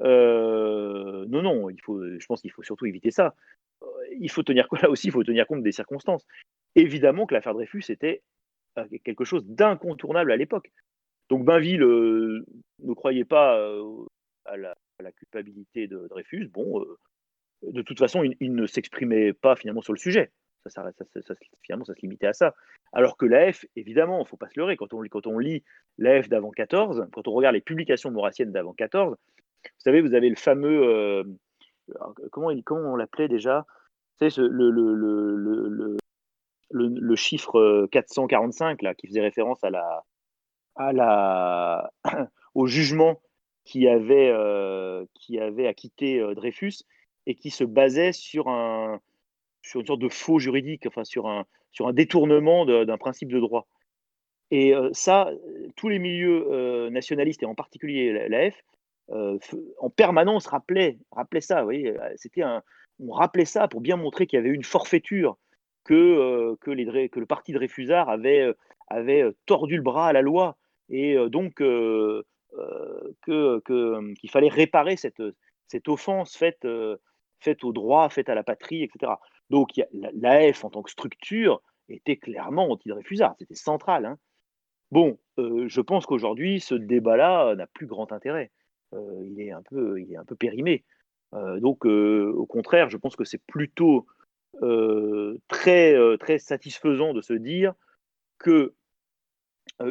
Euh, 0.00 1.24
non, 1.28 1.42
non, 1.42 1.68
je 1.70 2.26
pense 2.26 2.40
qu'il 2.40 2.50
faut 2.50 2.62
surtout 2.62 2.86
éviter 2.86 3.10
ça. 3.10 3.34
Il 4.18 4.30
faut 4.30 4.42
tenir 4.42 4.68
là 4.82 4.90
aussi, 4.90 5.08
il 5.08 5.12
faut 5.12 5.24
tenir 5.24 5.46
compte 5.46 5.62
des 5.62 5.72
circonstances. 5.72 6.26
Évidemment 6.74 7.26
que 7.26 7.34
l'affaire 7.34 7.54
Dreyfus 7.54 7.84
était 7.88 8.22
quelque 9.04 9.24
chose 9.24 9.44
d'incontournable 9.46 10.32
à 10.32 10.36
l'époque. 10.36 10.70
Donc 11.30 11.44
Bainville 11.44 11.80
ne 11.80 12.94
croyait 12.94 13.24
pas 13.24 13.58
à 14.44 14.56
la, 14.56 14.74
culpabilité 15.12 15.86
de 15.86 16.06
Dreyfus. 16.08 16.48
Bon, 16.48 16.84
de 17.62 17.82
toute 17.82 17.98
façon, 17.98 18.22
il 18.22 18.54
ne 18.54 18.66
s'exprimait 18.66 19.32
pas 19.32 19.56
finalement 19.56 19.80
sur 19.80 19.92
le 19.92 19.98
sujet. 19.98 20.30
Ça, 20.70 20.84
finalement, 21.62 21.84
ça 21.84 21.94
se 21.94 22.00
limitait 22.00 22.26
à 22.26 22.32
ça. 22.32 22.54
Alors 22.92 23.16
que 23.16 23.26
l'AF, 23.26 23.64
évidemment, 23.76 24.18
il 24.18 24.22
ne 24.22 24.26
faut 24.26 24.36
pas 24.36 24.48
se 24.48 24.58
leurrer, 24.58 24.76
quand 24.76 24.92
on, 24.94 25.02
quand 25.08 25.26
on 25.26 25.38
lit 25.38 25.64
l'AF 25.98 26.28
d'avant 26.28 26.50
14, 26.50 27.06
quand 27.12 27.28
on 27.28 27.32
regarde 27.32 27.54
les 27.54 27.60
publications 27.60 28.10
maurassiennes 28.10 28.52
d'avant 28.52 28.72
14, 28.72 29.16
vous 29.64 29.70
savez, 29.78 30.00
vous 30.00 30.14
avez 30.14 30.28
le 30.28 30.36
fameux. 30.36 30.82
Euh, 30.84 31.24
comment, 32.30 32.50
comment 32.64 32.92
on 32.92 32.96
l'appelait 32.96 33.28
déjà? 33.28 33.66
Vous 34.20 34.28
savez, 34.30 34.48
le, 34.48 34.70
le, 34.70 34.94
le, 34.94 35.96
le, 36.70 37.16
chiffre 37.16 37.86
445, 37.90 38.82
là, 38.82 38.94
qui 38.94 39.06
faisait 39.06 39.20
référence 39.20 39.62
à 39.62 39.70
la, 39.70 40.04
à 40.76 40.92
la, 40.92 41.92
au 42.54 42.66
jugement 42.66 43.20
qui 43.64 43.88
avait, 43.88 44.30
euh, 44.30 45.04
qui 45.14 45.38
avait 45.38 45.66
acquitté 45.66 46.20
euh, 46.20 46.34
Dreyfus 46.34 46.84
et 47.26 47.34
qui 47.34 47.50
se 47.50 47.64
basait 47.64 48.12
sur 48.12 48.48
un, 48.48 49.00
sur 49.66 49.80
une 49.80 49.86
sorte 49.86 50.00
de 50.00 50.08
faux 50.08 50.38
juridique, 50.38 50.86
enfin 50.86 51.04
sur 51.04 51.26
un, 51.26 51.44
sur 51.72 51.88
un 51.88 51.92
détournement 51.92 52.64
d'un 52.64 52.98
principe 52.98 53.30
de 53.30 53.40
droit. 53.40 53.66
Et 54.50 54.74
euh, 54.74 54.90
ça, 54.92 55.30
tous 55.76 55.88
les 55.88 55.98
milieux 55.98 56.46
euh, 56.50 56.88
nationalistes, 56.90 57.42
et 57.42 57.46
en 57.46 57.54
particulier 57.54 58.28
l'AF, 58.28 58.54
euh, 59.10 59.38
en 59.78 59.90
permanence 59.90 60.46
rappelaient, 60.46 60.98
ça. 61.40 61.58
Vous 61.58 61.64
voyez, 61.66 61.94
un, 62.42 62.62
on 63.00 63.12
rappelait 63.12 63.44
ça 63.44 63.68
pour 63.68 63.80
bien 63.80 63.96
montrer 63.96 64.26
qu'il 64.26 64.38
y 64.38 64.40
avait 64.40 64.54
une 64.54 64.64
forfaiture, 64.64 65.36
que, 65.84 66.56
que, 66.60 66.70
les, 66.70 67.08
que 67.08 67.20
le 67.20 67.26
parti 67.26 67.52
de 67.52 67.58
Réfusard 67.58 68.08
avait, 68.08 68.52
avait 68.88 69.24
tordu 69.46 69.76
le 69.76 69.82
bras 69.82 70.08
à 70.08 70.12
la 70.12 70.22
loi, 70.22 70.56
et 70.88 71.16
donc 71.28 71.54
que, 71.54 72.24
qu'il 73.24 74.30
fallait 74.30 74.48
réparer 74.48 74.96
cette, 74.96 75.22
cette 75.68 75.88
offense 75.88 76.36
faite, 76.36 76.66
faite 77.40 77.64
au 77.64 77.72
droit, 77.72 78.08
faite 78.08 78.28
à 78.28 78.34
la 78.34 78.42
patrie, 78.42 78.82
etc. 78.82 79.12
Donc 79.50 79.70
l'AF 79.92 80.64
en 80.64 80.70
tant 80.70 80.82
que 80.82 80.90
structure 80.90 81.62
était 81.88 82.16
clairement 82.16 82.70
anti-Dreyfusard, 82.70 83.36
c'était 83.38 83.54
central. 83.54 84.06
Hein. 84.06 84.18
Bon, 84.90 85.18
euh, 85.38 85.66
je 85.68 85.80
pense 85.80 86.06
qu'aujourd'hui, 86.06 86.60
ce 86.60 86.74
débat-là 86.74 87.54
n'a 87.54 87.66
plus 87.66 87.86
grand 87.86 88.12
intérêt. 88.12 88.50
Euh, 88.94 89.22
il, 89.24 89.40
est 89.40 89.52
un 89.52 89.62
peu, 89.62 90.00
il 90.00 90.12
est 90.12 90.16
un 90.16 90.24
peu 90.24 90.36
périmé. 90.36 90.84
donc, 91.32 91.84
au 91.84 92.46
contraire, 92.46 92.88
je 92.88 92.96
pense 92.96 93.16
que 93.16 93.24
c'est 93.24 93.42
plutôt 93.46 94.06
très, 95.48 95.94
très 96.18 96.38
satisfaisant 96.38 97.12
de 97.12 97.20
se 97.20 97.34
dire 97.34 97.74
que 98.38 98.72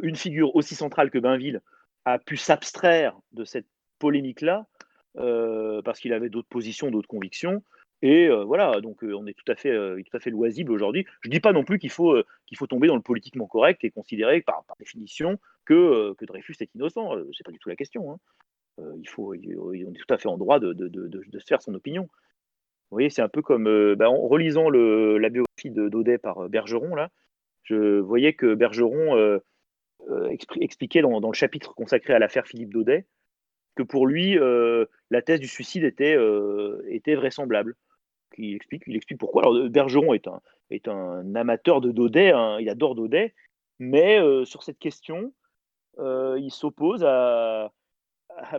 une 0.01 0.15
figure 0.15 0.55
aussi 0.55 0.73
centrale 0.73 1.11
que 1.11 1.19
Bainville 1.19 1.61
a 2.05 2.17
pu 2.17 2.37
s'abstraire 2.37 3.19
de 3.33 3.43
cette 3.43 3.67
polémique-là 3.99 4.65
parce 5.13 5.99
qu'il 5.99 6.13
avait 6.13 6.29
d'autres 6.29 6.47
positions, 6.47 6.89
d'autres 6.89 7.07
convictions. 7.07 7.63
Et 8.05 8.29
voilà, 8.29 8.81
donc 8.81 8.99
on 9.01 9.25
est 9.25 9.33
tout 9.33 9.51
à 9.51 9.55
fait, 9.55 9.71
tout 9.71 10.15
à 10.15 10.19
fait 10.19 10.29
loisible 10.29 10.71
aujourd'hui. 10.71 11.07
Je 11.21 11.27
ne 11.27 11.33
dis 11.33 11.39
pas 11.39 11.53
non 11.53 11.63
plus 11.63 11.79
qu'il 11.79 11.89
faut, 11.89 12.15
faut 12.55 12.67
tomber 12.67 12.87
dans 12.87 12.95
le 12.95 13.01
politiquement 13.01 13.47
correct 13.47 13.83
et 13.83 13.89
considérer 13.89 14.41
par, 14.41 14.63
par 14.65 14.77
définition 14.77 15.39
que, 15.65 16.13
que 16.13 16.23
Dreyfus 16.25 16.55
est 16.59 16.69
innocent. 16.75 17.15
C'est 17.35 17.43
pas 17.43 17.51
du 17.51 17.57
tout 17.57 17.67
la 17.67 17.75
question. 17.75 18.11
Hein. 18.11 18.19
il 18.99 19.09
faut, 19.09 19.33
on 19.33 19.73
est 19.73 19.97
tout 19.97 20.13
à 20.13 20.19
fait 20.19 20.27
en 20.27 20.37
droit 20.37 20.59
de, 20.59 20.73
de, 20.73 20.87
de, 20.87 21.07
de 21.07 21.39
se 21.39 21.45
faire 21.47 21.63
son 21.63 21.73
opinion. 21.73 22.03
Vous 22.03 22.97
voyez, 22.97 23.09
c'est 23.09 23.23
un 23.23 23.27
peu 23.27 23.41
comme 23.41 23.95
bah, 23.95 24.07
en 24.11 24.27
relisant 24.27 24.69
le, 24.69 25.17
la 25.17 25.29
biographie 25.29 25.71
de 25.71 25.89
Daudet 25.89 26.19
par 26.19 26.47
Bergeron, 26.47 26.93
là, 26.93 27.09
je 27.63 27.97
voyais 28.01 28.33
que 28.33 28.53
Bergeron 28.53 29.39
expliquait 30.61 31.01
dans, 31.01 31.19
dans, 31.21 31.31
le 31.31 31.35
chapitre 31.35 31.73
consacré 31.73 32.13
à 32.13 32.19
l'affaire 32.19 32.45
Philippe 32.45 32.71
Daudet 32.71 33.07
que 33.73 33.81
pour 33.81 34.05
lui, 34.05 34.37
la 35.09 35.21
thèse 35.23 35.39
du 35.39 35.47
suicide 35.47 35.85
était, 35.85 36.15
était 36.87 37.15
vraisemblable 37.15 37.75
explique, 38.37 38.83
il 38.87 38.95
explique 38.95 39.19
pourquoi. 39.19 39.43
Bergeron 39.69 40.13
est 40.13 40.87
un, 40.87 41.35
amateur 41.35 41.81
de 41.81 41.91
Daudet, 41.91 42.31
hein, 42.31 42.57
il 42.59 42.69
adore 42.69 42.95
Daudet, 42.95 43.33
mais 43.79 44.19
euh, 44.19 44.45
sur 44.45 44.63
cette 44.63 44.79
question, 44.79 45.33
euh, 45.99 46.37
il 46.39 46.51
s'oppose 46.51 47.03
à, 47.03 47.71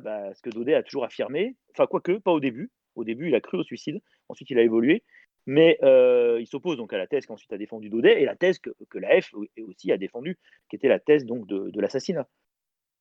bah, 0.03 0.35
ce 0.35 0.43
que 0.43 0.51
Daudet 0.51 0.75
a 0.75 0.83
toujours 0.83 1.05
affirmé. 1.05 1.57
Enfin, 1.73 1.87
quoique, 1.87 2.13
pas 2.13 2.33
au 2.33 2.41
début. 2.41 2.71
Au 2.95 3.05
début, 3.05 3.29
il 3.29 3.35
a 3.35 3.41
cru 3.41 3.59
au 3.59 3.63
suicide, 3.63 4.01
ensuite, 4.29 4.51
il 4.51 4.59
a 4.59 4.63
évolué. 4.63 5.05
Mais 5.49 5.79
euh, 5.85 6.39
il 6.41 6.47
s'oppose 6.47 6.77
donc 6.77 6.93
à 6.93 6.99
la 6.99 7.07
thèse 7.07 7.25
qu'ensuite 7.25 7.53
a 7.53 7.59
défendu 7.59 7.89
Daudet 7.89 8.21
et 8.21 8.25
la 8.25 8.35
thèse 8.35 8.59
que, 8.59 8.73
la 8.95 9.21
F 9.21 9.33
aussi 9.35 9.93
a 9.93 9.97
défendue, 9.97 10.39
qui 10.69 10.77
était 10.77 10.89
la 10.89 10.99
thèse 10.99 11.25
donc 11.25 11.47
de, 11.47 11.71
de 11.71 11.81
l'assassinat. 11.81 12.27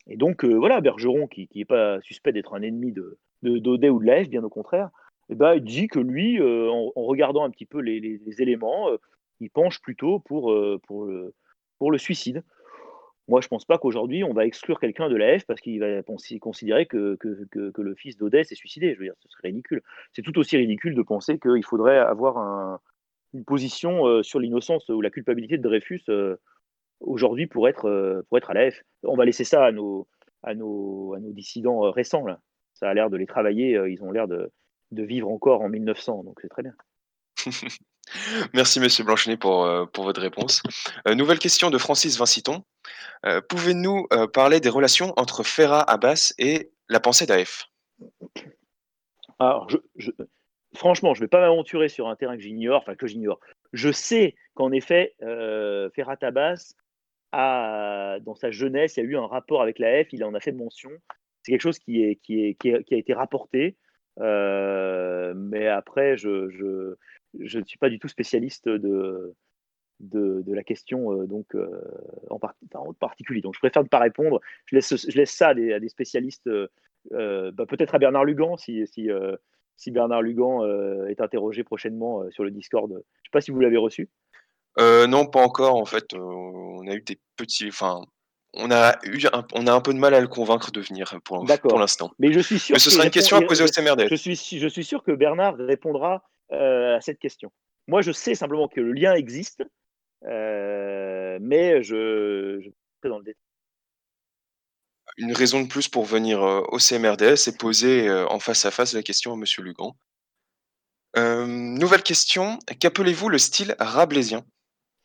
Et 0.08 0.16
donc 0.16 0.46
voilà, 0.46 0.80
Bergeron, 0.80 1.28
qui 1.28 1.50
n'est 1.56 1.66
pas 1.66 2.00
suspect 2.02 2.34
d'être 2.34 2.54
un 2.54 2.62
ennemi 2.62 2.92
de, 2.92 3.18
de, 3.42 3.58
Daudet 3.58 3.90
ou 3.90 4.00
de 4.00 4.06
la 4.06 4.24
F, 4.24 4.30
bien 4.30 4.44
au 4.44 4.50
contraire, 4.50 4.92
eh 5.30 5.36
ben, 5.36 5.56
il 5.56 5.64
dit 5.64 5.88
que 5.88 6.00
lui, 6.00 6.40
euh, 6.40 6.70
en, 6.70 6.92
regardant 6.96 7.44
un 7.44 7.50
petit 7.50 7.66
peu 7.66 7.80
les, 7.80 8.20
éléments, 8.42 8.90
euh, 8.90 8.98
il 9.40 9.50
penche 9.50 9.82
plutôt 9.82 10.20
pour, 10.20 10.52
euh, 10.52 10.80
pour, 10.88 11.06
le, 11.06 11.98
suicide. 11.98 12.44
Moi, 13.28 13.42
je 13.42 13.48
ne 13.48 13.50
pense 13.50 13.66
pas 13.66 13.80
qu'aujourd'hui, 13.80 14.24
on 14.24 14.34
va 14.34 14.46
exclure 14.46 14.80
quelqu'un 14.80 15.10
de 15.10 15.16
la 15.16 15.40
F 15.40 15.46
parce 15.46 15.62
qu'il 15.62 15.80
va 15.80 16.04
considérer 16.40 16.86
que, 16.86 17.16
que, 17.16 17.82
le 17.82 17.96
fils 17.96 18.18
d'Odès 18.18 18.44
s'est 18.44 18.56
suicidé. 18.56 18.94
Je 18.94 19.00
veux 19.00 19.06
dire, 19.06 19.16
ce 19.20 19.30
serait 19.30 19.48
ridicule. 19.48 19.82
C'est 20.14 20.22
tout 20.22 20.38
aussi 20.38 20.58
ridicule 20.58 20.94
de 20.94 21.02
penser 21.02 21.40
qu'il 21.40 21.66
faudrait 21.66 21.98
avoir 21.98 22.38
un, 22.38 22.80
une 23.34 23.44
position 23.44 24.22
sur 24.22 24.40
l'innocence 24.40 24.88
ou 24.90 25.02
la 25.02 25.10
culpabilité 25.10 25.58
de 25.58 25.64
Dreyfus 25.64 26.04
aujourd'hui 27.00 27.48
pour 27.48 27.68
être, 27.68 28.24
pour 28.30 28.38
être 28.38 28.52
à 28.52 28.54
la 28.54 28.70
F. 28.70 28.84
On 29.02 29.16
va 29.16 29.26
laisser 29.26 29.44
ça 29.44 29.66
à 29.66 29.72
nos, 29.72 30.08
à 30.44 30.54
nos, 30.54 31.16
à 31.16 31.20
nos 31.20 31.34
dissidents 31.34 31.90
récents. 31.90 32.28
Là. 32.28 32.40
Ça 32.76 32.90
a 32.90 32.94
l'air 32.94 33.10
de 33.10 33.18
les 33.18 33.26
travailler. 33.26 33.82
ils 33.88 34.04
ont 34.04 34.12
l'air 34.12 34.28
de, 34.28 34.52
de 34.92 35.04
vivre 35.04 35.30
encore 35.30 35.62
en 35.62 35.70
1900, 35.70 36.24
donc 36.24 36.40
c'est 36.42 36.50
très 36.50 36.64
bien. 36.64 36.74
Merci 38.54 38.80
Monsieur 38.80 39.04
Blanchenet 39.04 39.38
pour, 39.38 39.66
euh, 39.66 39.86
pour 39.86 40.04
votre 40.04 40.22
réponse. 40.22 40.62
Euh, 41.08 41.16
nouvelle 41.16 41.40
question 41.40 41.70
de 41.70 41.78
Francis 41.78 42.18
Vinciton. 42.18 42.64
Euh, 43.26 43.42
pouvez-nous 43.42 44.08
parler 44.34 44.60
des 44.60 44.70
relations 44.70 45.14
entre 45.18 45.44
Ferrat 45.44 45.82
Abbas 45.90 46.34
et 46.38 46.72
la 46.90 47.00
pensée 47.00 47.26
d'AF 47.26 47.66
Alors, 49.40 49.68
je, 49.96 50.12
franchement, 50.76 51.14
je 51.14 51.22
ne 51.22 51.26
vais 51.26 51.30
pas 51.30 51.40
m'aventurer 51.40 51.90
sur 51.90 52.08
un 52.08 52.16
terrain 52.16 52.36
que 52.36 52.44
j'ignore, 52.44 52.82
enfin 52.82 52.96
que 52.96 53.08
j'ignore. 53.08 53.40
Je 53.74 53.92
sais 53.92 54.36
qu'en 54.54 54.72
effet, 54.72 55.16
Ferrat 55.20 56.18
Abbas 56.22 56.76
a, 57.32 58.20
dans 58.22 58.36
sa 58.36 58.52
jeunesse, 58.52 58.98
il 58.98 59.04
y 59.04 59.08
a 59.08 59.10
eu 59.10 59.18
un 59.18 59.26
rapport 59.26 59.62
avec 59.62 59.80
l'AF, 59.80 60.08
il 60.12 60.24
en 60.24 60.34
a 60.36 60.40
fait 60.40 60.52
mention. 60.52 60.92
C'est 61.42 61.52
quelque 61.52 61.62
chose 61.62 61.80
qui, 61.80 62.04
est, 62.04 62.16
qui, 62.18 62.46
est, 62.46 62.56
qui, 62.56 62.72
a 62.72 62.98
été 62.98 63.14
rapporté. 63.14 63.76
Euh, 64.20 65.34
mais 65.36 65.68
après, 65.68 66.18
je, 66.18 66.50
je, 66.50 66.96
je, 67.40 67.60
ne 67.60 67.66
suis 67.66 67.78
pas 67.78 67.90
du 67.90 68.00
tout 68.00 68.08
spécialiste 68.08 68.70
de, 68.70 69.34
de, 70.00 70.54
la 70.54 70.64
question 70.64 71.12
euh, 71.12 71.26
donc, 71.26 71.56
euh, 71.56 71.68
en, 72.30 72.40
particulier. 72.94 73.42
Donc, 73.42 73.56
je 73.56 73.60
préfère 73.60 73.84
ne 73.84 73.88
pas 73.88 74.00
répondre. 74.00 74.42
Je 74.66 74.76
laisse, 74.76 74.96
je 74.96 75.18
laisse 75.18 75.32
ça 75.32 75.50
à 75.50 75.54
des, 75.54 75.90
spécialistes, 75.90 76.50
bah, 77.12 77.66
peut-être 77.68 77.96
à 77.96 78.00
Bernard 78.00 78.26
Lugan, 78.26 78.58
si, 78.58 78.86
si, 78.88 79.10
si 79.76 79.92
Bernard 79.92 80.22
Lugan 80.22 80.64
est 81.08 81.22
interrogé 81.22 81.64
prochainement 81.64 82.30
sur 82.32 82.44
le 82.44 82.52
Discord. 82.52 82.90
Je 82.90 82.96
ne 82.96 83.00
sais 83.00 83.32
pas 83.32 83.42
si 83.42 83.52
vous 83.52 83.60
l'avez 83.60 83.78
reçu. 83.78 84.10
non, 84.80 85.26
pas 85.26 85.42
encore. 85.42 85.76
En 85.76 85.86
fait, 85.86 86.14
on 86.14 86.88
a 86.88 86.94
eu 86.94 87.02
des 87.02 87.20
petits. 87.36 87.72
On 88.56 88.72
a, 88.72 88.98
eu 89.04 89.20
un, 89.34 89.46
on 89.54 89.68
a 89.68 89.74
un 89.74 89.82
peu 89.82 89.94
de 89.94 90.00
mal 90.00 90.14
à 90.14 90.22
le 90.22 90.28
convaincre 90.28 90.72
de 90.72 90.82
venir 90.82 91.20
pour, 91.24 91.46
pour 91.62 91.80
l'instant. 91.80 92.12
Mais 92.20 92.32
je 92.32 92.40
suis 92.40 92.60
sûr. 92.60 92.74
Mais 92.74 92.80
ce 92.80 92.90
sera 92.90 93.06
une 93.06 93.12
question 93.12 93.38
à 93.38 93.42
poser 93.42 93.64
au 93.64 93.68
CMRD. 93.68 94.08
Je 94.10 94.16
suis, 94.16 94.36
je 94.36 94.68
suis 94.68 94.84
sûr 94.84 95.04
que 95.04 95.12
Bernard 95.12 95.56
répondra 95.58 96.24
euh, 96.52 96.96
à 96.96 97.02
cette 97.02 97.20
question. 97.20 97.52
Moi, 97.88 98.02
je 98.02 98.12
sais 98.12 98.36
simplement 98.36 98.68
que 98.68 98.80
le 98.80 98.94
lien 98.94 99.14
existe, 99.14 99.64
euh, 100.26 101.38
mais 101.42 101.84
je, 101.84 102.62
je 102.62 102.70
dans 103.08 103.20
le 103.20 103.26
détail. 103.26 103.42
Une 105.18 105.34
raison 105.34 105.62
de 105.62 105.68
plus 105.68 105.88
pour 105.88 106.06
venir 106.06 106.44
euh, 106.44 106.62
au 106.70 106.80
CMRDS 106.80 107.48
et 107.48 107.58
poser 107.58 108.10
en 108.12 108.40
face 108.40 108.66
à 108.66 108.72
face 108.72 108.94
la 108.94 109.04
question 109.04 109.34
à 109.34 109.36
M. 109.36 109.44
Lugan. 109.60 109.96
nouvelle 111.16 112.04
question. 112.04 112.58
Qu'appelez-vous 112.80 113.30
le 113.30 113.38
style 113.38 113.76
rablaisien 113.80 114.44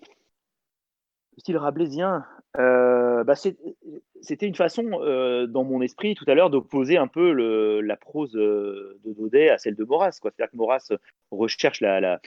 Le 0.01 1.40
style 1.40 1.59
rablaisien 1.59 2.24
euh, 2.59 3.24
bah 3.24 3.35
C'était 3.36 4.47
une 4.47 4.55
façon, 4.55 5.01
euh, 5.02 5.47
dans 5.47 5.64
mon 5.64 5.82
esprit, 5.82 6.14
tout 6.14 6.24
à 6.27 6.35
l'heure, 6.35 6.51
d'opposer 6.51 6.97
un 6.97 7.06
peu 7.06 7.32
la 7.81 7.97
prose 7.97 8.35
euh, 8.36 8.98
de 9.05 9.12
Daudet 9.12 9.51
à 9.51 9.59
celle 9.59 9.77
de 9.77 9.85
Maurras. 9.85 10.12
C'est-à-dire 10.12 10.51
que 10.51 10.56
Maurras 10.56 10.93
recherche 11.31 11.81
la, 11.81 12.20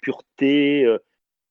pureté, 0.00 0.86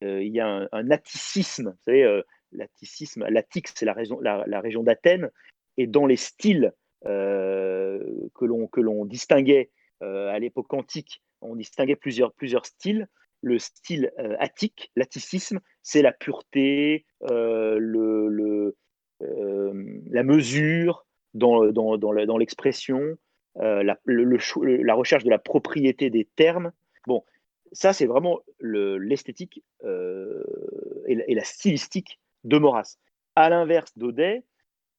il 0.01 0.27
y 0.27 0.39
a 0.39 0.67
un, 0.71 0.91
atticisme, 0.91 1.69
vous 1.69 1.83
savez, 1.83 2.21
l'atticisme, 2.51 3.25
l'Attique, 3.29 3.67
c'est 3.69 3.85
la 3.85 3.93
région, 3.93 4.83
d'Athènes, 4.83 5.29
et 5.77 5.87
dans 5.87 6.05
les 6.05 6.17
styles 6.17 6.73
que 7.03 8.45
l'on 8.45 9.05
distinguait 9.05 9.69
à 10.01 10.39
l'époque 10.39 10.73
antique, 10.73 11.21
on 11.41 11.55
distinguait 11.55 11.95
plusieurs 11.95 12.65
styles 12.65 13.07
le 13.41 13.59
style 13.59 14.11
euh, 14.19 14.35
attique, 14.39 14.91
l'atticisme, 14.95 15.59
c'est 15.81 16.01
la 16.01 16.11
pureté, 16.11 17.05
euh, 17.29 17.77
le, 17.79 18.75
euh, 19.21 19.99
la 20.09 20.23
mesure 20.23 21.05
dans, 21.33 21.71
dans, 21.71 21.97
dans 21.97 22.37
l'expression, 22.37 23.17
la, 23.55 23.97
la, 24.05 24.93
recherche 24.93 25.23
de 25.23 25.29
la 25.29 25.39
propriété 25.39 26.09
des 26.09 26.25
termes. 26.35 26.71
Bon, 27.07 27.23
ça, 27.71 27.93
c'est 27.93 28.05
vraiment 28.05 28.39
l'esthétique 28.59 29.63
et, 29.83 31.35
la 31.35 31.43
stylistique 31.43 32.19
de 32.43 32.57
Maurras. 32.57 32.97
À 33.35 33.49
l'inverse, 33.49 33.97
Daudet 33.97 34.43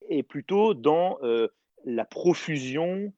est 0.09 0.23
plutôt 0.23 0.75
dans 0.75 1.19
la 1.85 2.05
profusion, 2.05 3.13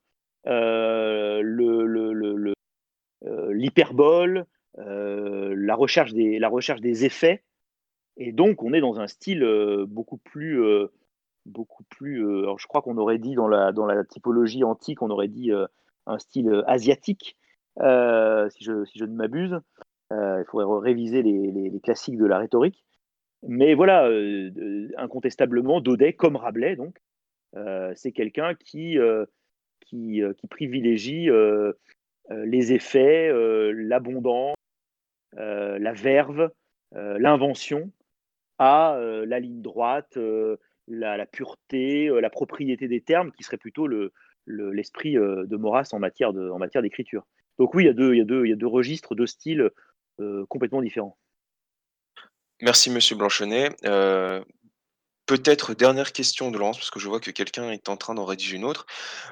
l'hyperbole, 3.51 4.39
euh, 4.39 4.45
la, 4.77 5.75
recherche 5.75 6.13
des, 6.13 6.39
la 6.39 6.49
recherche 6.49 6.81
des 6.81 7.05
effets. 7.05 7.43
Et 8.17 8.33
donc, 8.33 8.63
on 8.63 8.73
est 8.73 8.81
dans 8.81 9.01
un 9.01 9.07
style 9.07 9.43
euh, 9.43 9.87
beaucoup 9.87 10.19
plus. 10.19 10.63
Euh, 10.63 10.93
beaucoup 11.47 11.85
plus 11.91 12.21
je 12.21 12.67
crois 12.67 12.81
qu'on 12.81 12.97
aurait 12.97 13.19
dit 13.19 13.35
dans 13.35 13.49
la, 13.49 13.71
dans 13.71 13.85
la 13.85 14.03
typologie 14.03 14.65
antique, 14.65 15.03
on 15.03 15.11
aurait 15.11 15.29
dit 15.29 15.53
un 16.07 16.19
style 16.19 16.65
asiatique, 16.67 17.37
si, 17.77 18.65
je, 18.65 18.85
si 18.87 18.99
je 18.99 19.05
ne 19.05 19.15
m'abuse. 19.15 19.61
il 20.11 20.45
faudrait 20.49 20.81
réviser 20.81 21.23
les, 21.23 21.53
les, 21.53 21.81
classiques 21.81 22.17
de 22.17 22.25
la 22.25 22.39
rhétorique. 22.39 22.83
Mais 23.47 23.75
voilà, 23.75 24.09
incontestablement, 24.97 25.83
Daudet, 25.83 26.15
comme 26.15 26.37
Rabelais, 26.37 26.77
donc, 26.77 26.97
c'est 27.95 28.13
quelqu'un 28.13 28.55
qui, 28.55 28.97
qui, 29.83 30.23
qui, 30.39 30.47
privilégie 30.47 31.29
les 32.31 32.73
effets, 32.73 33.31
l'abondance, 33.75 34.55
euh, 34.57 34.64
la 35.37 35.93
verve, 35.93 36.51
euh, 36.97 37.19
l'invention, 37.19 37.91
à 38.59 38.95
euh, 38.95 39.27
la 39.27 39.41
ligne 39.41 39.63
droite, 39.63 40.19
la, 40.87 41.27
pureté, 41.27 42.09
la 42.09 42.31
propriété 42.31 42.89
des 42.89 43.01
termes, 43.01 43.33
qui 43.33 43.43
serait 43.43 43.57
plutôt 43.57 43.89
l'esprit 44.47 45.15
de 45.15 45.57
Maurras 45.57 45.89
en 45.93 45.99
matière 45.99 46.33
d'écriture. 46.83 47.27
Donc 47.59 47.75
oui, 47.75 47.85
il 47.85 47.87
y 47.87 47.91
a 47.91 48.57
deux 48.57 48.67
registres, 48.67 49.15
deux 49.15 49.27
styles 49.27 49.71
complètement 50.49 50.83
différents. 50.83 51.17
Merci 52.63 52.91
Monsieur 52.91 53.17
Blanchonnet. 53.17 53.71
Peut-être 55.27 55.75
dernière 55.75 56.13
question 56.13 56.51
de 56.51 56.59
Laurence, 56.59 56.79
parce 56.79 56.91
que 56.91 57.01
je 57.01 57.09
vois 57.09 57.21
que 57.21 57.31
quelqu'un 57.31 57.71
est 57.71 57.89
en 57.89 57.97
train 57.97 58.15
d'en 58.15 58.25
rédiger 58.25 58.57
une 58.57 58.65
autre. 58.65 58.87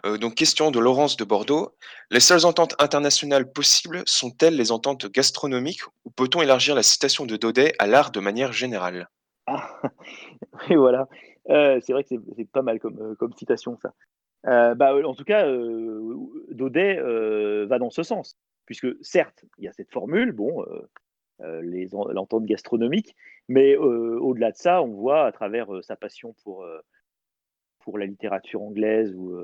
Euh, 0.07 0.19
donc, 0.19 0.35
question 0.35 0.71
de 0.71 0.79
Laurence 0.79 1.17
de 1.17 1.25
Bordeaux. 1.25 1.75
Les 2.11 2.21
seules 2.21 2.47
ententes 2.47 2.75
internationales 2.79 3.51
possibles 3.53 4.03
sont-elles 4.07 4.57
les 4.57 4.73
ententes 4.73 5.07
gastronomiques 5.07 5.87
ou 6.05 6.11
peut-on 6.11 6.43
élargir 6.43 6.75
la 6.75 6.83
citation 6.83 7.27
de 7.27 7.37
Daudet 7.37 7.73
à 7.79 7.87
l'art 7.87 8.11
de 8.11 8.21
manière 8.21 8.53
générale? 8.53 9.09
Ah, 9.47 9.81
oui, 10.69 10.77
voilà. 10.77 11.09
Euh, 11.51 11.81
c'est 11.83 11.93
vrai 11.93 12.05
que 12.05 12.11
c'est 12.37 12.51
pas 12.51 12.63
mal 12.63 12.79
comme, 12.79 13.17
euh, 13.21 13.29
citation, 13.37 13.79
ça. 13.83 13.93
Bah, 14.45 14.95
en 15.05 15.15
tout 15.15 15.25
cas, 15.25 15.47
Daudet 16.51 17.01
va 17.67 17.79
dans 17.79 17.91
ce 17.91 18.03
sens, 18.03 18.37
puisque 18.67 18.89
certes, 19.01 19.45
il 19.59 19.65
y 19.65 19.69
a 19.69 19.73
cette 19.73 19.93
formule, 19.93 20.33
bon, 20.33 20.65
l'entente 21.41 22.45
gastronomique, 22.45 23.17
mais 23.49 23.77
au-delà 23.77 24.53
de 24.53 24.57
ça, 24.57 24.83
on 24.83 24.93
voit 24.93 25.27
à 25.27 25.33
travers 25.33 25.69
sa 25.83 25.97
passion 25.97 26.35
pour, 26.45 26.65
pour 27.81 27.99
la 27.99 28.07
littérature 28.07 28.63
anglaise 28.63 29.13
ou 29.15 29.37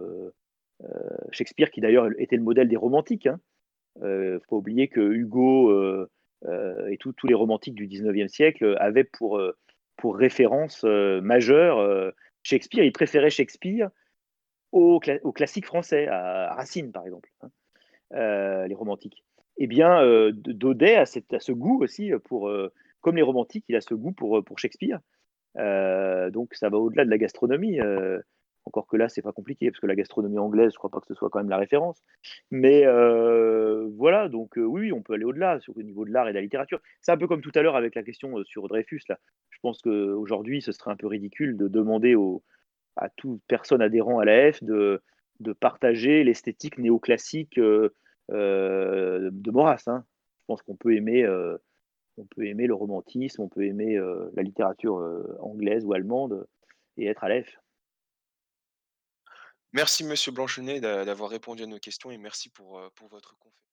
Shakespeare, 1.33 1.71
qui 1.71 1.81
d'ailleurs 1.81 2.09
était 2.19 2.37
le 2.37 2.43
modèle 2.43 2.69
des 2.69 2.77
romantiques. 2.77 3.25
Il 3.25 3.31
hein. 3.31 3.41
ne 4.03 4.39
faut 4.49 4.59
oublier 4.59 4.89
que 4.89 5.01
Hugo 5.01 6.07
et 6.45 6.99
tous 6.99 7.27
les 7.27 7.35
romantiques 7.35 7.75
du 7.75 7.89
19e 7.89 8.29
siècle 8.29 8.77
avaient 8.79 9.05
pour 9.05 9.41
pour 9.99 10.17
référence 10.17 10.85
euh, 10.85 11.21
majeure 11.21 11.79
euh, 11.79 12.11
Shakespeare. 12.43 12.85
Il 12.85 12.93
préférait 12.93 13.29
Shakespeare 13.29 13.91
au, 14.73 15.01
au 15.23 15.33
classique 15.33 15.67
français, 15.67 16.07
à, 16.09 16.55
Racine 16.55 16.93
par 16.93 17.05
exemple, 17.05 17.29
hein, 17.43 17.51
euh, 18.15 18.67
les 18.67 18.75
romantiques. 18.75 19.25
Eh 19.59 19.67
bien, 19.67 20.31
Daudet 20.33 20.97
a, 20.97 21.07
ce 21.07 21.53
goût 21.53 21.83
aussi 21.83 22.13
pour, 22.25 22.51
comme 23.01 23.17
les 23.17 23.23
romantiques, 23.23 23.65
il 23.69 23.77
a 23.77 23.81
ce 23.81 23.95
goût 23.95 24.13
pour, 24.13 24.43
Shakespeare. 24.57 25.01
donc 25.57 26.55
ça 26.55 26.69
va 26.69 26.79
au-delà 26.79 27.05
de 27.05 27.11
la 27.11 27.19
gastronomie. 27.19 27.81
Encore 28.69 28.87
que 28.87 28.99
là, 28.99 29.09
c'est 29.09 29.23
pas 29.23 29.33
compliqué, 29.33 29.71
parce 29.71 29.81
que 29.81 29.87
la 29.87 29.95
gastronomie 29.95 30.39
anglaise, 30.39 30.73
je 30.73 30.77
crois 30.77 30.91
pas 30.91 31.01
que 31.01 31.07
ce 31.07 31.15
soit 31.15 31.31
quand 31.31 31.39
même 31.39 31.49
la 31.49 31.57
référence. 31.57 32.03
Mais 32.51 32.85
euh, 32.85 33.89
voilà, 33.97 34.29
donc 34.29 34.59
euh, 34.59 34.63
oui, 34.63 34.93
on 34.93 35.01
peut 35.01 35.15
aller 35.15 35.25
au-delà 35.25 35.59
sur 35.61 35.73
le 35.75 35.85
niveau 35.85 36.05
de 36.05 36.11
l'art 36.11 36.29
et 36.29 36.33
de 36.33 36.35
la 36.35 36.43
littérature. 36.43 36.79
C'est 37.01 37.11
un 37.11 37.17
peu 37.17 37.27
comme 37.27 37.41
tout 37.41 37.53
à 37.55 37.63
l'heure 37.63 37.77
avec 37.77 37.95
la 37.95 38.03
question 38.03 38.39
euh, 38.39 38.45
sur 38.45 38.69
Dreyfus. 38.69 39.01
Là. 39.09 39.19
Je 39.49 39.59
pense 39.63 39.81
qu'aujourd'hui, 39.81 40.61
ce 40.61 40.73
serait 40.73 40.91
un 40.91 40.97
peu 40.97 41.07
ridicule 41.07 41.57
de 41.57 41.67
demander 41.67 42.15
à 42.97 43.09
toute 43.09 43.41
personne 43.49 43.81
adhérent 43.81 44.19
à 44.19 44.27
la 44.27 44.53
F 44.53 44.63
de 44.63 45.01
partager 45.61 46.23
l'esthétique 46.23 46.77
néoclassique 46.77 47.59
de 48.31 49.51
Maurras. 49.51 49.85
Hein. 49.87 50.05
Je 50.41 50.45
pense 50.47 50.63
qu'on 50.63 50.77
peut 50.77 50.95
aimer 50.95 51.27
on 52.17 52.25
peut 52.27 52.47
aimer 52.47 52.67
le 52.67 52.75
romantisme, 52.75 53.43
on 53.43 53.49
peut 53.49 53.65
aimer 53.65 53.97
la 54.35 54.43
littérature 54.43 54.97
anglaise 55.39 55.85
ou 55.85 55.93
allemande 55.93 56.49
et 56.97 57.07
être 57.07 57.23
à 57.23 57.29
l'EF. 57.29 57.61
Merci 59.73 60.03
Monsieur 60.03 60.33
Blanchenet 60.33 60.81
d'avoir 60.81 61.31
répondu 61.31 61.63
à 61.63 61.67
nos 61.67 61.79
questions 61.79 62.11
et 62.11 62.19
merci 62.19 62.49
pour, 62.49 62.83
pour 62.97 63.09
votre 63.09 63.37
conférence. 63.39 63.68